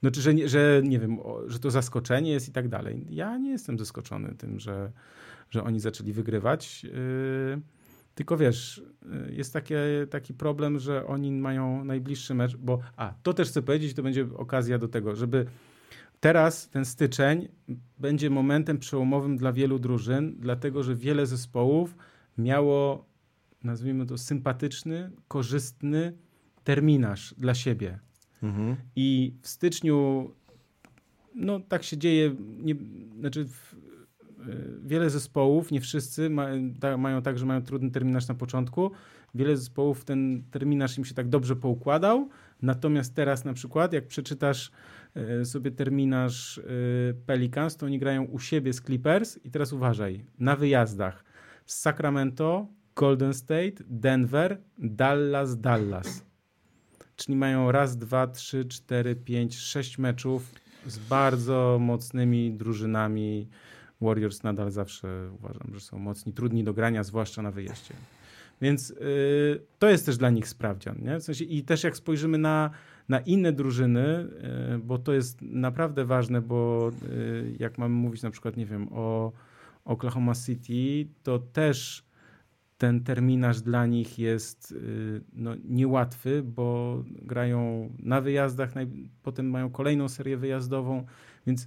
znaczy, 0.01 0.21
że, 0.21 0.49
że 0.49 0.83
nie 0.85 0.99
wiem, 0.99 1.19
że 1.47 1.59
to 1.59 1.71
zaskoczenie 1.71 2.31
jest 2.31 2.49
i 2.49 2.53
tak 2.53 2.69
dalej. 2.69 3.07
Ja 3.11 3.39
nie 3.39 3.51
jestem 3.51 3.79
zaskoczony 3.79 4.35
tym, 4.35 4.61
że, 4.61 4.93
że 5.51 5.65
oni 5.65 5.81
zaczęli 5.81 6.13
wygrywać. 6.13 6.85
Yy, 6.85 6.91
tylko 8.15 8.37
wiesz, 8.37 8.83
yy, 9.27 9.35
jest 9.35 9.53
takie, 9.53 9.81
taki 10.11 10.35
problem, 10.35 10.79
że 10.79 11.07
oni 11.07 11.33
mają 11.33 11.85
najbliższy 11.85 12.35
mecz, 12.35 12.57
bo 12.57 12.79
a, 12.97 13.15
to 13.23 13.35
też 13.35 13.49
chcę 13.49 13.63
powiedzieć, 13.63 13.95
to 13.95 14.03
będzie 14.03 14.27
okazja 14.37 14.79
do 14.79 14.89
tego, 14.89 15.17
żeby 15.17 15.47
teraz 16.21 16.69
ten 16.69 16.85
styczeń 16.85 17.49
będzie 17.99 18.31
momentem 18.31 18.79
przełomowym 18.79 19.37
dla 19.37 19.53
wielu 19.53 19.79
drużyn, 19.79 20.37
dlatego 20.39 20.83
że 20.83 20.95
wiele 20.95 21.27
zespołów 21.27 21.97
miało, 22.39 23.07
nazwijmy 23.65 24.07
to, 24.07 24.19
sympatyczny, 24.19 25.11
korzystny 25.29 26.13
terminarz 26.65 27.35
dla 27.39 27.55
siebie. 27.55 27.99
Mhm. 28.43 28.77
I 28.97 29.33
w 29.43 29.49
styczniu, 29.49 30.31
no 31.35 31.61
tak 31.61 31.83
się 31.83 31.99
dzieje, 31.99 32.35
nie, 32.63 32.75
znaczy 33.21 33.45
w, 33.45 33.75
e, 33.75 33.77
wiele 34.85 35.11
zespołów, 35.11 35.71
nie 35.71 35.81
wszyscy 35.81 36.31
ma, 36.31 36.47
da, 36.61 36.97
mają 36.97 37.23
tak, 37.23 37.39
że 37.39 37.47
mają 37.47 37.63
trudny 37.63 37.91
terminarz 37.91 38.29
na 38.29 38.35
początku. 38.35 38.91
Wiele 39.35 39.57
zespołów 39.57 40.05
ten 40.05 40.43
terminarz 40.51 40.99
im 40.99 41.05
się 41.05 41.15
tak 41.15 41.29
dobrze 41.29 41.57
poukładał. 41.57 42.29
Natomiast 42.63 43.15
teraz 43.15 43.45
na 43.45 43.53
przykład, 43.53 43.93
jak 43.93 44.07
przeczytasz 44.07 44.71
e, 45.15 45.45
sobie 45.45 45.71
terminarz 45.71 46.59
e, 46.59 46.63
Pelicans, 47.27 47.77
to 47.77 47.87
oni 47.87 47.99
grają 47.99 48.25
u 48.25 48.39
siebie 48.39 48.73
z 48.73 48.81
Clippers 48.81 49.39
i 49.45 49.51
teraz 49.51 49.73
uważaj, 49.73 50.25
na 50.39 50.57
wyjazdach 50.57 51.25
z 51.67 51.81
Sacramento, 51.81 52.67
Golden 52.97 53.35
State, 53.35 53.85
Denver, 53.87 54.59
Dallas, 54.79 55.61
Dallas. 55.61 56.28
Czyli 57.19 57.37
mają 57.37 57.73
raz, 57.73 57.97
dwa, 57.97 58.27
trzy, 58.27 58.65
cztery, 58.65 59.17
pięć, 59.17 59.57
sześć 59.57 59.99
meczów 59.99 60.55
z 60.87 60.99
bardzo 60.99 61.79
mocnymi 61.81 62.53
drużynami. 62.53 63.49
Warriors 64.01 64.43
nadal 64.43 64.71
zawsze 64.71 65.31
uważam, 65.35 65.75
że 65.75 65.81
są 65.81 65.99
mocni, 65.99 66.33
trudni 66.33 66.65
do 66.65 66.75
grania, 66.75 67.05
zwłaszcza 67.05 67.43
na 67.43 67.51
wyjeździe. 67.51 67.95
Więc 68.61 68.91
yy, 68.91 68.97
to 69.79 69.89
jest 69.89 70.07
też 70.07 70.17
dla 70.17 70.31
nich 70.31 70.49
sprawdzian. 70.49 70.97
Nie? 71.03 71.19
W 71.19 71.23
sensie, 71.23 71.45
I 71.45 71.63
też 71.63 71.85
jak 71.85 71.97
spojrzymy 71.97 72.39
na, 72.39 72.71
na 73.09 73.21
inne 73.21 73.53
drużyny, 73.53 74.29
yy, 74.71 74.79
bo 74.79 74.99
to 74.99 75.13
jest 75.13 75.43
naprawdę 75.43 76.05
ważne, 76.05 76.41
bo 76.41 76.91
yy, 77.03 77.57
jak 77.59 77.79
mamy 77.79 77.95
mówić 77.95 78.23
na 78.23 78.31
przykład, 78.31 78.57
nie 78.57 78.67
wiem, 78.67 78.89
o 78.93 79.33
Oklahoma 79.85 80.35
City, 80.35 81.11
to 81.23 81.39
też 81.39 82.08
ten 82.79 83.05
terminarz 83.05 83.61
dla 83.61 83.87
nich 83.87 84.19
jest 84.19 84.73
y, 84.73 85.21
no, 85.33 85.55
niełatwy, 85.65 86.43
bo 86.43 86.99
grają 87.07 87.93
na 87.99 88.21
wyjazdach, 88.21 88.73
potem 89.23 89.51
mają 89.51 89.71
kolejną 89.71 90.09
serię 90.09 90.37
wyjazdową, 90.37 91.07
więc 91.47 91.67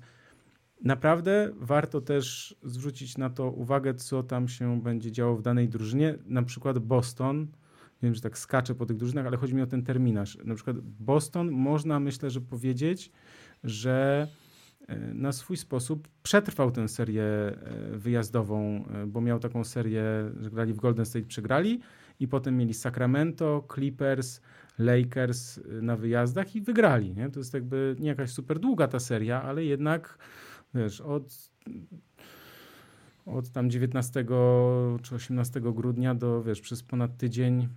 naprawdę 0.83 1.51
warto 1.55 2.01
też 2.01 2.55
zwrócić 2.63 3.17
na 3.17 3.29
to 3.29 3.51
uwagę, 3.51 3.93
co 3.93 4.23
tam 4.23 4.47
się 4.47 4.81
będzie 4.81 5.11
działo 5.11 5.37
w 5.37 5.41
danej 5.41 5.69
drużynie. 5.69 6.17
Na 6.25 6.43
przykład 6.43 6.79
Boston, 6.79 7.47
wiem, 8.03 8.15
że 8.15 8.21
tak 8.21 8.37
skaczę 8.37 8.75
po 8.75 8.85
tych 8.85 8.97
drużynach, 8.97 9.25
ale 9.25 9.37
chodzi 9.37 9.55
mi 9.55 9.61
o 9.61 9.67
ten 9.67 9.83
terminarz. 9.83 10.37
Na 10.45 10.55
przykład 10.55 10.79
Boston 10.79 11.51
można 11.51 11.99
myślę, 11.99 12.29
że 12.29 12.41
powiedzieć, 12.41 13.11
że 13.63 14.27
na 15.13 15.31
swój 15.31 15.57
sposób 15.57 16.07
przetrwał 16.23 16.71
tę 16.71 16.87
serię 16.87 17.23
e, 17.23 17.55
wyjazdową, 17.97 18.85
e, 18.85 19.07
bo 19.07 19.21
miał 19.21 19.39
taką 19.39 19.63
serię, 19.63 20.03
że 20.39 20.49
grali 20.49 20.73
w 20.73 20.77
Golden 20.77 21.05
State, 21.05 21.25
przegrali 21.25 21.79
i 22.19 22.27
potem 22.27 22.57
mieli 22.57 22.73
Sacramento, 22.73 23.67
Clippers, 23.73 24.41
Lakers 24.79 25.59
na 25.81 25.95
wyjazdach 25.95 26.55
i 26.55 26.61
wygrali. 26.61 27.13
Nie? 27.13 27.29
To 27.29 27.39
jest 27.39 27.53
jakby 27.53 27.95
nie 27.99 28.07
jakaś 28.07 28.31
super 28.31 28.59
długa 28.59 28.87
ta 28.87 28.99
seria, 28.99 29.43
ale 29.43 29.65
jednak 29.65 30.17
wiesz, 30.73 31.01
od, 31.01 31.51
od 33.25 33.49
tam 33.49 33.69
19 33.69 34.25
czy 35.01 35.15
18 35.15 35.61
grudnia 35.61 36.15
do 36.15 36.43
wiesz, 36.43 36.61
przez 36.61 36.83
ponad 36.83 37.17
tydzień 37.17 37.67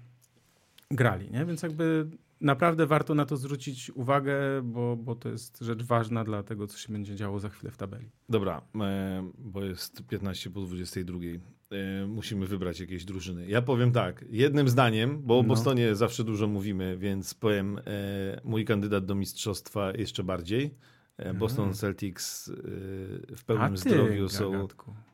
grali. 0.94 1.30
Nie? 1.30 1.44
Więc 1.44 1.62
jakby 1.62 2.10
naprawdę 2.40 2.86
warto 2.86 3.14
na 3.14 3.26
to 3.26 3.36
zwrócić 3.36 3.90
uwagę, 3.90 4.36
bo, 4.62 4.96
bo 4.96 5.14
to 5.14 5.28
jest 5.28 5.58
rzecz 5.60 5.82
ważna 5.82 6.24
dla 6.24 6.42
tego, 6.42 6.66
co 6.66 6.78
się 6.78 6.92
będzie 6.92 7.16
działo 7.16 7.40
za 7.40 7.48
chwilę 7.48 7.70
w 7.70 7.76
tabeli. 7.76 8.10
Dobra, 8.28 8.62
e, 8.80 9.30
bo 9.38 9.64
jest 9.64 10.06
15 10.06 10.50
po 10.50 10.60
22. 10.60 11.18
E, 11.70 12.06
musimy 12.06 12.46
wybrać 12.46 12.80
jakieś 12.80 13.04
drużyny. 13.04 13.46
Ja 13.46 13.62
powiem 13.62 13.92
tak, 13.92 14.24
jednym 14.30 14.68
zdaniem, 14.68 15.22
bo 15.22 15.38
o 15.38 15.42
no. 15.42 15.48
Bostonie 15.48 15.94
zawsze 15.94 16.24
dużo 16.24 16.46
mówimy, 16.46 16.96
więc 16.98 17.34
powiem 17.34 17.78
e, 17.78 18.40
mój 18.44 18.64
kandydat 18.64 19.06
do 19.06 19.14
mistrzostwa 19.14 19.92
jeszcze 19.92 20.24
bardziej. 20.24 20.74
Boston 21.34 21.64
mhm. 21.64 21.74
Celtics 21.74 22.52
w 23.36 23.44
pełnym 23.46 23.74
ty, 23.74 23.80
zdrowiu 23.80 24.28
są, 24.28 24.68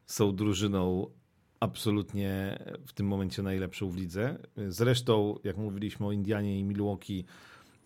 są 0.06 0.36
drużyną 0.36 1.10
absolutnie 1.60 2.58
w 2.86 2.92
tym 2.92 3.06
momencie 3.06 3.42
najlepszą 3.42 3.90
w 3.90 3.96
lidze. 3.96 4.38
Zresztą, 4.68 5.38
jak 5.44 5.56
mówiliśmy 5.56 6.06
o 6.06 6.12
Indianie 6.12 6.58
i 6.58 6.64
Milwaukee, 6.64 7.24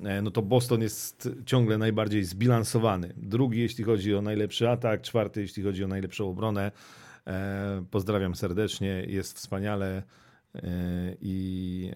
e, 0.00 0.22
no 0.22 0.30
to 0.30 0.42
Boston 0.42 0.82
jest 0.82 1.28
ciągle 1.46 1.78
najbardziej 1.78 2.24
zbilansowany. 2.24 3.14
Drugi, 3.16 3.60
jeśli 3.60 3.84
chodzi 3.84 4.14
o 4.14 4.22
najlepszy 4.22 4.68
atak, 4.68 5.02
czwarty, 5.02 5.40
jeśli 5.40 5.62
chodzi 5.62 5.84
o 5.84 5.88
najlepszą 5.88 6.28
obronę. 6.28 6.72
E, 7.26 7.84
pozdrawiam 7.90 8.34
serdecznie, 8.34 9.04
jest 9.08 9.36
wspaniale 9.36 10.02
e, 10.54 10.60
i, 11.20 11.90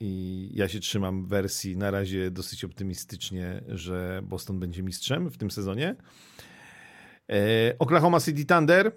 i 0.00 0.50
ja 0.54 0.68
się 0.68 0.80
trzymam 0.80 1.26
wersji 1.26 1.76
na 1.76 1.90
razie 1.90 2.30
dosyć 2.30 2.64
optymistycznie, 2.64 3.62
że 3.68 4.20
Boston 4.24 4.60
będzie 4.60 4.82
mistrzem 4.82 5.30
w 5.30 5.36
tym 5.36 5.50
sezonie. 5.50 5.96
Oklahoma 7.78 8.20
City 8.20 8.44
Thunder 8.44 8.92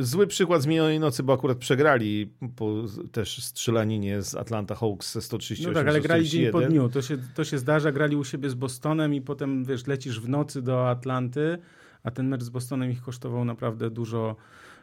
zły 0.00 0.26
przykład 0.26 0.62
z 0.62 0.66
minionej 0.66 1.00
nocy, 1.00 1.22
bo 1.22 1.32
akurat 1.32 1.58
przegrali 1.58 2.32
po 2.56 2.84
też 3.12 3.44
strzelaninie 3.44 4.22
z 4.22 4.34
Atlanta 4.34 4.74
Hawks 4.74 5.18
138 5.20 5.72
No 5.72 5.80
tak, 5.80 5.88
ale 5.88 6.00
grali 6.00 6.28
dzień 6.28 6.52
po 6.52 6.60
dniu. 6.60 6.88
To 6.88 7.02
się, 7.02 7.18
to 7.34 7.44
się 7.44 7.58
zdarza, 7.58 7.92
grali 7.92 8.16
u 8.16 8.24
siebie 8.24 8.50
z 8.50 8.54
Bostonem 8.54 9.14
i 9.14 9.20
potem, 9.20 9.64
wiesz, 9.64 9.86
lecisz 9.86 10.20
w 10.20 10.28
nocy 10.28 10.62
do 10.62 10.90
Atlanty, 10.90 11.58
a 12.02 12.10
ten 12.10 12.28
mecz 12.28 12.42
z 12.42 12.48
Bostonem 12.48 12.90
ich 12.90 13.02
kosztował 13.02 13.44
naprawdę 13.44 13.90
dużo, 13.90 14.36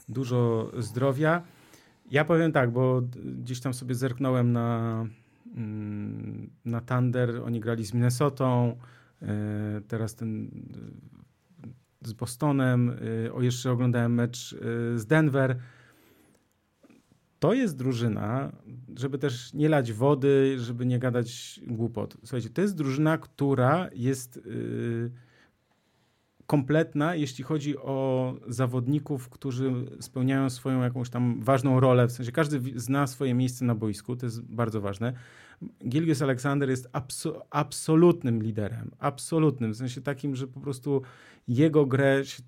dużo 0.10 0.72
zdrowia. 0.78 1.42
Ja 2.12 2.26
powiem 2.26 2.52
tak, 2.52 2.72
bo 2.72 3.02
gdzieś 3.24 3.60
tam 3.62 3.74
sobie 3.74 3.96
zerknąłem 3.96 4.52
na, 4.52 5.06
mm, 5.56 6.50
na 6.66 6.82
Thunder, 6.82 7.42
oni 7.46 7.60
grali 7.60 7.86
z 7.86 7.94
Minnesotą, 7.94 8.78
e, 9.22 9.28
teraz 9.88 10.16
ten 10.16 10.52
z 12.02 12.14
Bostonem, 12.14 12.98
e, 13.26 13.34
o 13.34 13.42
jeszcze 13.42 13.72
oglądałem 13.72 14.14
mecz 14.14 14.54
e, 14.54 14.58
z 15.00 15.06
Denver. 15.06 15.60
To 17.40 17.54
jest 17.54 17.78
drużyna, 17.78 18.52
żeby 18.96 19.18
też 19.18 19.54
nie 19.54 19.70
lać 19.70 19.94
wody, 19.94 20.60
żeby 20.60 20.86
nie 20.86 21.00
gadać 21.00 21.60
głupot. 21.68 22.18
Słuchajcie, 22.20 22.50
to 22.50 22.62
jest 22.62 22.76
drużyna, 22.76 23.18
która 23.18 23.90
jest 23.94 24.40
kompletna, 26.52 27.16
jeśli 27.16 27.44
chodzi 27.44 27.78
o 27.78 28.34
zawodników, 28.48 29.30
którzy 29.30 29.74
spełniają 30.00 30.50
swoją 30.50 30.82
jakąś 30.82 31.10
tam 31.10 31.42
ważną 31.42 31.80
rolę. 31.80 32.08
W 32.08 32.12
sensie 32.12 32.32
każdy 32.32 32.80
zna 32.80 33.08
swoje 33.08 33.34
miejsce 33.34 33.66
na 33.66 33.76
boisku, 33.76 34.16
to 34.16 34.26
jest 34.26 34.42
bardzo 34.42 34.82
ważne. 34.82 35.14
Gilgius 35.88 36.22
Aleksander 36.22 36.70
jest 36.70 36.90
abso 36.94 37.46
absolutnym 37.50 38.44
liderem. 38.44 38.92
Absolutnym. 39.00 39.74
W 39.74 39.78
sensie 39.78 40.02
takim, 40.02 40.36
że 40.36 40.48
po 40.48 40.60
prostu 40.60 41.02
jego 41.48 41.86
grę 41.86 42.26
się 42.26 42.44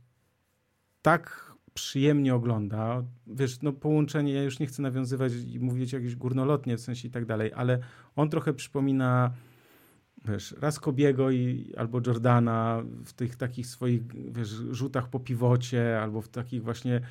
tak 1.02 1.54
przyjemnie 1.74 2.36
ogląda. 2.36 3.04
Wiesz, 3.28 3.62
no 3.62 3.74
połączenie, 3.74 4.34
ja 4.34 4.44
już 4.44 4.60
nie 4.60 4.68
chcę 4.68 4.82
nawiązywać 4.82 5.34
i 5.34 5.60
mówić 5.60 5.94
jakieś 5.94 6.16
górnolotnie 6.16 6.78
w 6.78 6.82
sensie 6.82 7.08
i 7.08 7.12
tak 7.12 7.26
dalej, 7.26 7.52
ale 7.56 7.80
on 8.16 8.30
trochę 8.30 8.54
przypomina 8.54 9.32
wiesz, 10.26 10.56
raz 10.62 10.80
Kobiego 10.80 11.32
i, 11.32 11.74
albo 11.78 12.02
Jordana 12.08 12.84
w 13.06 13.14
tych 13.14 13.36
takich 13.36 13.68
swoich 13.68 14.02
wiesz, 14.34 14.50
rzutach 14.50 15.10
po 15.10 15.20
piwocie, 15.20 16.02
albo 16.02 16.22
w 16.22 16.30
takich 16.30 16.64
właśnie 16.64 16.96
e, 16.96 17.02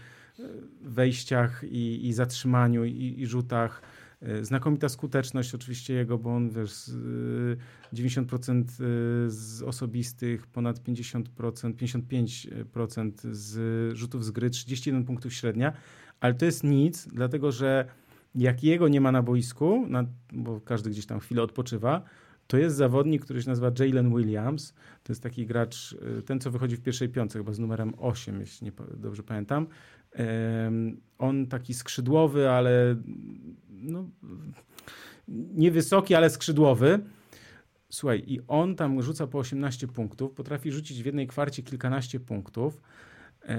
wejściach 0.81 1.65
i, 1.65 2.09
i 2.09 2.12
zatrzymaniu 2.12 2.85
i, 2.85 3.15
i 3.19 3.27
rzutach. 3.27 3.83
E, 4.23 4.44
znakomita 4.44 4.89
skuteczność 4.89 5.55
oczywiście 5.55 5.94
jego, 5.94 6.19
bo 6.19 6.35
on 6.35 6.51
wiesz, 6.51 6.90
90% 7.94 8.62
e, 8.62 8.66
z 9.31 9.62
osobistych, 9.62 10.47
ponad 10.47 10.78
50%, 10.78 11.23
55% 11.74 13.12
z 13.31 13.97
rzutów 13.97 14.24
z 14.24 14.31
gry, 14.31 14.51
31 14.51 15.05
punktów 15.05 15.35
średnia, 15.35 15.73
ale 16.20 16.35
to 16.35 16.44
jest 16.44 16.65
nic, 16.65 17.09
dlatego 17.12 17.53
że 17.53 17.86
jak 18.35 18.65
jego 18.65 18.89
nie 18.89 19.01
ma 19.01 19.12
na 19.12 19.23
boisku, 19.23 19.86
na, 19.89 20.05
bo 20.32 20.61
każdy 20.61 20.90
gdzieś 20.90 21.07
tam 21.07 21.20
chwilę 21.20 21.43
odpoczywa, 21.43 22.03
to 22.47 22.59
jest 22.59 22.77
zawodnik, 22.77 23.24
który 23.24 23.43
się 23.43 23.49
nazywa 23.49 23.70
Jalen 23.78 24.16
Williams. 24.16 24.74
To 25.03 25.12
jest 25.12 25.23
taki 25.23 25.47
gracz, 25.47 25.97
ten 26.27 26.40
co 26.40 26.51
wychodzi 26.51 26.77
w 26.77 26.81
pierwszej 26.81 27.09
piątce, 27.09 27.39
chyba 27.39 27.53
z 27.53 27.59
numerem 27.59 27.93
8, 27.99 28.40
jeśli 28.40 28.65
nie, 28.65 28.73
dobrze 28.97 29.23
pamiętam. 29.23 29.66
On 31.19 31.47
taki 31.47 31.74
skrzydłowy, 31.74 32.51
ale 32.51 32.97
no, 33.82 34.09
niewysoki, 35.28 36.14
ale 36.14 36.30
skrzydłowy. 36.30 36.98
Słuchaj, 37.88 38.24
i 38.26 38.40
on 38.48 38.76
tam 38.76 39.02
rzuca 39.02 39.26
po 39.26 39.38
18 39.38 39.88
punktów, 39.88 40.32
potrafi 40.32 40.72
rzucić 40.72 41.02
w 41.02 41.06
jednej 41.06 41.26
kwarcie 41.26 41.62
kilkanaście 41.62 42.20
punktów. 42.20 42.80
E, 43.44 43.59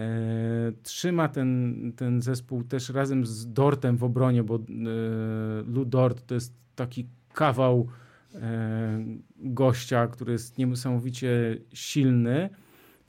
trzyma 0.84 1.28
ten, 1.28 1.94
ten 1.96 2.22
zespół 2.22 2.64
też 2.64 2.90
razem 2.90 3.26
z 3.26 3.54
Dortem 3.54 3.98
w 3.98 4.04
obronie, 4.04 4.44
bo 4.44 4.56
e, 4.56 4.60
Lou 5.68 5.86
Dort 5.86 6.26
to 6.26 6.34
jest 6.34 6.54
taki 6.76 7.08
kawał 7.34 7.88
E, 8.36 9.06
gościa, 9.38 10.08
który 10.08 10.32
jest 10.32 10.58
niesamowicie 10.58 11.58
silny. 11.74 12.50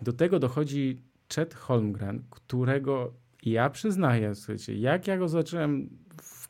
Do 0.02 0.12
tego 0.12 0.38
dochodzi 0.38 1.02
Chet 1.34 1.54
Holmgren, 1.54 2.22
którego 2.30 3.12
ja 3.42 3.70
przyznaję, 3.70 4.34
słuchajcie, 4.34 4.78
jak 4.78 5.06
ja 5.06 5.18
go 5.18 5.28
zacząłem 5.28 5.90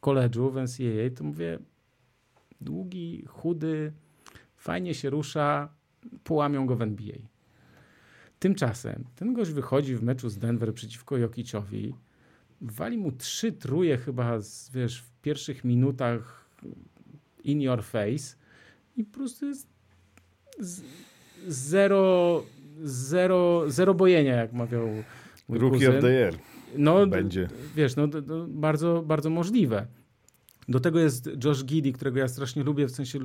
koledżu 0.05 0.51
w 0.51 0.57
NCAA, 0.57 1.17
to 1.17 1.25
mówię, 1.25 1.59
długi, 2.61 3.25
chudy, 3.29 3.93
fajnie 4.57 4.95
się 4.95 5.11
rusza, 5.11 5.69
połamią 6.25 6.67
go 6.67 6.77
w 6.77 6.83
NBA. 6.83 7.17
Tymczasem 8.39 9.05
ten 9.17 9.35
gość 9.35 9.51
wychodzi 9.51 9.97
w 9.97 10.03
meczu 10.03 10.29
z 10.29 10.39
Denver 10.39 10.75
przeciwko 10.75 11.19
Jokiciowi, 11.19 11.95
wali 12.61 12.99
mu 12.99 13.13
trzy 13.13 13.53
truje 13.53 13.97
chyba, 13.99 14.39
wiesz, 14.73 15.01
w 15.01 15.13
pierwszych 15.23 15.65
minutach 15.65 16.51
in 17.45 17.61
your 17.61 17.83
face 17.83 18.37
i 18.97 19.05
po 19.05 19.15
prostu 19.19 19.47
jest 19.47 19.69
zero, 21.49 22.43
zero, 22.83 23.65
zero 23.67 23.95
bojenia, 23.95 24.35
jak 24.37 24.53
mawiał 24.53 24.89
mój 25.49 25.59
Rookie 25.59 25.79
kuzyn. 25.79 25.97
of 25.97 26.03
the 26.03 26.13
year 26.13 26.35
no, 26.79 27.07
będzie. 27.07 27.49
Wiesz, 27.77 27.97
no, 27.97 28.09
bardzo, 28.49 29.03
bardzo 29.07 29.31
możliwe. 29.31 29.87
Do 30.69 30.81
tego 30.81 31.01
jest 31.01 31.31
Josh 31.45 31.65
Giddy, 31.65 31.93
którego 31.93 32.19
ja 32.19 32.29
strasznie 32.29 32.63
lubię, 32.63 32.87
w 32.87 32.91
sensie 32.91 33.19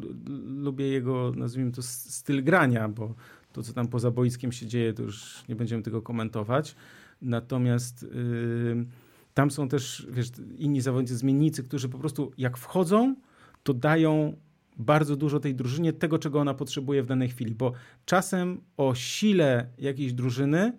lubię 0.46 0.88
jego, 0.88 1.32
nazwijmy 1.36 1.72
to, 1.72 1.82
styl 1.82 2.44
grania, 2.44 2.90
bo 2.90 3.16
to, 3.54 3.64
co 3.64 3.74
tam 3.74 3.88
poza 3.88 4.12
boiskiem 4.12 4.52
się 4.52 4.68
dzieje, 4.68 4.94
to 4.94 5.04
już 5.04 5.44
nie 5.50 5.56
będziemy 5.56 5.84
tego 5.84 6.02
komentować. 6.02 6.76
Natomiast 7.22 8.04
yy, 8.04 8.86
tam 9.34 9.52
są 9.52 9.70
też, 9.70 10.08
wiesz, 10.12 10.28
inni 10.58 10.82
zawodnicy, 10.82 11.18
zmiennicy, 11.18 11.64
którzy 11.64 11.90
po 11.90 11.98
prostu 11.98 12.32
jak 12.38 12.58
wchodzą, 12.58 13.16
to 13.64 13.74
dają 13.74 14.38
bardzo 14.78 15.16
dużo 15.16 15.40
tej 15.40 15.56
drużynie 15.56 15.94
tego, 15.94 16.20
czego 16.20 16.40
ona 16.40 16.54
potrzebuje 16.54 17.04
w 17.04 17.06
danej 17.06 17.30
chwili, 17.30 17.56
bo 17.56 17.74
czasem 18.06 18.62
o 18.78 18.96
sile 18.96 19.68
jakiejś 19.78 20.14
drużyny 20.14 20.74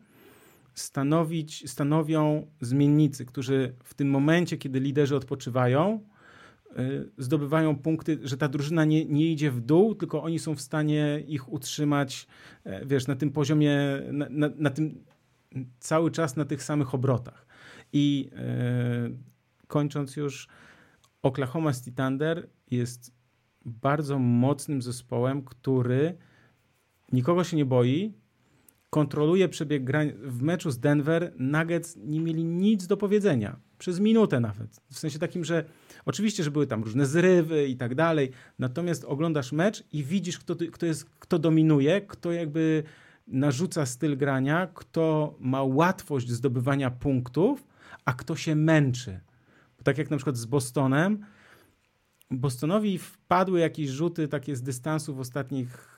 stanowić, 0.75 1.71
stanowią 1.71 2.47
zmiennicy, 2.61 3.25
którzy 3.25 3.75
w 3.85 3.95
tym 3.95 4.11
momencie, 4.11 4.57
kiedy 4.57 4.81
liderzy 4.81 5.17
odpoczywają, 5.17 6.01
y, 6.79 7.11
zdobywają 7.19 7.77
punkty, 7.77 8.19
że 8.23 8.37
ta 8.37 8.49
drużyna 8.49 8.85
nie, 8.85 9.05
nie 9.05 9.33
idzie 9.33 9.51
w 9.51 9.61
dół, 9.61 9.95
tylko 9.95 10.23
oni 10.23 10.39
są 10.39 10.55
w 10.55 10.61
stanie 10.61 11.23
ich 11.27 11.53
utrzymać, 11.53 12.27
e, 12.65 12.87
wiesz, 12.87 13.07
na 13.07 13.17
tym 13.17 13.33
poziomie, 13.33 13.77
na, 14.13 14.27
na, 14.31 14.51
na 14.57 14.71
tym 14.71 15.05
cały 15.79 16.11
czas 16.11 16.37
na 16.37 16.45
tych 16.45 16.63
samych 16.63 16.95
obrotach. 16.95 17.47
I 17.93 18.31
yy, 18.33 19.19
kończąc 19.67 20.17
już, 20.17 20.49
Oklahoma 21.23 21.73
City 21.73 21.93
Thunder 21.93 22.49
jest 22.71 23.15
bardzo 23.65 24.19
mocnym 24.19 24.83
zespołem, 24.83 25.43
który 25.43 26.17
nikogo 27.13 27.45
się 27.45 27.57
nie 27.57 27.65
boi, 27.65 28.15
kontroluje 28.91 29.49
przebieg 29.49 29.85
grań. 29.85 30.13
W 30.23 30.43
meczu 30.43 30.71
z 30.71 30.79
Denver 30.79 31.33
Nuggets 31.39 31.97
nie 31.97 32.21
mieli 32.21 32.45
nic 32.45 32.87
do 32.87 32.97
powiedzenia. 32.97 33.57
Przez 33.79 34.01
minutę 34.01 34.41
nawet. 34.41 34.81
W 34.91 34.99
sensie 34.99 35.19
takim, 35.19 35.45
że 35.45 35.65
oczywiście, 36.05 36.45
że 36.45 36.51
były 36.51 36.67
tam 36.67 36.83
różne 36.85 37.07
zrywy 37.07 37.69
i 37.69 37.77
tak 37.77 37.95
dalej, 37.95 38.31
natomiast 38.59 39.05
oglądasz 39.05 39.53
mecz 39.53 39.85
i 39.93 40.05
widzisz, 40.05 40.39
kto, 40.39 40.57
kto, 40.73 40.87
jest, 40.87 41.11
kto 41.19 41.39
dominuje, 41.39 42.01
kto 42.01 42.33
jakby 42.33 42.83
narzuca 43.27 43.87
styl 43.87 44.17
grania, 44.17 44.69
kto 44.75 45.35
ma 45.41 45.63
łatwość 45.63 46.31
zdobywania 46.31 46.91
punktów, 46.91 47.67
a 48.05 48.13
kto 48.13 48.37
się 48.37 48.55
męczy. 48.57 49.21
Bo 49.79 49.85
tak 49.85 49.99
jak 49.99 50.11
na 50.11 50.17
przykład 50.17 50.37
z 50.37 50.47
Bostonem, 50.47 51.25
Bostonowi 52.31 52.99
wpadły 52.99 53.61
jakieś 53.61 53.89
rzuty 53.89 54.29
takie 54.29 54.57
z 54.57 54.63
dystansu 54.63 55.15
w 55.15 55.21
ostatnich 55.21 55.90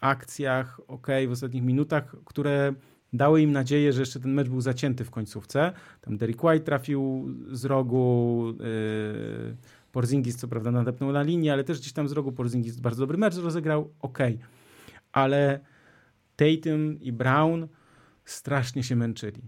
akcjach, 0.00 0.80
ok, 0.88 1.06
w 1.28 1.30
ostatnich 1.30 1.62
minutach, 1.62 2.16
które 2.24 2.74
dały 3.12 3.42
im 3.42 3.52
nadzieję, 3.52 3.92
że 3.92 4.00
jeszcze 4.00 4.20
ten 4.20 4.32
mecz 4.32 4.48
był 4.48 4.60
zacięty 4.60 5.04
w 5.04 5.10
końcówce. 5.10 5.72
Tam 6.00 6.16
Derek 6.16 6.44
White 6.44 6.64
trafił 6.64 7.28
z 7.50 7.64
rogu, 7.64 8.44
yy, 8.58 9.56
Porzingis 9.92 10.36
co 10.36 10.48
prawda 10.48 10.70
nadepnął 10.70 11.12
na 11.12 11.22
linię, 11.22 11.52
ale 11.52 11.64
też 11.64 11.78
gdzieś 11.80 11.92
tam 11.92 12.08
z 12.08 12.12
rogu 12.12 12.32
Porzingis 12.32 12.80
bardzo 12.80 13.00
dobry 13.00 13.18
mecz 13.18 13.36
rozegrał, 13.36 13.90
ok. 14.00 14.18
Ale 15.12 15.60
Tatum 16.36 17.00
i 17.00 17.12
Brown 17.12 17.68
strasznie 18.24 18.82
się 18.82 18.96
męczyli. 18.96 19.42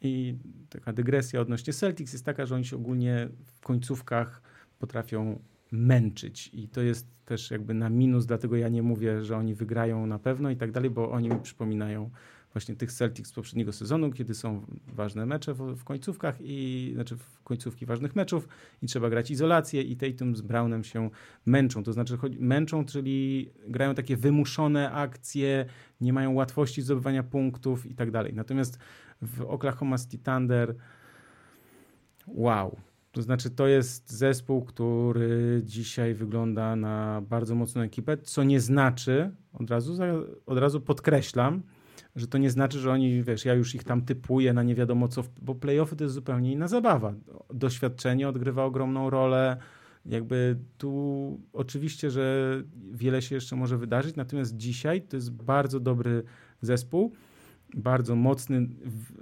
I 0.00 0.34
taka 0.70 0.92
dygresja 0.92 1.40
odnośnie 1.40 1.72
Celtics 1.72 2.12
jest 2.12 2.24
taka, 2.24 2.46
że 2.46 2.54
oni 2.54 2.64
się 2.64 2.76
ogólnie 2.76 3.28
w 3.44 3.60
końcówkach 3.60 4.42
potrafią 4.78 5.38
męczyć. 5.72 6.50
I 6.52 6.68
to 6.68 6.82
jest 6.82 7.06
też 7.24 7.50
jakby 7.50 7.74
na 7.74 7.90
minus, 7.90 8.26
dlatego 8.26 8.56
ja 8.56 8.68
nie 8.68 8.82
mówię, 8.82 9.24
że 9.24 9.36
oni 9.36 9.54
wygrają 9.54 10.06
na 10.06 10.18
pewno 10.18 10.50
i 10.50 10.56
tak 10.56 10.72
dalej, 10.72 10.90
bo 10.90 11.10
oni 11.10 11.28
mi 11.28 11.40
przypominają 11.40 12.10
właśnie 12.54 12.76
tych 12.76 12.92
Celtics 12.92 13.30
z 13.30 13.32
poprzedniego 13.32 13.72
sezonu, 13.72 14.12
kiedy 14.12 14.34
są 14.34 14.66
ważne 14.86 15.26
mecze 15.26 15.54
w, 15.54 15.58
w, 15.58 15.84
końcówkach 15.84 16.36
i 16.40 16.90
znaczy 16.94 17.16
w 17.16 17.42
końcówki 17.42 17.86
ważnych 17.86 18.16
meczów 18.16 18.48
i 18.82 18.86
trzeba 18.86 19.10
grać 19.10 19.30
izolację 19.30 19.82
i 19.82 19.96
Tatum 19.96 20.36
z 20.36 20.40
Brownem 20.40 20.84
się 20.84 21.10
męczą. 21.46 21.84
To 21.84 21.92
znaczy 21.92 22.18
męczą, 22.38 22.84
czyli 22.84 23.50
grają 23.68 23.94
takie 23.94 24.16
wymuszone 24.16 24.92
akcje, 24.92 25.66
nie 26.00 26.12
mają 26.12 26.32
łatwości 26.32 26.82
zdobywania 26.82 27.22
punktów 27.22 27.86
i 27.86 27.94
tak 27.94 28.10
dalej. 28.10 28.34
Natomiast 28.34 28.78
w 29.22 29.40
Oklahoma 29.40 29.98
City 29.98 30.18
Thunder 30.18 30.74
wow, 32.26 32.76
to 33.14 33.22
znaczy, 33.22 33.50
to 33.50 33.66
jest 33.66 34.12
zespół, 34.12 34.64
który 34.64 35.62
dzisiaj 35.64 36.14
wygląda 36.14 36.76
na 36.76 37.22
bardzo 37.28 37.54
mocną 37.54 37.82
ekipę, 37.82 38.16
co 38.16 38.44
nie 38.44 38.60
znaczy, 38.60 39.30
od 39.52 39.70
razu, 39.70 40.02
od 40.46 40.58
razu 40.58 40.80
podkreślam, 40.80 41.62
że 42.16 42.26
to 42.26 42.38
nie 42.38 42.50
znaczy, 42.50 42.78
że 42.78 42.92
oni, 42.92 43.22
wiesz, 43.22 43.44
ja 43.44 43.54
już 43.54 43.74
ich 43.74 43.84
tam 43.84 44.02
typuję 44.02 44.52
na 44.52 44.62
nie 44.62 44.74
wiadomo 44.74 45.08
co, 45.08 45.24
bo 45.42 45.54
playoffy 45.54 45.96
to 45.96 46.04
jest 46.04 46.14
zupełnie 46.14 46.52
inna 46.52 46.68
zabawa. 46.68 47.14
Doświadczenie 47.54 48.28
odgrywa 48.28 48.64
ogromną 48.64 49.10
rolę. 49.10 49.56
Jakby 50.06 50.56
tu 50.78 51.40
oczywiście, 51.52 52.10
że 52.10 52.62
wiele 52.92 53.22
się 53.22 53.34
jeszcze 53.34 53.56
może 53.56 53.78
wydarzyć, 53.78 54.16
natomiast 54.16 54.56
dzisiaj 54.56 55.02
to 55.02 55.16
jest 55.16 55.32
bardzo 55.32 55.80
dobry 55.80 56.22
zespół, 56.60 57.12
bardzo 57.74 58.16
mocny 58.16 58.60
w, 58.84 59.12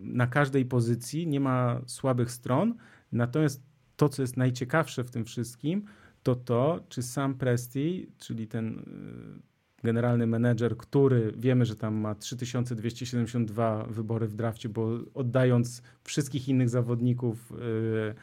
na 0.00 0.26
każdej 0.26 0.64
pozycji, 0.64 1.26
nie 1.26 1.40
ma 1.40 1.80
słabych 1.86 2.30
stron. 2.30 2.74
Natomiast 3.12 3.62
to, 3.96 4.08
co 4.08 4.22
jest 4.22 4.36
najciekawsze 4.36 5.04
w 5.04 5.10
tym 5.10 5.24
wszystkim, 5.24 5.84
to 6.22 6.34
to, 6.34 6.80
czy 6.88 7.02
sam 7.02 7.34
Presti, 7.34 8.06
czyli 8.18 8.46
ten 8.46 8.78
y, 8.78 9.82
generalny 9.84 10.26
menedżer, 10.26 10.76
który 10.76 11.32
wiemy, 11.36 11.64
że 11.64 11.76
tam 11.76 11.94
ma 11.94 12.14
3272 12.14 13.84
wybory 13.84 14.26
w 14.26 14.34
drafcie, 14.34 14.68
bo 14.68 14.88
oddając 15.14 15.82
wszystkich 16.04 16.48
innych 16.48 16.68
zawodników 16.68 17.52
y, 17.52 18.14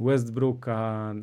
Westbrooka, 0.00 1.14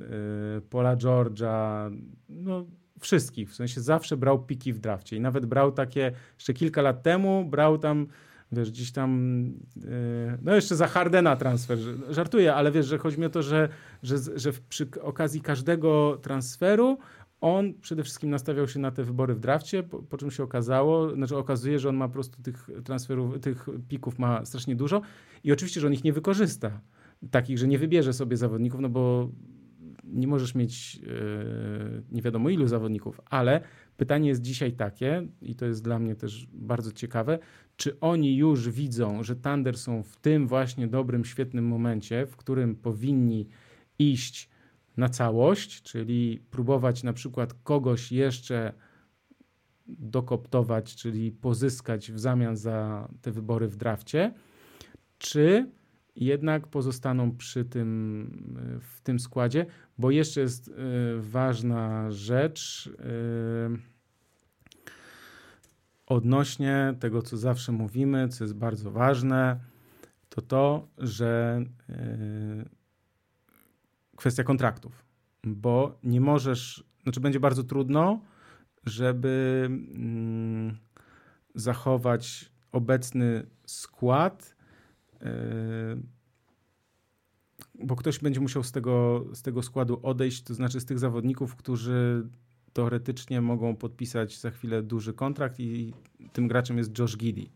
y, 0.57 0.61
Paula 0.61 0.95
Georgia, 0.95 1.89
no 2.29 2.65
wszystkich, 2.99 3.51
w 3.51 3.55
sensie 3.55 3.81
zawsze 3.81 4.17
brał 4.17 4.45
piki 4.45 4.73
w 4.73 4.79
drafcie 4.79 5.17
i 5.17 5.21
nawet 5.21 5.45
brał 5.45 5.71
takie, 5.71 6.11
jeszcze 6.35 6.53
kilka 6.53 6.81
lat 6.81 7.03
temu 7.03 7.45
brał 7.45 7.77
tam 7.77 8.07
wiesz, 8.51 8.71
gdzieś 8.71 8.91
tam, 8.91 9.43
e, 9.85 10.37
no 10.41 10.55
jeszcze 10.55 10.75
za 10.75 10.87
Hardena 10.87 11.35
transfer, 11.35 11.77
żartuję, 12.09 12.55
ale 12.55 12.71
wiesz, 12.71 12.85
że 12.85 12.97
chodzi 12.97 13.19
mi 13.19 13.25
o 13.25 13.29
to, 13.29 13.41
że, 13.41 13.69
że, 14.03 14.15
że 14.35 14.51
przy 14.69 14.87
okazji 15.01 15.41
każdego 15.41 16.19
transferu 16.21 16.97
on 17.41 17.73
przede 17.81 18.03
wszystkim 18.03 18.29
nastawiał 18.29 18.67
się 18.67 18.79
na 18.79 18.91
te 18.91 19.03
wybory 19.03 19.35
w 19.35 19.39
drafcie, 19.39 19.83
po, 19.83 19.99
po, 19.99 20.17
czym 20.17 20.31
się 20.31 20.43
okazało, 20.43 21.15
znaczy 21.15 21.37
okazuje, 21.37 21.79
że 21.79 21.89
on 21.89 21.95
ma 21.95 22.07
po 22.07 22.13
prostu 22.13 22.41
tych 22.41 22.69
transferów, 22.83 23.39
tych 23.39 23.65
pików 23.87 24.19
ma 24.19 24.45
strasznie 24.45 24.75
dużo 24.75 25.01
i 25.43 25.51
oczywiście, 25.51 25.81
że 25.81 25.87
on 25.87 25.93
ich 25.93 26.03
nie 26.03 26.13
wykorzysta. 26.13 26.81
Takich, 27.31 27.57
że 27.57 27.67
nie 27.67 27.79
wybierze 27.79 28.13
sobie 28.13 28.37
zawodników, 28.37 28.81
no 28.81 28.89
bo 28.89 29.29
nie 30.03 30.27
możesz 30.27 30.55
mieć 30.55 30.95
yy, 30.95 32.03
nie 32.11 32.21
wiadomo 32.21 32.49
ilu 32.49 32.67
zawodników, 32.67 33.21
ale 33.25 33.61
pytanie 33.99 34.29
jest 34.29 34.41
dzisiaj 34.41 34.71
takie, 34.71 35.27
i 35.41 35.55
to 35.55 35.65
jest 35.65 35.83
dla 35.83 35.99
mnie 35.99 36.15
też 36.15 36.47
bardzo 36.51 36.91
ciekawe, 36.91 37.39
czy 37.77 37.99
oni 37.99 38.37
już 38.37 38.69
widzą, 38.69 39.23
że 39.23 39.35
Thunder 39.35 39.77
są 39.77 40.03
w 40.03 40.17
tym 40.17 40.47
właśnie 40.47 40.87
dobrym, 40.87 41.25
świetnym 41.25 41.67
momencie, 41.67 42.25
w 42.25 42.35
którym 42.35 42.75
powinni 42.75 43.47
iść 43.99 44.49
na 44.97 45.09
całość, 45.09 45.81
czyli 45.81 46.39
próbować 46.51 47.03
na 47.03 47.13
przykład 47.13 47.53
kogoś 47.53 48.11
jeszcze 48.11 48.73
dokoptować, 49.87 50.95
czyli 50.95 51.31
pozyskać 51.31 52.11
w 52.11 52.19
zamian 52.19 52.57
za 52.57 53.07
te 53.21 53.31
wybory 53.31 53.67
w 53.67 53.75
drafcie, 53.75 54.33
czy 55.17 55.71
jednak 56.19 56.67
pozostaną 56.67 57.37
przy 57.37 57.65
tym, 57.65 58.79
w 58.81 59.01
tym 59.01 59.19
składzie, 59.19 59.65
bo 59.97 60.11
jeszcze 60.11 60.41
jest 60.41 60.67
y, 60.67 60.71
ważna 61.19 62.11
rzecz 62.11 62.87
y, 62.87 63.99
odnośnie 66.05 66.95
tego, 66.99 67.21
co 67.21 67.37
zawsze 67.37 67.71
mówimy, 67.71 68.27
co 68.27 68.43
jest 68.43 68.55
bardzo 68.55 68.91
ważne, 68.91 69.59
to 70.29 70.41
to, 70.41 70.87
że 70.97 71.61
kwestia 74.15 74.43
kontraktów, 74.43 75.05
bo 75.43 75.99
nie 76.03 76.21
możesz, 76.21 76.83
znaczy 77.03 77.19
będzie 77.19 77.39
bardzo 77.39 77.63
trudno, 77.63 78.21
żeby 78.85 79.65
mm, 79.69 80.77
zachować 81.55 82.51
obecny 82.71 83.45
skład 83.65 84.58
bo 87.83 87.95
ktoś 87.95 88.19
będzie 88.19 88.39
musiał 88.39 88.63
z 88.63 88.71
tego, 88.71 89.25
z 89.33 89.41
tego 89.41 89.63
składu 89.63 89.99
odejść, 90.03 90.43
to 90.43 90.53
znaczy 90.53 90.79
z 90.79 90.85
tych 90.85 90.99
zawodników, 90.99 91.55
którzy 91.55 92.27
teoretycznie 92.73 93.41
mogą 93.41 93.75
podpisać 93.75 94.39
za 94.39 94.51
chwilę 94.51 94.83
duży 94.83 95.13
kontrakt 95.13 95.59
i 95.59 95.93
tym 96.33 96.47
graczem 96.47 96.77
jest 96.77 96.99
Josh 96.99 97.17
Giddy, 97.17 97.49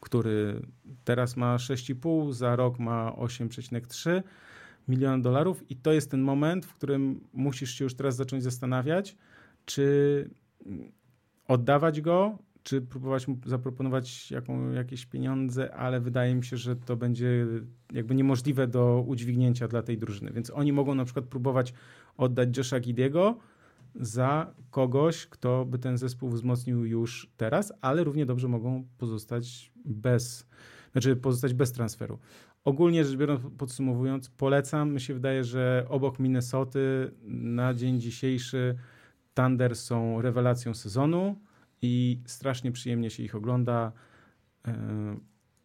który 0.00 0.62
teraz 1.04 1.36
ma 1.36 1.56
6,5, 1.56 2.32
za 2.32 2.56
rok 2.56 2.78
ma 2.78 3.12
8,3 3.12 4.22
miliona 4.88 5.22
dolarów 5.22 5.70
i 5.70 5.76
to 5.76 5.92
jest 5.92 6.10
ten 6.10 6.22
moment, 6.22 6.66
w 6.66 6.74
którym 6.74 7.20
musisz 7.32 7.74
się 7.74 7.84
już 7.84 7.94
teraz 7.94 8.16
zacząć 8.16 8.42
zastanawiać, 8.42 9.16
czy 9.64 10.30
oddawać 11.48 12.00
go, 12.00 12.38
czy 12.62 12.80
próbować 12.80 13.28
mu 13.28 13.38
zaproponować 13.46 14.30
jaką, 14.30 14.70
jakieś 14.70 15.06
pieniądze, 15.06 15.74
ale 15.74 16.00
wydaje 16.00 16.34
mi 16.34 16.44
się, 16.44 16.56
że 16.56 16.76
to 16.76 16.96
będzie 16.96 17.46
jakby 17.92 18.14
niemożliwe 18.14 18.66
do 18.66 19.04
udźwignięcia 19.06 19.68
dla 19.68 19.82
tej 19.82 19.98
drużyny. 19.98 20.32
Więc 20.32 20.50
oni 20.50 20.72
mogą 20.72 20.94
na 20.94 21.04
przykład 21.04 21.24
próbować 21.24 21.74
oddać 22.16 22.56
Josha 22.56 22.80
Gidiego 22.80 23.36
za 23.94 24.54
kogoś, 24.70 25.26
kto 25.26 25.64
by 25.64 25.78
ten 25.78 25.98
zespół 25.98 26.28
wzmocnił 26.28 26.84
już 26.84 27.30
teraz, 27.36 27.72
ale 27.80 28.04
równie 28.04 28.26
dobrze 28.26 28.48
mogą 28.48 28.84
pozostać 28.98 29.72
bez, 29.84 30.46
znaczy 30.92 31.16
pozostać 31.16 31.54
bez 31.54 31.72
transferu. 31.72 32.18
Ogólnie 32.64 33.04
rzecz 33.04 33.16
biorąc, 33.16 33.40
podsumowując, 33.58 34.30
polecam. 34.30 34.92
Mi 34.92 35.00
się 35.00 35.14
wydaje, 35.14 35.44
że 35.44 35.86
obok 35.88 36.18
Minnesoty 36.18 37.10
na 37.24 37.74
dzień 37.74 38.00
dzisiejszy 38.00 38.74
Thunder 39.34 39.76
są 39.76 40.22
rewelacją 40.22 40.74
sezonu 40.74 41.36
i 41.82 42.20
strasznie 42.26 42.72
przyjemnie 42.72 43.10
się 43.10 43.22
ich 43.22 43.34
ogląda. 43.34 43.92
E, 44.68 45.16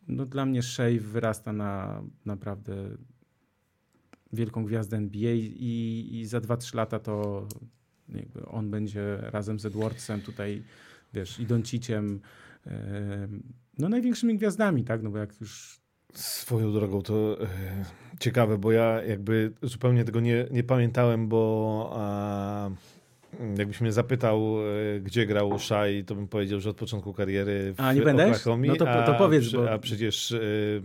no, 0.08 0.26
dla 0.26 0.46
mnie 0.46 0.64
Shea 0.64 1.00
wyrasta 1.00 1.54
na 1.54 2.04
naprawdę 2.26 2.90
wielką 4.34 4.66
gwiazdę 4.66 4.98
NBA 4.98 5.32
i, 5.34 6.10
i 6.12 6.26
za 6.26 6.40
2-3 6.40 6.76
lata 6.76 7.00
to 7.00 7.48
on 8.48 8.72
będzie 8.72 9.18
razem 9.22 9.60
z 9.60 9.66
Edwardsem 9.66 10.22
tutaj, 10.22 10.64
wiesz, 11.14 11.40
i 11.40 11.46
Donciciem, 11.46 12.20
e, 12.68 13.28
no 13.78 13.90
największymi 13.90 14.38
gwiazdami, 14.38 14.84
tak, 14.84 15.04
no 15.04 15.10
bo 15.10 15.18
jak 15.18 15.42
już 15.42 15.82
Swoją 16.14 16.74
drogą 16.74 17.02
to 17.02 17.42
e, 17.42 17.48
ciekawe, 18.20 18.58
bo 18.58 18.72
ja 18.72 19.04
jakby 19.04 19.54
zupełnie 19.62 20.04
tego 20.04 20.20
nie, 20.20 20.46
nie 20.52 20.64
pamiętałem, 20.64 21.28
bo 21.28 21.92
Jakbyś 23.58 23.82
mnie 23.82 23.92
zapytał, 23.92 24.58
e, 24.96 25.00
gdzie 25.00 25.26
grał 25.26 25.60
Szaj, 25.60 26.04
to 26.08 26.16
bym 26.16 26.28
powiedział, 26.28 26.60
że 26.60 26.70
od 26.70 26.78
początku 26.78 27.14
kariery 27.14 27.74
w 27.74 27.80
A, 27.80 27.94
nie 27.94 28.02
będziesz? 28.02 28.46
No 28.46 28.76
to, 28.76 28.86
to 29.06 29.14
powiedz. 29.18 29.54
A, 29.54 29.58
bo... 29.58 29.72
a 29.72 29.78
przecież, 29.78 30.32
e, 30.32 30.40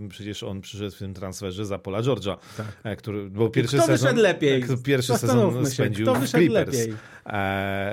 przecież 0.09 0.43
on 0.43 0.61
przyszedł 0.61 0.97
w 0.97 0.99
tym 0.99 1.15
transferze 1.15 1.67
za 1.67 1.79
Pola 1.79 2.03
George'a, 2.03 2.37
tak. 2.57 2.67
E, 2.85 2.97
który 2.97 3.31
był 3.31 3.51
pierwszy 3.51 3.77
kto 3.77 3.87
sezon... 3.87 4.09
wyszedł 4.09 4.23
lepiej? 4.23 4.65
Pierwszy 4.85 5.19
sezon 5.19 5.67
spędził 5.67 6.07
kto 6.07 6.15
w 6.15 6.29
Clippers. 6.29 6.79
lepiej? 6.79 6.95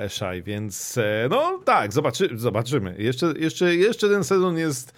Szaj, 0.08 0.42
więc 0.42 0.98
no 1.30 1.60
tak, 1.64 1.92
zobaczy, 1.92 2.28
zobaczymy. 2.34 2.94
Jeszcze, 2.98 3.34
jeszcze, 3.38 3.76
jeszcze 3.76 4.08
ten 4.08 4.24
sezon 4.24 4.58
jest 4.58 4.92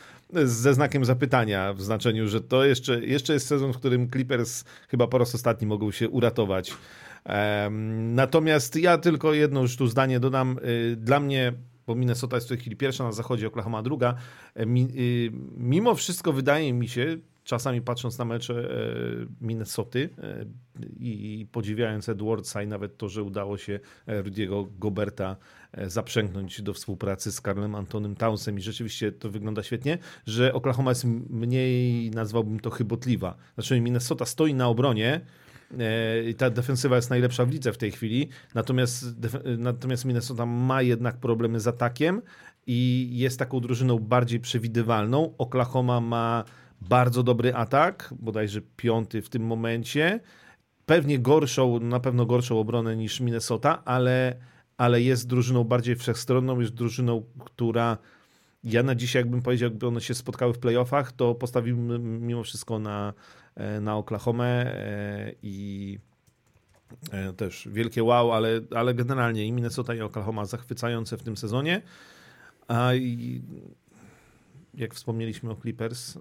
ze 0.45 0.75
znakiem 0.75 1.05
zapytania, 1.05 1.73
w 1.73 1.83
znaczeniu, 1.83 2.29
że 2.29 2.41
to 2.41 2.65
jeszcze, 2.65 3.01
jeszcze 3.01 3.33
jest 3.33 3.47
sezon, 3.47 3.73
w 3.73 3.77
którym 3.77 4.11
Clippers 4.11 4.65
chyba 4.89 5.07
po 5.07 5.19
raz 5.19 5.35
ostatni 5.35 5.67
mogą 5.67 5.91
się 5.91 6.09
uratować 6.09 6.73
Natomiast 7.91 8.77
ja 8.77 8.99
tylko 8.99 9.35
jedno 9.35 9.63
już 9.63 9.77
tu 9.77 9.87
zdanie 9.87 10.21
dodam. 10.21 10.59
Y, 10.65 10.97
dla 10.97 11.21
mnie 11.21 11.53
bo 11.87 11.95
Minnesota 11.95 12.37
jest 12.37 12.47
w 12.47 12.49
tej 12.49 12.59
chwili 12.59 12.77
pierwsza 12.77 13.05
na 13.05 13.13
zachodzie, 13.13 13.47
Oklahoma 13.47 13.83
druga. 13.83 14.15
Y, 14.57 15.33
mimo 15.57 15.95
wszystko 15.95 16.33
wydaje 16.33 16.73
mi 16.73 16.89
się, 16.89 17.17
czasami 17.45 17.83
patrząc 17.83 18.19
na 18.19 18.25
mecze 18.25 18.55
e, 18.55 18.77
Minnesoty 19.41 20.11
e, 20.19 20.45
i 21.01 21.47
podziwiając 21.53 22.09
Edwardsa 22.09 22.63
i 22.63 22.67
nawet 22.67 22.97
to, 22.97 23.09
że 23.09 23.23
udało 23.23 23.59
się 23.59 23.81
e, 24.07 24.23
Rudiego 24.23 24.69
Goberta 24.79 25.37
zaprzęgnąć 25.87 26.63
do 26.63 26.75
współpracy 26.75 27.33
z 27.33 27.41
Karlem 27.41 27.75
Antonym 27.75 28.17
Townsem 28.17 28.59
i 28.59 28.63
rzeczywiście 28.63 29.13
to 29.13 29.31
wygląda 29.31 29.63
świetnie, 29.63 29.99
że 30.27 30.53
Oklahoma 30.53 30.91
jest 30.91 31.05
mniej, 31.31 32.11
nazwałbym 32.11 32.61
to 32.61 32.71
chybotliwa. 32.71 33.37
Znaczy 33.55 33.81
Minnesota 33.81 34.25
stoi 34.27 34.55
na 34.55 34.69
obronie, 34.69 35.21
E, 35.21 35.42
i 36.29 36.35
ta 36.35 36.51
defensywa 36.51 36.97
jest 36.97 37.11
najlepsza 37.11 37.45
w 37.45 37.51
lidze 37.51 37.73
w 37.73 37.79
tej 37.79 37.93
chwili. 37.93 38.29
Natomiast, 38.55 39.05
natomiast 39.59 40.05
Minnesota 40.05 40.47
ma 40.47 40.83
jednak 40.83 41.17
problemy 41.17 41.61
z 41.61 41.67
atakiem 41.67 42.23
i 42.67 43.09
jest 43.13 43.39
taką 43.39 43.61
drużyną 43.61 43.99
bardziej 43.99 44.41
przewidywalną. 44.41 45.35
Oklahoma 45.39 46.01
ma 46.01 46.45
bardzo 46.81 47.23
dobry 47.23 47.55
atak, 47.55 48.15
bodajże 48.21 48.61
piąty 48.77 49.23
w 49.23 49.29
tym 49.29 49.43
momencie. 49.43 50.21
Pewnie 50.87 51.19
gorszą, 51.19 51.81
na 51.81 52.01
pewno 52.01 52.27
gorszą 52.27 52.59
obronę 52.59 52.97
niż 52.97 53.21
Minnesota, 53.21 53.85
ale, 53.85 54.37
ale 54.77 55.03
jest 55.03 55.27
drużyną 55.27 55.65
bardziej 55.65 55.97
wszechstronną, 55.97 56.61
jest 56.61 56.75
drużyną, 56.75 57.23
która 57.45 57.99
ja 58.65 58.83
na 58.83 58.95
dzisiaj, 58.95 59.21
jakbym 59.21 59.43
powiedział, 59.43 59.71
jakby 59.71 59.87
one 59.87 60.01
się 60.01 60.15
spotkały 60.15 60.53
w 60.53 60.59
playoffach, 60.59 61.13
to 61.13 61.35
postawiłbym 61.35 62.27
mimo 62.27 62.43
wszystko 62.43 62.79
na, 62.79 63.09
e, 63.09 63.13
na 63.81 63.97
Oklahomę 63.97 64.45
e, 64.45 65.33
i 65.43 65.99
e, 67.11 67.33
też 67.33 67.69
wielkie 67.73 68.05
wow, 68.05 68.33
ale, 68.33 68.61
ale 68.75 68.95
generalnie 68.95 69.47
i 69.47 69.53
Minnesota 69.53 69.95
i 69.95 70.01
Oklahoma 70.01 70.45
zachwycające 70.45 71.17
w 71.19 71.23
tym 71.23 71.37
sezonie. 71.37 71.83
A 72.69 72.91
jak 74.75 74.95
wspomnieliśmy 74.95 75.51
o 75.51 75.57
Clippers, 75.57 76.19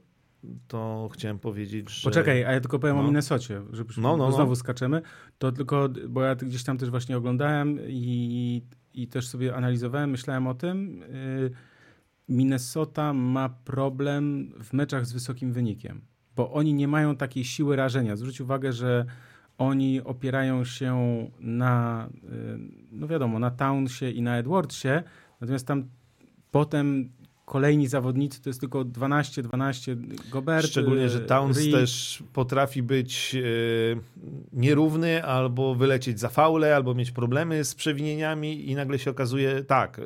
to 0.67 1.09
chciałem 1.13 1.39
powiedzieć, 1.39 1.91
że... 1.91 2.03
Poczekaj, 2.03 2.45
a 2.45 2.51
ja 2.51 2.59
tylko 2.59 2.79
powiem 2.79 2.95
no. 2.95 3.01
o 3.01 3.05
Minnesocie, 3.05 3.61
żebyśmy 3.73 4.03
no, 4.03 4.17
no, 4.17 4.25
no, 4.25 4.31
znowu 4.31 4.55
skaczemy. 4.55 5.01
To 5.37 5.51
tylko, 5.51 5.89
bo 6.09 6.21
ja 6.21 6.35
gdzieś 6.35 6.63
tam 6.63 6.77
też 6.77 6.89
właśnie 6.89 7.17
oglądałem 7.17 7.79
i, 7.87 8.61
i 8.93 9.07
też 9.07 9.27
sobie 9.27 9.55
analizowałem, 9.55 10.09
myślałem 10.09 10.47
o 10.47 10.53
tym. 10.53 11.03
Y, 11.03 11.51
Minnesota 12.29 13.13
ma 13.13 13.49
problem 13.49 14.53
w 14.63 14.73
meczach 14.73 15.05
z 15.05 15.13
wysokim 15.13 15.53
wynikiem, 15.53 16.01
bo 16.35 16.51
oni 16.51 16.73
nie 16.73 16.87
mają 16.87 17.15
takiej 17.15 17.45
siły 17.45 17.75
rażenia. 17.75 18.15
Zwróć 18.15 18.41
uwagę, 18.41 18.73
że 18.73 19.05
oni 19.57 20.01
opierają 20.01 20.65
się 20.65 21.27
na, 21.39 22.07
y, 22.23 22.59
no 22.91 23.07
wiadomo, 23.07 23.39
na 23.39 23.51
Townsie 23.51 24.11
i 24.11 24.21
na 24.21 24.37
Edwardsie, 24.37 25.03
natomiast 25.41 25.67
tam 25.67 25.83
potem 26.51 27.09
kolejni 27.45 27.87
zawodnicy 27.87 28.41
to 28.41 28.49
jest 28.49 28.59
tylko 28.59 28.83
12, 28.83 29.43
12 29.43 29.97
Gobert. 30.31 30.67
Szczególnie, 30.67 31.09
że 31.09 31.19
Towns 31.19 31.57
Reed. 31.57 31.71
też 31.71 32.23
potrafi 32.33 32.83
być 32.83 33.35
e, 33.35 33.39
nierówny 34.53 35.25
albo 35.25 35.75
wylecieć 35.75 36.19
za 36.19 36.29
faule, 36.29 36.75
albo 36.75 36.93
mieć 36.93 37.11
problemy 37.11 37.63
z 37.63 37.75
przewinieniami 37.75 38.69
i 38.69 38.75
nagle 38.75 38.99
się 38.99 39.11
okazuje, 39.11 39.63
tak, 39.63 40.01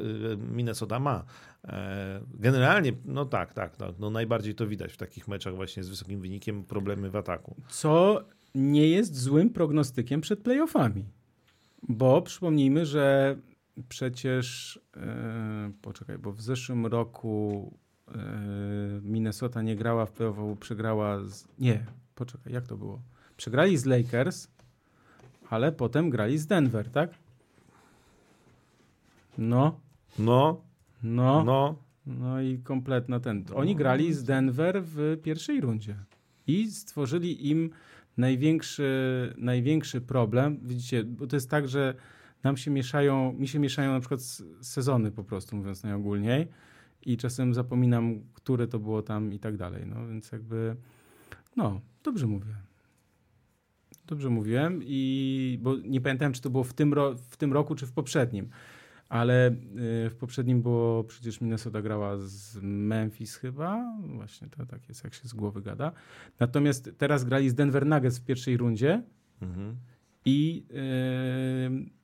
Minnesota 0.51 0.99
ma. 0.99 1.23
E, 1.67 2.21
generalnie, 2.33 2.93
no 3.05 3.25
tak, 3.25 3.53
tak, 3.53 3.79
no, 3.79 3.93
no 3.99 4.09
najbardziej 4.09 4.55
to 4.55 4.67
widać 4.67 4.93
w 4.93 4.97
takich 4.97 5.27
meczach 5.27 5.55
właśnie 5.55 5.83
z 5.83 5.89
wysokim 5.89 6.21
wynikiem, 6.21 6.63
problemy 6.63 7.09
w 7.09 7.15
ataku. 7.15 7.55
Co 7.69 8.21
nie 8.55 8.89
jest 8.89 9.17
złym 9.17 9.49
prognostykiem 9.49 10.21
przed 10.21 10.39
playoffami. 10.39 11.05
Bo 11.89 12.21
przypomnijmy, 12.21 12.85
że 12.85 13.35
przecież, 13.89 14.79
e, 14.97 15.71
poczekaj, 15.81 16.17
bo 16.17 16.31
w 16.31 16.41
zeszłym 16.41 16.85
roku 16.85 17.73
e, 18.07 18.19
Minnesota 19.01 19.61
nie 19.61 19.75
grała 19.75 20.05
w 20.05 20.11
playoff, 20.11 20.59
przegrała 20.59 21.19
z, 21.23 21.47
nie, 21.59 21.85
poczekaj, 22.15 22.53
jak 22.53 22.67
to 22.67 22.77
było? 22.77 23.01
Przegrali 23.37 23.77
z 23.77 23.85
Lakers, 23.85 24.47
ale 25.49 25.71
potem 25.71 26.09
grali 26.09 26.37
z 26.37 26.47
Denver, 26.47 26.89
tak? 26.89 27.09
No. 29.37 29.79
No. 30.19 30.61
No. 31.03 31.43
No. 31.43 31.75
No 32.05 32.41
i 32.41 32.59
kompletna 32.59 33.19
ten. 33.19 33.45
Oni 33.55 33.75
grali 33.75 34.13
z 34.13 34.23
Denver 34.23 34.83
w 34.83 35.17
pierwszej 35.23 35.61
rundzie 35.61 35.95
i 36.47 36.71
stworzyli 36.71 37.49
im 37.49 37.69
największy, 38.17 39.33
największy 39.37 40.01
problem. 40.01 40.59
Widzicie, 40.63 41.03
bo 41.03 41.27
to 41.27 41.35
jest 41.35 41.49
tak, 41.49 41.67
że 41.67 41.93
nam 42.43 42.57
się 42.57 42.71
mieszają, 42.71 43.33
mi 43.33 43.47
się 43.47 43.59
mieszają 43.59 43.91
na 43.91 43.99
przykład 43.99 44.21
sezony 44.61 45.11
po 45.11 45.23
prostu, 45.23 45.55
mówiąc 45.55 45.83
najogólniej 45.83 46.47
i 47.05 47.17
czasem 47.17 47.53
zapominam, 47.53 48.19
które 48.33 48.67
to 48.67 48.79
było 48.79 49.01
tam 49.01 49.33
i 49.33 49.39
tak 49.39 49.57
dalej. 49.57 49.85
No 49.85 50.07
więc 50.07 50.31
jakby, 50.31 50.75
no, 51.55 51.81
dobrze 52.03 52.27
mówię. 52.27 52.55
Dobrze 54.07 54.29
mówiłem 54.29 54.79
i, 54.83 55.59
bo 55.61 55.75
nie 55.75 56.01
pamiętam, 56.01 56.33
czy 56.33 56.41
to 56.41 56.49
było 56.49 56.63
w 56.63 56.73
tym, 56.73 56.93
ro, 56.93 57.15
w 57.29 57.37
tym 57.37 57.53
roku, 57.53 57.75
czy 57.75 57.85
w 57.85 57.91
poprzednim, 57.91 58.49
ale 59.09 59.49
y, 59.51 60.09
w 60.09 60.15
poprzednim 60.19 60.61
było 60.61 61.03
przecież 61.03 61.41
Minnesota 61.41 61.81
grała 61.81 62.17
z 62.17 62.59
Memphis 62.61 63.35
chyba, 63.35 63.97
właśnie 64.15 64.47
to 64.49 64.65
tak 64.65 64.89
jest, 64.89 65.03
jak 65.03 65.13
się 65.13 65.27
z 65.27 65.33
głowy 65.33 65.61
gada. 65.61 65.91
Natomiast 66.39 66.91
teraz 66.97 67.23
grali 67.23 67.49
z 67.49 67.55
Denver 67.55 67.85
Nuggets 67.85 68.19
w 68.19 68.25
pierwszej 68.25 68.57
rundzie 68.57 69.03
mhm. 69.41 69.75
i 70.25 70.65
yy, 70.69 71.95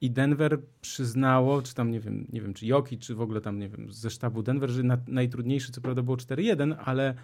i 0.00 0.10
Denver 0.10 0.58
przyznało, 0.80 1.62
czy 1.62 1.74
tam 1.74 1.90
nie 1.90 2.00
wiem, 2.00 2.26
nie 2.32 2.40
wiem 2.40 2.54
czy 2.54 2.66
Joki, 2.66 2.98
czy 2.98 3.14
w 3.14 3.20
ogóle 3.20 3.40
tam 3.40 3.58
nie 3.58 3.68
wiem, 3.68 3.92
ze 3.92 4.10
sztabu 4.10 4.42
Denver, 4.42 4.70
że 4.70 4.82
na, 4.82 4.98
najtrudniejszy 5.06 5.72
co 5.72 5.80
prawda 5.80 6.02
było 6.02 6.16
4-1, 6.16 6.76
ale 6.84 7.14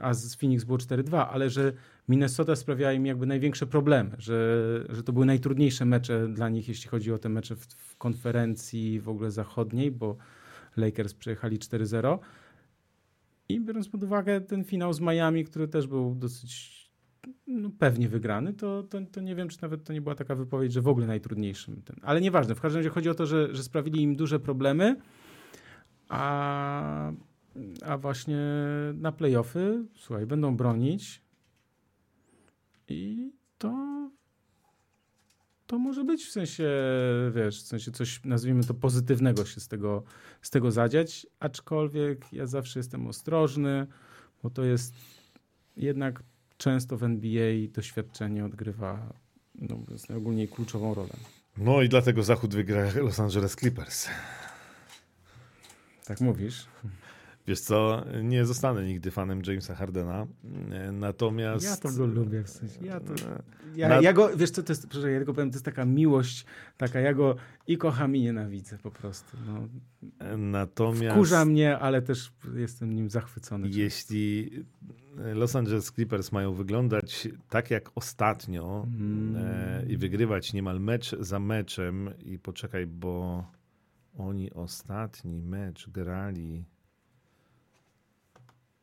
a 0.00 0.14
z 0.14 0.34
Phoenix 0.34 0.64
było 0.64 0.78
4-2, 0.78 1.26
ale 1.30 1.50
że 1.50 1.72
Minnesota 2.08 2.56
sprawiała 2.56 2.92
im 2.92 3.06
jakby 3.06 3.26
największe 3.26 3.66
problemy, 3.66 4.10
że, 4.18 4.84
że 4.88 5.02
to 5.02 5.12
były 5.12 5.26
najtrudniejsze 5.26 5.84
mecze 5.84 6.28
dla 6.28 6.48
nich, 6.48 6.68
jeśli 6.68 6.88
chodzi 6.88 7.12
o 7.12 7.18
te 7.18 7.28
mecze 7.28 7.56
w, 7.56 7.66
w 7.66 7.96
konferencji 7.96 9.00
w 9.00 9.08
ogóle 9.08 9.30
zachodniej, 9.30 9.90
bo 9.90 10.16
Lakers 10.76 11.14
przejechali 11.14 11.58
4-0. 11.58 12.18
I 13.48 13.60
biorąc 13.60 13.88
pod 13.88 14.04
uwagę 14.04 14.40
ten 14.40 14.64
finał 14.64 14.92
z 14.92 15.00
Miami, 15.00 15.44
który 15.44 15.68
też 15.68 15.86
był 15.86 16.14
dosyć 16.14 16.78
no, 17.46 17.70
pewnie 17.78 18.08
wygrany, 18.08 18.54
to, 18.54 18.82
to, 18.82 18.98
to, 19.12 19.20
nie 19.20 19.34
wiem, 19.34 19.48
czy 19.48 19.58
nawet 19.62 19.84
to 19.84 19.92
nie 19.92 20.00
była 20.00 20.14
taka 20.14 20.34
wypowiedź, 20.34 20.72
że 20.72 20.82
w 20.82 20.88
ogóle 20.88 21.06
najtrudniejszym. 21.06 21.82
Ten. 21.82 21.96
Ale 22.02 22.20
nieważne, 22.20 22.54
w 22.54 22.60
każdym 22.60 22.78
razie 22.78 22.90
chodzi 22.90 23.08
o 23.08 23.14
to, 23.14 23.26
że, 23.26 23.54
że 23.54 23.62
sprawili 23.62 24.02
im 24.02 24.16
duże 24.16 24.40
problemy, 24.40 24.96
a, 26.08 27.12
a 27.84 27.98
właśnie 27.98 28.38
na 28.94 29.12
playoffy, 29.12 29.84
słuchaj, 29.94 30.26
będą 30.26 30.56
bronić 30.56 31.22
i 32.88 33.32
to 33.58 33.98
to 35.66 35.78
może 35.78 36.04
być 36.04 36.24
w 36.24 36.30
sensie, 36.30 36.70
wiesz, 37.34 37.62
w 37.62 37.66
sensie 37.66 37.92
coś, 37.92 38.24
nazwijmy 38.24 38.64
to 38.64 38.74
pozytywnego 38.74 39.44
się 39.44 39.60
z 39.60 39.68
tego, 39.68 40.02
z 40.42 40.50
tego 40.50 40.70
zadziać, 40.70 41.26
aczkolwiek 41.40 42.32
ja 42.32 42.46
zawsze 42.46 42.78
jestem 42.78 43.06
ostrożny, 43.06 43.86
bo 44.42 44.50
to 44.50 44.64
jest 44.64 44.94
jednak 45.76 46.22
często 46.56 46.96
w 46.96 47.02
NBA 47.02 47.68
doświadczenie 47.72 48.44
odgrywa 48.44 49.12
no, 49.54 49.78
ogólnie 50.16 50.48
kluczową 50.48 50.94
rolę. 50.94 51.14
No 51.56 51.82
i 51.82 51.88
dlatego 51.88 52.22
Zachód 52.22 52.54
wygra 52.54 52.92
Los 52.94 53.20
Angeles 53.20 53.56
Clippers. 53.56 54.08
Tak 56.04 56.20
mówisz? 56.20 56.66
Wiesz 57.48 57.60
co, 57.60 58.04
nie 58.22 58.46
zostanę 58.46 58.86
nigdy 58.86 59.10
fanem 59.10 59.42
Jamesa 59.46 59.74
Hardena, 59.74 60.26
natomiast... 60.92 61.64
Ja 61.64 61.76
to 61.76 61.92
go 61.92 62.06
lubię, 62.06 62.42
w 62.42 62.48
sensie, 62.48 62.86
ja 62.86 63.00
to... 63.00 63.14
Ja, 63.76 63.88
Na... 63.88 64.00
ja 64.00 64.12
go, 64.12 64.36
wiesz 64.36 64.50
co, 64.50 64.62
to 64.62 64.72
jest, 64.72 64.88
proszę, 64.88 65.10
ja 65.10 65.18
tylko 65.18 65.34
powiem, 65.34 65.50
to 65.50 65.54
jest 65.54 65.64
taka 65.64 65.84
miłość, 65.84 66.44
taka, 66.76 67.00
ja 67.00 67.14
go 67.14 67.36
i 67.66 67.78
kocham 67.78 68.16
i 68.16 68.20
nienawidzę 68.20 68.78
po 68.78 68.90
prostu. 68.90 69.36
No. 69.46 69.68
Natomiast... 70.36 71.14
Wkurza 71.14 71.44
mnie, 71.44 71.78
ale 71.78 72.02
też 72.02 72.32
jestem 72.54 72.92
nim 72.92 73.10
zachwycony. 73.10 73.68
Jeśli 73.68 74.50
Los 75.34 75.56
Angeles 75.56 75.92
Clippers 75.92 76.32
mają 76.32 76.52
wyglądać 76.52 77.28
tak 77.48 77.70
jak 77.70 77.90
ostatnio 77.94 78.86
mm. 79.00 79.36
e, 79.36 79.84
i 79.88 79.96
wygrywać 79.96 80.52
niemal 80.52 80.80
mecz 80.80 81.16
za 81.20 81.38
meczem 81.38 82.10
i 82.24 82.38
poczekaj, 82.38 82.86
bo 82.86 83.44
oni 84.18 84.52
ostatni 84.52 85.42
mecz 85.42 85.90
grali 85.90 86.64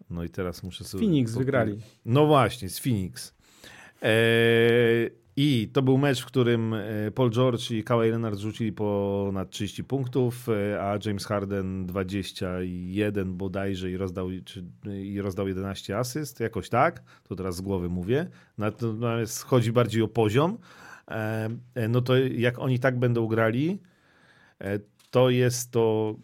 no 0.10 0.23
i 0.23 0.30
teraz 0.30 0.64
muszę 0.64 0.84
sobie... 0.84 1.03
Phoenix 1.03 1.36
wygrali. 1.36 1.77
No 2.06 2.26
właśnie, 2.26 2.69
z 2.69 2.80
Phoenix. 2.80 3.36
E, 4.02 4.10
I 5.36 5.69
to 5.73 5.82
był 5.82 5.98
mecz, 5.98 6.22
w 6.22 6.26
którym 6.26 6.73
e, 6.73 7.11
Paul 7.11 7.32
George 7.32 7.72
i 7.72 7.84
Kawhi 7.84 8.10
Leonard 8.10 8.40
rzucili 8.40 8.72
ponad 8.72 9.49
30 9.49 9.84
punktów, 9.84 10.49
e, 10.49 10.82
a 10.82 10.99
James 11.06 11.26
Harden 11.26 11.86
21 11.86 13.38
bodajże 13.38 13.91
i 13.91 13.98
rozdał, 13.98 14.27
czy, 14.45 14.64
i 15.03 15.22
rozdał 15.22 15.48
11 15.48 15.98
asyst, 15.98 16.40
jakoś 16.40 16.69
tak. 16.69 17.03
To 17.23 17.36
teraz 17.36 17.56
z 17.56 17.61
głowy 17.61 17.90
mówię. 17.90 18.30
Natomiast 18.57 19.44
chodzi 19.44 19.72
bardziej 19.72 20.02
o 20.02 20.07
poziom. 20.07 20.57
E, 21.11 21.49
no 21.90 22.02
to 22.02 22.18
jak 22.18 22.60
oni 22.60 22.80
tak 22.80 22.99
będą 22.99 23.27
grali, 23.27 23.80
to 25.11 25.30
jest 25.30 25.72
to 25.72 26.15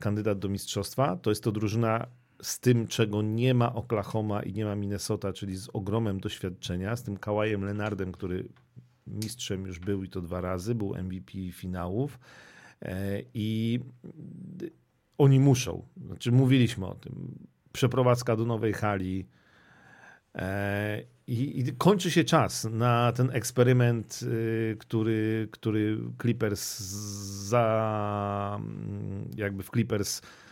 kandydat 0.00 0.38
do 0.38 0.48
mistrzostwa. 0.48 1.16
To 1.16 1.30
jest 1.30 1.44
to 1.44 1.52
drużyna 1.52 2.06
z 2.44 2.60
tym, 2.60 2.86
czego 2.86 3.22
nie 3.22 3.54
ma 3.54 3.74
Oklahoma 3.74 4.42
i 4.42 4.52
nie 4.52 4.64
ma 4.64 4.76
Minnesota, 4.76 5.32
czyli 5.32 5.56
z 5.56 5.68
ogromem 5.72 6.20
doświadczenia, 6.20 6.96
z 6.96 7.02
tym 7.02 7.16
Kałajem 7.16 7.64
Lenardem, 7.64 8.12
który 8.12 8.48
mistrzem 9.06 9.66
już 9.66 9.78
był 9.78 10.04
i 10.04 10.08
to 10.08 10.20
dwa 10.20 10.40
razy, 10.40 10.74
był 10.74 10.94
MVP 10.94 11.32
finałów 11.52 12.18
e, 12.82 13.22
i 13.34 13.80
oni 15.18 15.40
muszą, 15.40 15.86
znaczy 16.06 16.32
mówiliśmy 16.32 16.86
o 16.86 16.94
tym, 16.94 17.38
przeprowadzka 17.72 18.36
do 18.36 18.44
nowej 18.44 18.72
hali 18.72 19.26
e, 20.34 21.02
i, 21.26 21.60
i 21.60 21.72
kończy 21.72 22.10
się 22.10 22.24
czas 22.24 22.64
na 22.64 23.12
ten 23.12 23.30
eksperyment, 23.30 24.20
y, 24.22 24.76
który, 24.78 25.48
który 25.50 25.98
Clippers 26.20 26.78
za 27.48 28.60
jakby 29.36 29.62
w 29.62 29.70
Clippers 29.70 30.20
E, 30.20 30.43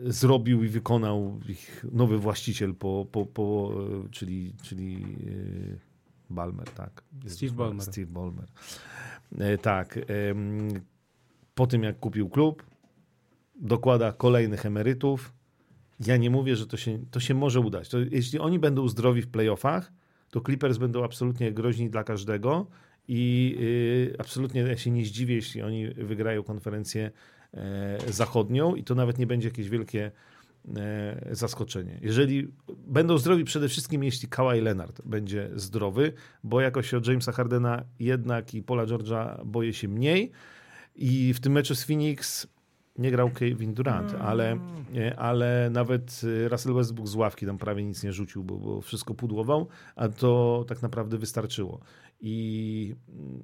zrobił 0.00 0.64
i 0.64 0.68
wykonał 0.68 1.40
ich 1.48 1.84
nowy 1.92 2.18
właściciel, 2.18 2.74
po, 2.74 3.06
po, 3.12 3.26
po, 3.26 3.74
czyli, 4.10 4.52
czyli 4.62 5.04
e, 5.04 6.34
Balmer, 6.34 6.70
tak. 6.70 7.02
Steve 7.26 7.52
Ballmer. 7.52 7.86
Steve 7.86 8.06
Ballmer. 8.06 8.46
E, 9.38 9.58
tak. 9.58 9.98
Po 11.54 11.66
tym, 11.66 11.82
jak 11.82 12.00
kupił 12.00 12.28
klub, 12.28 12.66
dokłada 13.60 14.12
kolejnych 14.12 14.66
emerytów. 14.66 15.32
Ja 16.06 16.16
nie 16.16 16.30
mówię, 16.30 16.56
że 16.56 16.66
to 16.66 16.76
się, 16.76 16.98
to 17.10 17.20
się 17.20 17.34
może 17.34 17.60
udać. 17.60 17.88
To 17.88 17.98
jeśli 17.98 18.38
oni 18.38 18.58
będą 18.58 18.88
zdrowi 18.88 19.22
w 19.22 19.28
playoffach, 19.28 19.92
to 20.30 20.40
Clippers 20.40 20.78
będą 20.78 21.04
absolutnie 21.04 21.52
groźni 21.52 21.90
dla 21.90 22.04
każdego 22.04 22.66
i 23.08 23.56
absolutnie 24.18 24.60
ja 24.60 24.76
się 24.76 24.90
nie 24.90 25.04
zdziwię, 25.04 25.34
jeśli 25.34 25.62
oni 25.62 25.88
wygrają 25.88 26.42
konferencję 26.42 27.10
zachodnią 28.08 28.74
i 28.74 28.84
to 28.84 28.94
nawet 28.94 29.18
nie 29.18 29.26
będzie 29.26 29.48
jakieś 29.48 29.68
wielkie 29.68 30.10
zaskoczenie. 31.30 31.98
Jeżeli 32.02 32.48
będą 32.86 33.18
zdrowi 33.18 33.44
przede 33.44 33.68
wszystkim, 33.68 34.04
jeśli 34.04 34.28
Kawhi 34.28 34.60
Leonard 34.60 35.02
będzie 35.04 35.50
zdrowy, 35.54 36.12
bo 36.44 36.60
jakoś 36.60 36.94
od 36.94 37.06
Jamesa 37.06 37.32
Hardena 37.32 37.84
jednak 38.00 38.54
i 38.54 38.62
Paula 38.62 38.86
George'a 38.86 39.44
boję 39.44 39.72
się 39.72 39.88
mniej 39.88 40.30
i 40.96 41.34
w 41.34 41.40
tym 41.40 41.52
meczu 41.52 41.74
z 41.74 41.84
Phoenix 41.84 42.46
nie 42.98 43.10
grał 43.10 43.30
Kevin 43.30 43.74
Durant, 43.74 44.10
mm. 44.10 44.26
ale, 44.26 44.58
ale 45.16 45.70
nawet 45.72 46.20
y, 46.24 46.48
Russell 46.48 46.74
Westbrook 46.74 47.08
z 47.08 47.14
ławki 47.14 47.46
tam 47.46 47.58
prawie 47.58 47.84
nic 47.84 48.02
nie 48.02 48.12
rzucił, 48.12 48.44
bo, 48.44 48.56
bo 48.56 48.80
wszystko 48.80 49.14
pudłował, 49.14 49.68
a 49.96 50.08
to 50.08 50.64
tak 50.68 50.82
naprawdę 50.82 51.18
wystarczyło. 51.18 51.80
I, 52.20 52.94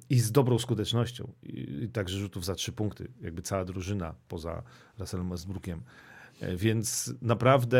i 0.09 0.19
z 0.19 0.31
dobrą 0.31 0.59
skutecznością. 0.59 1.31
I, 1.43 1.83
I 1.83 1.89
także 1.89 2.17
rzutów 2.17 2.45
za 2.45 2.55
trzy 2.55 2.71
punkty. 2.71 3.11
Jakby 3.21 3.41
cała 3.41 3.65
drużyna 3.65 4.15
poza 4.27 4.63
Russellem 4.99 5.29
Westbrookiem. 5.29 5.83
E, 6.39 6.55
więc 6.55 7.13
naprawdę 7.21 7.79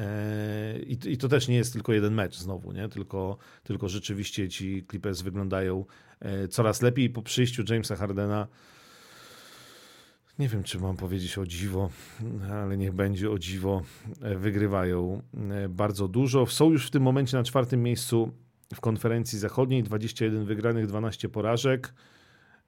e, 0.00 0.78
i, 0.78 1.16
to 1.16 1.28
też 1.28 1.48
nie 1.48 1.56
jest 1.56 1.72
tylko 1.72 1.92
jeden 1.92 2.14
mecz 2.14 2.38
znowu, 2.38 2.72
nie? 2.72 2.88
Tylko, 2.88 3.38
tylko 3.64 3.88
rzeczywiście 3.88 4.48
ci 4.48 4.86
Clippers 4.90 5.22
wyglądają 5.22 5.84
e, 6.20 6.48
coraz 6.48 6.82
lepiej 6.82 7.10
po 7.10 7.22
przyjściu 7.22 7.62
Jamesa 7.68 7.96
Hardena 7.96 8.48
nie 10.40 10.48
wiem, 10.48 10.62
czy 10.62 10.78
mam 10.78 10.96
powiedzieć 10.96 11.38
o 11.38 11.46
dziwo, 11.46 11.90
ale 12.52 12.76
niech 12.76 12.92
będzie 12.92 13.30
o 13.30 13.38
dziwo. 13.38 13.82
E, 14.22 14.36
wygrywają 14.36 15.22
e, 15.50 15.68
bardzo 15.68 16.08
dużo. 16.08 16.46
Są 16.46 16.70
już 16.70 16.86
w 16.86 16.90
tym 16.90 17.02
momencie 17.02 17.36
na 17.36 17.42
czwartym 17.42 17.82
miejscu 17.82 18.32
w 18.74 18.80
konferencji 18.80 19.38
zachodniej. 19.38 19.82
21 19.82 20.44
wygranych, 20.44 20.86
12 20.86 21.28
porażek. 21.28 21.94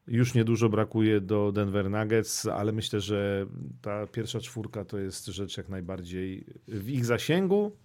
Już 0.07 0.35
niedużo 0.35 0.69
brakuje 0.69 1.21
do 1.21 1.53
Denver 1.53 1.91
Nuggets, 1.91 2.47
ale 2.47 2.73
myślę, 2.73 3.01
że 3.01 3.47
ta 3.83 4.07
pierwsza 4.07 4.41
czwórka 4.41 4.85
to 4.85 4.99
jest 4.99 5.27
rzecz 5.27 5.57
jak 5.57 5.69
najbardziej 5.69 6.45
w 6.69 6.91
ich 6.91 7.05
zasięgu. 7.05 7.77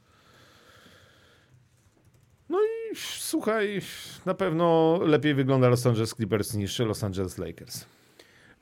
No 2.49 2.59
i 2.61 2.95
słuchaj, 2.95 3.81
na 4.25 4.33
pewno 4.33 4.99
lepiej 5.05 5.33
wygląda 5.33 5.69
Los 5.69 5.85
Angeles 5.85 6.09
Clippers 6.15 6.53
niż 6.53 6.79
Los 6.79 7.03
Angeles 7.03 7.37
Lakers. 7.37 7.96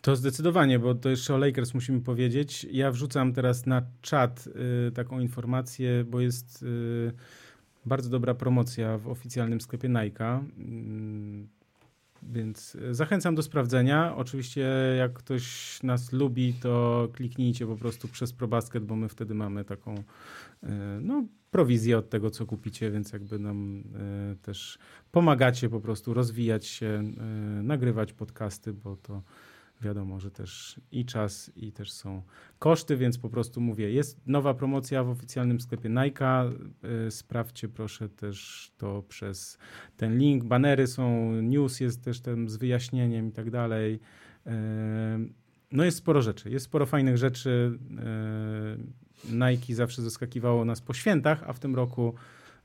To 0.06 0.16
zdecydowanie, 0.16 0.80
bo 0.80 0.96
to 0.96 1.10
jeszcze 1.10 1.36
o 1.36 1.38
Lakers 1.38 1.74
musimy 1.74 2.02
powiedzieć. 2.02 2.68
Ja 2.72 2.92
wrzucam 2.92 3.34
teraz 3.34 3.66
na 3.66 3.82
czat 4.02 4.50
y, 4.88 4.92
taką 4.92 5.20
informację, 5.20 6.04
bo 6.04 6.22
jest 6.22 6.64
y, 6.64 7.12
bardzo 7.86 8.10
dobra 8.10 8.34
promocja 8.34 8.98
w 8.98 9.08
oficjalnym 9.08 9.62
sklepie 9.62 9.90
Nike. 9.90 10.44
Y, 10.60 11.56
więc 12.24 12.78
zachęcam 12.92 13.36
do 13.36 13.42
sprawdzenia. 13.42 14.16
Oczywiście, 14.16 14.70
jak 14.98 15.14
ktoś 15.14 15.84
nas 15.84 16.12
lubi, 16.12 16.54
to 16.54 17.08
kliknijcie 17.14 17.68
po 17.68 17.76
prostu 17.76 18.08
przez 18.08 18.34
ProBasket, 18.34 18.86
bo 18.86 18.96
my 18.96 19.10
wtedy 19.10 19.34
mamy 19.34 19.66
taką 19.66 19.96
y, 19.96 20.68
no, 21.02 21.24
prowizję 21.52 21.98
od 21.98 22.10
tego, 22.10 22.30
co 22.30 22.46
kupicie, 22.46 22.92
więc 22.92 23.14
jakby 23.14 23.40
nam 23.40 23.84
y, 24.34 24.36
też 24.42 24.78
pomagacie 25.12 25.70
po 25.70 25.80
prostu 25.80 26.14
rozwijać 26.14 26.66
się, 26.66 27.04
y, 27.60 27.64
nagrywać 27.64 28.14
podcasty, 28.14 28.74
bo 28.74 28.96
to 28.96 29.22
wiadomo, 29.82 30.20
że 30.20 30.32
też 30.32 30.82
i 30.92 31.06
czas, 31.06 31.52
i 31.56 31.72
też 31.72 31.92
są 31.92 32.22
koszty, 32.60 32.98
więc 32.98 33.18
po 33.18 33.30
prostu 33.30 33.62
mówię, 33.62 33.92
jest 33.92 34.28
nowa 34.28 34.54
promocja 34.54 35.04
w 35.04 35.10
oficjalnym 35.10 35.60
sklepie 35.60 35.90
Nike. 35.90 36.52
Y, 37.08 37.12
sprawdźcie 37.12 37.70
proszę 37.70 38.10
też 38.10 38.72
to 38.78 39.04
przez 39.08 39.58
ten 39.98 40.18
link. 40.18 40.44
Banery 40.44 40.88
są, 40.88 41.32
news 41.42 41.80
jest 41.80 42.04
też 42.04 42.20
tam 42.20 42.50
z 42.50 42.58
wyjaśnieniem 42.58 43.28
i 43.28 43.32
tak 43.32 43.52
dalej. 43.52 44.00
Y, 44.48 44.50
no 45.72 45.84
jest 45.84 45.98
sporo 45.98 46.22
rzeczy, 46.22 46.50
jest 46.50 46.66
sporo 46.66 46.86
fajnych 46.86 47.18
rzeczy. 47.18 47.80
Y, 49.30 49.34
Nike 49.34 49.76
zawsze 49.76 50.02
zaskakiwało 50.02 50.66
nas 50.66 50.82
po 50.82 50.94
świętach, 50.94 51.44
a 51.48 51.54
w 51.54 51.60
tym 51.60 51.76
roku 51.76 52.14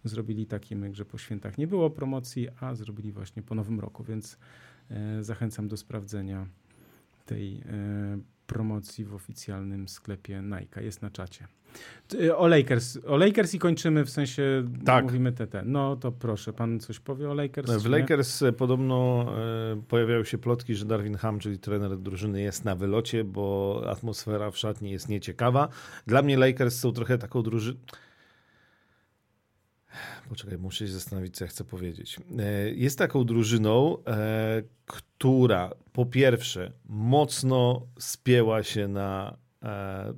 zrobili 0.05 0.47
taki 0.47 0.77
myk, 0.77 0.95
że 0.95 1.05
po 1.05 1.19
świętach 1.19 1.59
nie 1.59 1.67
było 1.67 1.91
promocji, 1.91 2.49
a 2.61 2.75
zrobili 2.75 3.13
właśnie 3.13 3.43
po 3.43 3.55
nowym 3.55 3.81
roku, 3.81 4.05
więc 4.05 4.39
zachęcam 5.21 5.69
do 5.69 5.77
sprawdzenia 5.77 6.47
tej 7.27 7.57
e, 7.57 8.19
promocji 8.47 9.05
w 9.05 9.15
oficjalnym 9.15 9.89
sklepie 9.89 10.43
Nike. 10.43 10.83
Jest 10.83 11.03
na 11.03 11.11
czacie. 11.11 11.47
E, 12.21 12.37
o 12.37 12.47
Lakers, 12.49 12.99
o 13.07 13.17
Lakers 13.17 13.55
i 13.55 13.59
kończymy, 13.59 14.05
w 14.05 14.11
sensie 14.11 14.65
tak. 14.85 15.05
mówimy 15.05 15.33
TT. 15.33 15.63
No 15.65 15.97
to 15.97 16.13
proszę, 16.13 16.53
pan 16.53 16.81
coś 16.81 17.01
powie 17.01 17.31
o 17.31 17.35
Lakers? 17.35 17.83
W 17.83 17.87
Lakers 17.87 18.43
nie? 18.43 18.53
podobno 18.53 19.27
e, 19.73 19.83
pojawiają 19.89 20.25
się 20.25 20.39
plotki, 20.39 20.75
że 20.75 20.85
Darwin 20.85 21.17
Ham, 21.17 21.39
czyli 21.39 21.59
trener 21.59 21.99
drużyny 21.99 22.43
jest 22.43 22.65
na 22.65 22.77
wylocie, 22.77 23.25
bo 23.25 23.83
atmosfera 23.87 24.51
w 24.51 24.59
szatni 24.59 24.91
jest 24.91 25.09
nieciekawa. 25.09 25.69
Dla 26.07 26.23
mnie 26.23 26.37
Lakers 26.37 26.79
są 26.79 26.93
trochę 26.93 27.19
taką 27.19 27.43
drużyną 27.43 27.79
Poczekaj, 30.31 30.59
muszę 30.59 30.87
się 30.87 30.93
zastanowić, 30.93 31.37
co 31.37 31.45
ja 31.45 31.49
chcę 31.49 31.65
powiedzieć. 31.65 32.17
E, 32.39 32.71
jest 32.71 32.99
taką 32.99 33.25
drużyną, 33.25 34.05
e, 34.07 34.63
która 34.87 35.71
po 35.93 36.07
pierwsze 36.07 36.73
mocno 36.89 37.87
spięła 37.99 38.63
się 38.63 38.89
na 38.89 39.37
e, 39.63 40.15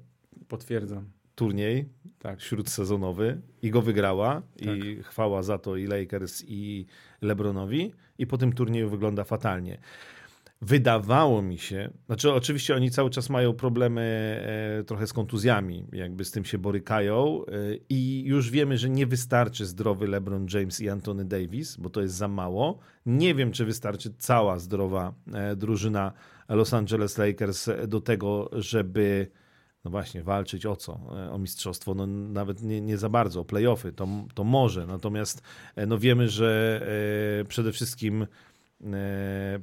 Potwierdzam. 0.49 1.11
turniej 1.35 1.89
tak. 2.19 2.41
śródsezonowy 2.41 3.41
i 3.63 3.71
go 3.71 3.83
wygrała 3.83 4.43
tak. 4.59 4.67
i 4.77 5.03
chwała 5.03 5.43
za 5.43 5.59
to 5.59 5.77
i 5.77 5.87
Lakers 5.87 6.45
i 6.47 6.87
LeBronowi 7.23 7.93
i 8.19 8.27
po 8.27 8.39
tym 8.39 8.53
turnieju 8.53 8.91
wygląda 8.91 9.25
fatalnie 9.25 9.79
wydawało 10.63 11.43
mi 11.43 11.59
się, 11.59 11.91
znaczy 12.07 12.33
oczywiście 12.33 12.77
oni 12.77 12.91
cały 12.91 13.11
czas 13.11 13.31
mają 13.31 13.53
problemy 13.53 14.03
e, 14.81 14.85
trochę 14.85 15.07
z 15.07 15.13
kontuzjami, 15.13 15.87
jakby 15.93 16.25
z 16.25 16.31
tym 16.31 16.45
się 16.45 16.59
borykają 16.59 17.45
e, 17.47 17.51
i 17.89 18.23
już 18.25 18.51
wiemy, 18.51 18.79
że 18.79 18.91
nie 18.91 19.07
wystarczy 19.07 19.67
zdrowy 19.67 20.09
LeBron 20.09 20.47
James 20.55 20.81
i 20.81 20.89
Anthony 20.89 21.25
Davis, 21.25 21.77
bo 21.77 21.91
to 21.91 22.01
jest 22.01 22.15
za 22.15 22.29
mało. 22.29 22.79
Nie 23.07 23.35
wiem, 23.35 23.53
czy 23.53 23.65
wystarczy 23.65 24.15
cała 24.19 24.59
zdrowa 24.59 25.15
e, 25.33 25.57
drużyna 25.57 26.13
Los 26.49 26.75
Angeles 26.75 27.19
Lakers 27.19 27.69
do 27.89 28.01
tego, 28.01 28.51
żeby 28.53 29.27
no 29.85 29.91
właśnie, 29.91 30.23
walczyć 30.23 30.67
o 30.67 30.77
co? 30.77 30.93
O 31.31 31.39
mistrzostwo? 31.39 31.95
No 31.95 32.07
nawet 32.07 32.63
nie, 32.63 32.81
nie 32.81 32.99
za 32.99 33.09
bardzo, 33.09 33.41
o 33.41 33.45
playoffy, 33.45 33.93
to, 33.93 34.09
to 34.35 34.45
może. 34.45 34.87
Natomiast 34.87 35.43
no 35.87 35.99
wiemy, 35.99 36.29
że 36.29 36.81
przede 37.49 37.73
wszystkim 37.73 38.27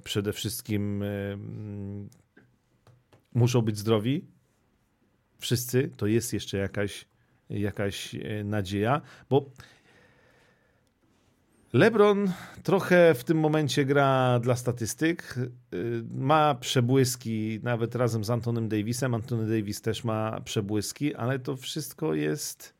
przede 0.03 0.33
wszystkim 0.33 1.03
e, 1.03 1.33
mm, 1.33 2.09
muszą 3.33 3.61
być 3.61 3.77
zdrowi. 3.77 4.25
Wszyscy, 5.37 5.89
to 5.97 6.07
jest 6.07 6.33
jeszcze 6.33 6.57
jakaś, 6.57 7.05
jakaś 7.49 8.15
e, 8.15 8.43
nadzieja, 8.43 9.01
bo 9.29 9.51
LeBron 11.73 12.31
trochę 12.63 13.13
w 13.13 13.23
tym 13.23 13.39
momencie 13.39 13.85
gra 13.85 14.39
dla 14.39 14.55
statystyk. 14.55 15.35
Ma 16.11 16.55
przebłyski 16.55 17.59
nawet 17.63 17.95
razem 17.95 18.23
z 18.23 18.29
Antonem 18.29 18.69
Davisem. 18.69 19.15
Antony 19.15 19.57
Davis 19.57 19.81
też 19.81 20.03
ma 20.03 20.41
przebłyski, 20.41 21.15
ale 21.15 21.39
to 21.39 21.55
wszystko 21.57 22.13
jest 22.13 22.78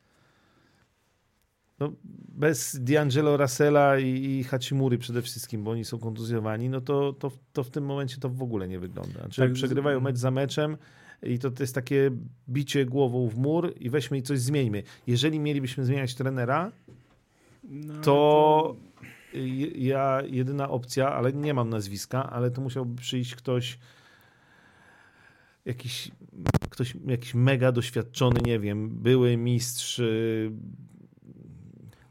no, 1.80 1.92
bez 2.28 2.80
D'Angelo 2.80 3.36
Russella 3.36 3.98
i, 3.98 4.24
i 4.24 4.44
Hachimuri 4.44 4.98
przede 4.98 5.22
wszystkim, 5.22 5.64
bo 5.64 5.70
oni 5.70 5.84
są 5.84 5.98
kontuzjowani, 5.98 6.68
no 6.68 6.80
to, 6.80 7.12
to, 7.12 7.32
to 7.52 7.64
w 7.64 7.70
tym 7.70 7.84
momencie 7.84 8.16
to 8.16 8.28
w 8.28 8.42
ogóle 8.42 8.68
nie 8.68 8.78
wygląda. 8.78 9.28
Czyli 9.28 9.48
tak, 9.48 9.52
przegrywają 9.52 10.00
mecz 10.00 10.16
za 10.16 10.30
meczem 10.30 10.76
i 11.22 11.38
to, 11.38 11.50
to 11.50 11.62
jest 11.62 11.74
takie 11.74 12.10
bicie 12.48 12.86
głową 12.86 13.28
w 13.28 13.36
mur 13.36 13.74
i 13.80 13.90
weźmy 13.90 14.18
i 14.18 14.22
coś 14.22 14.40
zmieńmy. 14.40 14.82
Jeżeli 15.06 15.40
mielibyśmy 15.40 15.84
zmieniać 15.84 16.14
trenera, 16.14 16.72
no, 17.64 17.94
to, 17.94 18.00
to 18.02 18.76
ja 19.74 20.22
jedyna 20.26 20.68
opcja, 20.70 21.12
ale 21.12 21.32
nie 21.32 21.54
mam 21.54 21.70
nazwiska, 21.70 22.30
ale 22.30 22.50
to 22.50 22.60
musiałby 22.60 23.00
przyjść 23.00 23.34
ktoś 23.34 23.78
jakiś, 25.64 26.10
ktoś 26.70 26.96
jakiś 27.06 27.34
mega 27.34 27.72
doświadczony, 27.72 28.40
nie 28.44 28.58
wiem, 28.58 28.90
były 28.90 29.36
mistrz 29.36 30.00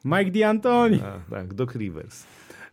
Mike 0.06 0.32
D'Antoni. 0.32 1.00
Tak, 1.30 1.54
Doc 1.54 1.76
Rivers. 1.76 2.26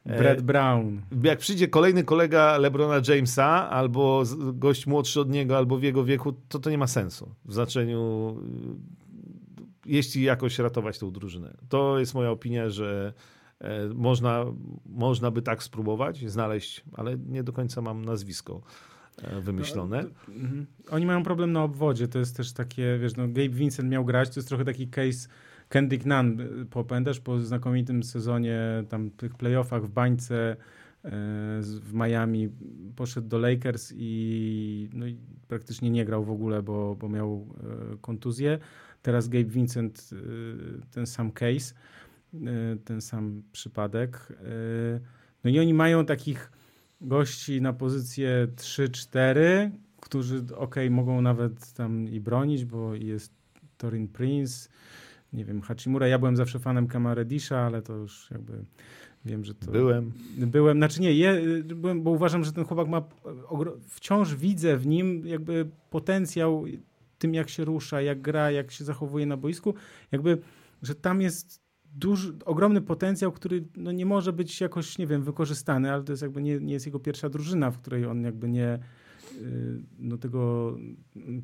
Brad 0.06 0.42
Brown. 0.42 1.00
Jak 1.22 1.38
przyjdzie 1.38 1.68
kolejny 1.68 2.04
kolega 2.04 2.58
LeBrona 2.58 3.00
Jamesa, 3.08 3.70
albo 3.70 4.22
gość 4.52 4.86
młodszy 4.86 5.20
od 5.20 5.30
niego, 5.30 5.56
albo 5.56 5.78
w 5.78 5.82
jego 5.82 6.04
wieku, 6.04 6.32
to 6.48 6.58
to 6.58 6.70
nie 6.70 6.78
ma 6.78 6.86
sensu. 6.86 7.34
W 7.44 7.54
znaczeniu, 7.54 8.36
y, 9.86 9.92
jeśli 9.92 10.22
jakoś 10.22 10.58
ratować 10.58 10.98
tą 10.98 11.10
drużynę. 11.10 11.56
To 11.68 11.98
jest 11.98 12.14
moja 12.14 12.30
opinia, 12.30 12.70
że 12.70 13.12
e, 13.60 13.88
można, 13.94 14.44
można 14.86 15.30
by 15.30 15.42
tak 15.42 15.62
spróbować, 15.62 16.30
znaleźć, 16.30 16.84
ale 16.92 17.16
nie 17.18 17.42
do 17.42 17.52
końca 17.52 17.80
mam 17.80 18.04
nazwisko 18.04 18.62
e, 19.22 19.40
wymyślone. 19.40 20.02
No, 20.28 20.34
mhm. 20.34 20.66
Oni 20.90 21.06
mają 21.06 21.22
problem 21.22 21.52
na 21.52 21.62
obwodzie, 21.62 22.08
to 22.08 22.18
jest 22.18 22.36
też 22.36 22.52
takie, 22.52 22.98
wiesz, 22.98 23.16
no 23.16 23.28
Gabe 23.28 23.48
Vincent 23.48 23.90
miał 23.90 24.04
grać, 24.04 24.30
to 24.30 24.40
jest 24.40 24.48
trochę 24.48 24.64
taki 24.64 24.88
case 24.88 25.28
Kendrick 25.68 26.06
Nunn, 26.06 26.38
pamiętasz 26.88 27.20
po 27.20 27.40
znakomitym 27.40 28.02
sezonie, 28.02 28.84
tam 28.88 29.10
tych 29.10 29.34
playoffach 29.34 29.84
w 29.84 29.90
bańce, 29.90 30.56
w 31.70 31.90
Miami, 31.92 32.48
poszedł 32.96 33.28
do 33.28 33.38
Lakers 33.38 33.92
i, 33.96 34.88
no 34.92 35.06
i 35.06 35.16
praktycznie 35.48 35.90
nie 35.90 36.04
grał 36.04 36.24
w 36.24 36.30
ogóle, 36.30 36.62
bo, 36.62 36.96
bo 36.96 37.08
miał 37.08 37.46
kontuzję. 38.00 38.58
Teraz 39.02 39.28
Gabe 39.28 39.44
Vincent, 39.44 40.10
ten 40.90 41.06
sam 41.06 41.32
case, 41.32 41.74
ten 42.84 43.00
sam 43.00 43.42
przypadek. 43.52 44.32
No 45.44 45.50
i 45.50 45.60
oni 45.60 45.74
mają 45.74 46.06
takich 46.06 46.52
gości 47.00 47.60
na 47.60 47.72
pozycję 47.72 48.48
3-4, 48.56 49.70
którzy 50.00 50.44
ok, 50.56 50.76
mogą 50.90 51.20
nawet 51.22 51.72
tam 51.72 52.08
i 52.08 52.20
bronić, 52.20 52.64
bo 52.64 52.94
jest 52.94 53.32
Torin 53.76 54.08
Prince, 54.08 54.68
nie 55.36 55.44
wiem, 55.44 55.62
Hachimura. 55.62 56.08
Ja 56.08 56.18
byłem 56.18 56.36
zawsze 56.36 56.58
fanem 56.58 56.86
Kamaredisha, 56.86 57.58
ale 57.58 57.82
to 57.82 57.92
już 57.96 58.30
jakby 58.30 58.64
wiem, 59.24 59.44
że 59.44 59.54
to... 59.54 59.70
Byłem. 59.70 60.12
Byłem, 60.36 60.78
znaczy 60.78 61.00
nie, 61.00 61.12
je, 61.12 61.62
byłem, 61.64 62.02
bo 62.02 62.10
uważam, 62.10 62.44
że 62.44 62.52
ten 62.52 62.64
chłopak 62.64 62.88
ma, 62.88 63.02
wciąż 63.88 64.34
widzę 64.34 64.76
w 64.76 64.86
nim 64.86 65.26
jakby 65.26 65.70
potencjał 65.90 66.64
tym, 67.18 67.34
jak 67.34 67.48
się 67.48 67.64
rusza, 67.64 68.00
jak 68.00 68.20
gra, 68.20 68.50
jak 68.50 68.70
się 68.70 68.84
zachowuje 68.84 69.26
na 69.26 69.36
boisku, 69.36 69.74
jakby, 70.12 70.38
że 70.82 70.94
tam 70.94 71.20
jest 71.20 71.62
duży, 71.84 72.32
ogromny 72.44 72.80
potencjał, 72.80 73.32
który 73.32 73.64
no, 73.76 73.92
nie 73.92 74.06
może 74.06 74.32
być 74.32 74.60
jakoś, 74.60 74.98
nie 74.98 75.06
wiem, 75.06 75.22
wykorzystany, 75.22 75.92
ale 75.92 76.04
to 76.04 76.12
jest 76.12 76.22
jakby 76.22 76.42
nie, 76.42 76.60
nie 76.60 76.72
jest 76.72 76.86
jego 76.86 77.00
pierwsza 77.00 77.28
drużyna, 77.28 77.70
w 77.70 77.78
której 77.78 78.06
on 78.06 78.24
jakby 78.24 78.48
nie 78.48 78.74
y, 78.74 78.78
no, 79.98 80.18
tego, 80.18 80.76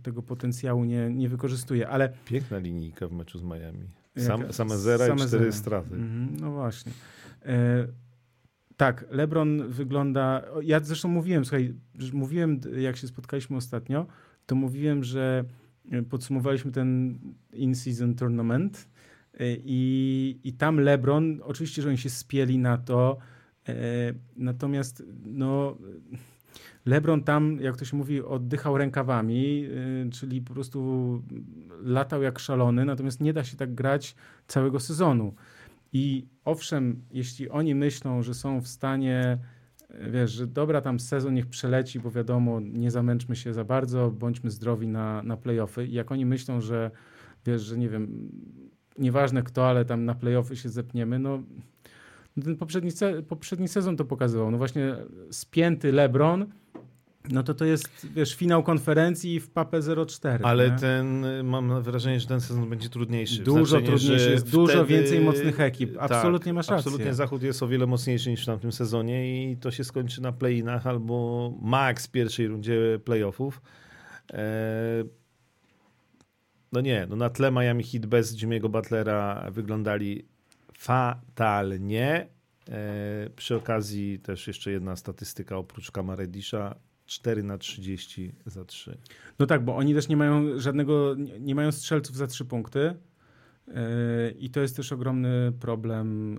tego 0.02 0.22
potencjału 0.22 0.84
nie, 0.84 1.10
nie 1.10 1.28
wykorzystuje, 1.28 1.88
ale... 1.88 2.12
Piękna 2.24 2.59
linijka 2.59 3.09
w 3.09 3.12
meczu 3.12 3.38
z 3.38 3.42
Miami. 3.42 3.88
Sam, 4.18 4.52
same 4.52 4.78
zera 4.78 5.06
same 5.06 5.24
i 5.24 5.26
cztery 5.26 5.44
zera. 5.44 5.52
straty. 5.52 5.94
Mhm, 5.94 6.36
no 6.40 6.50
właśnie. 6.50 6.92
E, 7.42 7.86
tak, 8.76 9.04
LeBron 9.10 9.68
wygląda... 9.68 10.42
Ja 10.62 10.80
zresztą 10.80 11.09
mówiłem, 11.09 11.44
słuchaj, 11.44 11.74
mówiłem, 12.12 12.60
jak 12.76 12.96
się 12.96 13.06
spotkaliśmy 13.06 13.56
ostatnio, 13.56 14.06
to 14.46 14.54
mówiłem, 14.54 15.04
że 15.04 15.44
podsumowaliśmy 16.10 16.72
ten 16.72 17.18
in-season 17.52 18.14
tournament 18.14 18.88
E, 19.40 19.56
I, 19.64 20.40
I 20.44 20.52
tam 20.52 20.80
LeBron, 20.80 21.40
oczywiście, 21.44 21.82
że 21.82 21.88
oni 21.88 21.98
się 21.98 22.10
spieli 22.10 22.59
na 22.59 22.78
to, 22.78 23.18
e, 23.68 23.74
natomiast 24.36 25.02
no, 25.24 25.78
LeBron 26.86 27.22
tam, 27.22 27.60
jak 27.60 27.76
to 27.76 27.84
się 27.84 27.96
mówi, 27.96 28.22
oddychał 28.22 28.78
rękawami, 28.78 29.66
e, 30.06 30.10
czyli 30.10 30.42
po 30.42 30.54
prostu 30.54 31.22
latał 31.82 32.22
jak 32.22 32.38
szalony, 32.38 32.84
natomiast 32.84 33.20
nie 33.20 33.32
da 33.32 33.44
się 33.44 33.56
tak 33.56 33.74
grać 33.74 34.14
całego 34.46 34.80
sezonu. 34.80 35.34
I 35.92 36.26
owszem, 36.44 37.02
jeśli 37.10 37.50
oni 37.50 37.74
myślą, 37.74 38.22
że 38.22 38.34
są 38.34 38.60
w 38.60 38.68
stanie, 38.68 39.38
wiesz, 40.10 40.30
że 40.30 40.46
dobra, 40.46 40.80
tam 40.80 41.00
sezon 41.00 41.34
niech 41.34 41.46
przeleci, 41.46 42.00
bo 42.00 42.10
wiadomo, 42.10 42.60
nie 42.60 42.90
zamęczmy 42.90 43.36
się 43.36 43.54
za 43.54 43.64
bardzo, 43.64 44.10
bądźmy 44.10 44.50
zdrowi 44.50 44.88
na, 44.88 45.22
na 45.22 45.36
playoffy. 45.36 45.86
I 45.86 45.92
jak 45.92 46.12
oni 46.12 46.26
myślą, 46.26 46.60
że 46.60 46.90
wiesz, 47.46 47.62
że 47.62 47.78
nie 47.78 47.88
wiem, 47.88 48.30
nieważne 48.98 49.42
kto, 49.42 49.68
ale 49.68 49.84
tam 49.84 50.04
na 50.04 50.14
playoffy 50.14 50.56
się 50.56 50.68
zepniemy, 50.68 51.18
no 51.18 51.42
ten 52.44 52.56
poprzedni, 52.56 52.90
poprzedni 53.28 53.68
sezon 53.68 53.96
to 53.96 54.04
pokazywał. 54.04 54.50
No 54.50 54.59
właśnie 54.59 54.96
spięty 55.30 55.92
LeBron, 55.92 56.46
no 57.30 57.42
to 57.42 57.54
to 57.54 57.64
jest, 57.64 58.06
wiesz, 58.14 58.34
finał 58.34 58.62
konferencji 58.62 59.40
w 59.40 59.50
PAPE 59.50 59.80
04. 60.06 60.44
Ale 60.44 60.70
nie? 60.70 60.76
ten, 60.78 61.26
mam 61.44 61.82
wrażenie, 61.82 62.20
że 62.20 62.26
ten 62.26 62.40
sezon 62.40 62.70
będzie 62.70 62.88
trudniejszy. 62.88 63.42
Dużo 63.42 63.80
trudniejszy, 63.80 64.30
jest 64.30 64.42
wtedy, 64.42 64.56
dużo 64.56 64.86
więcej 64.86 65.20
mocnych 65.20 65.60
ekip. 65.60 65.96
Absolutnie 65.98 66.50
tak, 66.50 66.54
masz 66.54 66.68
rację. 66.68 66.76
Absolutnie 66.76 67.14
Zachód 67.14 67.42
jest 67.42 67.62
o 67.62 67.68
wiele 67.68 67.86
mocniejszy 67.86 68.30
niż 68.30 68.42
w 68.42 68.46
tamtym 68.46 68.72
sezonie 68.72 69.50
i 69.52 69.56
to 69.56 69.70
się 69.70 69.84
skończy 69.84 70.22
na 70.22 70.32
play-inach 70.32 70.86
albo 70.86 71.50
max 71.62 72.09
pierwszej 72.09 72.46
rundzie 72.46 73.00
playoffów. 73.04 73.62
Eee, 74.30 75.04
no 76.72 76.80
nie, 76.80 77.06
no 77.10 77.16
na 77.16 77.30
tle 77.30 77.50
Miami 77.50 77.84
Heat 77.84 78.06
bez 78.06 78.36
Jimmy'ego 78.36 78.68
Butlera 78.68 79.50
wyglądali 79.50 80.31
fatalnie. 80.82 82.28
E, 82.68 83.30
przy 83.36 83.56
okazji 83.56 84.18
też 84.18 84.46
jeszcze 84.46 84.70
jedna 84.70 84.96
statystyka 84.96 85.56
oprócz 85.56 85.90
Kamaredisha. 85.90 86.74
4 87.06 87.42
na 87.42 87.59
30 87.59 88.34
za 88.46 88.64
3. 88.64 88.98
No 89.38 89.46
tak, 89.46 89.64
bo 89.64 89.76
oni 89.76 89.94
też 89.94 90.09
nie 90.09 90.16
mają 90.16 90.59
żadnego, 90.59 91.16
nie 91.40 91.54
mają 91.54 91.72
strzelców 91.72 92.16
za 92.16 92.26
3 92.26 92.44
punkty. 92.44 92.94
Yy, 93.68 93.74
I 94.38 94.50
to 94.50 94.60
jest 94.60 94.76
też 94.76 94.92
ogromny 94.92 95.52
problem 95.60 96.34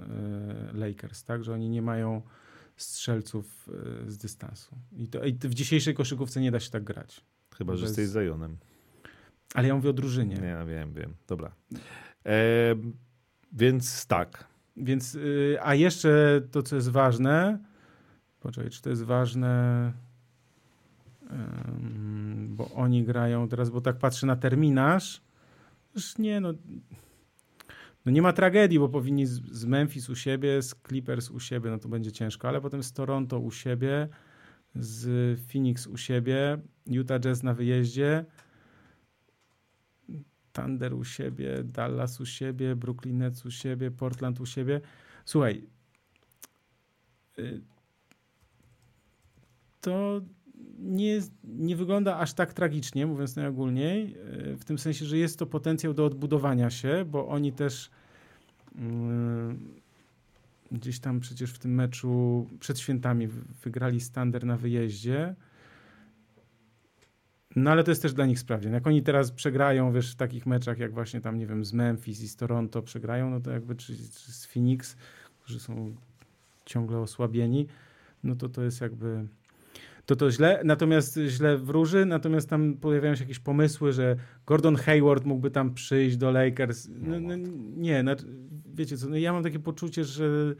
yy, 0.73 0.87
Lakers, 0.87 1.23
tak? 1.23 1.43
Że 1.43 1.53
oni 1.53 1.69
nie 1.69 1.81
mają 1.81 2.21
strzelców 2.77 3.69
z 4.07 4.17
dystansu. 4.17 4.75
I, 4.97 5.07
to, 5.07 5.23
I 5.23 5.33
w 5.33 5.53
dzisiejszej 5.53 5.93
koszykówce 5.93 6.41
nie 6.41 6.51
da 6.51 6.59
się 6.59 6.71
tak 6.71 6.83
grać. 6.83 7.21
Chyba, 7.57 7.73
Bez... 7.73 7.79
że 7.79 7.85
jesteś 7.85 8.07
Zajonem. 8.07 8.57
Ale 9.53 9.67
ja 9.67 9.75
mówię 9.75 9.89
o 9.89 9.93
drużynie. 9.93 10.35
Nie, 10.35 10.47
ja 10.47 10.65
wiem, 10.65 10.93
wiem. 10.93 11.13
Dobra. 11.27 11.55
E, 12.25 12.75
więc 13.53 14.07
tak. 14.07 14.47
Więc, 14.77 15.15
y, 15.15 15.57
a 15.61 15.75
jeszcze 15.75 16.41
to, 16.51 16.63
co 16.63 16.75
jest 16.75 16.89
ważne, 16.89 17.59
poczekaj, 18.39 18.69
czy 18.69 18.81
to 18.81 18.89
jest 18.89 19.03
ważne, 19.03 19.93
bo 22.47 22.69
oni 22.71 23.03
grają 23.03 23.47
teraz, 23.47 23.69
bo 23.69 23.81
tak 23.81 23.97
patrzę 23.97 24.27
na 24.27 24.35
terminarz, 24.35 25.21
już 25.95 26.17
nie, 26.17 26.41
no, 26.41 26.53
no 28.05 28.11
nie 28.11 28.21
ma 28.21 28.33
tragedii, 28.33 28.79
bo 28.79 28.89
powinni 28.89 29.25
z, 29.25 29.41
z 29.51 29.65
Memphis 29.65 30.09
u 30.09 30.15
siebie, 30.15 30.61
z 30.61 30.75
Clippers 30.87 31.29
u 31.29 31.39
siebie, 31.39 31.69
no 31.69 31.79
to 31.79 31.89
będzie 31.89 32.11
ciężko, 32.11 32.47
ale 32.47 32.61
potem 32.61 32.83
z 32.83 32.93
Toronto 32.93 33.39
u 33.39 33.51
siebie, 33.51 34.07
z 34.75 35.39
Phoenix 35.39 35.87
u 35.87 35.97
siebie, 35.97 36.57
Utah 36.87 37.19
Jazz 37.19 37.43
na 37.43 37.53
wyjeździe, 37.53 38.25
Thunder 40.53 40.93
u 40.93 41.03
siebie, 41.03 41.63
Dallas 41.63 42.21
u 42.21 42.25
siebie, 42.25 42.75
Brooklyn 42.75 43.17
Nets 43.17 43.45
u 43.45 43.51
siebie, 43.51 43.91
Portland 43.91 44.39
u 44.39 44.45
siebie. 44.45 44.81
Słuchaj, 45.25 45.67
y, 47.39 47.61
to 49.81 50.21
nie, 50.79 51.21
nie 51.43 51.75
wygląda 51.75 52.17
aż 52.17 52.33
tak 52.33 52.53
tragicznie, 52.53 53.05
mówiąc 53.07 53.35
najogólniej, 53.35 54.17
y, 54.51 54.57
w 54.57 54.65
tym 54.65 54.77
sensie, 54.77 55.05
że 55.05 55.17
jest 55.17 55.39
to 55.39 55.45
potencjał 55.45 55.93
do 55.93 56.05
odbudowania 56.05 56.69
się, 56.69 57.05
bo 57.05 57.27
oni 57.27 57.53
też 57.53 57.89
yy, 58.75 58.81
gdzieś 60.71 60.99
tam 60.99 61.19
przecież 61.19 61.51
w 61.51 61.59
tym 61.59 61.75
meczu 61.75 62.47
przed 62.59 62.79
świętami 62.79 63.27
wygrali 63.63 64.01
standard 64.01 64.43
na 64.45 64.57
wyjeździe. 64.57 65.35
No 67.55 67.71
ale 67.71 67.83
to 67.83 67.91
jest 67.91 68.01
też 68.01 68.13
dla 68.13 68.25
nich 68.25 68.39
sprawdzian. 68.39 68.73
Jak 68.73 68.87
oni 68.87 69.03
teraz 69.03 69.31
przegrają, 69.31 69.93
wiesz, 69.93 70.13
w 70.13 70.15
takich 70.15 70.45
meczach 70.45 70.79
jak 70.79 70.93
właśnie 70.93 71.21
tam, 71.21 71.37
nie 71.37 71.47
wiem, 71.47 71.65
z 71.65 71.73
Memphis 71.73 72.21
i 72.21 72.27
z 72.27 72.35
Toronto 72.35 72.81
przegrają, 72.81 73.29
no 73.29 73.39
to 73.39 73.51
jakby, 73.51 73.75
czy, 73.75 73.97
czy 73.97 74.31
z 74.31 74.45
Phoenix, 74.45 74.97
którzy 75.39 75.59
są 75.59 75.95
ciągle 76.65 76.99
osłabieni, 76.99 77.67
no 78.23 78.35
to 78.35 78.49
to 78.49 78.63
jest 78.63 78.81
jakby 78.81 79.27
to 80.05 80.15
to 80.15 80.31
źle, 80.31 80.61
natomiast 80.65 81.19
źle 81.27 81.57
wróży, 81.57 82.05
natomiast 82.05 82.49
tam 82.49 82.73
pojawiają 82.73 83.15
się 83.15 83.23
jakieś 83.23 83.39
pomysły, 83.39 83.91
że 83.91 84.15
Gordon 84.45 84.75
Hayward 84.75 85.25
mógłby 85.25 85.51
tam 85.51 85.73
przyjść 85.73 86.17
do 86.17 86.31
Lakers. 86.31 86.89
No, 86.99 87.19
no, 87.19 87.33
nie, 87.75 88.03
no, 88.03 88.11
wiecie 88.73 88.97
co, 88.97 89.09
no 89.09 89.17
ja 89.17 89.33
mam 89.33 89.43
takie 89.43 89.59
poczucie, 89.59 90.03
że 90.03 90.55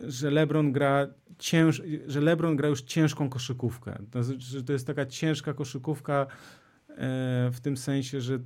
że 0.00 0.30
LeBron 0.30 0.72
gra 0.72 1.06
cięż, 1.38 1.82
że 2.06 2.20
LeBron 2.20 2.56
gra 2.56 2.68
już 2.68 2.82
ciężką 2.82 3.28
koszykówkę. 3.28 3.98
To, 4.10 4.22
że 4.38 4.62
to 4.62 4.72
jest 4.72 4.86
taka 4.86 5.06
ciężka 5.06 5.54
koszykówka 5.54 6.26
e, 6.88 6.96
w 7.52 7.60
tym 7.62 7.76
sensie, 7.76 8.20
że, 8.20 8.38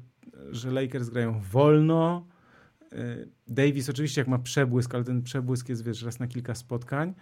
że 0.51 0.70
Lakers 0.70 1.09
grają 1.09 1.40
wolno. 1.40 2.27
E, 2.93 2.97
Davis 3.48 3.89
oczywiście 3.89 4.20
jak 4.20 4.28
ma 4.28 4.39
przebłysk, 4.39 4.94
ale 4.94 5.05
ten 5.05 5.22
przebłysk 5.22 5.68
jest 5.68 5.85
wiesz, 5.85 6.02
raz 6.02 6.18
na 6.18 6.27
kilka 6.27 6.55
spotkań. 6.55 7.14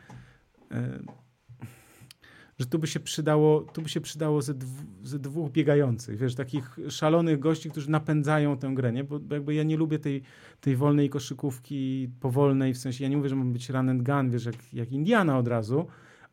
Że 2.58 2.66
tu 2.66 2.78
by 2.78 2.86
się 2.86 3.00
przydało, 3.00 3.60
tu 3.60 3.82
by 3.82 3.88
się 3.88 4.00
przydało 4.00 4.42
ze, 4.42 4.54
ze 5.02 5.18
dwóch 5.18 5.50
biegających, 5.50 6.18
wiesz, 6.18 6.34
takich 6.34 6.78
szalonych 6.88 7.38
gości, 7.38 7.70
którzy 7.70 7.90
napędzają 7.90 8.58
tę 8.58 8.74
grę, 8.74 8.92
nie? 8.92 9.04
Bo, 9.04 9.18
bo 9.18 9.34
jakby 9.34 9.54
ja 9.54 9.62
nie 9.62 9.76
lubię 9.76 9.98
tej, 9.98 10.22
tej 10.60 10.76
wolnej 10.76 11.10
koszykówki, 11.10 12.08
powolnej, 12.20 12.74
w 12.74 12.78
sensie 12.78 13.04
ja 13.04 13.10
nie 13.10 13.16
mówię, 13.16 13.28
że 13.28 13.36
ma 13.36 13.44
być 13.44 13.68
run 13.68 13.88
and 13.88 14.02
gun, 14.02 14.30
wiesz, 14.30 14.44
jak, 14.44 14.72
jak 14.72 14.92
Indiana 14.92 15.38
od 15.38 15.48
razu, 15.48 15.86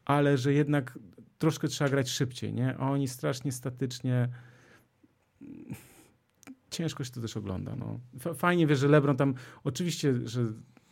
ale 0.06 0.38
że 0.38 0.54
jednak 0.54 1.00
troszkę 1.38 1.68
trzeba 1.68 1.90
grać 1.90 2.10
szybciej, 2.10 2.54
nie? 2.54 2.78
A 2.78 2.92
oni 2.92 3.08
strasznie 3.08 3.52
statycznie 3.52 4.30
ciężko 6.70 7.04
się 7.04 7.12
to 7.12 7.22
też 7.22 7.38
ogląda. 7.38 7.76
No. 7.76 8.00
Fajnie 8.36 8.68
wiesz, 8.68 8.80
że 8.80 8.88
LeBron 8.88 9.18
tam, 9.18 9.34
oczywiście, 9.64 10.14
że 10.28 10.46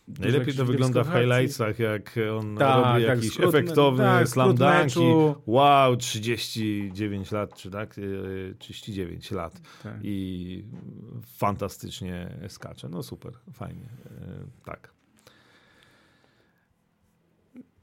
Najlepiej 0.08 0.54
to 0.54 0.66
wygląda 0.66 1.04
w 1.04 1.12
highlightsach, 1.12 1.80
jak 1.80 2.16
on 2.38 2.58
tak, 2.58 2.76
robi 2.76 3.06
tak, 3.06 3.18
jakiś 3.18 3.40
efektowny 3.40 4.04
tak, 4.04 4.30
slam 4.30 4.56
dunki. 4.56 5.00
Wow, 5.46 5.98
39 5.98 7.32
lat, 7.32 7.56
czy 7.56 7.72
tak? 7.72 7.96
39 8.60 9.32
e, 9.32 9.36
lat. 9.36 9.62
Tak. 9.84 9.94
I 10.04 10.66
fantastycznie 11.38 12.38
skacze. 12.48 12.90
No 12.90 13.04
super, 13.04 13.34
fajnie. 13.54 13.90
E, 14.06 14.46
tak. 14.66 14.93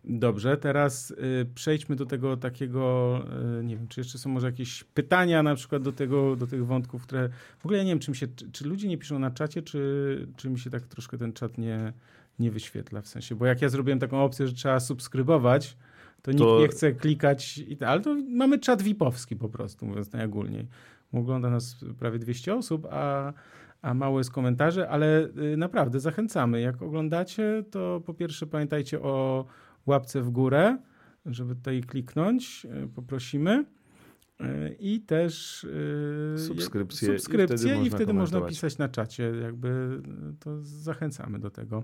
Dobrze, 0.04 0.56
teraz 0.56 1.10
y, 1.10 1.46
przejdźmy 1.54 1.96
do 1.96 2.06
tego 2.06 2.36
takiego, 2.36 3.18
y, 3.60 3.64
nie 3.64 3.76
wiem, 3.76 3.88
czy 3.88 4.00
jeszcze 4.00 4.18
są 4.18 4.30
może 4.30 4.46
jakieś 4.46 4.84
pytania 4.84 5.42
na 5.42 5.54
przykład 5.54 5.82
do, 5.82 5.92
tego, 5.92 6.36
do 6.36 6.46
tych 6.46 6.66
wątków, 6.66 7.02
które 7.02 7.28
w 7.58 7.66
ogóle 7.66 7.78
ja 7.78 7.84
nie 7.84 7.90
wiem, 7.90 7.98
czym 7.98 8.14
się, 8.14 8.28
czy, 8.28 8.52
czy 8.52 8.68
ludzie 8.68 8.88
nie 8.88 8.98
piszą 8.98 9.18
na 9.18 9.30
czacie, 9.30 9.62
czy, 9.62 10.28
czy 10.36 10.50
mi 10.50 10.58
się 10.58 10.70
tak 10.70 10.86
troszkę 10.86 11.18
ten 11.18 11.32
czat 11.32 11.58
nie, 11.58 11.92
nie 12.38 12.50
wyświetla 12.50 13.02
w 13.02 13.08
sensie, 13.08 13.34
bo 13.34 13.46
jak 13.46 13.62
ja 13.62 13.68
zrobiłem 13.68 13.98
taką 13.98 14.24
opcję, 14.24 14.46
że 14.46 14.54
trzeba 14.54 14.80
subskrybować, 14.80 15.76
to, 16.22 16.32
to... 16.32 16.38
nikt 16.38 16.60
nie 16.60 16.68
chce 16.68 16.92
klikać, 16.92 17.58
i, 17.58 17.84
ale 17.84 18.00
to 18.00 18.14
mamy 18.28 18.58
czat 18.58 18.82
VIP-owski 18.82 19.36
po 19.36 19.48
prostu, 19.48 19.86
mówiąc 19.86 20.12
najogólniej. 20.12 20.68
Ogląda 21.12 21.50
nas 21.50 21.84
prawie 21.98 22.18
200 22.18 22.54
osób, 22.54 22.86
a, 22.90 23.32
a 23.82 23.94
mało 23.94 24.18
jest 24.18 24.30
komentarzy, 24.30 24.88
ale 24.88 25.28
y, 25.52 25.56
naprawdę 25.56 26.00
zachęcamy. 26.00 26.60
Jak 26.60 26.82
oglądacie, 26.82 27.64
to 27.70 28.02
po 28.06 28.14
pierwsze 28.14 28.46
pamiętajcie 28.46 29.00
o 29.00 29.44
łapce 29.90 30.22
w 30.22 30.30
górę, 30.30 30.78
żeby 31.26 31.54
tutaj 31.54 31.82
kliknąć, 31.82 32.66
y, 32.84 32.88
poprosimy. 32.88 33.64
Y, 34.40 34.76
I 34.80 35.00
też 35.00 35.66
subskrypcje, 36.36 37.08
subskrypcje 37.08 37.56
i 37.56 37.74
wtedy, 37.74 37.86
i 37.86 37.90
wtedy 37.90 38.12
można 38.12 38.40
pisać 38.40 38.78
na 38.78 38.88
czacie. 38.88 39.32
Jakby 39.42 40.02
to 40.40 40.62
zachęcamy 40.62 41.38
do 41.38 41.50
tego. 41.50 41.82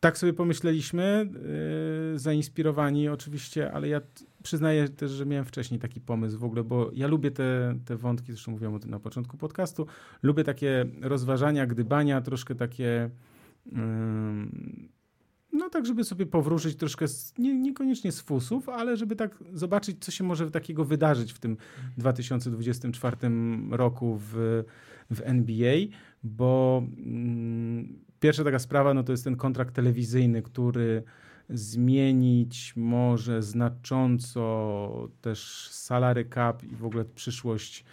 Tak 0.00 0.18
sobie 0.18 0.32
pomyśleliśmy, 0.32 1.30
zainspirowani 2.16 3.08
oczywiście, 3.08 3.72
ale 3.72 3.88
ja 3.88 4.00
przyznaję 4.42 4.88
też, 4.88 5.10
że 5.10 5.26
miałem 5.26 5.44
wcześniej 5.44 5.80
taki 5.80 6.00
pomysł 6.00 6.38
w 6.38 6.44
ogóle, 6.44 6.64
bo 6.64 6.90
ja 6.94 7.06
lubię 7.06 7.30
te, 7.30 7.78
te 7.84 7.96
wątki, 7.96 8.32
zresztą 8.32 8.52
mówiłem 8.52 8.74
o 8.74 8.78
tym 8.78 8.90
na 8.90 9.00
początku 9.00 9.36
podcastu, 9.36 9.86
lubię 10.22 10.44
takie 10.44 10.86
rozważania, 11.00 11.66
gdybania, 11.66 12.20
troszkę 12.20 12.54
takie 12.54 13.10
no 15.52 15.70
tak, 15.70 15.86
żeby 15.86 16.04
sobie 16.04 16.26
powróżyć 16.26 16.76
troszkę, 16.76 17.08
z, 17.08 17.38
nie, 17.38 17.54
niekoniecznie 17.54 18.12
z 18.12 18.20
fusów, 18.20 18.68
ale 18.68 18.96
żeby 18.96 19.16
tak 19.16 19.38
zobaczyć, 19.52 20.04
co 20.04 20.10
się 20.10 20.24
może 20.24 20.50
takiego 20.50 20.84
wydarzyć 20.84 21.32
w 21.32 21.38
tym 21.38 21.56
2024 21.98 23.16
roku 23.70 24.18
w, 24.20 24.64
w 25.10 25.20
NBA, 25.20 25.76
bo 26.24 26.82
mm, 26.98 27.98
pierwsza 28.20 28.44
taka 28.44 28.58
sprawa, 28.58 28.94
no 28.94 29.02
to 29.02 29.12
jest 29.12 29.24
ten 29.24 29.36
kontrakt 29.36 29.74
telewizyjny, 29.74 30.42
który 30.42 31.02
zmienić 31.50 32.72
może 32.76 33.42
znacząco 33.42 35.08
też 35.20 35.68
salary 35.70 36.28
cap 36.34 36.64
i 36.64 36.76
w 36.76 36.84
ogóle 36.84 37.04
przyszłość 37.04 37.84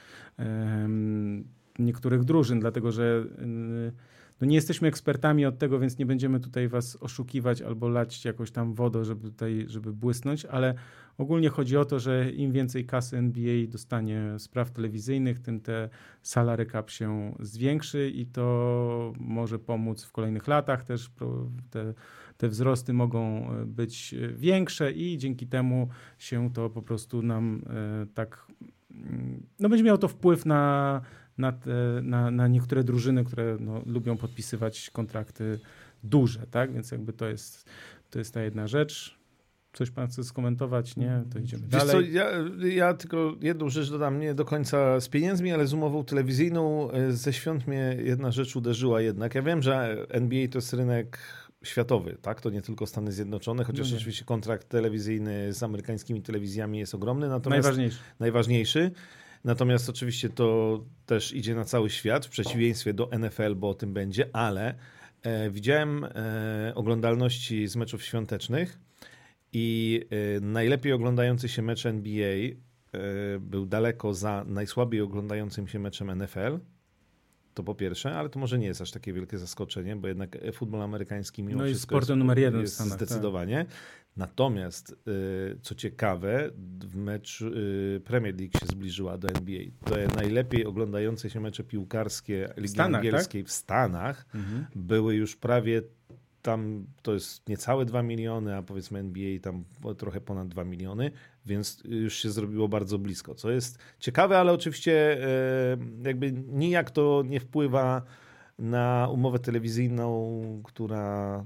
niektórych 1.80 2.24
drużyn, 2.24 2.60
dlatego 2.60 2.92
że 2.92 3.26
um, 3.40 3.92
no 4.42 4.48
nie 4.48 4.56
jesteśmy 4.56 4.88
ekspertami 4.88 5.46
od 5.46 5.58
tego, 5.58 5.80
więc 5.80 5.98
nie 5.98 6.06
będziemy 6.06 6.40
tutaj 6.40 6.68
was 6.68 6.96
oszukiwać 6.96 7.62
albo 7.62 7.90
lać 7.90 8.26
jakoś 8.26 8.52
tam 8.52 8.74
wodę, 8.74 9.06
żeby 9.06 9.22
tutaj, 9.22 9.66
żeby 9.68 9.94
błysnąć, 9.94 10.46
ale 10.46 10.74
ogólnie 11.18 11.50
chodzi 11.50 11.78
o 11.78 11.86
to, 11.86 12.00
że 12.00 12.32
im 12.32 12.52
więcej 12.52 12.86
kasy 12.86 13.18
NBA 13.18 13.68
dostanie 13.68 14.36
spraw 14.38 14.72
telewizyjnych, 14.72 15.40
tym 15.40 15.62
te 15.62 15.90
salary 16.22 16.66
cap 16.66 16.90
się 16.90 17.36
zwiększy 17.40 18.10
i 18.10 18.26
to 18.26 19.14
może 19.20 19.60
pomóc 19.60 20.04
w 20.04 20.12
kolejnych 20.12 20.48
latach 20.48 20.84
też 20.84 21.12
te, 21.70 21.94
te 22.38 22.50
wzrosty 22.50 22.94
mogą 22.94 23.52
e, 23.52 23.66
być 23.66 24.16
większe 24.36 24.92
i 24.92 25.18
dzięki 25.18 25.48
temu 25.48 25.90
się 26.18 26.54
to 26.54 26.70
po 26.70 26.82
prostu 26.82 27.22
nam 27.22 27.62
e, 27.70 28.06
tak 28.14 28.48
mm, 28.92 29.44
no 29.60 29.70
będzie 29.70 29.84
miało 29.84 29.98
to 29.98 30.08
wpływ 30.08 30.46
na 30.46 31.02
na, 31.40 31.52
te, 31.52 32.02
na, 32.04 32.32
na 32.32 32.48
niektóre 32.48 32.84
drużyny, 32.84 33.24
które 33.24 33.58
no, 33.60 33.82
lubią 33.86 34.18
podpisywać 34.18 34.90
kontrakty 34.90 35.60
duże, 36.04 36.48
tak? 36.52 36.74
Więc 36.74 36.92
jakby 36.92 37.14
to 37.14 37.28
jest, 37.28 37.70
to 38.10 38.20
jest 38.20 38.34
ta 38.34 38.42
jedna 38.42 38.68
rzecz. 38.68 39.20
Coś 39.74 39.92
pan 39.92 40.08
chce 40.08 40.24
skomentować? 40.24 40.96
Nie? 40.96 41.24
To 41.34 41.40
idziemy 41.40 41.64
Wiesz 41.64 41.72
dalej. 41.72 41.96
Co, 41.96 42.02
ja, 42.02 42.26
ja 42.68 42.94
tylko 42.94 43.36
jedną 43.42 43.70
rzecz 43.70 43.90
dodam, 43.92 44.20
nie 44.20 44.34
do 44.34 44.46
końca 44.46 45.00
z 45.00 45.10
pieniędzmi, 45.10 45.52
ale 45.52 45.68
z 45.68 45.74
umową 45.74 46.04
telewizyjną. 46.06 46.92
E, 46.92 47.12
ze 47.12 47.34
świąt 47.34 47.68
mnie 47.68 47.98
jedna 48.04 48.32
rzecz 48.32 48.56
uderzyła 48.56 49.02
jednak. 49.02 49.36
Ja 49.36 49.42
wiem, 49.42 49.62
że 49.62 50.06
NBA 50.10 50.48
to 50.48 50.58
jest 50.58 50.74
rynek 50.74 51.20
światowy, 51.64 52.18
tak? 52.22 52.42
To 52.42 52.50
nie 52.50 52.62
tylko 52.62 52.88
Stany 52.88 53.12
Zjednoczone, 53.12 53.64
chociaż 53.64 53.92
no 53.92 53.98
oczywiście 53.98 54.26
kontrakt 54.26 54.70
telewizyjny 54.70 55.54
z 55.54 55.64
amerykańskimi 55.64 56.22
telewizjami 56.22 56.80
jest 56.80 56.96
ogromny. 56.96 57.30
Natomiast 57.30 57.64
najważniejszy. 57.64 58.00
Najważniejszy. 58.20 58.92
Natomiast 59.44 59.90
oczywiście 59.90 60.30
to 60.30 60.80
też 61.06 61.34
idzie 61.34 61.56
na 61.56 61.64
cały 61.64 61.90
świat, 61.90 62.26
w 62.26 62.30
przeciwieństwie 62.30 62.94
do 62.94 63.10
NFL, 63.20 63.56
bo 63.56 63.70
o 63.70 63.74
tym 63.74 63.94
będzie, 63.94 64.30
ale 64.34 64.76
e, 65.24 65.50
widziałem 65.50 66.04
e, 66.04 66.72
oglądalności 66.76 67.68
z 67.68 67.76
meczów 67.76 68.04
świątecznych 68.04 68.80
i 69.54 70.00
e, 70.10 70.40
najlepiej 70.40 70.94
oglądający 70.94 71.50
się 71.50 71.62
mecz 71.62 71.86
NBA 71.86 72.36
e, 72.36 72.58
był 73.40 73.66
daleko 73.66 74.14
za 74.14 74.44
najsłabiej 74.48 75.02
oglądającym 75.02 75.68
się 75.68 75.80
meczem 75.80 76.24
NFL. 76.24 76.60
To 77.60 77.64
po 77.64 77.76
pierwsze, 77.76 78.16
ale 78.16 78.30
to 78.30 78.40
może 78.40 78.60
nie 78.60 78.68
jest 78.68 78.82
aż 78.82 78.92
takie 78.92 79.14
wielkie 79.14 79.38
zaskoczenie, 79.38 79.96
bo 79.96 80.08
jednak 80.08 80.38
futbol 80.54 80.82
amerykański 80.82 81.44
mimo 81.44 81.60
no 81.60 81.66
wszystko 81.66 81.96
sportem 81.96 82.16
jest, 82.16 82.20
numer 82.20 82.40
jeden 82.40 82.62
jest 82.62 82.74
Stanach, 82.74 83.00
tak. 83.00 83.08
zdecydowanie. 83.08 83.66
Tak. 83.66 83.78
Natomiast, 84.18 84.92
y, 84.92 85.60
co 85.62 85.76
ciekawe, 85.76 86.50
w 86.86 86.96
mecz 86.96 87.42
y, 87.42 88.02
Premier 88.06 88.36
League 88.40 88.60
się 88.60 88.66
zbliżyła 88.66 89.18
do 89.18 89.28
NBA. 89.28 89.62
Te 89.86 90.08
najlepiej 90.16 90.66
oglądające 90.66 91.30
się 91.30 91.40
mecze 91.40 91.64
piłkarskie 91.64 92.54
Ligi 92.58 92.68
Stanach, 92.70 93.00
Angielskiej 93.00 93.44
tak? 93.44 93.50
w 93.50 93.54
Stanach 93.54 94.26
mhm. 94.36 94.66
były 94.76 95.16
już 95.16 95.36
prawie 95.36 95.82
tam, 96.42 96.86
to 97.02 97.14
jest 97.14 97.50
niecałe 97.50 97.86
2 97.86 98.04
miliony, 98.04 98.56
a 98.56 98.64
powiedzmy 98.64 99.00
NBA 99.00 99.40
tam 99.42 99.64
trochę 99.98 100.22
ponad 100.22 100.48
2 100.48 100.64
miliony, 100.64 101.12
więc 101.46 101.84
już 101.86 102.14
się 102.14 102.30
zrobiło 102.32 102.68
bardzo 102.68 103.00
blisko, 103.00 103.36
co 103.36 103.52
jest 103.52 103.78
ciekawe, 104.00 104.40
ale 104.40 104.54
oczywiście 104.54 105.24
e, 105.24 105.78
jakby 106.04 106.32
nijak 106.32 106.92
to 106.92 107.24
nie 107.26 107.40
wpływa 107.40 108.02
na 108.60 109.08
umowę 109.12 109.40
telewizyjną, 109.40 110.42
która 110.64 111.46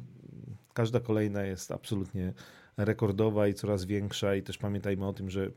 każda 0.74 1.00
kolejna 1.00 1.44
jest 1.44 1.72
absolutnie 1.72 2.34
rekordowa 2.78 3.48
i 3.48 3.54
coraz 3.54 3.86
większa 3.86 4.36
i 4.36 4.44
też 4.44 4.58
pamiętajmy 4.58 5.08
o 5.08 5.14
tym, 5.14 5.30
że 5.30 5.52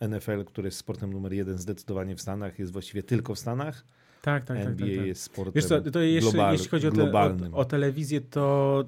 NFL, 0.00 0.44
który 0.44 0.66
jest 0.66 0.78
sportem 0.78 1.12
numer 1.12 1.32
jeden 1.32 1.58
zdecydowanie 1.58 2.16
w 2.16 2.20
Stanach, 2.20 2.58
jest 2.58 2.72
właściwie 2.72 3.02
tylko 3.02 3.34
w 3.34 3.38
Stanach. 3.38 3.84
Tak, 4.24 4.44
tak, 4.44 4.56
NBA 4.56 4.66
tak, 4.66 4.78
tak, 4.78 4.96
tak. 4.96 5.06
jest 5.06 5.22
sportem 5.22 5.52
Wiesz 5.54 5.64
co, 5.64 5.80
to 5.80 6.00
jeszcze, 6.00 6.30
global, 6.30 6.52
jeśli 6.52 6.68
chodzi 6.68 6.88
o, 6.88 6.90
te, 6.90 7.12
o, 7.12 7.56
o, 7.56 7.64
telewizję, 7.64 8.20
to 8.20 8.84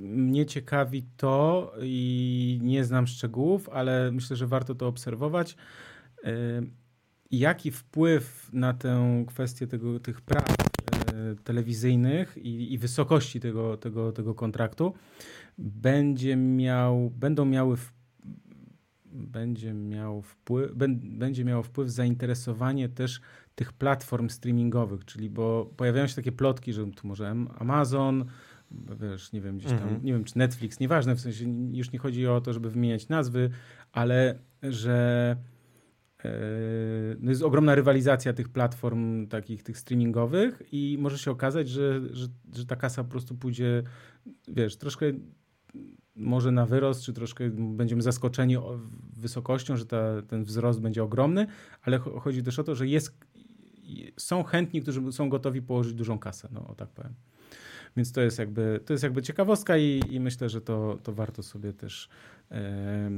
mnie 0.00 0.46
ciekawi 0.46 1.04
to 1.16 1.72
i 1.82 2.58
nie 2.62 2.84
znam 2.84 3.06
szczegółów, 3.06 3.68
ale 3.68 4.12
myślę, 4.12 4.36
że 4.36 4.46
warto 4.46 4.74
to 4.74 4.86
obserwować. 4.86 5.56
Jaki 7.30 7.70
wpływ 7.70 8.50
na 8.52 8.74
tę 8.74 9.24
kwestię 9.28 9.66
tego, 9.66 10.00
tych 10.00 10.20
praw 10.20 10.50
e, 10.50 10.54
telewizyjnych 11.44 12.38
i, 12.38 12.72
i 12.72 12.78
wysokości 12.78 13.40
tego, 13.40 13.76
tego, 13.76 14.12
tego 14.12 14.34
kontraktu 14.34 14.94
będzie 15.58 16.36
miał, 16.36 17.10
będą 17.10 17.44
miały 17.44 17.76
w, 17.76 17.92
będzie 19.12 19.74
miał 19.74 20.22
wpływ, 20.22 20.72
będzie 21.02 21.44
miało 21.44 21.62
wpływ 21.62 21.90
zainteresowanie 21.90 22.88
też 22.88 23.20
tych 23.54 23.72
platform 23.72 24.28
streamingowych, 24.28 25.04
czyli 25.04 25.30
bo 25.30 25.70
pojawiają 25.76 26.06
się 26.06 26.14
takie 26.14 26.32
plotki, 26.32 26.72
że 26.72 26.86
tu 26.86 27.08
może 27.08 27.34
Amazon, 27.58 28.24
wiesz, 29.00 29.32
nie 29.32 29.40
wiem, 29.40 29.58
gdzieś 29.58 29.70
tam, 29.70 29.82
mhm. 29.82 30.04
nie 30.04 30.12
wiem, 30.12 30.24
czy 30.24 30.38
Netflix, 30.38 30.80
nieważne, 30.80 31.14
w 31.14 31.20
sensie 31.20 31.44
już 31.72 31.92
nie 31.92 31.98
chodzi 31.98 32.26
o 32.26 32.40
to, 32.40 32.52
żeby 32.52 32.70
wymieniać 32.70 33.08
nazwy, 33.08 33.50
ale 33.92 34.38
że 34.62 35.36
e, 36.24 36.30
no 37.18 37.30
jest 37.30 37.42
ogromna 37.42 37.74
rywalizacja 37.74 38.32
tych 38.32 38.48
platform 38.48 39.26
takich, 39.26 39.62
tych 39.62 39.78
streamingowych 39.78 40.62
i 40.72 40.96
może 41.00 41.18
się 41.18 41.30
okazać, 41.30 41.68
że, 41.68 42.00
że, 42.12 42.26
że 42.54 42.66
ta 42.66 42.76
kasa 42.76 43.04
po 43.04 43.10
prostu 43.10 43.34
pójdzie, 43.34 43.82
wiesz, 44.48 44.76
troszkę 44.76 45.06
może 46.20 46.50
na 46.50 46.66
wyrost, 46.66 47.02
czy 47.02 47.12
troszkę 47.12 47.50
będziemy 47.50 48.02
zaskoczeni 48.02 48.56
wysokością, 49.16 49.76
że 49.76 49.86
ta, 49.86 50.22
ten 50.22 50.44
wzrost 50.44 50.80
będzie 50.80 51.02
ogromny, 51.02 51.46
ale 51.82 51.98
chodzi 51.98 52.42
też 52.42 52.58
o 52.58 52.64
to, 52.64 52.74
że 52.74 52.86
jest, 52.86 53.18
są 54.16 54.42
chętni, 54.42 54.82
którzy 54.82 55.12
są 55.12 55.28
gotowi 55.28 55.62
położyć 55.62 55.94
dużą 55.94 56.18
kasę, 56.18 56.48
no 56.52 56.66
o 56.66 56.74
tak 56.74 56.88
powiem. 56.88 57.14
Więc 57.96 58.12
to 58.12 58.20
jest 58.20 58.38
jakby, 58.38 58.80
to 58.86 58.92
jest 58.92 59.02
jakby 59.02 59.22
ciekawostka 59.22 59.76
i, 59.76 60.02
i 60.10 60.20
myślę, 60.20 60.48
że 60.48 60.60
to, 60.60 60.98
to 61.02 61.12
warto 61.12 61.42
sobie 61.42 61.72
też 61.72 62.08
e, 62.50 63.10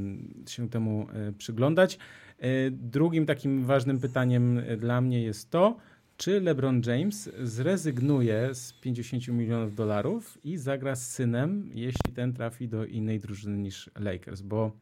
się 0.47 0.71
temu 0.71 1.07
e, 1.13 1.33
przyglądać. 1.33 1.99
E, 2.39 2.71
drugim 2.71 3.27
takim 3.27 3.65
ważnym 3.65 3.99
pytaniem 3.99 4.61
dla 4.79 5.01
mnie 5.01 5.23
jest 5.23 5.51
to, 5.51 5.77
czy 6.23 6.41
LeBron 6.41 6.83
James 6.87 7.31
zrezygnuje 7.43 8.55
z 8.55 8.73
50 8.73 9.29
milionów 9.29 9.75
dolarów 9.75 10.39
i 10.45 10.57
zagra 10.57 10.97
z 10.97 11.11
synem, 11.11 11.71
jeśli 11.75 12.13
ten 12.15 12.33
trafi 12.33 12.69
do 12.69 12.85
innej 12.85 13.21
drużyny 13.21 13.59
niż 13.59 13.91
Lakers, 14.01 14.41
bo 14.41 14.73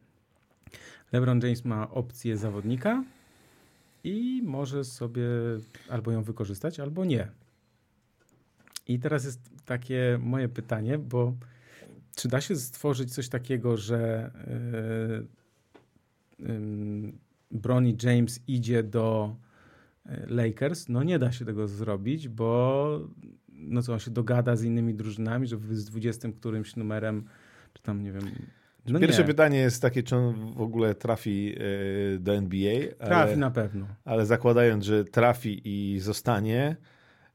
LeBron 1.11 1.39
James 1.43 1.65
ma 1.65 1.91
opcję 1.91 2.37
zawodnika 2.37 3.03
i 4.03 4.41
może 4.45 4.83
sobie 4.83 5.23
albo 5.89 6.11
ją 6.11 6.23
wykorzystać, 6.23 6.79
albo 6.79 7.05
nie. 7.05 7.27
I 8.87 8.99
teraz 8.99 9.25
jest 9.25 9.39
takie 9.65 10.19
moje 10.21 10.49
pytanie, 10.49 10.97
bo 10.97 11.33
czy 12.15 12.27
da 12.27 12.41
się 12.41 12.55
stworzyć 12.55 13.13
coś 13.13 13.29
takiego, 13.29 13.77
że 13.77 14.31
yy, 16.39 16.47
yy, 16.47 17.13
Bronny 17.51 17.95
James 18.03 18.39
idzie 18.47 18.83
do 18.83 19.35
Lakers? 20.27 20.89
No 20.89 21.03
nie 21.03 21.19
da 21.19 21.31
się 21.31 21.45
tego 21.45 21.67
zrobić, 21.67 22.29
bo 22.29 22.99
no 23.49 23.81
co, 23.81 23.93
on 23.93 23.99
się 23.99 24.11
dogada 24.11 24.55
z 24.55 24.63
innymi 24.63 24.93
drużynami, 24.93 25.47
że 25.47 25.57
z 25.71 25.85
20 25.85 26.29
którymś 26.31 26.75
numerem, 26.75 27.25
czy 27.73 27.83
tam 27.83 28.03
nie 28.03 28.11
wiem, 28.11 28.23
no 28.87 28.99
Pierwsze 28.99 29.21
nie. 29.21 29.27
pytanie 29.27 29.57
jest 29.57 29.81
takie, 29.81 30.03
czy 30.03 30.15
on 30.15 30.53
w 30.53 30.61
ogóle 30.61 30.95
trafi 30.95 31.55
e, 32.15 32.19
do 32.19 32.35
NBA. 32.35 32.73
Trafi 32.97 33.13
ale, 33.13 33.37
na 33.37 33.51
pewno. 33.51 33.87
Ale 34.05 34.25
zakładając, 34.25 34.85
że 34.85 35.05
trafi 35.05 35.61
i 35.63 35.99
zostanie, 35.99 36.75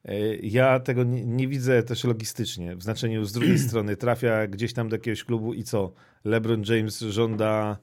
e, 0.05 0.37
ja 0.37 0.81
tego 0.81 1.05
nie, 1.05 1.25
nie, 1.25 1.49
widzę 1.49 1.83
też 1.83 2.05
logistycznie. 2.05 2.77
W 2.77 2.83
znaczeniu 2.83 3.25
z 3.25 3.33
drugiej 3.33 3.59
strony 3.69 3.97
trafia 3.97 4.47
gdzieś 4.47 4.73
tam 4.73 4.89
do 4.89 4.97
jakiegoś 4.97 5.25
klubu 5.25 5.55
i 5.55 5.63
co? 5.63 5.93
LeBron 6.25 6.63
James 6.69 7.01
żąda 7.01 7.79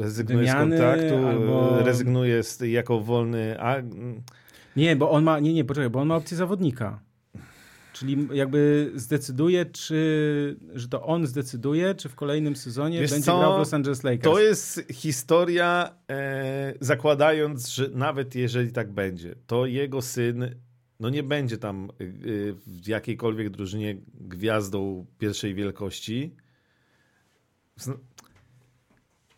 rezygnuje 0.00 0.38
Wymiany, 0.38 0.76
z 0.76 0.80
kontraktu, 0.80 1.26
albo... 1.26 1.82
rezygnuje 1.82 2.42
z, 2.42 2.60
jako 2.60 3.00
wolny. 3.00 3.60
A... 3.60 3.76
Nie, 4.76 4.96
bo 4.96 5.10
on 5.10 5.24
ma, 5.24 5.40
nie, 5.40 5.54
nie, 5.54 5.64
poczekaj, 5.64 5.90
bo 5.90 6.00
on 6.00 6.08
ma 6.08 6.16
opcję 6.16 6.36
zawodnika. 6.36 7.00
Czyli 7.92 8.28
jakby 8.32 8.92
zdecyduje, 8.94 9.66
czy, 9.66 10.56
że 10.74 10.88
to 10.88 11.02
on 11.02 11.26
zdecyduje, 11.26 11.94
czy 11.94 12.08
w 12.08 12.14
kolejnym 12.14 12.56
sezonie 12.56 13.00
Wiesz 13.00 13.10
będzie 13.10 13.26
co? 13.26 13.38
grał 13.38 13.54
w 13.54 13.58
Los 13.58 13.74
Angeles 13.74 14.04
Lakers. 14.04 14.34
To 14.34 14.40
jest 14.40 14.86
historia, 14.92 15.94
e, 16.10 16.74
zakładając, 16.80 17.68
że 17.68 17.88
nawet 17.88 18.34
jeżeli 18.34 18.72
tak 18.72 18.92
będzie, 18.92 19.34
to 19.46 19.66
jego 19.66 20.02
syn 20.02 20.54
no 21.00 21.10
nie 21.10 21.22
będzie 21.22 21.58
tam 21.58 21.90
e, 21.90 22.04
w 22.66 22.88
jakiejkolwiek 22.88 23.50
drużynie 23.50 23.96
gwiazdą 24.14 25.06
pierwszej 25.18 25.54
wielkości. 25.54 26.36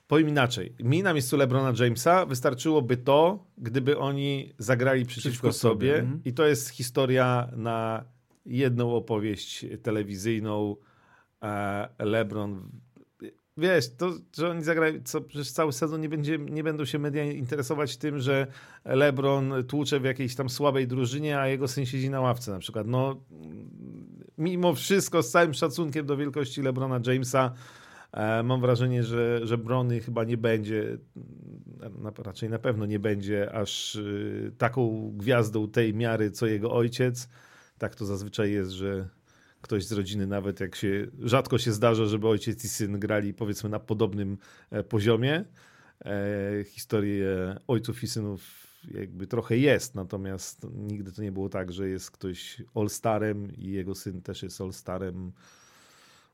Powiem 0.09 0.29
inaczej. 0.29 0.75
Mi 0.81 1.03
na 1.03 1.13
miejscu 1.13 1.37
LeBrona 1.37 1.73
Jamesa 1.85 2.27
wystarczyłoby 2.27 2.97
to, 2.97 3.47
gdyby 3.59 3.99
oni 3.99 4.53
zagrali 4.59 5.07
przeciwko, 5.07 5.29
przeciwko 5.29 5.53
sobie. 5.53 5.93
sobie. 5.93 5.99
Mhm. 5.99 6.21
I 6.25 6.33
to 6.33 6.47
jest 6.47 6.69
historia 6.69 7.49
na 7.57 8.05
jedną 8.47 8.95
opowieść 8.95 9.67
telewizyjną. 9.83 10.77
LeBron 11.99 12.71
wiesz, 13.57 13.97
to, 13.97 14.13
że 14.37 14.51
oni 14.51 14.65
zagrają, 14.65 15.01
co 15.05 15.21
przez 15.21 15.53
cały 15.53 15.73
sezon 15.73 16.01
nie, 16.01 16.09
będzie, 16.09 16.39
nie 16.39 16.65
będą 16.65 16.85
się 16.85 16.99
media 16.99 17.25
interesować 17.25 17.97
tym, 17.97 18.19
że 18.19 18.47
LeBron 18.85 19.65
tłucze 19.69 20.01
w 20.01 20.05
jakiejś 20.05 20.35
tam 20.35 20.51
słabej 20.51 20.87
drużynie, 20.87 21.39
a 21.39 21.49
jego 21.49 21.69
syn 21.69 21.87
siedzi 21.87 22.11
na 22.11 22.21
ławce 22.21 22.51
na 22.51 22.59
przykład. 22.59 22.87
No, 22.87 23.21
mimo 24.39 24.75
wszystko, 24.75 25.23
z 25.23 25.31
całym 25.31 25.55
szacunkiem 25.55 26.07
do 26.07 26.17
wielkości 26.17 26.63
LeBrona 26.63 27.01
Jamesa, 27.07 27.53
e, 27.53 27.57
mam 28.45 28.61
wrażenie, 28.61 29.05
że, 29.05 29.47
że 29.47 29.59
Brony 29.59 30.01
chyba 30.01 30.25
nie 30.25 30.37
będzie, 30.37 30.99
na, 31.99 32.13
raczej 32.19 32.51
na 32.51 32.59
pewno 32.59 32.87
nie 32.87 32.99
będzie 32.99 33.53
aż 33.53 33.97
y, 33.97 34.53
taką 34.59 35.13
gwiazdą 35.17 35.69
tej 35.69 35.95
miary, 35.95 36.31
co 36.31 36.47
jego 36.47 36.73
ojciec 36.73 37.29
tak 37.79 37.95
to 37.95 38.07
zazwyczaj 38.07 38.53
jest, 38.53 38.71
że 38.71 39.09
ktoś 39.61 39.87
z 39.87 39.93
rodziny, 39.93 40.27
nawet 40.27 40.61
jak 40.61 40.77
się 40.77 41.07
rzadko 41.21 41.59
się 41.59 41.73
zdarza, 41.73 42.07
żeby 42.07 42.29
ojciec 42.29 42.65
i 42.65 42.69
syn 42.69 43.01
grali 43.01 43.35
powiedzmy 43.35 43.71
na 43.71 43.81
podobnym 43.81 44.39
e, 44.71 44.83
poziomie. 44.83 45.45
E, 46.05 46.65
historie 46.65 47.57
ojców 47.67 48.03
i 48.03 48.07
synów 48.07 48.67
jakby 48.91 49.27
trochę 49.27 49.57
jest, 49.57 49.95
natomiast 49.95 50.67
nigdy 50.75 51.13
to 51.13 51.23
nie 51.23 51.33
było 51.33 51.49
tak, 51.49 51.73
że 51.73 51.89
jest 51.89 52.11
ktoś 52.11 52.63
all-starem 52.75 53.57
i 53.57 53.71
jego 53.71 53.95
syn 53.95 54.23
też 54.23 54.43
jest 54.43 54.61
all-starem. 54.61 55.33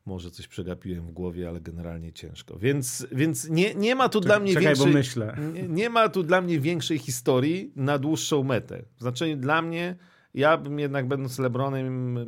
Może 0.06 0.30
coś 0.30 0.48
przegapiłem 0.48 1.06
w 1.06 1.10
głowie, 1.10 1.48
ale 1.48 1.60
generalnie 1.60 2.12
ciężko. 2.12 2.58
Więc, 2.58 3.06
więc 3.12 3.48
nie, 3.48 3.74
nie 3.74 3.94
ma 3.94 4.08
tu 4.08 4.20
Czekaj, 4.20 4.28
dla 4.28 4.40
mnie 4.40 4.54
czekaj, 4.54 4.66
większej, 4.66 4.92
myślę. 4.92 5.36
Nie, 5.54 5.68
nie, 5.68 5.90
ma 5.90 6.08
tu 6.08 6.22
dla 6.22 6.40
mnie 6.40 6.60
większej 6.60 6.98
historii 6.98 7.72
na 7.76 7.98
dłuższą 7.98 8.42
metę. 8.42 8.82
W 8.96 9.00
znaczeniu 9.00 9.36
dla 9.36 9.62
mnie 9.62 9.96
ja 10.34 10.56
bym 10.56 10.78
jednak 10.78 11.08
będąc 11.08 11.38
Lebronem, 11.38 12.18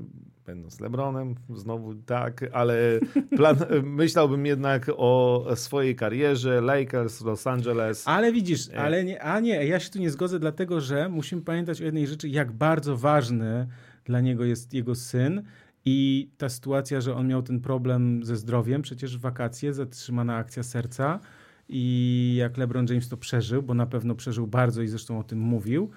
będąc 0.47 0.81
Lebronem, 0.81 1.35
znowu 1.55 1.95
tak, 1.95 2.45
ale 2.53 3.01
plan, 3.37 3.57
myślałbym 3.83 4.47
jednak 4.47 4.91
o 4.97 5.47
swojej 5.55 5.97
karierze, 5.97 6.61
Lakers, 6.61 7.21
Los 7.21 7.47
Angeles. 7.47 8.03
Ale 8.07 8.33
widzisz, 8.33 8.71
ale 8.71 9.05
nie, 9.05 9.23
a 9.23 9.41
nie, 9.41 9.67
ja 9.67 9.81
się 9.81 9.91
tu 9.91 9.99
nie 9.99 10.11
zgodzę, 10.11 10.39
dlatego 10.39 10.81
że 10.81 11.09
musimy 11.09 11.43
pamiętać 11.43 11.81
o 11.81 11.85
jednej 11.85 12.07
rzeczy, 12.07 12.29
jak 12.29 12.53
bardzo 12.53 12.97
ważny 12.97 13.67
dla 14.05 14.21
niego 14.21 14.45
jest 14.45 14.75
jego 14.75 14.95
syn. 14.95 15.43
I 15.85 16.29
ta 16.39 16.49
sytuacja, 16.49 17.01
że 17.01 17.15
on 17.15 17.29
miał 17.29 17.43
ten 17.43 17.61
problem 17.61 18.25
ze 18.25 18.37
zdrowiem, 18.37 18.83
przecież 18.83 19.19
w 19.19 19.21
wakacje 19.21 19.75
zatrzymana 19.75 20.37
akcja 20.37 20.63
serca. 20.63 21.21
I 21.69 22.35
jak 22.39 22.57
LeBron 22.57 22.87
James 22.89 23.09
to 23.09 23.17
przeżył, 23.17 23.63
bo 23.63 23.75
na 23.75 23.87
pewno 23.87 24.15
przeżył 24.15 24.47
bardzo 24.47 24.83
i 24.83 24.89
zresztą 24.89 25.19
o 25.19 25.25
tym 25.25 25.39
mówił. 25.39 25.91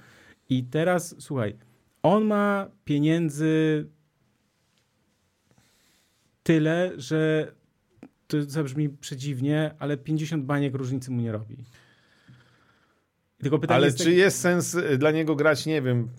I 0.50 0.64
teraz 0.64 1.16
słuchaj, 1.20 1.56
on 2.04 2.26
ma 2.26 2.68
pieniędzy 2.86 3.86
tyle, 6.44 6.92
że 6.98 7.52
to 8.28 8.42
zabrzmi 8.42 8.90
przedziwnie, 8.90 9.72
ale 9.80 9.98
50 9.98 10.46
baniek 10.46 10.76
różnicy 10.76 11.12
mu 11.12 11.22
nie 11.22 11.32
robi. 11.32 11.58
Tylko 13.38 13.60
pytanie 13.60 13.76
ale 13.76 13.86
jest 13.86 13.98
czy 13.98 14.04
tak... 14.04 14.14
jest 14.14 14.40
sens 14.40 14.78
dla 14.98 15.12
niego 15.12 15.36
grać, 15.36 15.66
nie 15.66 15.82
wiem, 15.82 16.10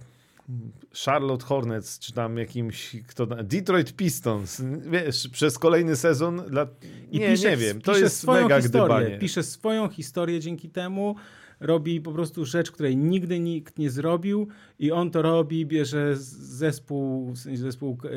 Charlotte 0.94 1.44
Hornets, 1.44 1.98
czy 1.98 2.12
tam 2.12 2.36
jakimś, 2.36 2.96
kto 3.06 3.26
Detroit 3.26 3.92
Pistons, 3.92 4.62
wiesz, 4.90 5.28
przez 5.28 5.58
kolejny 5.58 5.96
sezon 5.96 6.42
dla... 6.48 6.66
I 7.10 7.18
nie, 7.18 7.30
pisze, 7.30 7.50
nie 7.50 7.56
wiem, 7.56 7.80
to 7.80 7.98
jest 7.98 8.26
mega 8.26 8.60
historię, 8.60 8.68
gdybanie. 8.68 9.18
Pisze 9.18 9.42
swoją 9.42 9.88
historię 9.88 10.40
dzięki 10.40 10.70
temu, 10.70 11.16
robi 11.60 12.00
po 12.00 12.12
prostu 12.12 12.44
rzecz, 12.44 12.70
której 12.70 12.96
nigdy 12.96 13.40
nikt 13.40 13.78
nie 13.78 13.90
zrobił 13.90 14.48
i 14.78 14.92
on 14.92 15.10
to 15.10 15.22
robi, 15.22 15.66
bierze 15.66 16.16
zespół, 16.16 17.32
w 17.32 17.38
sensie 17.38 17.62
zespół 17.62 17.98
e, 18.04 18.08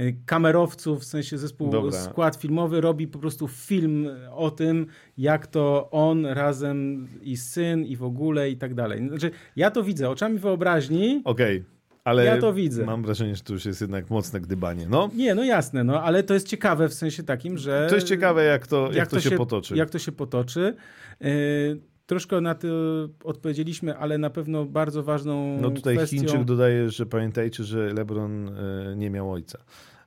e, 0.00 0.12
kamerowców, 0.26 1.00
w 1.00 1.04
sensie 1.04 1.38
zespół, 1.38 1.70
Dobra. 1.70 2.00
skład 2.00 2.36
filmowy, 2.36 2.80
robi 2.80 3.08
po 3.08 3.18
prostu 3.18 3.48
film 3.48 4.08
o 4.30 4.50
tym, 4.50 4.86
jak 5.18 5.46
to 5.46 5.88
on 5.90 6.26
razem 6.26 7.08
i 7.22 7.36
syn 7.36 7.84
i 7.84 7.96
w 7.96 8.02
ogóle 8.02 8.50
i 8.50 8.56
tak 8.56 8.74
dalej. 8.74 9.08
Znaczy, 9.08 9.30
ja 9.56 9.70
to 9.70 9.82
widzę 9.82 10.10
oczami 10.10 10.38
wyobraźni. 10.38 11.22
Okej. 11.24 11.56
Okay. 11.56 11.77
Ale 12.08 12.24
ja 12.24 12.38
to 12.38 12.52
widzę. 12.52 12.84
Mam 12.84 13.02
wrażenie, 13.02 13.36
że 13.36 13.42
to 13.42 13.52
już 13.52 13.64
jest 13.64 13.80
jednak 13.80 14.10
mocne 14.10 14.40
gdybanie. 14.40 14.86
No. 14.90 15.10
Nie, 15.14 15.34
no 15.34 15.44
jasne, 15.44 15.84
no, 15.84 16.02
ale 16.02 16.22
to 16.22 16.34
jest 16.34 16.48
ciekawe 16.48 16.88
w 16.88 16.94
sensie 16.94 17.22
takim, 17.22 17.58
że. 17.58 17.86
To 17.88 17.94
jest 17.94 18.06
ciekawe, 18.06 18.44
jak 18.44 18.66
to, 18.66 18.86
jak, 18.86 18.94
jak 18.94 19.08
to, 19.08 19.20
się, 19.20 19.30
się, 19.30 19.36
potoczy. 19.36 19.76
Jak 19.76 19.90
to 19.90 19.98
się 19.98 20.12
potoczy. 20.12 20.74
Yy, 21.20 21.28
Troszkę 22.08 22.40
na 22.40 22.54
to 22.54 22.68
odpowiedzieliśmy, 23.24 23.96
ale 23.96 24.18
na 24.18 24.30
pewno 24.30 24.64
bardzo 24.64 25.02
ważną 25.02 25.58
No 25.60 25.70
tutaj 25.70 25.96
kwestią... 25.96 26.16
Chińczyk 26.16 26.44
dodaje, 26.44 26.90
że 26.90 27.06
pamiętajcie, 27.06 27.64
że 27.64 27.92
LeBron 27.92 28.48
e, 28.48 28.52
nie 28.96 29.10
miał 29.10 29.32
ojca. 29.32 29.58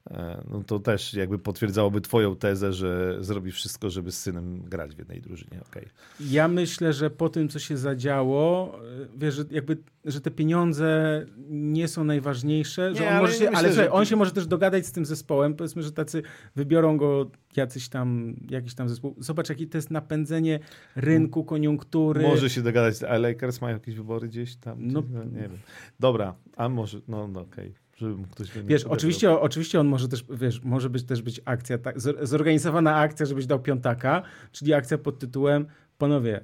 E, 0.09 0.43
no 0.49 0.63
to 0.63 0.79
też 0.79 1.13
jakby 1.13 1.39
potwierdzałoby 1.39 2.01
twoją 2.01 2.35
tezę, 2.35 2.73
że 2.73 3.17
zrobi 3.19 3.51
wszystko, 3.51 3.89
żeby 3.89 4.11
z 4.11 4.19
synem 4.19 4.61
grać 4.61 4.95
w 4.95 4.99
jednej 4.99 5.21
drużynie. 5.21 5.61
Okay. 5.69 5.85
Ja 6.19 6.47
myślę, 6.47 6.93
że 6.93 7.09
po 7.09 7.29
tym, 7.29 7.49
co 7.49 7.59
się 7.59 7.77
zadziało, 7.77 8.75
e, 8.75 9.07
wiesz, 9.17 9.35
że 9.35 9.43
jakby, 9.51 9.77
że 10.05 10.21
te 10.21 10.31
pieniądze 10.31 11.25
nie 11.49 11.87
są 11.87 12.03
najważniejsze, 12.03 12.91
nie, 12.91 12.97
że 12.97 13.07
on, 13.07 13.13
ale, 13.13 13.21
może 13.21 13.33
się, 13.33 13.45
myślę, 13.45 13.57
ale 13.57 13.73
że... 13.73 13.91
on 13.91 14.05
się 14.05 14.15
może 14.15 14.31
też 14.31 14.47
dogadać 14.47 14.85
z 14.85 14.91
tym 14.91 15.05
zespołem, 15.05 15.53
powiedzmy, 15.53 15.83
że 15.83 15.91
tacy 15.91 16.23
wybiorą 16.55 16.97
go 16.97 17.31
jacyś 17.55 17.89
tam, 17.89 18.35
jakiś 18.49 18.75
tam 18.75 18.89
zespół. 18.89 19.15
Zobacz, 19.19 19.49
jakie 19.49 19.67
to 19.67 19.77
jest 19.77 19.91
napędzenie 19.91 20.59
rynku, 20.95 21.43
koniunktury. 21.43 22.21
Może 22.21 22.49
się 22.49 22.61
dogadać, 22.61 23.03
a 23.03 23.17
Lakers 23.17 23.61
mają 23.61 23.73
jakieś 23.75 23.95
wybory 23.95 24.27
gdzieś 24.27 24.55
tam? 24.55 24.77
No, 24.87 25.03
nie 25.33 25.41
wiem. 25.41 25.57
Dobra, 25.99 26.35
a 26.55 26.69
może, 26.69 27.01
no, 27.07 27.27
no 27.27 27.41
okej. 27.41 27.69
Okay 27.69 27.90
żeby 28.09 28.27
ktoś 28.31 28.49
Wiesz, 28.65 28.83
oczywiście, 28.83 29.39
oczywiście 29.39 29.79
on 29.79 29.87
może 29.87 30.07
też, 30.07 30.25
wiesz, 30.29 30.63
może 30.63 30.89
być 30.89 31.03
też 31.03 31.21
być 31.21 31.41
akcja, 31.45 31.77
tak, 31.77 31.95
zorganizowana 32.21 32.95
akcja, 32.95 33.25
żebyś 33.25 33.45
dał 33.45 33.59
piątaka, 33.59 34.23
czyli 34.51 34.73
akcja 34.73 34.97
pod 34.97 35.19
tytułem 35.19 35.65
panowie, 35.97 36.43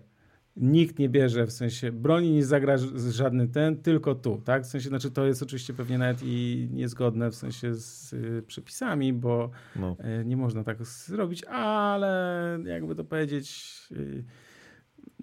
nikt 0.55 0.99
nie 0.99 1.09
bierze, 1.09 1.45
w 1.45 1.51
sensie 1.51 1.91
broni 1.91 2.31
nie 2.31 2.45
zagra 2.45 2.77
żadny 3.11 3.47
ten, 3.47 3.77
tylko 3.77 4.15
tu, 4.15 4.41
tak? 4.45 4.63
W 4.63 4.65
sensie, 4.65 4.89
znaczy 4.89 5.11
to 5.11 5.25
jest 5.25 5.43
oczywiście 5.43 5.73
pewnie 5.73 5.97
nawet 5.97 6.17
i 6.23 6.67
niezgodne 6.71 7.31
w 7.31 7.35
sensie 7.35 7.75
z 7.75 8.13
y, 8.13 8.43
przepisami, 8.47 9.13
bo 9.13 9.49
no. 9.75 9.97
y, 10.21 10.25
nie 10.25 10.38
można 10.38 10.63
tak 10.63 10.84
zrobić, 10.85 11.43
ale 11.43 12.59
jakby 12.65 12.95
to 12.95 13.03
powiedzieć... 13.03 13.77
Y, 13.91 14.23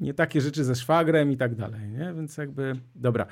nie 0.00 0.14
takie 0.14 0.40
rzeczy 0.40 0.64
ze 0.64 0.74
szwagrem 0.74 1.32
i 1.32 1.36
tak 1.36 1.54
dalej, 1.54 1.90
nie? 1.90 2.12
Więc 2.16 2.36
jakby, 2.36 2.72
dobra. 2.94 3.26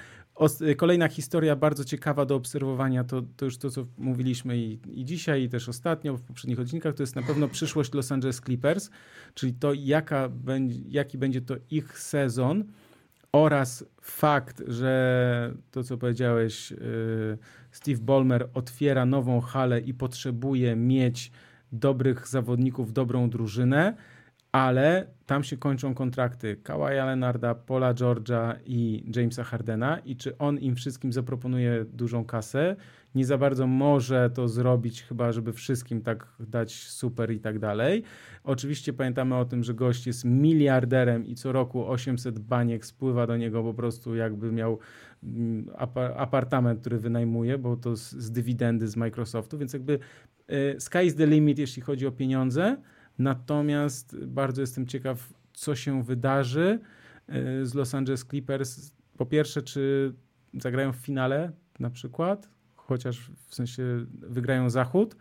Kolejna 0.77 1.09
historia 1.09 1.57
bardzo 1.57 1.85
ciekawa 1.85 2.27
do 2.27 2.35
obserwowania, 2.37 3.05
to, 3.05 3.23
to 3.37 3.45
już 3.45 3.59
to, 3.59 3.71
co 3.71 3.87
mówiliśmy 3.99 4.59
i, 4.59 4.79
i 5.01 5.05
dzisiaj, 5.05 5.43
i 5.43 5.49
też 5.49 5.69
ostatnio 5.69 6.17
w 6.17 6.23
poprzednich 6.23 6.61
odcinkach, 6.61 6.95
to 6.95 7.03
jest 7.03 7.17
na 7.17 7.23
pewno 7.23 7.49
przyszłość 7.49 7.95
Los 7.95 8.13
Angeles 8.13 8.41
Clippers, 8.41 8.91
czyli 9.35 9.55
to, 9.55 9.73
jaka 9.73 10.29
będzie, 10.29 10.81
jaki 10.89 11.19
będzie 11.19 11.41
to 11.41 11.55
ich 11.71 11.99
sezon 11.99 12.65
oraz 13.33 13.85
fakt, 14.01 14.63
że 14.67 15.55
to, 15.71 15.85
co 15.85 15.99
powiedziałeś, 15.99 16.71
yy, 16.71 17.39
Steve 17.71 18.01
Ballmer 18.01 18.49
otwiera 18.55 19.07
nową 19.07 19.41
halę 19.41 19.81
i 19.81 19.95
potrzebuje 19.95 20.77
mieć 20.77 21.33
dobrych 21.73 22.29
zawodników, 22.29 22.93
dobrą 22.93 23.31
drużynę, 23.31 23.95
ale 24.53 25.07
tam 25.27 25.45
się 25.45 25.57
kończą 25.57 25.95
kontrakty 25.95 26.57
Kawaja 26.57 27.07
Leonarda, 27.07 27.55
Paula 27.55 27.95
Georgia 27.95 28.57
i 28.67 29.05
Jamesa 29.17 29.45
Hardena 29.45 29.99
i 29.99 30.17
czy 30.17 30.39
on 30.39 30.59
im 30.59 30.75
wszystkim 30.75 31.13
zaproponuje 31.13 31.85
dużą 31.85 32.25
kasę, 32.25 32.77
nie 33.15 33.25
za 33.25 33.39
bardzo 33.39 33.67
może 33.67 34.31
to 34.35 34.49
zrobić, 34.49 35.03
chyba 35.03 35.33
żeby 35.33 35.53
wszystkim 35.53 36.03
tak 36.03 36.27
dać 36.41 36.75
super 36.75 37.31
i 37.31 37.41
tak 37.41 37.59
dalej. 37.59 38.03
Oczywiście 38.45 38.93
pamiętamy 38.93 39.37
o 39.37 39.45
tym, 39.45 39.65
że 39.65 39.75
gość 39.75 40.07
jest 40.07 40.25
miliarderem 40.25 41.27
i 41.27 41.35
co 41.35 41.53
roku 41.53 41.89
800 41.89 42.39
baniek 42.39 42.87
spływa 42.87 43.27
do 43.27 43.37
niego 43.37 43.63
po 43.63 43.75
prostu 43.75 44.15
jakby 44.15 44.53
miał 44.53 44.79
mm, 45.23 45.71
apartament, 46.17 46.81
który 46.81 46.99
wynajmuje, 46.99 47.59
bo 47.59 47.77
to 47.77 47.97
z, 47.97 48.31
dywidendy 48.31 48.89
z 48.89 48.97
Microsoftu, 48.97 49.59
więc 49.59 49.73
jakby 49.73 49.99
y, 50.51 50.81
sky 50.81 51.13
the 51.17 51.27
limit, 51.27 51.59
jeśli 51.59 51.83
chodzi 51.83 52.07
o 52.07 52.13
pieniądze. 52.13 52.77
Natomiast 53.19 54.25
bardzo 54.27 54.61
jestem 54.61 54.87
ciekaw, 54.87 55.35
co 55.53 55.75
się 55.75 56.03
wydarzy 56.03 56.81
y, 57.29 57.67
z 57.67 57.75
Los 57.75 57.95
Angeles 57.95 58.25
Clippers. 58.25 58.93
Po 59.17 59.27
pierwsze, 59.27 59.63
czy 59.63 60.15
zagrają 60.55 60.93
w 60.93 60.97
finale 60.97 61.53
na 61.81 61.91
przykład, 61.91 62.49
chociaż 62.77 63.31
w 63.47 63.55
sensie 63.55 64.07
wygrają 64.13 64.71
zachód 64.71 65.17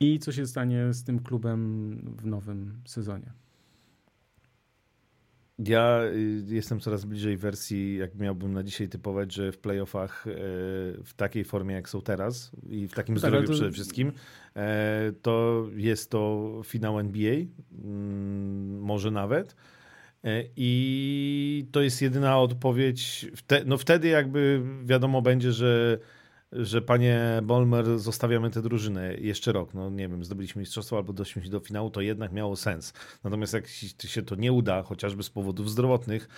i 0.00 0.18
co 0.18 0.32
się 0.32 0.46
stanie 0.46 0.92
z 0.92 1.04
tym 1.04 1.18
klubem 1.18 1.96
w 2.16 2.26
nowym 2.26 2.80
sezonie. 2.84 3.32
Ja 5.66 6.00
y, 6.04 6.44
jestem 6.48 6.80
coraz 6.80 7.04
bliżej 7.04 7.36
wersji, 7.36 7.96
jak 7.96 8.14
miałbym 8.14 8.52
na 8.52 8.62
dzisiaj 8.62 8.88
typować, 8.88 9.34
że 9.34 9.52
w 9.52 9.58
playoffach 9.58 10.26
y, 10.26 10.30
w 11.04 11.12
takiej 11.16 11.44
formie, 11.44 11.74
jak 11.74 11.88
są 11.88 12.00
teraz 12.00 12.50
i 12.70 12.88
w 12.88 12.92
takim 12.92 13.14
no 13.14 13.20
tak, 13.20 13.30
zdrowiu 13.30 13.46
to... 13.46 13.52
przede 13.52 13.70
wszystkim, 13.70 14.12
e, 14.56 15.12
to 15.22 15.66
jest 15.74 16.10
to 16.10 16.52
finał 16.64 16.98
NBA, 16.98 17.34
mm, 17.84 18.80
może 18.80 19.10
nawet. 19.10 19.56
E, 20.24 20.44
I 20.56 21.66
to 21.72 21.82
jest 21.82 22.02
jedyna 22.02 22.38
odpowiedź. 22.38 23.30
No 23.66 23.78
wtedy 23.78 24.08
jakby 24.08 24.62
wiadomo 24.84 25.22
będzie, 25.22 25.52
że 25.52 25.98
że 26.52 26.82
panie 26.82 27.40
Bolmer, 27.42 27.98
zostawiamy 27.98 28.50
tę 28.50 28.62
drużynę 28.62 29.14
jeszcze 29.14 29.52
rok. 29.52 29.74
No 29.74 29.90
nie 29.90 30.08
wiem, 30.08 30.24
zdobyliśmy 30.24 30.60
mistrzostwo 30.60 30.96
albo 30.96 31.12
doszliśmy 31.12 31.50
do 31.50 31.60
finału, 31.60 31.90
to 31.90 32.00
jednak 32.00 32.32
miało 32.32 32.56
sens. 32.56 32.92
Natomiast 33.24 33.52
jak 33.52 33.68
się 34.06 34.22
to 34.22 34.34
nie 34.34 34.52
uda, 34.52 34.82
chociażby 34.82 35.22
z 35.22 35.30
powodów 35.30 35.70
zdrowotnych, 35.70 36.28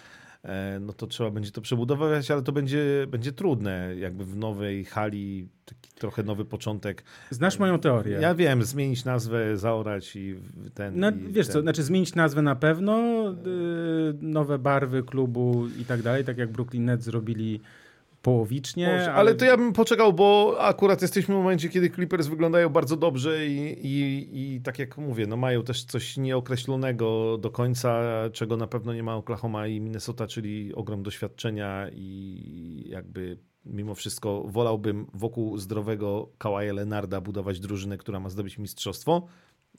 e, 0.43 0.79
no 0.81 0.93
to 0.93 1.07
trzeba 1.07 1.31
będzie 1.31 1.51
to 1.51 1.61
przebudowywać, 1.61 2.31
ale 2.31 2.43
to 2.43 2.53
będzie, 2.53 3.07
będzie 3.09 3.33
trudne, 3.33 3.95
jakby 3.99 4.25
w 4.25 4.37
nowej 4.37 4.85
hali, 4.85 5.49
taki 5.65 5.91
trochę 5.95 6.23
nowy 6.23 6.45
początek. 6.45 7.05
Znasz 7.31 7.59
moją 7.59 7.79
teorię. 7.79 8.19
Ja 8.21 8.35
wiem, 8.35 8.63
zmienić 8.63 9.05
nazwę, 9.05 9.57
zaorać 9.57 10.17
i 10.17 10.37
ten... 10.75 11.01
No, 11.01 11.11
i 11.11 11.33
wiesz 11.33 11.47
ten. 11.47 11.53
co, 11.53 11.63
znaczy 11.63 11.83
zmienić 11.83 12.15
nazwę 12.15 12.43
na 12.43 12.57
pewno, 12.57 13.25
yy, 13.25 14.15
nowe 14.21 14.59
barwy 14.59 15.03
klubu 15.03 15.67
i 15.81 15.85
tak 15.85 16.03
dalej, 16.03 16.25
tak 16.25 16.39
jak 16.39 16.53
Brooklyn 16.53 16.85
Nets 16.85 17.05
zrobili 17.05 17.61
połowicznie. 18.25 18.95
ale... 18.95 19.13
ale... 19.13 19.35
to 19.35 19.45
ja 19.45 19.57
bym 19.57 19.73
poczekał, 19.73 20.13
bo 20.13 20.57
akurat 20.61 21.03
jesteśmy 21.03 21.35
w 21.35 21.39
momencie, 21.39 21.69
kiedy 21.69 21.91
Clippers 21.91 22.27
wyglądają 22.27 22.69
bardzo 22.69 22.97
dobrze 22.97 23.47
i, 23.47 23.87
i, 23.87 24.55
i 24.55 24.61
tak 24.61 24.79
jak 24.79 24.99
mówię, 24.99 25.27
no 25.27 25.37
mają 25.37 25.63
też 25.63 25.85
coś 25.85 26.17
nieokreślonego 26.17 27.39
do 27.39 27.51
końca, 27.51 28.03
czego 28.33 28.57
na 28.57 28.67
pewno 28.67 28.95
nie 28.95 29.03
ma 29.03 29.17
Oklahoma 29.17 29.67
i 29.67 29.81
Minnesota, 29.81 30.27
czyli 30.27 30.75
ogrom 30.75 31.03
doświadczenia 31.03 31.89
i 31.93 32.85
jakby 32.89 33.39
mimo 33.65 33.95
wszystko 33.95 34.45
wolałbym 34.47 35.07
wokół 35.15 35.59
zdrowego 35.59 36.29
Kawaja 36.39 36.73
Lenarda 36.73 37.21
budować 37.21 37.61
drużynę, 37.61 37.99
która 37.99 38.21
ma 38.21 38.29
zdobyć 38.29 38.59
mistrzostwo 38.59 39.27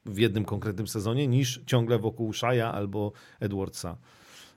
w 0.05 0.17
jednym 0.17 0.45
konkretnym 0.45 0.87
sezonie, 0.87 1.27
niż 1.27 1.63
ciągle 1.65 1.99
wokół 1.99 2.33
Shaya 2.33 2.61
albo 2.61 3.11
Edwardsa, 3.39 3.97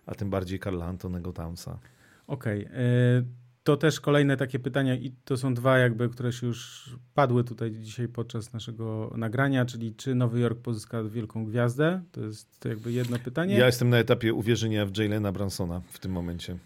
a 0.06 0.15
tym 0.15 0.31
bardziej 0.31 0.59
Karla 0.59 0.86
Antonego 0.86 1.32
Townsa. 1.32 1.78
Okej. 2.27 2.66
Okay 2.66 3.47
to 3.68 3.76
też 3.76 4.00
kolejne 4.00 4.36
takie 4.36 4.58
pytania 4.58 4.94
i 4.94 5.12
to 5.24 5.36
są 5.36 5.54
dwa 5.54 5.78
jakby, 5.78 6.08
które 6.08 6.32
się 6.32 6.46
już 6.46 6.90
padły 7.14 7.44
tutaj 7.44 7.72
dzisiaj 7.72 8.08
podczas 8.08 8.52
naszego 8.52 9.12
nagrania, 9.16 9.64
czyli 9.64 9.94
czy 9.94 10.14
Nowy 10.14 10.40
Jork 10.40 10.58
pozyska 10.58 11.02
wielką 11.02 11.44
gwiazdę? 11.44 12.02
To 12.12 12.20
jest 12.20 12.60
to 12.60 12.68
jakby 12.68 12.92
jedno 12.92 13.18
pytanie. 13.18 13.58
Ja 13.58 13.66
jestem 13.66 13.90
na 13.90 13.98
etapie 13.98 14.34
uwierzenia 14.34 14.86
w 14.86 14.96
Jalena 14.96 15.32
Bransona 15.32 15.80
w 15.90 15.98
tym 15.98 16.12
momencie. 16.12 16.58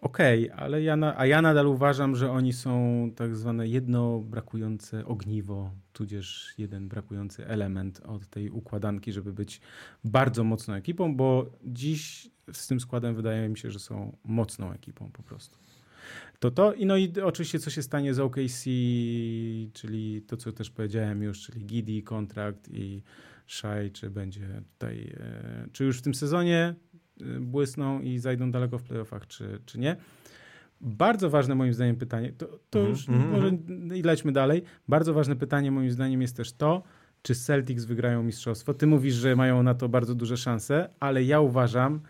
Okej, 0.00 0.50
okay, 0.50 0.64
ale 0.64 0.82
ja, 0.82 0.96
na, 0.96 1.18
a 1.18 1.26
ja 1.26 1.42
nadal 1.42 1.66
uważam, 1.66 2.16
że 2.16 2.30
oni 2.30 2.52
są 2.52 3.10
tak 3.16 3.36
zwane 3.36 3.68
jedno 3.68 4.18
brakujące 4.18 5.06
ogniwo, 5.06 5.70
tudzież 5.92 6.54
jeden 6.58 6.88
brakujący 6.88 7.46
element 7.46 8.00
od 8.06 8.26
tej 8.26 8.50
układanki, 8.50 9.12
żeby 9.12 9.32
być 9.32 9.60
bardzo 10.04 10.44
mocną 10.44 10.74
ekipą, 10.74 11.16
bo 11.16 11.50
dziś 11.64 12.30
z 12.52 12.66
tym 12.66 12.80
składem 12.80 13.14
wydaje 13.14 13.48
mi 13.48 13.58
się, 13.58 13.70
że 13.70 13.78
są 13.78 14.16
mocną 14.24 14.72
ekipą 14.72 15.10
po 15.12 15.22
prostu 15.22 15.67
to 16.38 16.50
to. 16.50 16.74
I 16.74 16.86
no 16.86 16.96
i 16.96 17.12
oczywiście 17.24 17.58
co 17.58 17.70
się 17.70 17.82
stanie 17.82 18.14
z 18.14 18.20
OKC, 18.20 18.64
czyli 19.72 20.22
to, 20.26 20.36
co 20.36 20.52
też 20.52 20.70
powiedziałem 20.70 21.22
już, 21.22 21.40
czyli 21.40 21.66
Gidi, 21.66 22.02
kontrakt 22.02 22.68
i 22.72 23.02
Shai, 23.46 23.90
czy 23.90 24.10
będzie 24.10 24.62
tutaj, 24.72 25.14
e, 25.20 25.68
czy 25.72 25.84
już 25.84 25.98
w 25.98 26.02
tym 26.02 26.14
sezonie 26.14 26.74
e, 27.20 27.40
błysną 27.40 28.00
i 28.00 28.18
zajdą 28.18 28.50
daleko 28.50 28.78
w 28.78 28.82
playoffach, 28.82 29.26
czy, 29.26 29.58
czy 29.66 29.78
nie. 29.78 29.96
Bardzo 30.80 31.30
ważne 31.30 31.54
moim 31.54 31.74
zdaniem 31.74 31.96
pytanie, 31.96 32.32
to, 32.32 32.58
to 32.70 32.78
mm 32.78 32.92
-hmm. 32.92 32.96
już 32.96 33.08
mm 33.08 33.22
-hmm. 33.22 33.30
może 33.30 33.50
i 33.98 34.02
lećmy 34.02 34.32
dalej. 34.32 34.62
Bardzo 34.88 35.14
ważne 35.14 35.36
pytanie 35.36 35.70
moim 35.70 35.90
zdaniem 35.90 36.22
jest 36.22 36.36
też 36.36 36.52
to, 36.52 36.82
czy 37.22 37.34
Celtics 37.34 37.84
wygrają 37.84 38.22
mistrzostwo. 38.22 38.74
Ty 38.74 38.86
mówisz, 38.86 39.14
że 39.14 39.36
mają 39.36 39.62
na 39.62 39.74
to 39.74 39.88
bardzo 39.88 40.14
duże 40.14 40.36
szanse, 40.36 40.88
ale 41.00 41.24
ja 41.24 41.40
uważam, 41.40 42.00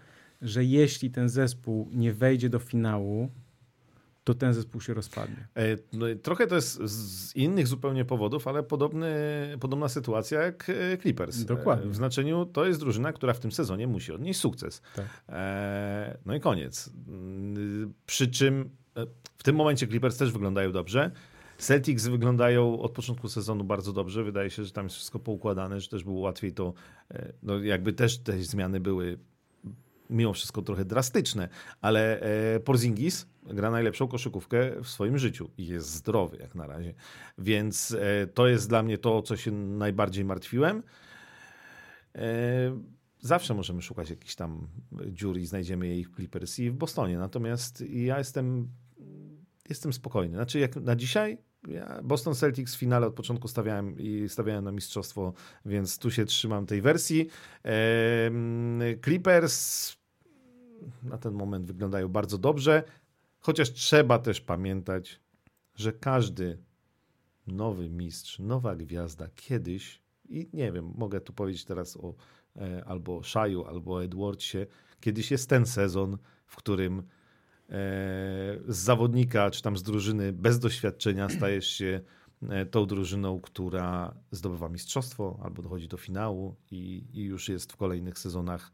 że 0.42 0.64
jeśli 0.64 1.10
ten 1.10 1.28
zespół 1.28 1.90
nie 1.92 2.12
wejdzie 2.12 2.48
do 2.48 2.58
finału, 2.58 3.30
to 4.28 4.34
ten 4.34 4.54
zespół 4.54 4.80
się 4.80 4.94
rozpadnie. 4.94 5.48
E, 5.56 5.62
no, 5.92 6.06
trochę 6.22 6.46
to 6.46 6.54
jest 6.54 6.82
z 6.82 7.36
innych 7.36 7.66
zupełnie 7.66 8.04
powodów, 8.04 8.48
ale 8.48 8.62
podobny, 8.62 9.08
podobna 9.60 9.88
sytuacja 9.88 10.42
jak 10.42 10.70
e, 10.70 10.98
Clippers. 10.98 11.44
Dokładnie. 11.44 11.90
W 11.90 11.96
znaczeniu 11.96 12.46
to 12.46 12.66
jest 12.66 12.80
drużyna, 12.80 13.12
która 13.12 13.32
w 13.32 13.40
tym 13.40 13.52
sezonie 13.52 13.86
musi 13.86 14.12
odnieść 14.12 14.40
sukces. 14.40 14.82
Tak. 14.96 15.06
No 16.26 16.34
i 16.34 16.40
koniec. 16.40 16.90
Przy 18.06 18.28
czym 18.28 18.70
w 19.36 19.42
tym 19.42 19.56
momencie 19.56 19.86
Clippers 19.86 20.16
też 20.16 20.32
wyglądają 20.32 20.72
dobrze. 20.72 21.10
Celtics 21.58 22.06
wyglądają 22.06 22.80
od 22.80 22.92
początku 22.92 23.28
sezonu 23.28 23.64
bardzo 23.64 23.92
dobrze. 23.92 24.24
Wydaje 24.24 24.50
się, 24.50 24.64
że 24.64 24.72
tam 24.72 24.86
jest 24.86 24.96
wszystko 24.96 25.18
poukładane, 25.18 25.80
że 25.80 25.88
też 25.88 26.04
było 26.04 26.20
łatwiej 26.20 26.52
to, 26.52 26.72
no 27.42 27.58
jakby 27.58 27.92
też 27.92 28.18
te 28.18 28.42
zmiany 28.42 28.80
były 28.80 29.18
mimo 30.10 30.32
wszystko 30.32 30.62
trochę 30.62 30.84
drastyczne, 30.84 31.48
ale 31.80 32.20
Porzingis 32.64 33.26
gra 33.54 33.70
najlepszą 33.70 34.08
koszykówkę 34.08 34.82
w 34.82 34.88
swoim 34.88 35.18
życiu 35.18 35.50
i 35.58 35.66
jest 35.66 35.90
zdrowy 35.90 36.36
jak 36.36 36.54
na 36.54 36.66
razie. 36.66 36.94
Więc 37.38 37.96
e, 38.00 38.26
to 38.26 38.48
jest 38.48 38.68
dla 38.68 38.82
mnie 38.82 38.98
to, 38.98 39.22
co 39.22 39.36
się 39.36 39.50
najbardziej 39.52 40.24
martwiłem. 40.24 40.82
E, 42.14 42.22
zawsze 43.20 43.54
możemy 43.54 43.82
szukać 43.82 44.10
jakichś 44.10 44.34
tam 44.34 44.68
dziur 45.06 45.38
i 45.38 45.46
znajdziemy 45.46 45.86
jej 45.86 46.04
w 46.04 46.14
Clippers 46.14 46.58
i 46.58 46.70
w 46.70 46.74
Bostonie. 46.74 47.18
Natomiast 47.18 47.84
ja 47.90 48.18
jestem, 48.18 48.68
jestem 49.68 49.92
spokojny. 49.92 50.34
Znaczy, 50.34 50.58
jak 50.58 50.76
na 50.76 50.96
dzisiaj 50.96 51.38
ja 51.68 52.00
Boston 52.02 52.34
Celtics 52.34 52.74
w 52.74 52.78
finale 52.78 53.06
od 53.06 53.14
początku 53.14 53.48
stawiałem 53.48 53.98
i 53.98 54.28
stawiałem 54.28 54.64
na 54.64 54.72
mistrzostwo, 54.72 55.32
więc 55.64 55.98
tu 55.98 56.10
się 56.10 56.24
trzymam 56.24 56.66
tej 56.66 56.82
wersji. 56.82 57.28
Clippers 59.04 59.96
na 61.02 61.18
ten 61.18 61.32
moment 61.32 61.66
wyglądają 61.66 62.08
bardzo 62.08 62.38
dobrze. 62.38 62.82
Chociaż 63.48 63.72
trzeba 63.72 64.18
też 64.18 64.40
pamiętać, 64.40 65.20
że 65.74 65.92
każdy 65.92 66.58
nowy 67.46 67.90
mistrz, 67.90 68.38
nowa 68.38 68.76
gwiazda 68.76 69.28
kiedyś, 69.34 70.02
i 70.28 70.48
nie 70.52 70.72
wiem, 70.72 70.92
mogę 70.96 71.20
tu 71.20 71.32
powiedzieć 71.32 71.64
teraz 71.64 71.96
o 71.96 72.14
e, 72.56 72.84
albo 72.84 73.22
Shaju, 73.22 73.64
albo 73.64 74.04
Edwardsie, 74.04 74.58
kiedyś 75.00 75.30
jest 75.30 75.50
ten 75.50 75.66
sezon, 75.66 76.18
w 76.46 76.56
którym 76.56 76.98
e, 76.98 77.02
z 78.68 78.76
zawodnika, 78.76 79.50
czy 79.50 79.62
tam 79.62 79.76
z 79.76 79.82
drużyny 79.82 80.32
bez 80.32 80.58
doświadczenia 80.58 81.28
stajesz 81.28 81.66
się 81.66 82.00
e, 82.48 82.66
tą 82.66 82.86
drużyną, 82.86 83.40
która 83.40 84.14
zdobywa 84.30 84.68
mistrzostwo 84.68 85.40
albo 85.42 85.62
dochodzi 85.62 85.88
do 85.88 85.96
finału 85.96 86.56
i, 86.70 87.04
i 87.12 87.24
już 87.24 87.48
jest 87.48 87.72
w 87.72 87.76
kolejnych 87.76 88.18
sezonach 88.18 88.72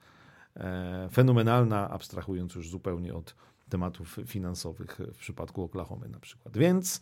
e, 0.56 1.08
fenomenalna, 1.12 1.90
abstrahując 1.90 2.54
już 2.54 2.70
zupełnie 2.70 3.14
od 3.14 3.34
tematów 3.68 4.18
finansowych 4.26 4.98
w 5.14 5.16
przypadku 5.18 5.62
Oklahomy 5.62 6.08
na 6.08 6.20
przykład. 6.20 6.56
Więc 6.58 7.00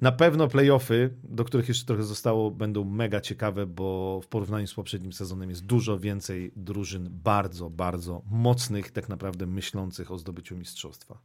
na 0.00 0.12
pewno 0.12 0.48
playoffy, 0.48 1.14
do 1.24 1.44
których 1.44 1.68
jeszcze 1.68 1.86
trochę 1.86 2.02
zostało, 2.02 2.50
będą 2.50 2.84
mega 2.84 3.20
ciekawe, 3.20 3.66
bo 3.66 4.20
w 4.22 4.26
porównaniu 4.26 4.66
z 4.66 4.74
poprzednim 4.74 5.12
sezonem 5.12 5.50
jest 5.50 5.66
dużo 5.66 5.98
więcej 5.98 6.52
drużyn 6.56 7.08
bardzo, 7.10 7.70
bardzo 7.70 8.22
mocnych, 8.30 8.90
tak 8.90 9.08
naprawdę 9.08 9.46
myślących 9.46 10.10
o 10.10 10.18
zdobyciu 10.18 10.56
mistrzostwa. 10.56 11.18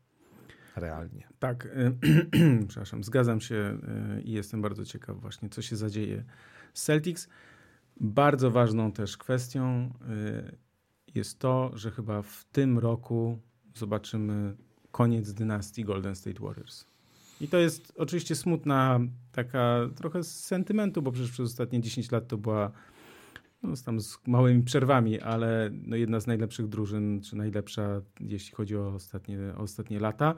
Realnie. 0.75 1.27
Tak, 1.39 1.67
przepraszam, 2.67 3.03
zgadzam 3.03 3.41
się 3.41 3.77
i 4.23 4.31
jestem 4.31 4.61
bardzo 4.61 4.85
ciekaw 4.85 5.21
właśnie, 5.21 5.49
co 5.49 5.61
się 5.61 5.75
zadzieje 5.75 6.23
Celtics. 6.73 7.29
Bardzo 7.99 8.51
ważną 8.51 8.91
też 8.91 9.17
kwestią 9.17 9.93
y, 10.47 10.57
jest 11.15 11.39
to, 11.39 11.71
że 11.73 11.91
chyba 11.91 12.21
w 12.21 12.45
tym 12.51 12.79
roku 12.79 13.39
zobaczymy 13.75 14.55
koniec 14.91 15.33
dynastii 15.33 15.83
Golden 15.83 16.15
State 16.15 16.39
Warriors. 16.39 16.85
I 17.41 17.47
to 17.47 17.57
jest 17.57 17.93
oczywiście 17.97 18.35
smutna 18.35 18.99
taka 19.31 19.89
trochę 19.95 20.23
z 20.23 20.45
sentymentu, 20.45 21.01
bo 21.01 21.11
przecież 21.11 21.31
przez 21.31 21.49
ostatnie 21.49 21.81
10 21.81 22.11
lat 22.11 22.27
to 22.27 22.37
była 22.37 22.71
no, 23.63 23.73
tam 23.85 24.01
z 24.01 24.17
małymi 24.27 24.63
przerwami, 24.63 25.19
ale 25.19 25.69
no, 25.73 25.95
jedna 25.95 26.19
z 26.19 26.27
najlepszych 26.27 26.67
drużyn, 26.67 27.21
czy 27.21 27.35
najlepsza, 27.35 28.01
jeśli 28.19 28.55
chodzi 28.55 28.77
o 28.77 28.93
ostatnie, 28.93 29.37
ostatnie 29.57 29.99
lata. 29.99 30.35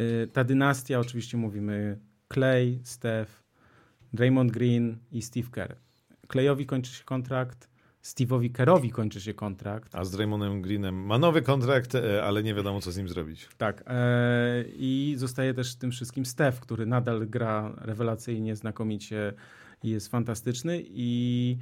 Y, 0.00 0.28
ta 0.32 0.44
dynastia, 0.44 1.00
oczywiście 1.00 1.36
mówimy 1.36 1.98
Clay, 2.32 2.80
Steph, 2.82 3.44
Draymond 4.12 4.52
Green 4.52 4.98
i 5.12 5.22
Steve 5.22 5.48
Kerr. 5.50 5.76
Clayowi 6.32 6.66
kończy 6.66 6.92
się 6.92 7.04
kontrakt, 7.04 7.68
Steve'owi 8.02 8.52
Kerrowi 8.52 8.90
kończy 8.90 9.20
się 9.20 9.34
kontrakt. 9.34 9.94
A 9.94 10.04
z 10.04 10.10
Draymondem 10.10 10.62
Greenem 10.62 11.06
ma 11.06 11.18
nowy 11.18 11.42
kontrakt, 11.42 11.94
e, 11.94 12.24
ale 12.24 12.42
nie 12.42 12.54
wiadomo, 12.54 12.80
co 12.80 12.92
z 12.92 12.96
nim 12.96 13.08
zrobić. 13.08 13.48
Tak. 13.58 13.84
E, 13.86 14.64
I 14.76 15.14
zostaje 15.16 15.54
też 15.54 15.74
tym 15.74 15.90
wszystkim 15.90 16.26
Steph, 16.26 16.60
który 16.60 16.86
nadal 16.86 17.26
gra 17.26 17.72
rewelacyjnie, 17.76 18.56
znakomicie 18.56 19.34
i 19.82 19.90
jest 19.90 20.08
fantastyczny. 20.08 20.82
I 20.84 21.58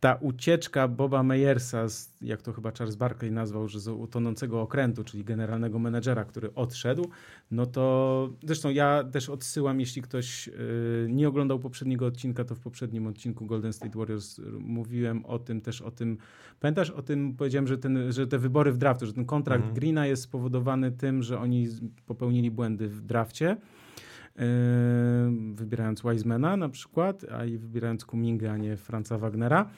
ta 0.00 0.14
ucieczka 0.14 0.88
Boba 0.88 1.22
Meyersa, 1.22 1.88
z, 1.88 2.12
jak 2.22 2.42
to 2.42 2.52
chyba 2.52 2.72
Charles 2.72 2.96
Barkley 2.96 3.32
nazwał, 3.32 3.68
że 3.68 3.80
z 3.80 3.88
utonącego 3.88 4.60
okrętu, 4.60 5.04
czyli 5.04 5.24
generalnego 5.24 5.78
menedżera, 5.78 6.24
który 6.24 6.54
odszedł, 6.54 7.08
no 7.50 7.66
to 7.66 8.28
zresztą 8.44 8.70
ja 8.70 9.04
też 9.12 9.28
odsyłam, 9.28 9.80
jeśli 9.80 10.02
ktoś 10.02 10.48
y, 10.48 10.52
nie 11.08 11.28
oglądał 11.28 11.58
poprzedniego 11.58 12.06
odcinka, 12.06 12.44
to 12.44 12.54
w 12.54 12.60
poprzednim 12.60 13.06
odcinku 13.06 13.46
Golden 13.46 13.72
State 13.72 13.98
Warriors 13.98 14.40
mówiłem 14.60 15.26
o 15.26 15.38
tym, 15.38 15.60
też 15.60 15.82
o 15.82 15.90
tym, 15.90 16.18
pamiętasz 16.60 16.90
o 16.90 17.02
tym, 17.02 17.34
powiedziałem, 17.36 17.66
że, 17.66 17.78
ten, 17.78 18.12
że 18.12 18.26
te 18.26 18.38
wybory 18.38 18.72
w 18.72 18.78
draftu, 18.78 19.06
że 19.06 19.12
ten 19.12 19.24
kontrakt 19.24 19.60
mhm. 19.60 19.74
Greena 19.74 20.06
jest 20.06 20.22
spowodowany 20.22 20.92
tym, 20.92 21.22
że 21.22 21.38
oni 21.38 21.68
popełnili 22.06 22.50
błędy 22.50 22.88
w 22.88 23.00
drafcie. 23.00 23.56
Wybierając 25.52 26.02
Wisemana 26.02 26.56
na 26.56 26.68
przykład, 26.68 27.24
a 27.32 27.44
i 27.44 27.58
wybierając 27.58 28.04
Kumingę, 28.04 28.52
a 28.52 28.56
nie 28.56 28.76
Franza 28.76 29.18
Wagnera. 29.18 29.70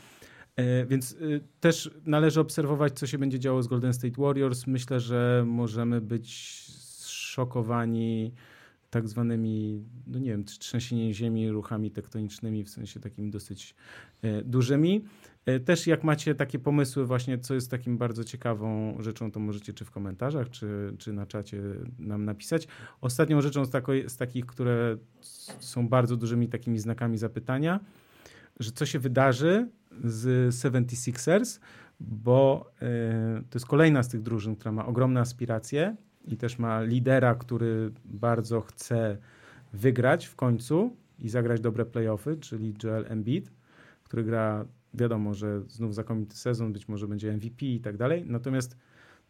Yy, 0.56 0.86
więc 0.86 1.16
yy, 1.20 1.40
też 1.60 1.90
należy 2.06 2.40
obserwować, 2.40 2.98
co 2.98 3.06
się 3.06 3.18
będzie 3.18 3.39
działo 3.39 3.62
z 3.62 3.66
Golden 3.66 3.94
State 3.94 4.22
Warriors. 4.22 4.66
Myślę, 4.66 5.01
że 5.01 5.44
możemy 5.47 6.01
być 6.01 6.36
zszokowani 6.68 8.32
tak 8.90 9.09
zwanymi, 9.09 9.84
no 10.06 10.18
nie 10.18 10.30
wiem, 10.30 10.44
trzęsieniem 10.44 11.12
ziemi, 11.12 11.51
ruchami 11.51 11.90
tektonicznymi, 11.90 12.64
w 12.64 12.70
sensie 12.70 13.01
takim 13.01 13.30
dosyć 13.30 13.74
dużymi. 14.44 15.05
E, 15.47 15.60
też 15.60 15.86
jak 15.86 16.05
macie 16.05 16.35
takie 16.35 16.59
pomysły 16.59 17.06
właśnie, 17.06 17.39
co 17.39 17.55
jest 17.55 17.70
takim 17.70 17.98
bardzo 17.98 18.24
ciekawą 18.24 18.97
rzeczą, 19.01 19.32
to 19.32 19.40
możecie 19.40 19.73
czy 19.73 19.85
w 19.85 19.90
komentarzach, 19.90 20.51
czy, 20.51 20.94
czy 20.98 21.12
na 21.12 21.27
czacie 21.27 21.62
nam 21.98 22.24
napisać. 22.24 22.69
Ostatnią 23.01 23.40
rzeczą 23.40 23.64
z, 23.64 23.70
tako, 23.70 23.93
z 24.06 24.16
takich, 24.16 24.47
które 24.47 24.97
są 25.60 25.89
bardzo 25.89 26.16
dużymi 26.16 26.48
takimi 26.48 26.78
znakami 26.78 27.19
zapytania, 27.19 27.81
że 28.60 28.70
co 28.70 28.86
się 28.86 28.98
wydarzy 28.98 29.69
z 30.05 30.55
76ers, 30.55 31.60
bo 32.01 32.70
y, 32.82 33.44
to 33.51 33.59
jest 33.59 33.66
kolejna 33.66 34.02
z 34.02 34.09
tych 34.09 34.23
drużyn, 34.23 34.56
która 34.56 34.73
ma 34.73 34.86
ogromne 34.86 35.20
aspiracje 35.20 35.97
i 36.24 36.36
też 36.36 36.59
ma 36.59 36.82
lidera, 36.82 37.35
który 37.35 37.93
bardzo 38.05 38.60
chce 38.60 39.19
wygrać 39.73 40.27
w 40.27 40.36
końcu 40.36 40.97
i 41.19 41.28
zagrać 41.28 41.60
dobre 41.60 41.86
playoffy, 41.86 42.36
czyli 42.36 42.74
Joel 42.82 43.06
Embiid, 43.09 43.52
który 44.05 44.24
gra 44.24 44.64
wiadomo, 44.94 45.35
że 45.35 45.62
znów 45.69 45.94
znakomity 45.94 46.36
sezon, 46.36 46.73
być 46.73 46.89
może 46.89 47.09
będzie 47.09 47.32
MVP 47.32 47.66
i 47.66 47.81
tak 47.81 47.97
dalej. 47.97 48.24
Natomiast 48.27 48.77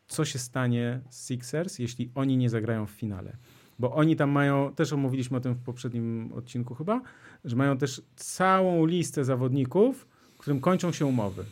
co 0.06 0.24
się 0.24 0.38
stanie 0.38 1.00
z 1.10 1.26
Sixers, 1.28 1.78
jeśli 1.78 2.10
oni 2.14 2.36
nie 2.36 2.50
zagrają 2.50 2.86
w 2.86 2.90
finale? 2.90 3.36
Bo 3.78 3.94
oni 3.94 4.16
tam 4.16 4.30
mają, 4.30 4.74
też 4.74 4.92
omówiliśmy 4.92 5.36
o 5.36 5.40
tym 5.40 5.54
w 5.54 5.62
poprzednim 5.62 6.32
odcinku 6.32 6.74
chyba, 6.74 7.02
że 7.44 7.56
mają 7.56 7.78
też 7.78 8.02
całą 8.16 8.86
listę 8.86 9.24
zawodników, 9.24 10.08
którym 10.38 10.60
kończą 10.60 10.92
się 10.92 11.06
umowy. 11.06 11.44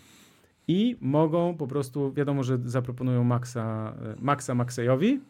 I 0.69 0.97
mogą 1.01 1.57
po 1.57 1.67
prostu, 1.67 2.13
wiadomo, 2.13 2.43
że 2.43 2.59
zaproponują 2.65 3.25
Maxa, 3.25 3.95
Maxa 4.19 4.55
Maxeyowi, 4.55 5.21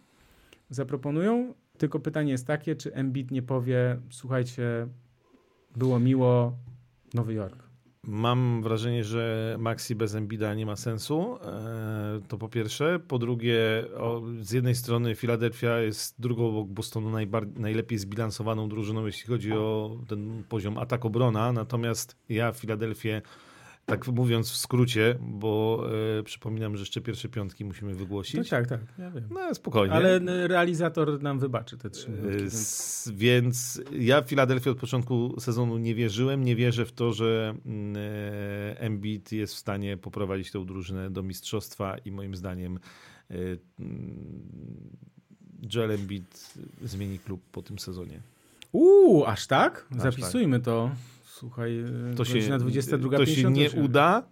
zaproponują, 0.71 1.55
tylko 1.79 2.01
pytanie 2.01 2.33
jest 2.33 2.47
takie, 2.47 2.77
czy 2.77 2.95
Embiid 2.95 3.31
nie 3.31 3.43
powie, 3.43 4.01
słuchajcie, 4.11 4.89
było 5.77 6.01
miło, 6.01 6.57
Nowy 7.15 7.35
Jork. 7.35 7.70
Mam 8.07 8.63
wrażenie, 8.63 9.05
że 9.05 9.57
Maxi 9.59 9.95
bez 9.95 10.15
Embida 10.15 10.55
nie 10.55 10.67
ma 10.67 10.77
sensu. 10.77 11.39
E, 11.45 12.21
to 12.29 12.39
po 12.39 12.49
pierwsze. 12.49 13.01
Po 13.09 13.19
drugie, 13.19 13.85
z 14.41 14.53
jednej 14.53 14.75
strony 14.75 15.15
Filadelfia 15.15 15.79
jest 15.79 16.21
drugą 16.21 16.49
obok 16.49 16.69
Bostonu 16.69 17.11
najlepiej 17.57 17.99
zbilansowaną 17.99 18.69
drużyną, 18.69 19.07
jeśli 19.07 19.27
chodzi 19.29 19.53
o 19.53 19.99
ten 20.09 20.45
poziom 20.49 20.75
atak-obrona. 20.75 21.53
Natomiast 21.53 22.17
ja 22.29 22.53
Filadelfię 22.53 23.23
tak 23.91 24.09
mówiąc 24.09 24.51
w 24.51 24.57
skrócie, 24.57 25.17
bo 25.21 25.85
e, 26.19 26.23
przypominam, 26.23 26.77
że 26.77 26.83
jeszcze 26.83 27.01
pierwsze 27.01 27.29
piątki 27.29 27.65
musimy 27.65 27.95
wygłosić. 27.95 28.37
No 28.37 28.45
tak, 28.45 28.67
tak, 28.67 28.81
ja 28.99 29.11
wiem. 29.11 29.25
No 29.31 29.55
spokojnie. 29.55 29.95
Ale 29.95 30.21
realizator 30.49 31.23
nam 31.23 31.39
wybaczy 31.39 31.79
te 31.79 31.91
trzy 31.91 32.11
minutki. 32.11 32.45
E, 32.45 33.13
więc... 33.13 33.83
ja 33.93 34.23
w 34.23 34.29
Filadelfii 34.29 34.71
od 34.71 34.79
początku 34.79 35.41
sezonu 35.41 35.79
nie 35.79 35.95
wierzyłem. 35.95 36.45
Nie 36.45 36.57
wierzę 36.57 36.85
w 36.85 36.93
to, 36.93 37.13
że 37.13 37.55
mm, 37.67 37.97
e, 37.97 38.81
Embiid 38.81 39.33
jest 39.33 39.55
w 39.55 39.59
stanie 39.59 39.97
poprowadzić 39.97 40.51
tę 40.51 40.65
drużynę 40.67 41.11
do 41.11 41.23
mistrzostwa 41.23 41.99
i 41.99 42.11
moim 42.11 42.37
zdaniem 42.37 42.79
e, 43.31 43.35
mm, 43.81 44.97
Joel 45.75 45.91
Embiid 45.91 46.55
zmieni 46.83 47.19
klub 47.19 47.43
po 47.53 47.63
tym 47.63 47.79
sezonie. 47.79 48.21
Uuu, 48.73 49.25
aż 49.25 49.47
tak? 49.47 49.87
Aż 49.91 50.03
Zapisujmy 50.03 50.59
tak. 50.59 50.65
to. 50.65 50.91
Słuchaj, 51.41 51.85
to 52.17 52.25
się, 52.25 52.49
na 52.49 52.59
22, 52.59 53.17
to 53.17 53.27
się 53.27 53.51
nie 53.51 53.71
uda. 53.71 54.23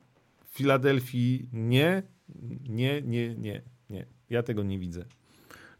W 0.44 0.56
Filadelfii 0.56 1.48
nie, 1.52 2.02
nie, 2.68 3.02
nie, 3.02 3.34
nie, 3.34 3.62
nie. 3.90 4.06
Ja 4.30 4.42
tego 4.42 4.62
nie 4.62 4.78
widzę. 4.78 5.04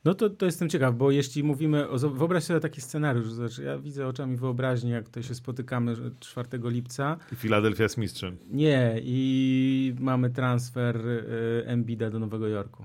No 0.05 0.14
to, 0.14 0.30
to 0.30 0.46
jestem 0.46 0.68
ciekaw, 0.68 0.94
bo 0.94 1.10
jeśli 1.10 1.44
mówimy, 1.44 1.88
o, 1.88 1.98
wyobraź 1.98 2.44
sobie 2.44 2.60
taki 2.60 2.80
scenariusz, 2.80 3.32
znaczy 3.32 3.62
ja 3.62 3.78
widzę 3.78 4.06
oczami 4.06 4.36
wyobraźni, 4.36 4.90
jak 4.90 5.05
tutaj 5.05 5.22
się 5.22 5.34
spotykamy 5.34 5.96
4 6.20 6.48
lipca. 6.64 7.16
I 7.32 7.36
Filadelfia 7.36 7.82
jest 7.82 7.96
mistrzem. 7.96 8.36
Nie, 8.50 9.00
i 9.02 9.94
mamy 10.00 10.30
transfer 10.30 11.06
y, 11.06 11.64
Embida 11.66 12.10
do 12.10 12.18
Nowego 12.18 12.48
Jorku. 12.48 12.84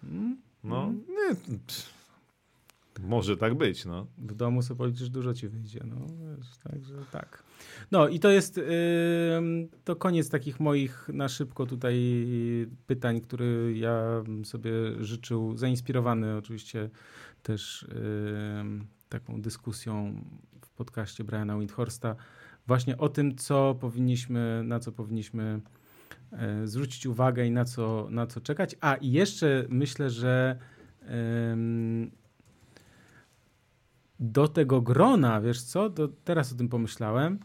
Hmm? 0.00 0.36
No, 0.64 0.80
hmm? 0.80 1.04
nie, 1.08 1.58
może 3.02 3.36
tak 3.36 3.54
być, 3.54 3.84
no. 3.84 4.06
W 4.18 4.34
domu 4.34 4.62
sobie 4.62 4.78
policzysz, 4.78 5.10
dużo 5.10 5.34
ci 5.34 5.48
wyjdzie, 5.48 5.80
no. 5.86 5.96
Także 6.70 6.94
tak. 7.12 7.42
No 7.90 8.08
i 8.08 8.20
to 8.20 8.30
jest, 8.30 8.56
yy, 8.56 8.64
to 9.84 9.96
koniec 9.96 10.30
takich 10.30 10.60
moich 10.60 11.08
na 11.12 11.28
szybko 11.28 11.66
tutaj 11.66 11.96
pytań, 12.86 13.20
które 13.20 13.72
ja 13.72 14.22
sobie 14.44 14.70
życzył, 15.00 15.56
zainspirowany 15.56 16.36
oczywiście 16.36 16.90
też 17.42 17.86
yy, 17.88 18.84
taką 19.08 19.42
dyskusją 19.42 20.24
w 20.60 20.70
podcaście 20.70 21.24
Briana 21.24 21.58
Windhorsta 21.58 22.16
właśnie 22.66 22.98
o 22.98 23.08
tym, 23.08 23.36
co 23.36 23.74
powinniśmy, 23.80 24.62
na 24.64 24.80
co 24.80 24.92
powinniśmy 24.92 25.60
yy, 26.32 26.68
zwrócić 26.68 27.06
uwagę 27.06 27.46
i 27.46 27.50
na 27.50 27.64
co, 27.64 28.06
na 28.10 28.26
co 28.26 28.40
czekać. 28.40 28.76
A 28.80 28.94
i 28.94 29.10
jeszcze 29.10 29.64
myślę, 29.68 30.10
że 30.10 30.58
do 34.20 34.48
tego 34.48 34.80
grona, 34.80 35.40
wiesz 35.40 35.62
co, 35.62 35.90
do, 35.90 36.08
teraz 36.08 36.52
o 36.52 36.56
tym 36.56 36.68
pomyślałem, 36.68 37.38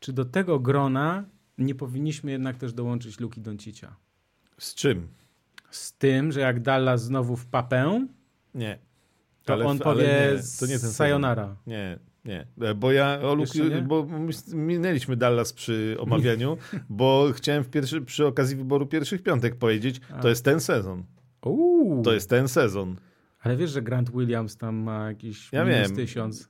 czy 0.00 0.12
do 0.12 0.24
tego 0.24 0.60
grona 0.60 1.24
nie 1.58 1.74
powinniśmy 1.74 2.30
jednak 2.30 2.56
też 2.56 2.72
dołączyć 2.72 3.20
Luki 3.20 3.40
Doncicia? 3.40 3.96
Z 4.58 4.74
czym? 4.74 5.08
Z 5.70 5.92
tym, 5.92 6.32
że 6.32 6.40
jak 6.40 6.60
Dallas 6.60 7.04
znowu 7.04 7.36
w 7.36 7.46
papę, 7.46 8.06
nie. 8.54 8.78
to 9.44 9.52
ale, 9.52 9.66
on 9.66 9.78
powie 9.78 10.02
nie, 10.02 10.42
to 10.60 10.66
nie 10.66 10.78
ten 10.78 10.90
sayonara. 10.90 11.56
Nie, 11.66 11.98
nie, 12.24 12.46
bo 12.76 12.92
ja 12.92 13.20
o 13.22 13.36
bo 13.82 14.06
minęliśmy 14.52 15.16
Dallas 15.16 15.52
przy 15.52 15.96
omawianiu, 15.98 16.56
bo 16.88 17.32
chciałem 17.32 17.64
w 17.64 17.70
pierwszy, 17.70 18.00
przy 18.00 18.26
okazji 18.26 18.56
wyboru 18.56 18.86
pierwszych 18.86 19.22
piątek 19.22 19.56
powiedzieć, 19.56 20.00
A. 20.12 20.22
to 20.22 20.28
jest 20.28 20.44
ten 20.44 20.60
sezon. 20.60 21.04
Uuu. 21.42 22.02
To 22.02 22.12
jest 22.12 22.30
ten 22.30 22.48
sezon. 22.48 22.96
Ale 23.48 23.56
wiesz, 23.56 23.70
że 23.70 23.82
Grant 23.82 24.10
Williams 24.10 24.56
tam 24.56 24.76
ma 24.76 25.08
jakiś 25.08 25.52
ja 25.52 25.64
minus 25.64 25.88
wiem. 25.88 25.96
tysiąc. 25.96 26.48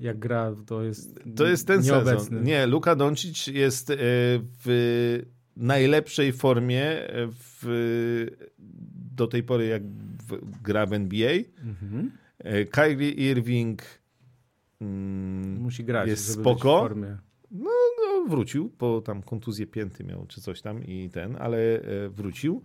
Jak 0.00 0.18
gra, 0.18 0.54
to 0.66 0.82
jest 0.82 1.20
To 1.36 1.46
jest 1.46 1.66
ten 1.66 1.80
nieobecny. 1.80 2.20
sezon. 2.20 2.42
Nie, 2.42 2.66
Luka 2.66 2.96
Doncic 2.96 3.46
jest 3.46 3.90
e, 3.90 3.96
w 4.64 5.22
najlepszej 5.56 6.32
formie 6.32 6.84
e, 6.84 7.28
w, 7.30 8.26
do 9.16 9.26
tej 9.26 9.42
pory, 9.42 9.66
jak 9.66 9.82
gra 10.62 10.86
w 10.86 10.92
NBA. 10.92 11.32
Mhm. 11.64 12.10
E, 12.38 12.64
Kyrie 12.64 13.10
Irving 13.10 13.82
mm, 14.80 15.60
musi 15.60 15.84
grać, 15.84 16.08
jest 16.08 16.32
spoko. 16.32 16.88
No, 17.50 17.70
no, 17.98 18.24
wrócił, 18.28 18.70
po 18.70 19.00
tam 19.00 19.22
kontuzję 19.22 19.66
pięty 19.66 20.04
miał 20.04 20.26
czy 20.26 20.40
coś 20.40 20.62
tam 20.62 20.84
i 20.84 21.10
ten, 21.10 21.36
ale 21.38 21.80
wrócił. 22.10 22.62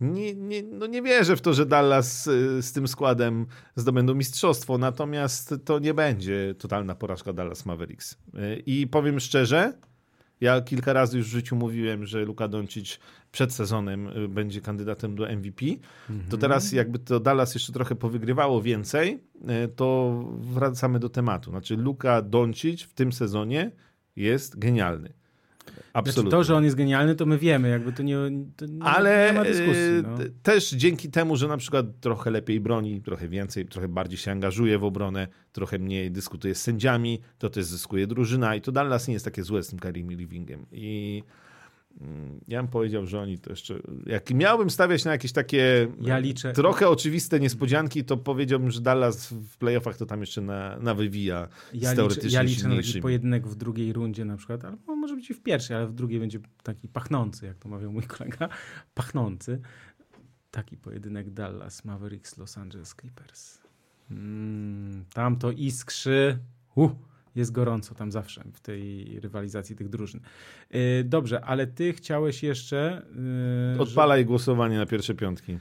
Nie, 0.00 0.34
nie, 0.34 0.62
no 0.62 0.86
nie 0.86 1.02
wierzę 1.02 1.36
w 1.36 1.40
to, 1.40 1.54
że 1.54 1.66
Dallas 1.66 2.28
e, 2.28 2.62
z 2.62 2.72
tym 2.72 2.88
składem 2.88 3.46
zdobędą 3.76 4.14
mistrzostwo, 4.14 4.78
natomiast 4.78 5.54
to 5.64 5.78
nie 5.78 5.94
będzie 5.94 6.54
totalna 6.58 6.94
porażka 6.94 7.32
Dallas 7.32 7.66
Mavericks. 7.66 8.18
E, 8.34 8.56
I 8.56 8.86
powiem 8.86 9.20
szczerze, 9.20 9.72
ja 10.40 10.60
kilka 10.60 10.92
razy 10.92 11.18
już 11.18 11.26
w 11.26 11.30
życiu 11.30 11.56
mówiłem, 11.56 12.06
że 12.06 12.24
Luka 12.24 12.48
Doncic 12.48 12.98
przed 13.32 13.52
sezonem 13.52 14.08
e, 14.08 14.28
będzie 14.28 14.60
kandydatem 14.60 15.16
do 15.16 15.26
MVP. 15.32 15.64
To 16.30 16.36
teraz 16.36 16.72
jakby 16.72 16.98
to 16.98 17.20
Dallas 17.20 17.54
jeszcze 17.54 17.72
trochę 17.72 17.94
powygrywało 17.94 18.62
więcej, 18.62 19.22
to 19.76 20.18
wracamy 20.38 20.98
do 20.98 21.08
tematu. 21.08 21.50
Znaczy 21.50 21.76
Luka 21.76 22.22
Doncic 22.22 22.82
w 22.82 22.94
tym 22.94 23.12
sezonie 23.12 23.70
jest 24.16 24.58
genialny. 24.58 25.12
Absolutnie. 25.98 26.30
Znaczy 26.30 26.40
to, 26.40 26.44
że 26.44 26.56
on 26.56 26.64
jest 26.64 26.76
genialny, 26.76 27.14
to 27.14 27.26
my 27.26 27.38
wiemy, 27.38 27.68
jakby 27.68 27.92
to 27.92 28.02
nie, 28.02 28.16
to 28.56 28.66
nie, 28.66 28.82
Ale 28.82 29.30
nie 29.32 29.38
ma 29.38 29.44
dyskusji. 29.44 29.82
e, 29.98 30.02
No. 30.02 30.18
też 30.42 30.70
dzięki 30.70 31.10
temu, 31.10 31.36
że 31.36 31.48
na 31.48 31.56
przykład 31.56 31.86
trochę 32.00 32.30
lepiej 32.30 32.60
broni, 32.60 33.02
trochę 33.02 33.28
więcej, 33.28 33.66
trochę 33.66 33.88
bardziej 33.88 34.18
się 34.18 34.30
angażuje 34.32 34.78
w 34.78 34.84
obronę, 34.84 35.28
trochę 35.52 35.78
mniej 35.78 36.10
dyskutuje 36.10 36.54
z 36.54 36.62
sędziami, 36.62 37.20
to 37.38 37.50
też 37.50 37.64
zyskuje 37.64 38.06
drużyna 38.06 38.56
i 38.56 38.60
to 38.60 38.72
Dallas 38.72 39.08
nie 39.08 39.14
jest 39.14 39.24
takie 39.24 39.42
złe 39.42 39.62
z 39.62 39.68
tym 39.68 39.78
Kyrie 39.78 40.04
Livingiem. 40.16 40.66
I 40.72 41.22
ja 42.48 42.62
bym 42.62 42.70
powiedział, 42.70 43.06
że 43.06 43.20
oni 43.20 43.38
to 43.38 43.50
jeszcze... 43.50 43.78
Jak 44.06 44.30
miałbym 44.30 44.70
stawiać 44.70 45.04
na 45.04 45.12
jakieś 45.12 45.32
takie 45.32 45.88
Ja 46.00 46.20
liczę- 46.20 46.52
trochę 46.52 46.88
oczywiste 46.88 47.40
niespodzianki, 47.40 48.04
to 48.04 48.16
powiedziałbym, 48.16 48.70
że 48.70 48.80
Dallas 48.80 49.32
w 49.32 49.56
playoffach 49.56 49.96
to 49.96 50.06
tam 50.06 50.20
jeszcze 50.20 50.40
na, 50.40 50.78
nawywija 50.78 51.48
Ja 51.72 51.80
z 51.80 51.82
liczę, 51.82 51.96
teoretycznie 51.96 52.36
ja 52.36 52.42
liczę 52.42 52.68
na 52.68 52.76
taki 52.76 53.00
pojedynek 53.00 53.46
w 53.46 53.54
drugiej 53.54 53.92
rundzie 53.92 54.24
na 54.24 54.36
przykład, 54.36 54.64
albo 54.64 54.96
może 54.96 55.14
być 55.14 55.30
i 55.30 55.34
w 55.34 55.42
pierwszej, 55.42 55.76
ale 55.76 55.86
w 55.86 55.94
drugiej 55.94 56.20
będzie 56.20 56.38
taki 56.62 56.88
pachnący, 56.88 57.46
jak 57.46 57.58
to 57.58 57.68
mawiał 57.68 57.92
mój 57.92 58.02
kolega, 58.02 58.48
pachnący. 58.94 59.60
Taki 60.50 60.76
pojedynek 60.76 61.30
Dallas 61.30 61.84
Mavericks 61.84 62.36
Los 62.36 62.58
Angeles 62.58 62.94
Clippers. 63.00 63.58
Mm, 64.10 65.04
tam 65.14 65.36
to 65.36 65.50
iskrzy. 65.50 66.38
Uh, 66.74 66.90
jest 67.38 67.52
gorąco 67.52 67.94
tam 67.94 68.12
zawsze 68.12 68.44
w 68.52 68.60
tej 68.60 69.20
rywalizacji 69.20 69.76
tych 69.76 69.88
drużyn. 69.88 70.20
Yy, 70.70 70.80
dobrze, 71.04 71.44
ale 71.44 71.66
ty 71.66 71.92
chciałeś 71.92 72.42
jeszcze... 72.42 73.06
Yy, 73.74 73.80
Odpalaj 73.80 74.24
głosowanie 74.24 74.78
na 74.78 74.86
pierwsze 74.86 75.14
piątki. 75.14 75.58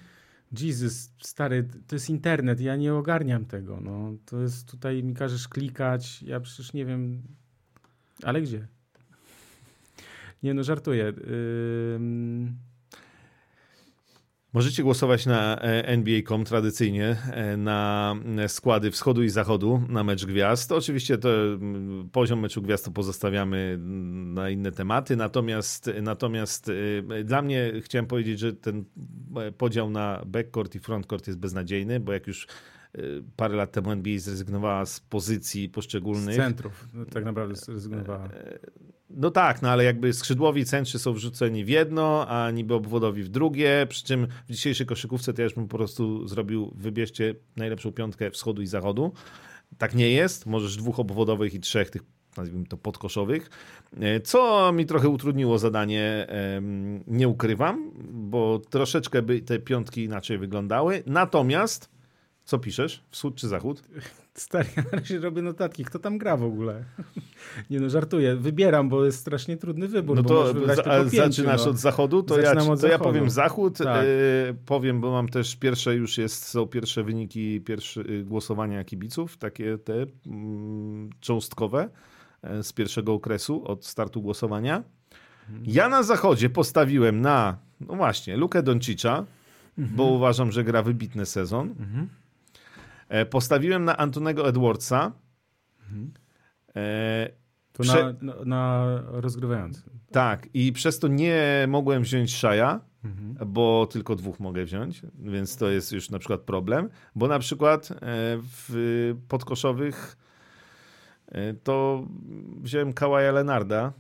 Jesus, 0.60 1.12
stary, 1.22 1.68
to 1.88 1.96
jest 1.96 2.10
internet, 2.10 2.62
ja 2.62 2.76
nie 2.76 2.94
ogarniam 2.94 3.46
tego. 3.46 3.80
No. 3.82 4.14
To 4.26 4.42
jest 4.42 4.72
tutaj, 4.72 5.04
mi 5.04 5.14
każesz 5.14 5.48
klikać, 5.48 6.24
ja 6.24 6.40
przecież 6.40 6.74
nie 6.74 6.86
wiem, 6.86 7.22
ale 8.24 8.42
gdzie? 8.42 8.68
Nie 10.44 10.54
no, 10.54 10.64
żartuję. 10.64 11.14
Ym... 11.96 12.67
Możecie 14.54 14.84
głosować 14.84 15.26
na 15.26 15.62
e, 15.62 15.88
NBA.com 15.88 16.46
tradycyjnie 16.46 17.18
e, 17.32 17.58
na 17.58 18.16
e, 18.38 18.50
składy 18.50 18.92
wschodu 18.92 19.24
i 19.24 19.30
zachodu 19.30 19.82
na 19.90 20.04
mecz 20.04 20.26
gwiazd. 20.26 20.72
Oczywiście 20.72 21.18
to 21.18 21.30
mm, 21.30 22.10
poziom 22.10 22.40
meczu 22.40 22.62
gwiazd 22.62 22.86
to 22.86 22.92
pozostawiamy 22.92 23.58
mm, 23.58 24.34
na 24.34 24.50
inne 24.50 24.72
tematy, 24.72 25.16
natomiast, 25.16 25.92
natomiast 26.02 26.72
e, 27.20 27.24
dla 27.24 27.42
mnie 27.42 27.74
chciałem 27.82 28.06
powiedzieć, 28.06 28.40
że 28.40 28.54
ten 28.54 28.86
podział 29.58 29.90
na 29.90 30.22
backcourt 30.26 30.76
i 30.76 30.80
frontcourt 30.80 31.28
jest 31.28 31.40
beznadziejny, 31.40 32.00
bo 32.00 32.14
jak 32.14 32.28
już 32.28 32.48
e, 32.96 33.02
parę 33.36 33.56
lat 33.56 33.72
temu 33.72 33.92
NBA 33.92 34.20
zrezygnowała 34.20 34.86
z 34.86 35.00
pozycji 35.00 35.68
Z 35.68 35.72
poszczególnych, 35.72 36.36
centrów, 36.36 36.88
no, 36.94 37.06
tak 37.06 37.26
naprawdę 37.26 37.56
zrezygnowała. 37.56 38.30
No 39.10 39.32
tak, 39.32 39.62
no 39.62 39.70
ale 39.70 39.84
jakby 39.84 40.14
skrzydłowi 40.14 40.66
centrzy 40.66 41.00
są 41.00 41.14
wrzuceni 41.14 41.66
w 41.66 41.70
jedno, 41.70 42.28
a 42.28 42.52
niby 42.52 42.74
obwodowi 42.74 43.24
w 43.24 43.30
drugie, 43.30 43.88
przy 43.90 44.04
czym 44.04 44.28
w 44.48 44.52
dzisiejszej 44.52 44.88
koszykówce 44.88 45.34
to 45.34 45.42
ja 45.42 45.44
już 45.44 45.54
bym 45.54 45.68
po 45.68 45.78
prostu 45.78 46.28
zrobił, 46.28 46.72
wybierzcie 46.76 47.36
najlepszą 47.56 47.92
piątkę 47.92 48.32
wschodu 48.32 48.62
i 48.62 48.68
zachodu. 48.68 49.12
Tak 49.78 49.96
nie 49.96 50.10
jest, 50.10 50.46
możesz 50.46 50.78
dwóch 50.78 51.00
obwodowych 51.00 51.54
i 51.54 51.60
trzech 51.60 51.90
tych 51.90 52.02
nazwijmy 52.38 52.66
to 52.66 52.78
podkoszowych, 52.78 53.50
e, 54.00 54.22
co 54.22 54.72
mi 54.74 54.86
trochę 54.86 55.10
utrudniło 55.10 55.60
zadanie, 55.60 56.28
nie 57.08 57.28
ukrywam, 57.28 57.92
bo 58.12 58.60
troszeczkę 58.70 59.22
by 59.22 59.42
te 59.42 59.60
piątki 59.60 60.04
inaczej 60.04 60.38
wyglądały, 60.38 61.04
natomiast 61.06 61.90
co 62.46 62.60
piszesz? 62.60 63.04
Wschód 63.10 63.36
czy 63.36 63.48
zachód? 63.48 63.84
Stary, 64.40 64.70
ja 64.78 64.84
na 64.84 64.90
razie 64.90 65.20
robię 65.20 65.42
notatki, 65.42 65.86
kto 65.86 66.00
tam 66.00 66.18
gra 66.18 66.38
w 66.38 66.44
ogóle? 66.44 66.84
Nie 67.70 67.80
no, 67.80 67.90
żartuję, 67.90 68.36
wybieram, 68.36 68.90
bo 68.90 69.06
jest 69.06 69.20
strasznie 69.20 69.58
trudny 69.58 69.88
wybór, 69.88 70.18
No 70.18 70.24
bo 70.24 70.54
to 70.54 70.76
za, 70.76 71.10
zaczynasz 71.10 71.66
no. 71.66 71.72
od 71.72 71.78
zachodu, 71.78 72.24
to, 72.24 72.40
ja, 72.40 72.52
od 72.52 72.58
to 72.58 72.70
ja 72.72 72.76
zachodu. 72.76 73.04
powiem 73.04 73.30
zachód. 73.30 73.78
Tak. 73.78 74.06
E, 74.06 74.06
powiem, 74.66 75.02
bo 75.02 75.12
mam 75.12 75.30
też 75.30 75.56
pierwsze 75.56 75.96
już 75.96 76.18
jest, 76.18 76.46
są 76.46 76.68
pierwsze 76.68 77.04
wyniki 77.04 77.62
pierwsze, 77.62 78.02
y, 78.02 78.24
głosowania 78.24 78.84
kibiców, 78.84 79.38
takie 79.38 79.78
te 79.78 80.06
mm, 80.28 81.10
cząstkowe 81.20 81.90
e, 82.42 82.64
z 82.64 82.74
pierwszego 82.74 83.14
okresu 83.14 83.68
od 83.68 83.86
startu 83.86 84.22
głosowania. 84.22 84.84
Ja 85.64 85.90
na 85.90 86.04
zachodzie 86.04 86.50
postawiłem 86.50 87.22
na, 87.22 87.58
no 87.80 87.96
właśnie, 87.96 88.38
Lukę 88.38 88.64
Doncicza, 88.64 89.26
bo 89.78 90.04
uważam, 90.04 90.52
że 90.52 90.64
gra 90.64 90.84
wybitny 90.84 91.26
sezon. 91.26 91.70
Mhm. 91.80 92.08
E, 93.10 93.26
postawiłem 93.26 93.86
na 93.86 93.98
Antonego 93.98 94.50
Edwardsa. 94.50 95.12
E, 96.76 97.30
To 97.74 97.84
Prze- 97.84 98.14
na, 98.22 98.34
na, 98.36 98.46
na 98.46 98.86
rozgrywający. 99.08 99.82
Tak, 100.12 100.48
i 100.54 100.72
przez 100.74 101.00
to 101.00 101.08
nie 101.08 101.66
mogłem 101.68 102.04
wziąć 102.04 102.36
Szaja, 102.36 102.80
Mhm. 103.04 103.52
bo 103.54 103.88
tylko 103.92 104.16
dwóch 104.16 104.40
mogę 104.40 104.66
wziąć, 104.66 105.02
więc 105.20 105.58
to 105.58 105.70
jest 105.70 105.92
już 105.92 106.10
na 106.10 106.20
przykład 106.20 106.42
problem, 106.42 106.90
bo 107.16 107.28
na 107.28 107.40
przykład 107.40 107.92
e, 107.92 107.96
w 108.42 109.16
podkoszowych 109.28 110.18
to 111.64 112.04
wziąłem 112.62 112.94
Kawaja 112.94 113.32
Lenarda, 113.32 113.94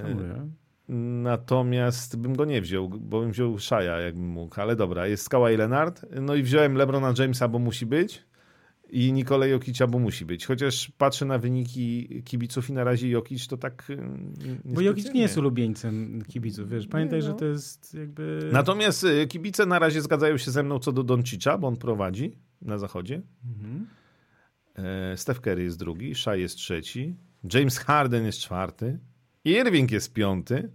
Szanuję. 0.00 0.48
Natomiast 0.88 2.16
bym 2.16 2.36
go 2.36 2.44
nie 2.44 2.60
wziął, 2.62 2.88
bo 2.88 3.20
bym 3.20 3.30
wziął 3.32 3.58
Szaja 3.58 3.98
jakbym 4.00 4.26
mógł, 4.28 4.60
ale 4.60 4.76
dobra, 4.76 5.06
jest 5.06 5.28
Kawhi 5.28 5.56
Leonard, 5.56 6.06
no 6.20 6.34
i 6.34 6.42
wziąłem 6.42 6.74
LeBrona 6.74 7.14
Jamesa, 7.18 7.48
bo 7.48 7.58
musi 7.58 7.86
być 7.86 8.24
i 8.90 9.12
Nikolaj 9.12 9.50
Jokicia, 9.50 9.86
bo 9.86 9.98
musi 9.98 10.24
być, 10.24 10.46
chociaż 10.46 10.92
patrzę 10.98 11.24
na 11.24 11.38
wyniki 11.38 12.08
kibiców 12.24 12.70
i 12.70 12.72
na 12.72 12.84
razie 12.84 13.08
Jokic 13.08 13.46
to 13.48 13.56
tak... 13.56 13.90
e, 13.90 13.96
Bo 14.64 14.80
Jokic 14.80 15.14
nie 15.14 15.20
jest 15.20 15.38
ulubieńcem 15.38 16.22
kibiców, 16.28 16.68
wiesz. 16.70 16.86
Pamiętaj, 16.86 17.20
Nie, 17.20 17.26
no. 17.28 17.32
że 17.32 17.38
to 17.38 17.44
jest 17.44 17.94
jakby... 17.94 18.48
Natomiast 18.52 19.04
y, 19.04 19.26
kibice 19.26 19.66
na 19.66 19.78
razie 19.78 20.02
zgadzają 20.02 20.36
się 20.36 20.50
ze 20.50 20.62
mną 20.62 20.78
co 20.78 20.92
do 20.92 21.02
Doncicza, 21.02 21.58
bo 21.58 21.68
on 21.68 21.76
prowadzi 21.76 22.38
na 22.62 22.78
zachodzie. 22.78 23.22
Mhm. 23.44 23.86
E, 24.76 25.16
Steph 25.16 25.40
Curry 25.40 25.62
jest 25.62 25.78
drugi, 25.78 26.14
Shai 26.14 26.40
jest 26.40 26.56
trzeci, 26.56 27.16
James 27.54 27.78
Harden 27.78 28.24
jest 28.24 28.38
czwarty, 28.38 28.98
Irving 29.44 29.90
jest 29.92 30.12
piąty, 30.12 30.70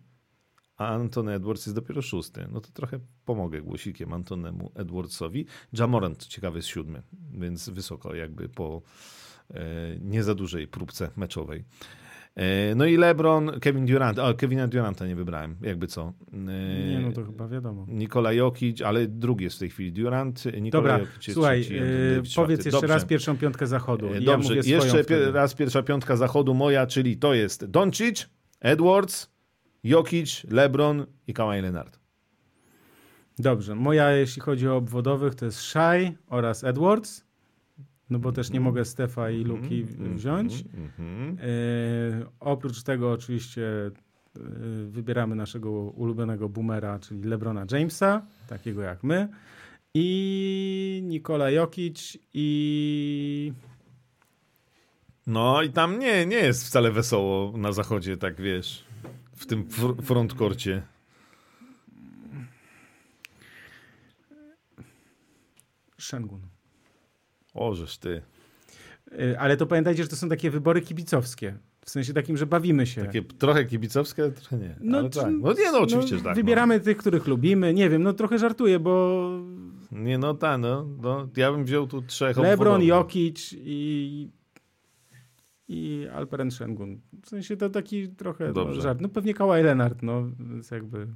a 0.77 0.87
Anthony 0.87 1.33
Edwards 1.33 1.65
jest 1.65 1.75
dopiero 1.75 2.01
szósty. 2.01 2.47
No 2.51 2.61
to 2.61 2.69
trochę 2.73 2.99
pomogę 3.25 3.61
głosikiem 3.61 4.13
Antonemu 4.13 4.71
Edwardsowi. 4.75 5.45
Jamorant, 5.73 6.27
ciekawy, 6.27 6.57
jest 6.57 6.67
siódmy, 6.67 7.01
więc 7.31 7.69
wysoko 7.69 8.15
jakby 8.15 8.49
po 8.49 8.81
e, 9.53 9.63
nie 10.01 10.23
za 10.23 10.35
dużej 10.35 10.67
próbce 10.67 11.09
meczowej. 11.15 11.63
E, 12.35 12.75
no 12.75 12.85
i 12.85 12.97
LeBron, 12.97 13.51
Kevin 13.61 13.85
Durant. 13.85 14.19
O, 14.19 14.33
Kevina 14.33 14.67
Duranta 14.67 15.07
nie 15.07 15.15
wybrałem, 15.15 15.55
jakby 15.61 15.87
co. 15.87 16.13
E, 16.33 16.37
Nie, 16.37 16.99
no 16.99 17.11
to 17.11 17.25
chyba 17.25 17.47
wiadomo. 17.47 17.85
Nikola 17.89 18.33
Jokic, 18.33 18.81
ale 18.81 19.07
drugi 19.07 19.43
jest 19.43 19.55
w 19.55 19.59
tej 19.59 19.69
chwili 19.69 19.91
Durant. 19.93 20.43
Nikola 20.61 20.81
Dobra, 20.83 20.99
Jokic 20.99 21.33
słuchaj, 21.33 21.61
trzeci, 21.61 21.79
powiedz 21.79 22.29
czwarty. 22.31 22.53
jeszcze 22.53 22.71
Dobrze. 22.71 22.87
raz 22.87 23.05
pierwszą 23.05 23.37
piątkę 23.37 23.67
zachodu. 23.67 24.09
Dobrze, 24.25 24.55
ja 24.55 24.61
jeszcze 24.61 25.03
raz 25.31 25.53
pierwsza 25.53 25.83
piątka 25.83 26.15
zachodu 26.17 26.53
moja, 26.53 26.87
czyli 26.87 27.17
to 27.17 27.33
jest 27.33 27.65
Doncic, 27.65 28.29
Edwards, 28.59 29.29
Jokic, 29.83 30.43
LeBron 30.49 31.05
i 31.27 31.33
Kawhi 31.33 31.61
Leonard. 31.61 31.99
Dobrze, 33.39 33.75
moja 33.75 34.11
jeśli 34.11 34.41
chodzi 34.41 34.67
o 34.67 34.75
obwodowych 34.75 35.35
to 35.35 35.45
jest 35.45 35.59
Shai 35.59 36.17
oraz 36.27 36.63
Edwards, 36.63 37.25
no 38.09 38.19
bo 38.19 38.31
też 38.31 38.49
nie 38.51 38.59
mogę 38.59 38.85
Stefa 38.85 39.29
i 39.29 39.43
Luki 39.43 39.81
Mhm, 39.81 40.15
wziąć. 40.15 40.63
mhm. 40.77 41.37
E, 41.41 41.45
oprócz 42.39 42.83
tego 42.83 43.11
oczywiście 43.11 43.61
e, 44.35 44.39
wybieramy 44.89 45.35
naszego 45.35 45.71
ulubionego 45.71 46.49
boomera, 46.49 46.99
czyli 46.99 47.23
LeBrona 47.23 47.65
Jamesa, 47.71 48.25
takiego 48.47 48.81
jak 48.81 49.03
my, 49.03 49.27
i 49.93 51.01
Nikola 51.03 51.51
Jokic 51.51 52.17
i 52.33 53.53
No 55.27 55.61
i 55.63 55.69
tam 55.69 55.99
nie, 55.99 56.25
nie 56.25 56.37
jest 56.37 56.65
wcale 56.67 56.91
wesoło 56.91 57.57
na 57.57 57.71
zachodzie, 57.71 58.17
tak 58.17 58.41
wiesz, 58.41 58.83
w 59.35 59.45
tym 59.45 59.67
fr- 59.67 60.01
frontkorcie. 60.03 60.81
Shengun. 65.99 66.41
Ożeż 67.53 67.97
ty. 67.97 68.21
Y, 69.19 69.39
Ale 69.39 69.57
to 69.57 69.65
pamiętajcie, 69.65 70.03
że 70.03 70.09
to 70.09 70.15
są 70.15 70.29
takie 70.29 70.49
wybory 70.51 70.81
kibicowskie. 70.81 71.57
W 71.85 71.89
sensie 71.89 72.13
takim, 72.13 72.37
że 72.37 72.45
bawimy 72.45 72.87
się. 72.87 73.05
Takie 73.05 73.21
trochę 73.21 73.65
kibicowskie, 73.65 74.31
trochę 74.31 74.57
nie. 74.57 74.75
No, 74.81 74.97
ale 74.97 75.09
tak. 75.09 75.25
no 75.41 75.53
nie, 75.53 75.71
no 75.71 75.79
oczywiście, 75.79 76.17
że 76.17 76.23
tak. 76.23 76.35
Wybieramy 76.35 76.79
tych, 76.79 76.97
których 76.97 77.27
lubimy. 77.27 77.73
Nie 77.73 77.89
wiem, 77.89 78.03
no 78.03 78.13
trochę 78.13 78.39
żartuję, 78.39 78.79
bo 78.79 79.21
No. 79.91 79.99
Nie, 79.99 80.17
no 80.17 80.33
tak, 80.33 80.61
no, 80.61 80.85
no. 81.01 81.27
Ja 81.37 81.51
bym 81.51 81.65
wziął 81.65 81.87
tu 81.87 82.01
trzech 82.01 82.37
LeBron, 82.37 82.53
obwodowych. 82.53 82.87
Jokic 82.87 83.53
i, 83.57 84.29
i 85.67 86.07
Alperen 86.13 86.51
Sengun. 86.51 87.01
W 87.23 87.29
sensie 87.29 87.57
to 87.57 87.69
taki 87.69 88.09
trochę 88.09 88.47
no, 88.47 88.53
Dobrze. 88.53 88.81
żart. 88.81 89.01
No 89.01 89.09
pewnie 89.09 89.33
Kawhi 89.33 89.63
Leonard, 89.63 90.03
no 90.03 90.23
więc 90.39 90.71
jakby... 90.71 91.07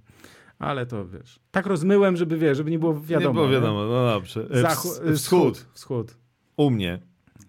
Ale 0.59 0.85
to 0.85 1.07
wiesz. 1.07 1.39
Tak 1.51 1.65
rozmyłem, 1.65 2.17
żeby 2.17 2.37
wiesz, 2.37 2.57
żeby 2.57 2.71
nie 2.71 2.79
było 2.79 3.01
wiadomo. 3.01 3.29
nie 3.29 3.33
było 3.33 3.49
wiadomo, 3.49 3.85
no 3.85 4.05
dobrze. 4.05 4.47
E, 4.51 4.63
ws- 4.63 5.15
Wschód. 5.17 5.65
Wschód. 5.73 6.17
U 6.57 6.69
mnie. 6.71 6.99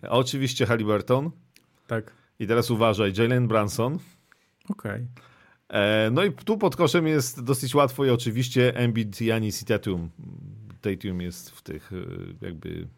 Oczywiście 0.09 0.67
Halliburton. 0.67 1.31
Tak. 1.87 2.13
I 2.39 2.47
teraz 2.47 2.71
uważaj, 2.71 3.13
Jalen 3.19 3.49
Branson. 3.49 3.99
Okej. 4.69 5.07
E, 5.69 6.11
no 6.13 6.25
i 6.25 6.33
tu 6.33 6.59
pod 6.59 6.77
koszem 6.77 7.07
jest 7.07 7.45
dosyć 7.45 7.75
łatwo 7.75 8.05
i 8.05 8.11
oczywiście 8.11 8.77
Embiid, 8.77 9.21
Janis 9.21 9.63
i 9.63 9.65
Tatum. 9.65 10.11
Tatum 10.81 11.21
jest 11.21 11.51
w 11.51 11.63
tych 11.63 11.93
e, 11.93 11.97
jakby 12.47 12.89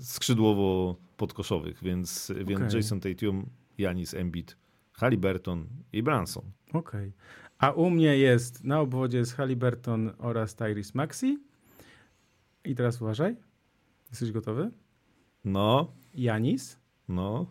skrzydłowo 0.00 0.96
podkoszowych, 1.20 1.82
więc, 1.82 2.32
więc 2.44 2.60
Okej. 2.60 2.76
Jason 2.76 3.00
Tatum, 3.00 3.50
Janis, 3.78 4.14
Embiid, 4.14 4.56
Halliburton 4.92 5.66
i 5.92 6.02
Branson. 6.02 6.44
Okej. 6.72 7.12
A 7.58 7.70
u 7.70 7.90
mnie 7.90 8.18
jest, 8.18 8.64
na 8.64 8.80
obwodzie 8.80 9.18
jest 9.18 9.34
Halliburton 9.34 10.10
oraz 10.18 10.54
Tyrese 10.54 10.92
Maxi. 10.94 11.38
I 12.64 12.74
teraz 12.74 13.02
uważaj. 13.02 13.36
Jesteś 14.10 14.32
gotowy? 14.32 14.70
No, 15.44 15.92
Janis, 16.14 16.78
no, 17.08 17.46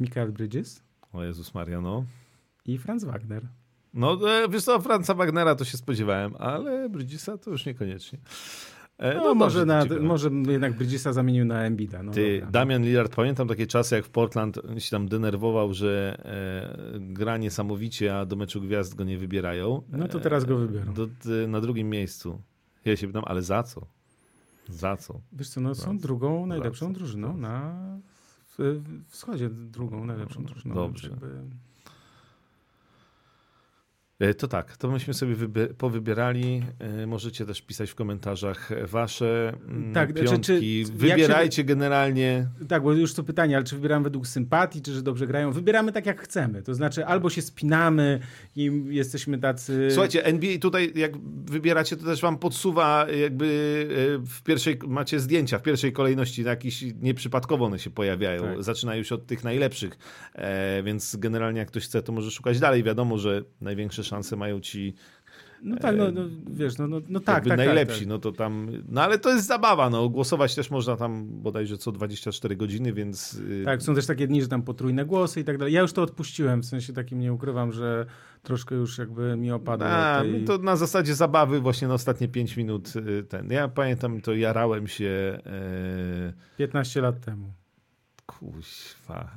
Michael 0.00 0.32
Bridges 0.32 0.82
o 1.12 1.24
Jezus 1.24 1.54
Maria, 1.54 1.80
no. 1.80 2.04
i 2.66 2.78
Franz 2.78 3.04
Wagner. 3.04 3.48
No, 3.94 4.30
e, 4.30 4.48
wiesz 4.48 4.64
co, 4.64 4.80
Franza 4.80 5.14
Wagnera 5.14 5.54
to 5.54 5.64
się 5.64 5.78
spodziewałem, 5.78 6.34
ale 6.38 6.88
Bridgesa 6.88 7.38
to 7.38 7.50
już 7.50 7.66
niekoniecznie. 7.66 8.18
E, 9.00 9.14
No, 9.14 9.34
może, 9.34 9.66
dobrze, 9.66 9.94
na, 9.94 10.00
może 10.08 10.30
jednak 10.48 10.76
Bridgesa 10.76 11.12
zamienił 11.12 11.44
na 11.44 11.64
Embida. 11.64 12.02
No, 12.02 12.12
Ty, 12.12 12.34
dobra. 12.34 12.50
Damian 12.50 12.82
Lillard, 12.82 13.14
pamiętam 13.16 13.48
takie 13.48 13.66
czasy, 13.66 13.94
jak 13.94 14.04
w 14.04 14.10
Portland 14.10 14.60
się 14.78 14.90
tam 14.90 15.08
denerwował, 15.08 15.74
że 15.74 16.22
e, 16.24 17.00
gra 17.00 17.36
niesamowicie, 17.36 18.16
a 18.18 18.26
do 18.26 18.36
meczu 18.36 18.60
gwiazd 18.60 18.94
go 18.94 19.04
nie 19.04 19.18
wybierają. 19.18 19.82
No 19.92 20.08
to 20.08 20.20
teraz 20.20 20.44
go 20.44 20.56
wybiorą. 20.56 20.92
E, 20.92 20.94
do, 20.94 21.08
na 21.48 21.60
drugim 21.60 21.90
miejscu. 21.90 22.40
Ja 22.84 22.96
się 22.96 23.06
pytam, 23.06 23.22
ale 23.26 23.42
za 23.42 23.62
co? 23.62 23.86
Za 24.68 24.96
co? 24.96 25.20
Wiesz 25.32 25.48
co, 25.48 25.60
no, 25.60 25.74
są 25.74 25.98
drugą 25.98 26.46
najlepszą 26.46 26.92
drużyną 26.92 27.36
na 27.36 27.74
w 28.58 28.82
wschodzie, 29.08 29.50
drugą 29.50 30.04
najlepszą 30.04 30.44
drużyną. 30.44 30.74
Dobrze. 30.74 31.08
Jakby... 31.08 31.26
E, 34.20 34.34
To 34.34 34.48
tak, 34.48 34.76
to 34.76 34.90
myśmy 34.90 35.14
sobie 35.14 35.34
wybie- 35.36 35.74
powybierali. 35.74 36.62
E, 36.78 37.06
Możecie 37.06 37.46
też 37.46 37.62
pisać 37.62 37.90
w 37.90 37.94
komentarzach 37.94 38.70
wasze 38.88 39.52
mm, 39.68 39.92
Tak, 39.94 40.10
znaczy, 40.12 40.26
piątki. 40.30 40.46
czy- 40.84 40.92
się- 40.92 40.92
Wybierajcie 40.98 41.64
generalnie. 41.64 42.48
Tak, 42.68 42.82
bo 42.82 42.92
już 42.92 43.14
to 43.14 43.24
pytanie, 43.24 43.56
ale 43.56 43.64
czy 43.64 43.76
wybieramy 43.76 44.04
według 44.04 44.26
sympatii, 44.26 44.82
czy 44.82 44.92
że 44.92 45.02
dobrze 45.02 45.26
grają? 45.26 45.52
Wybieramy 45.52 45.92
tak, 45.92 46.06
jak 46.06 46.20
chcemy. 46.22 46.62
To 46.62 46.74
znaczy, 46.74 47.06
albo 47.06 47.30
się 47.30 47.42
spinamy 47.42 48.20
i 48.56 48.70
jesteśmy 48.88 49.38
tacy... 49.38 49.88
Słuchajcie, 49.90 50.24
NBA 50.24 50.58
tutaj 50.58 50.92
jak 50.94 51.12
wybieracie, 51.50 51.96
to 51.96 52.04
też 52.04 52.20
wam 52.20 52.38
podsuwa 52.38 53.06
jakby 53.20 53.46
e, 53.46 54.26
w 54.26 54.42
pierwszej, 54.42 54.78
macie 54.86 55.20
zdjęcia 55.20 55.58
w 55.58 55.62
pierwszej 55.62 55.92
kolejności, 55.92 56.42
jakieś 56.42 56.84
nieprzypadkowo 57.00 57.64
one 57.64 57.78
się 57.78 57.90
pojawiają. 57.90 58.42
Tak. 58.42 58.62
Zaczyna 58.62 58.96
już 58.96 59.12
od 59.12 59.26
tych 59.26 59.44
najlepszych, 59.44 59.98
więc 60.84 61.16
generalnie 61.16 61.58
jak 61.58 61.68
ktoś 61.68 61.84
chce, 61.84 62.02
to 62.02 62.12
może 62.12 62.30
szukać 62.30 62.58
dalej. 62.60 62.82
Wiadomo, 62.82 63.18
że 63.18 63.42
największe 63.60 64.04
szanse 64.10 64.36
mają 64.36 64.60
ci 64.60 64.94
No 65.62 65.76
tak, 65.76 65.96
no, 65.96 66.10
no 66.10 66.20
wiesz, 66.50 66.78
no, 66.78 66.86
no, 66.86 67.00
no 67.08 67.20
tak, 67.20 67.34
jakby 67.34 67.48
tak, 67.48 67.58
najlepsi, 67.58 67.92
tak, 67.92 68.00
tak. 68.00 68.08
no 68.08 68.18
to 68.18 68.32
tam, 68.32 68.68
no 68.88 69.02
ale 69.02 69.18
to 69.18 69.30
jest 69.30 69.46
zabawa, 69.46 69.90
no 69.90 70.08
głosować 70.08 70.54
też 70.54 70.70
można 70.70 70.96
tam 70.96 71.26
bodajże 71.28 71.78
co 71.78 71.92
24 71.92 72.56
godziny, 72.56 72.92
więc 72.92 73.34
y, 73.34 73.62
Tak, 73.64 73.82
są 73.82 73.94
też 73.94 74.06
takie 74.06 74.26
dni, 74.26 74.42
że 74.42 74.48
tam 74.48 74.62
potrójne 74.62 75.04
głosy 75.04 75.40
i 75.40 75.44
tak 75.44 75.58
dalej. 75.58 75.74
Ja 75.74 75.80
już 75.80 75.92
to 75.92 76.02
odpuściłem, 76.02 76.62
w 76.62 76.66
sensie 76.66 76.92
takim 76.92 77.18
nie 77.20 77.32
ukrywam, 77.32 77.72
że 77.72 78.06
troszkę 78.42 78.74
już 78.74 78.98
jakby 78.98 79.36
mi 79.36 79.50
opadło 79.50 79.86
A, 79.88 80.20
tej... 80.20 80.32
no 80.32 80.46
to 80.46 80.62
na 80.62 80.76
zasadzie 80.76 81.14
zabawy 81.14 81.60
właśnie 81.60 81.88
na 81.88 81.94
ostatnie 81.94 82.28
5 82.28 82.56
minut 82.56 82.92
y, 82.96 83.22
ten. 83.22 83.50
Ja 83.50 83.68
pamiętam, 83.68 84.20
to 84.20 84.34
jarałem 84.34 84.88
się 84.88 85.38
e, 85.46 86.32
15 86.56 87.00
lat 87.00 87.20
temu. 87.20 87.52
kuźwa, 88.26 89.30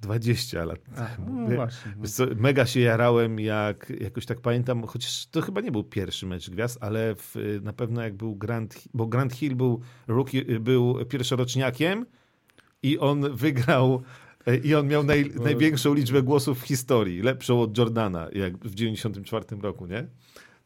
20 0.00 0.64
lat 0.64 0.78
temu. 0.84 1.48
no 1.48 1.56
właśnie. 1.56 1.92
No. 1.98 2.08
Co, 2.08 2.26
mega 2.36 2.66
się 2.66 2.80
jarałem, 2.80 3.40
jak 3.40 3.92
jakoś 4.00 4.26
tak 4.26 4.40
pamiętam, 4.40 4.86
chociaż 4.86 5.26
to 5.26 5.40
chyba 5.42 5.60
nie 5.60 5.72
był 5.72 5.84
pierwszy 5.84 6.26
mecz 6.26 6.50
gwiazd, 6.50 6.78
ale 6.80 7.14
w, 7.14 7.60
na 7.62 7.72
pewno 7.72 8.02
jak 8.02 8.14
był 8.14 8.36
Grant, 8.36 8.74
bo 8.94 9.06
Grant 9.06 9.32
Hill 9.32 9.56
był, 9.56 9.80
rookie, 10.08 10.60
był 10.60 11.04
pierwszoroczniakiem 11.04 12.06
i 12.82 12.98
on 12.98 13.36
wygrał 13.36 14.02
e, 14.46 14.56
i 14.56 14.74
on 14.74 14.86
miał 14.86 15.02
naj, 15.04 15.30
największą 15.44 15.94
liczbę 15.94 16.22
głosów 16.22 16.60
w 16.60 16.66
historii, 16.66 17.22
lepszą 17.22 17.60
od 17.60 17.78
Jordana, 17.78 18.28
jak 18.32 18.58
w 18.58 18.74
94 18.74 19.44
roku, 19.62 19.86
nie? 19.86 20.06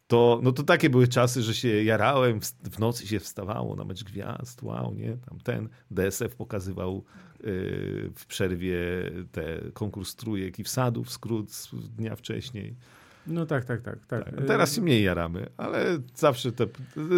To, 0.06 0.40
no 0.42 0.52
to 0.52 0.62
takie 0.62 0.90
były 0.90 1.08
czasy, 1.08 1.42
że 1.42 1.54
się 1.54 1.68
jarałem, 1.68 2.40
w, 2.40 2.44
w 2.46 2.78
nocy 2.78 3.06
się 3.06 3.20
wstawało 3.20 3.76
na 3.76 3.84
mecz 3.84 4.04
gwiazd, 4.04 4.62
wow, 4.62 4.94
nie? 4.94 5.16
Tam 5.16 5.40
ten 5.40 5.68
DSF 5.90 6.36
pokazywał 6.36 7.04
w 8.14 8.24
przerwie 8.28 8.78
te 9.32 9.60
konkurs 9.72 10.14
trójek 10.14 10.58
i 10.58 10.64
wsadów, 10.64 11.10
skrót 11.10 11.52
z 11.52 11.70
dnia 11.96 12.16
wcześniej. 12.16 12.74
no 13.26 13.46
tak, 13.46 13.64
tak, 13.64 13.82
tak. 13.82 14.06
tak. 14.06 14.24
Tak. 14.24 14.44
Teraz 14.46 14.74
się 14.74 14.80
mniej 14.80 15.02
jaramy, 15.02 15.46
ale 15.56 15.98
zawsze 16.14 16.52
te, 16.52 16.66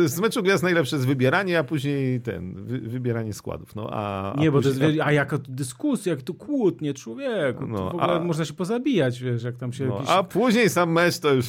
z 0.07 0.21
meczu 0.21 0.43
gwiazd 0.43 0.63
najlepsze 0.63 0.97
jest 0.97 1.09
wybieranie, 1.09 1.59
a 1.59 1.65
później 1.65 2.21
ten, 2.21 2.65
wy, 2.65 2.79
wybieranie 2.79 3.33
składów. 3.35 3.75
No, 3.77 3.89
a, 3.93 4.33
a 4.33 4.41
Nie, 4.41 4.53
bo 4.53 4.63
to 4.63 4.69
jest, 4.69 4.81
a 5.03 5.13
jaka 5.13 5.39
to 5.39 5.45
dyskusja, 5.49 6.11
jak 6.11 6.23
to 6.23 6.35
kłótnie, 6.35 6.95
człowieku. 6.95 7.67
No, 7.67 7.79
to 7.79 7.85
w 7.85 7.89
ogóle 7.89 8.13
a- 8.13 8.21
można 8.21 8.45
się 8.45 8.55
pozabijać, 8.55 9.21
wiesz, 9.21 9.43
jak 9.43 9.57
tam 9.57 9.73
się... 9.73 9.87
no, 9.87 9.95
jakiś... 9.95 10.11
a 10.11 10.23
później 10.23 10.71
sam 10.71 10.93
mecz 10.93 11.19
to 11.19 11.35
już 11.35 11.47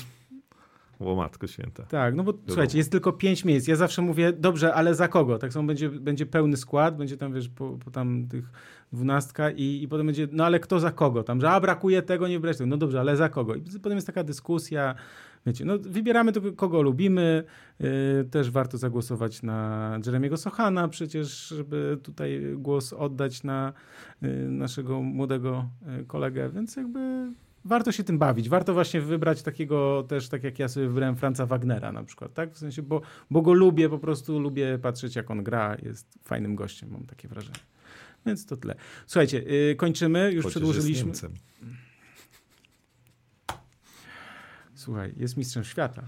o 1.00 1.16
matko 1.16 1.48
święta. 1.48 1.84
Tak, 1.84 2.16
no 2.16 2.24
bo 2.24 2.34
słuchajcie, 2.48 2.78
jest 2.78 2.92
tylko 2.92 3.14
pięć 3.14 3.46
miejsc. 3.46 3.68
Ja 3.68 3.76
zawsze 3.76 4.02
mówię, 4.02 4.34
dobrze, 4.34 4.74
ale 4.74 4.96
za 4.96 5.08
kogo? 5.08 5.38
Tak 5.38 5.54
samo 5.54 5.68
będzie, 5.68 5.90
będzie 5.90 6.26
pełny 6.26 6.58
skład, 6.58 6.98
będzie 6.98 7.18
tam, 7.18 7.34
wiesz, 7.34 7.50
po, 7.50 7.78
po 7.86 7.92
tam 7.92 8.28
tych 8.28 8.50
dwunastka 8.94 9.52
i, 9.52 9.84
i 9.84 9.88
potem 9.88 10.06
będzie, 10.06 10.28
no 10.32 10.46
ale 10.46 10.60
kto 10.60 10.80
za 10.80 10.92
kogo? 10.92 11.24
Tam, 11.24 11.42
że 11.42 11.50
a 11.52 11.60
brakuje 11.60 12.02
tego, 12.02 12.28
nie 12.28 12.40
wreszcie. 12.40 12.66
No 12.66 12.78
dobrze, 12.78 13.00
ale 13.00 13.16
za 13.16 13.30
kogo? 13.30 13.56
I 13.56 13.62
potem 13.62 13.96
jest 13.96 14.08
taka 14.08 14.24
dyskusja, 14.24 14.96
wiecie, 15.46 15.66
no 15.66 15.78
wybieramy 15.80 16.32
tego, 16.32 16.54
kogo 16.54 16.82
lubimy. 16.82 17.44
Yy, 17.80 17.90
też 18.32 18.52
warto 18.52 18.78
zagłosować 18.78 19.44
na 19.44 20.00
Jeremiego 20.06 20.38
Sochana 20.38 20.88
przecież, 20.88 21.48
żeby 21.48 21.98
tutaj 22.04 22.42
głos 22.56 22.94
oddać 22.94 23.44
na 23.44 23.74
yy, 24.22 24.30
naszego 24.50 25.02
młodego 25.02 25.70
yy, 25.98 26.06
kolegę, 26.06 26.50
więc 26.50 26.76
jakby 26.76 27.32
warto 27.68 27.92
się 27.92 28.04
tym 28.04 28.18
bawić. 28.18 28.50
Warto 28.50 28.74
właśnie 28.74 29.02
wybrać 29.02 29.42
takiego 29.42 30.04
też, 30.08 30.30
tak 30.30 30.44
jak 30.44 30.60
ja 30.60 30.68
sobie 30.68 30.88
wybrałem 30.88 31.16
Franca 31.16 31.46
Wagnera 31.46 31.92
na 31.92 32.04
przykład, 32.04 32.34
tak? 32.34 32.54
W 32.54 32.58
sensie, 32.58 32.82
bo, 32.82 33.02
bo 33.32 33.42
go 33.42 33.54
lubię, 33.54 33.90
po 33.90 34.00
prostu 34.00 34.40
lubię 34.40 34.80
patrzeć 34.82 35.16
jak 35.16 35.32
on 35.32 35.44
gra, 35.44 35.78
jest 35.84 36.20
fajnym 36.24 36.56
gościem, 36.56 36.92
mam 36.92 37.06
takie 37.06 37.28
wrażenie. 37.28 37.60
Więc 38.26 38.46
to 38.46 38.58
tyle. 38.58 38.76
Słuchajcie, 39.08 39.40
yy, 39.40 39.76
kończymy, 39.76 40.32
już 40.32 40.44
Chociaż 40.44 40.52
przedłużyliśmy. 40.52 41.10
Jest 41.10 41.24
Niemcem. 41.24 41.34
Słuchaj, 44.76 45.14
jest 45.18 45.38
mistrzem 45.38 45.64
świata. 45.64 46.04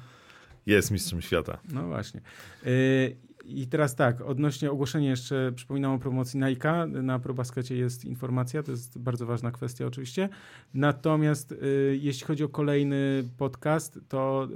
jest 0.66 0.92
mistrzem 0.92 1.22
świata. 1.22 1.58
No 1.74 1.88
właśnie. 1.88 2.22
Yy, 2.66 3.29
I 3.50 3.68
teraz 3.68 3.96
tak, 3.96 4.22
odnośnie 4.22 4.72
ogłoszenia 4.72 5.10
jeszcze 5.10 5.52
przypominam 5.56 5.92
o 5.92 6.00
promocji 6.00 6.40
Nike. 6.40 6.88
Na 6.88 7.20
ProBaskecie 7.20 7.76
jest 7.76 8.06
informacja, 8.06 8.64
to 8.64 8.72
jest 8.72 8.98
bardzo 8.98 9.26
ważna 9.26 9.52
kwestia 9.52 9.86
oczywiście. 9.86 10.30
Natomiast 10.74 11.52
yy, 11.52 11.98
jeśli 12.02 12.28
chodzi 12.28 12.44
o 12.44 12.50
kolejny 12.50 13.24
podcast, 13.38 14.00
to 14.08 14.48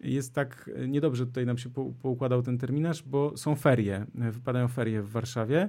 yy, 0.00 0.10
jest 0.10 0.34
tak 0.34 0.70
niedobrze 0.88 1.26
tutaj 1.26 1.46
nam 1.46 1.58
się 1.58 1.70
po, 1.70 1.92
poukładał 2.02 2.42
ten 2.42 2.58
terminarz, 2.58 3.02
bo 3.02 3.36
są 3.36 3.56
ferie, 3.56 4.06
yy, 4.14 4.32
wypadają 4.32 4.68
ferie 4.68 5.02
w 5.02 5.10
Warszawie. 5.10 5.68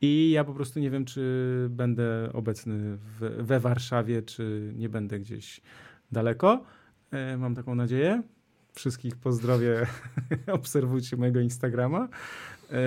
I 0.00 0.30
ja 0.30 0.44
po 0.44 0.54
prostu 0.54 0.80
nie 0.80 0.90
wiem, 0.90 1.04
czy 1.04 1.66
będę 1.70 2.30
obecny 2.32 2.96
w, 2.96 3.36
we 3.38 3.60
Warszawie, 3.60 4.22
czy 4.22 4.72
nie 4.76 4.88
będę 4.88 5.20
gdzieś 5.20 5.60
daleko. 6.12 6.64
E, 7.10 7.36
Mam 7.36 7.54
taką 7.54 7.74
nadzieję. 7.74 8.22
Wszystkich 8.76 9.16
pozdrowię. 9.16 9.86
Obserwujcie 10.52 11.16
mojego 11.16 11.40
Instagrama. 11.40 12.08
E, 12.70 12.78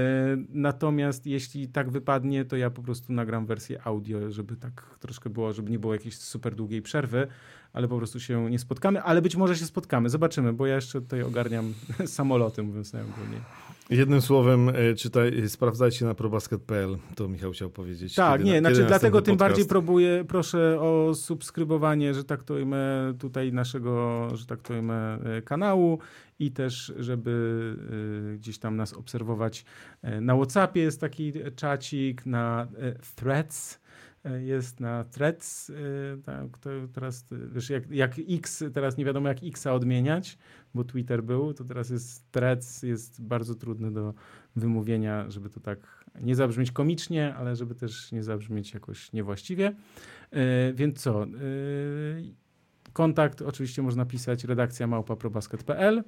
Natomiast 0.49 1.25
jeśli 1.25 1.67
tak 1.67 1.89
wypadnie, 1.89 2.45
to 2.45 2.57
ja 2.57 2.69
po 2.69 2.81
prostu 2.81 3.13
nagram 3.13 3.45
wersję 3.45 3.81
audio, 3.83 4.31
żeby 4.31 4.55
tak 4.55 4.97
troszkę 4.99 5.29
było, 5.29 5.53
żeby 5.53 5.71
nie 5.71 5.79
było 5.79 5.93
jakiejś 5.93 6.17
super 6.17 6.55
długiej 6.55 6.81
przerwy, 6.81 7.27
ale 7.73 7.87
po 7.87 7.97
prostu 7.97 8.19
się 8.19 8.49
nie 8.51 8.59
spotkamy, 8.59 9.01
ale 9.01 9.21
być 9.21 9.35
może 9.35 9.55
się 9.55 9.65
spotkamy. 9.65 10.09
Zobaczymy, 10.09 10.53
bo 10.53 10.67
ja 10.67 10.75
jeszcze 10.75 11.01
tutaj 11.01 11.23
ogarniam 11.23 11.73
samoloty, 12.05 12.63
mówiąc 12.63 12.93
najogólniej. 12.93 13.41
Jednym 13.89 14.21
słowem, 14.21 14.69
e, 14.69 14.95
czytaj, 14.95 15.49
sprawdzajcie 15.49 16.05
na 16.05 16.15
probasket.pl, 16.15 16.97
to 17.15 17.27
Michał 17.27 17.51
chciał 17.51 17.69
powiedzieć. 17.69 18.15
Tak, 18.15 18.37
Kiedy 18.37 18.49
nie, 18.51 18.61
na- 18.61 18.69
znaczy 18.69 18.85
dlatego 18.87 19.21
tym 19.21 19.37
bardziej 19.37 19.65
próbuję, 19.65 20.25
proszę 20.27 20.79
o 20.81 21.15
subskrybowanie, 21.15 22.13
że 22.13 22.23
tak 22.23 22.43
to 22.43 22.53
ujmę, 22.53 23.13
tutaj 23.19 23.53
naszego, 23.53 24.27
że 24.33 24.45
tak 24.45 24.61
to 24.61 24.73
ujmę, 24.73 25.19
e, 25.23 25.41
kanału 25.41 25.99
i 26.39 26.51
też, 26.51 26.93
żeby 26.99 27.75
e, 28.33 28.37
gdzieś 28.37 28.57
tam 28.59 28.75
nas 28.75 28.93
obserwować. 28.93 29.65
Na 30.21 30.35
Whatsappie 30.35 30.81
jest 30.81 31.01
taki 31.01 31.33
czacik, 31.55 32.25
na 32.25 32.67
Threads 33.15 33.79
jest 34.41 34.79
na 34.79 35.03
Threads, 35.03 35.69
e, 35.69 36.49
to 36.61 36.69
teraz, 36.93 37.25
e, 37.31 37.35
wiesz, 37.53 37.69
jak, 37.69 37.91
jak 37.91 38.15
X, 38.29 38.63
teraz 38.73 38.97
nie 38.97 39.05
wiadomo 39.05 39.27
jak 39.27 39.37
Xa 39.43 39.73
odmieniać, 39.73 40.37
bo 40.73 40.83
Twitter 40.83 41.23
był, 41.23 41.53
to 41.53 41.63
teraz 41.63 41.89
jest 41.89 42.31
Threads, 42.31 42.83
jest 42.83 43.21
bardzo 43.21 43.55
trudny 43.55 43.91
do 43.91 44.13
wymówienia, 44.55 45.29
żeby 45.29 45.49
to 45.49 45.59
tak 45.59 46.05
nie 46.21 46.35
zabrzmieć 46.35 46.71
komicznie, 46.71 47.35
ale 47.35 47.55
żeby 47.55 47.75
też 47.75 48.11
nie 48.11 48.23
zabrzmieć 48.23 48.73
jakoś 48.73 49.13
niewłaściwie. 49.13 49.75
E, 50.31 50.73
Więc 50.73 51.01
co? 51.01 51.23
e, 51.23 51.27
Kontakt 52.93 53.41
oczywiście 53.41 53.81
można 53.81 54.05
pisać 54.05 54.43
redakcja 54.43 54.87
małpa.probasket.pl. 54.87 56.03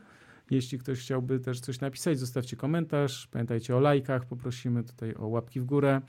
Jeśli 0.51 0.79
ktoś 0.79 0.99
chciałby 0.99 1.39
też 1.39 1.59
coś 1.59 1.79
napisać, 1.79 2.19
zostawcie 2.19 2.57
komentarz. 2.57 3.27
Pamiętajcie 3.27 3.75
o 3.75 3.79
lajkach, 3.79 4.25
poprosimy 4.25 4.83
tutaj 4.83 5.15
o 5.15 5.27
łapki 5.27 5.59
w 5.61 5.65
górę. 5.65 6.01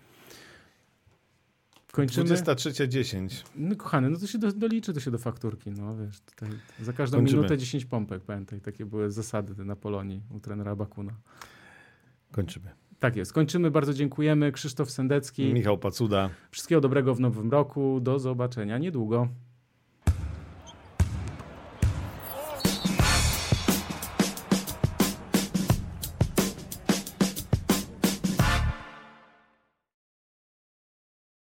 Kończymy. 1.93 2.27
23.10. 2.27 3.45
No 3.57 3.77
kochany, 3.77 4.11
no 4.11 4.19
to 4.19 4.27
się 4.27 4.39
do, 4.39 4.53
doliczy 4.53 4.93
to 4.93 5.01
się 5.01 5.11
do 5.11 5.19
fakturki, 5.19 5.71
no 5.71 5.97
wiesz, 5.97 6.21
tutaj 6.21 6.49
za 6.83 6.93
każdą 6.93 7.19
Kończymy. 7.19 7.37
minutę 7.39 7.59
10 7.59 7.85
pompek, 7.85 8.23
pamiętaj, 8.23 8.61
takie 8.61 8.87
były 8.87 9.11
zasady 9.11 9.65
na 9.65 9.77
Polonii 9.77 10.23
u 10.31 10.41
trenera 10.41 10.77
Bakuna. 10.77 11.13
Kończymy. 12.33 12.71
Tak 12.99 13.17
jest, 13.17 13.33
kończymy, 13.33 13.71
bardzo 13.71 13.95
dziękujemy, 13.95 14.53
Krzysztof 14.53 14.91
Sendecki, 14.91 15.55
Michał 15.55 15.79
Pacuda. 15.79 16.31
wszystkiego 16.51 16.81
dobrego 16.81 17.15
w 17.15 17.21
nowym 17.21 17.51
roku, 17.51 18.01
do 18.01 18.19
zobaczenia 18.19 18.79
niedługo. 18.79 19.29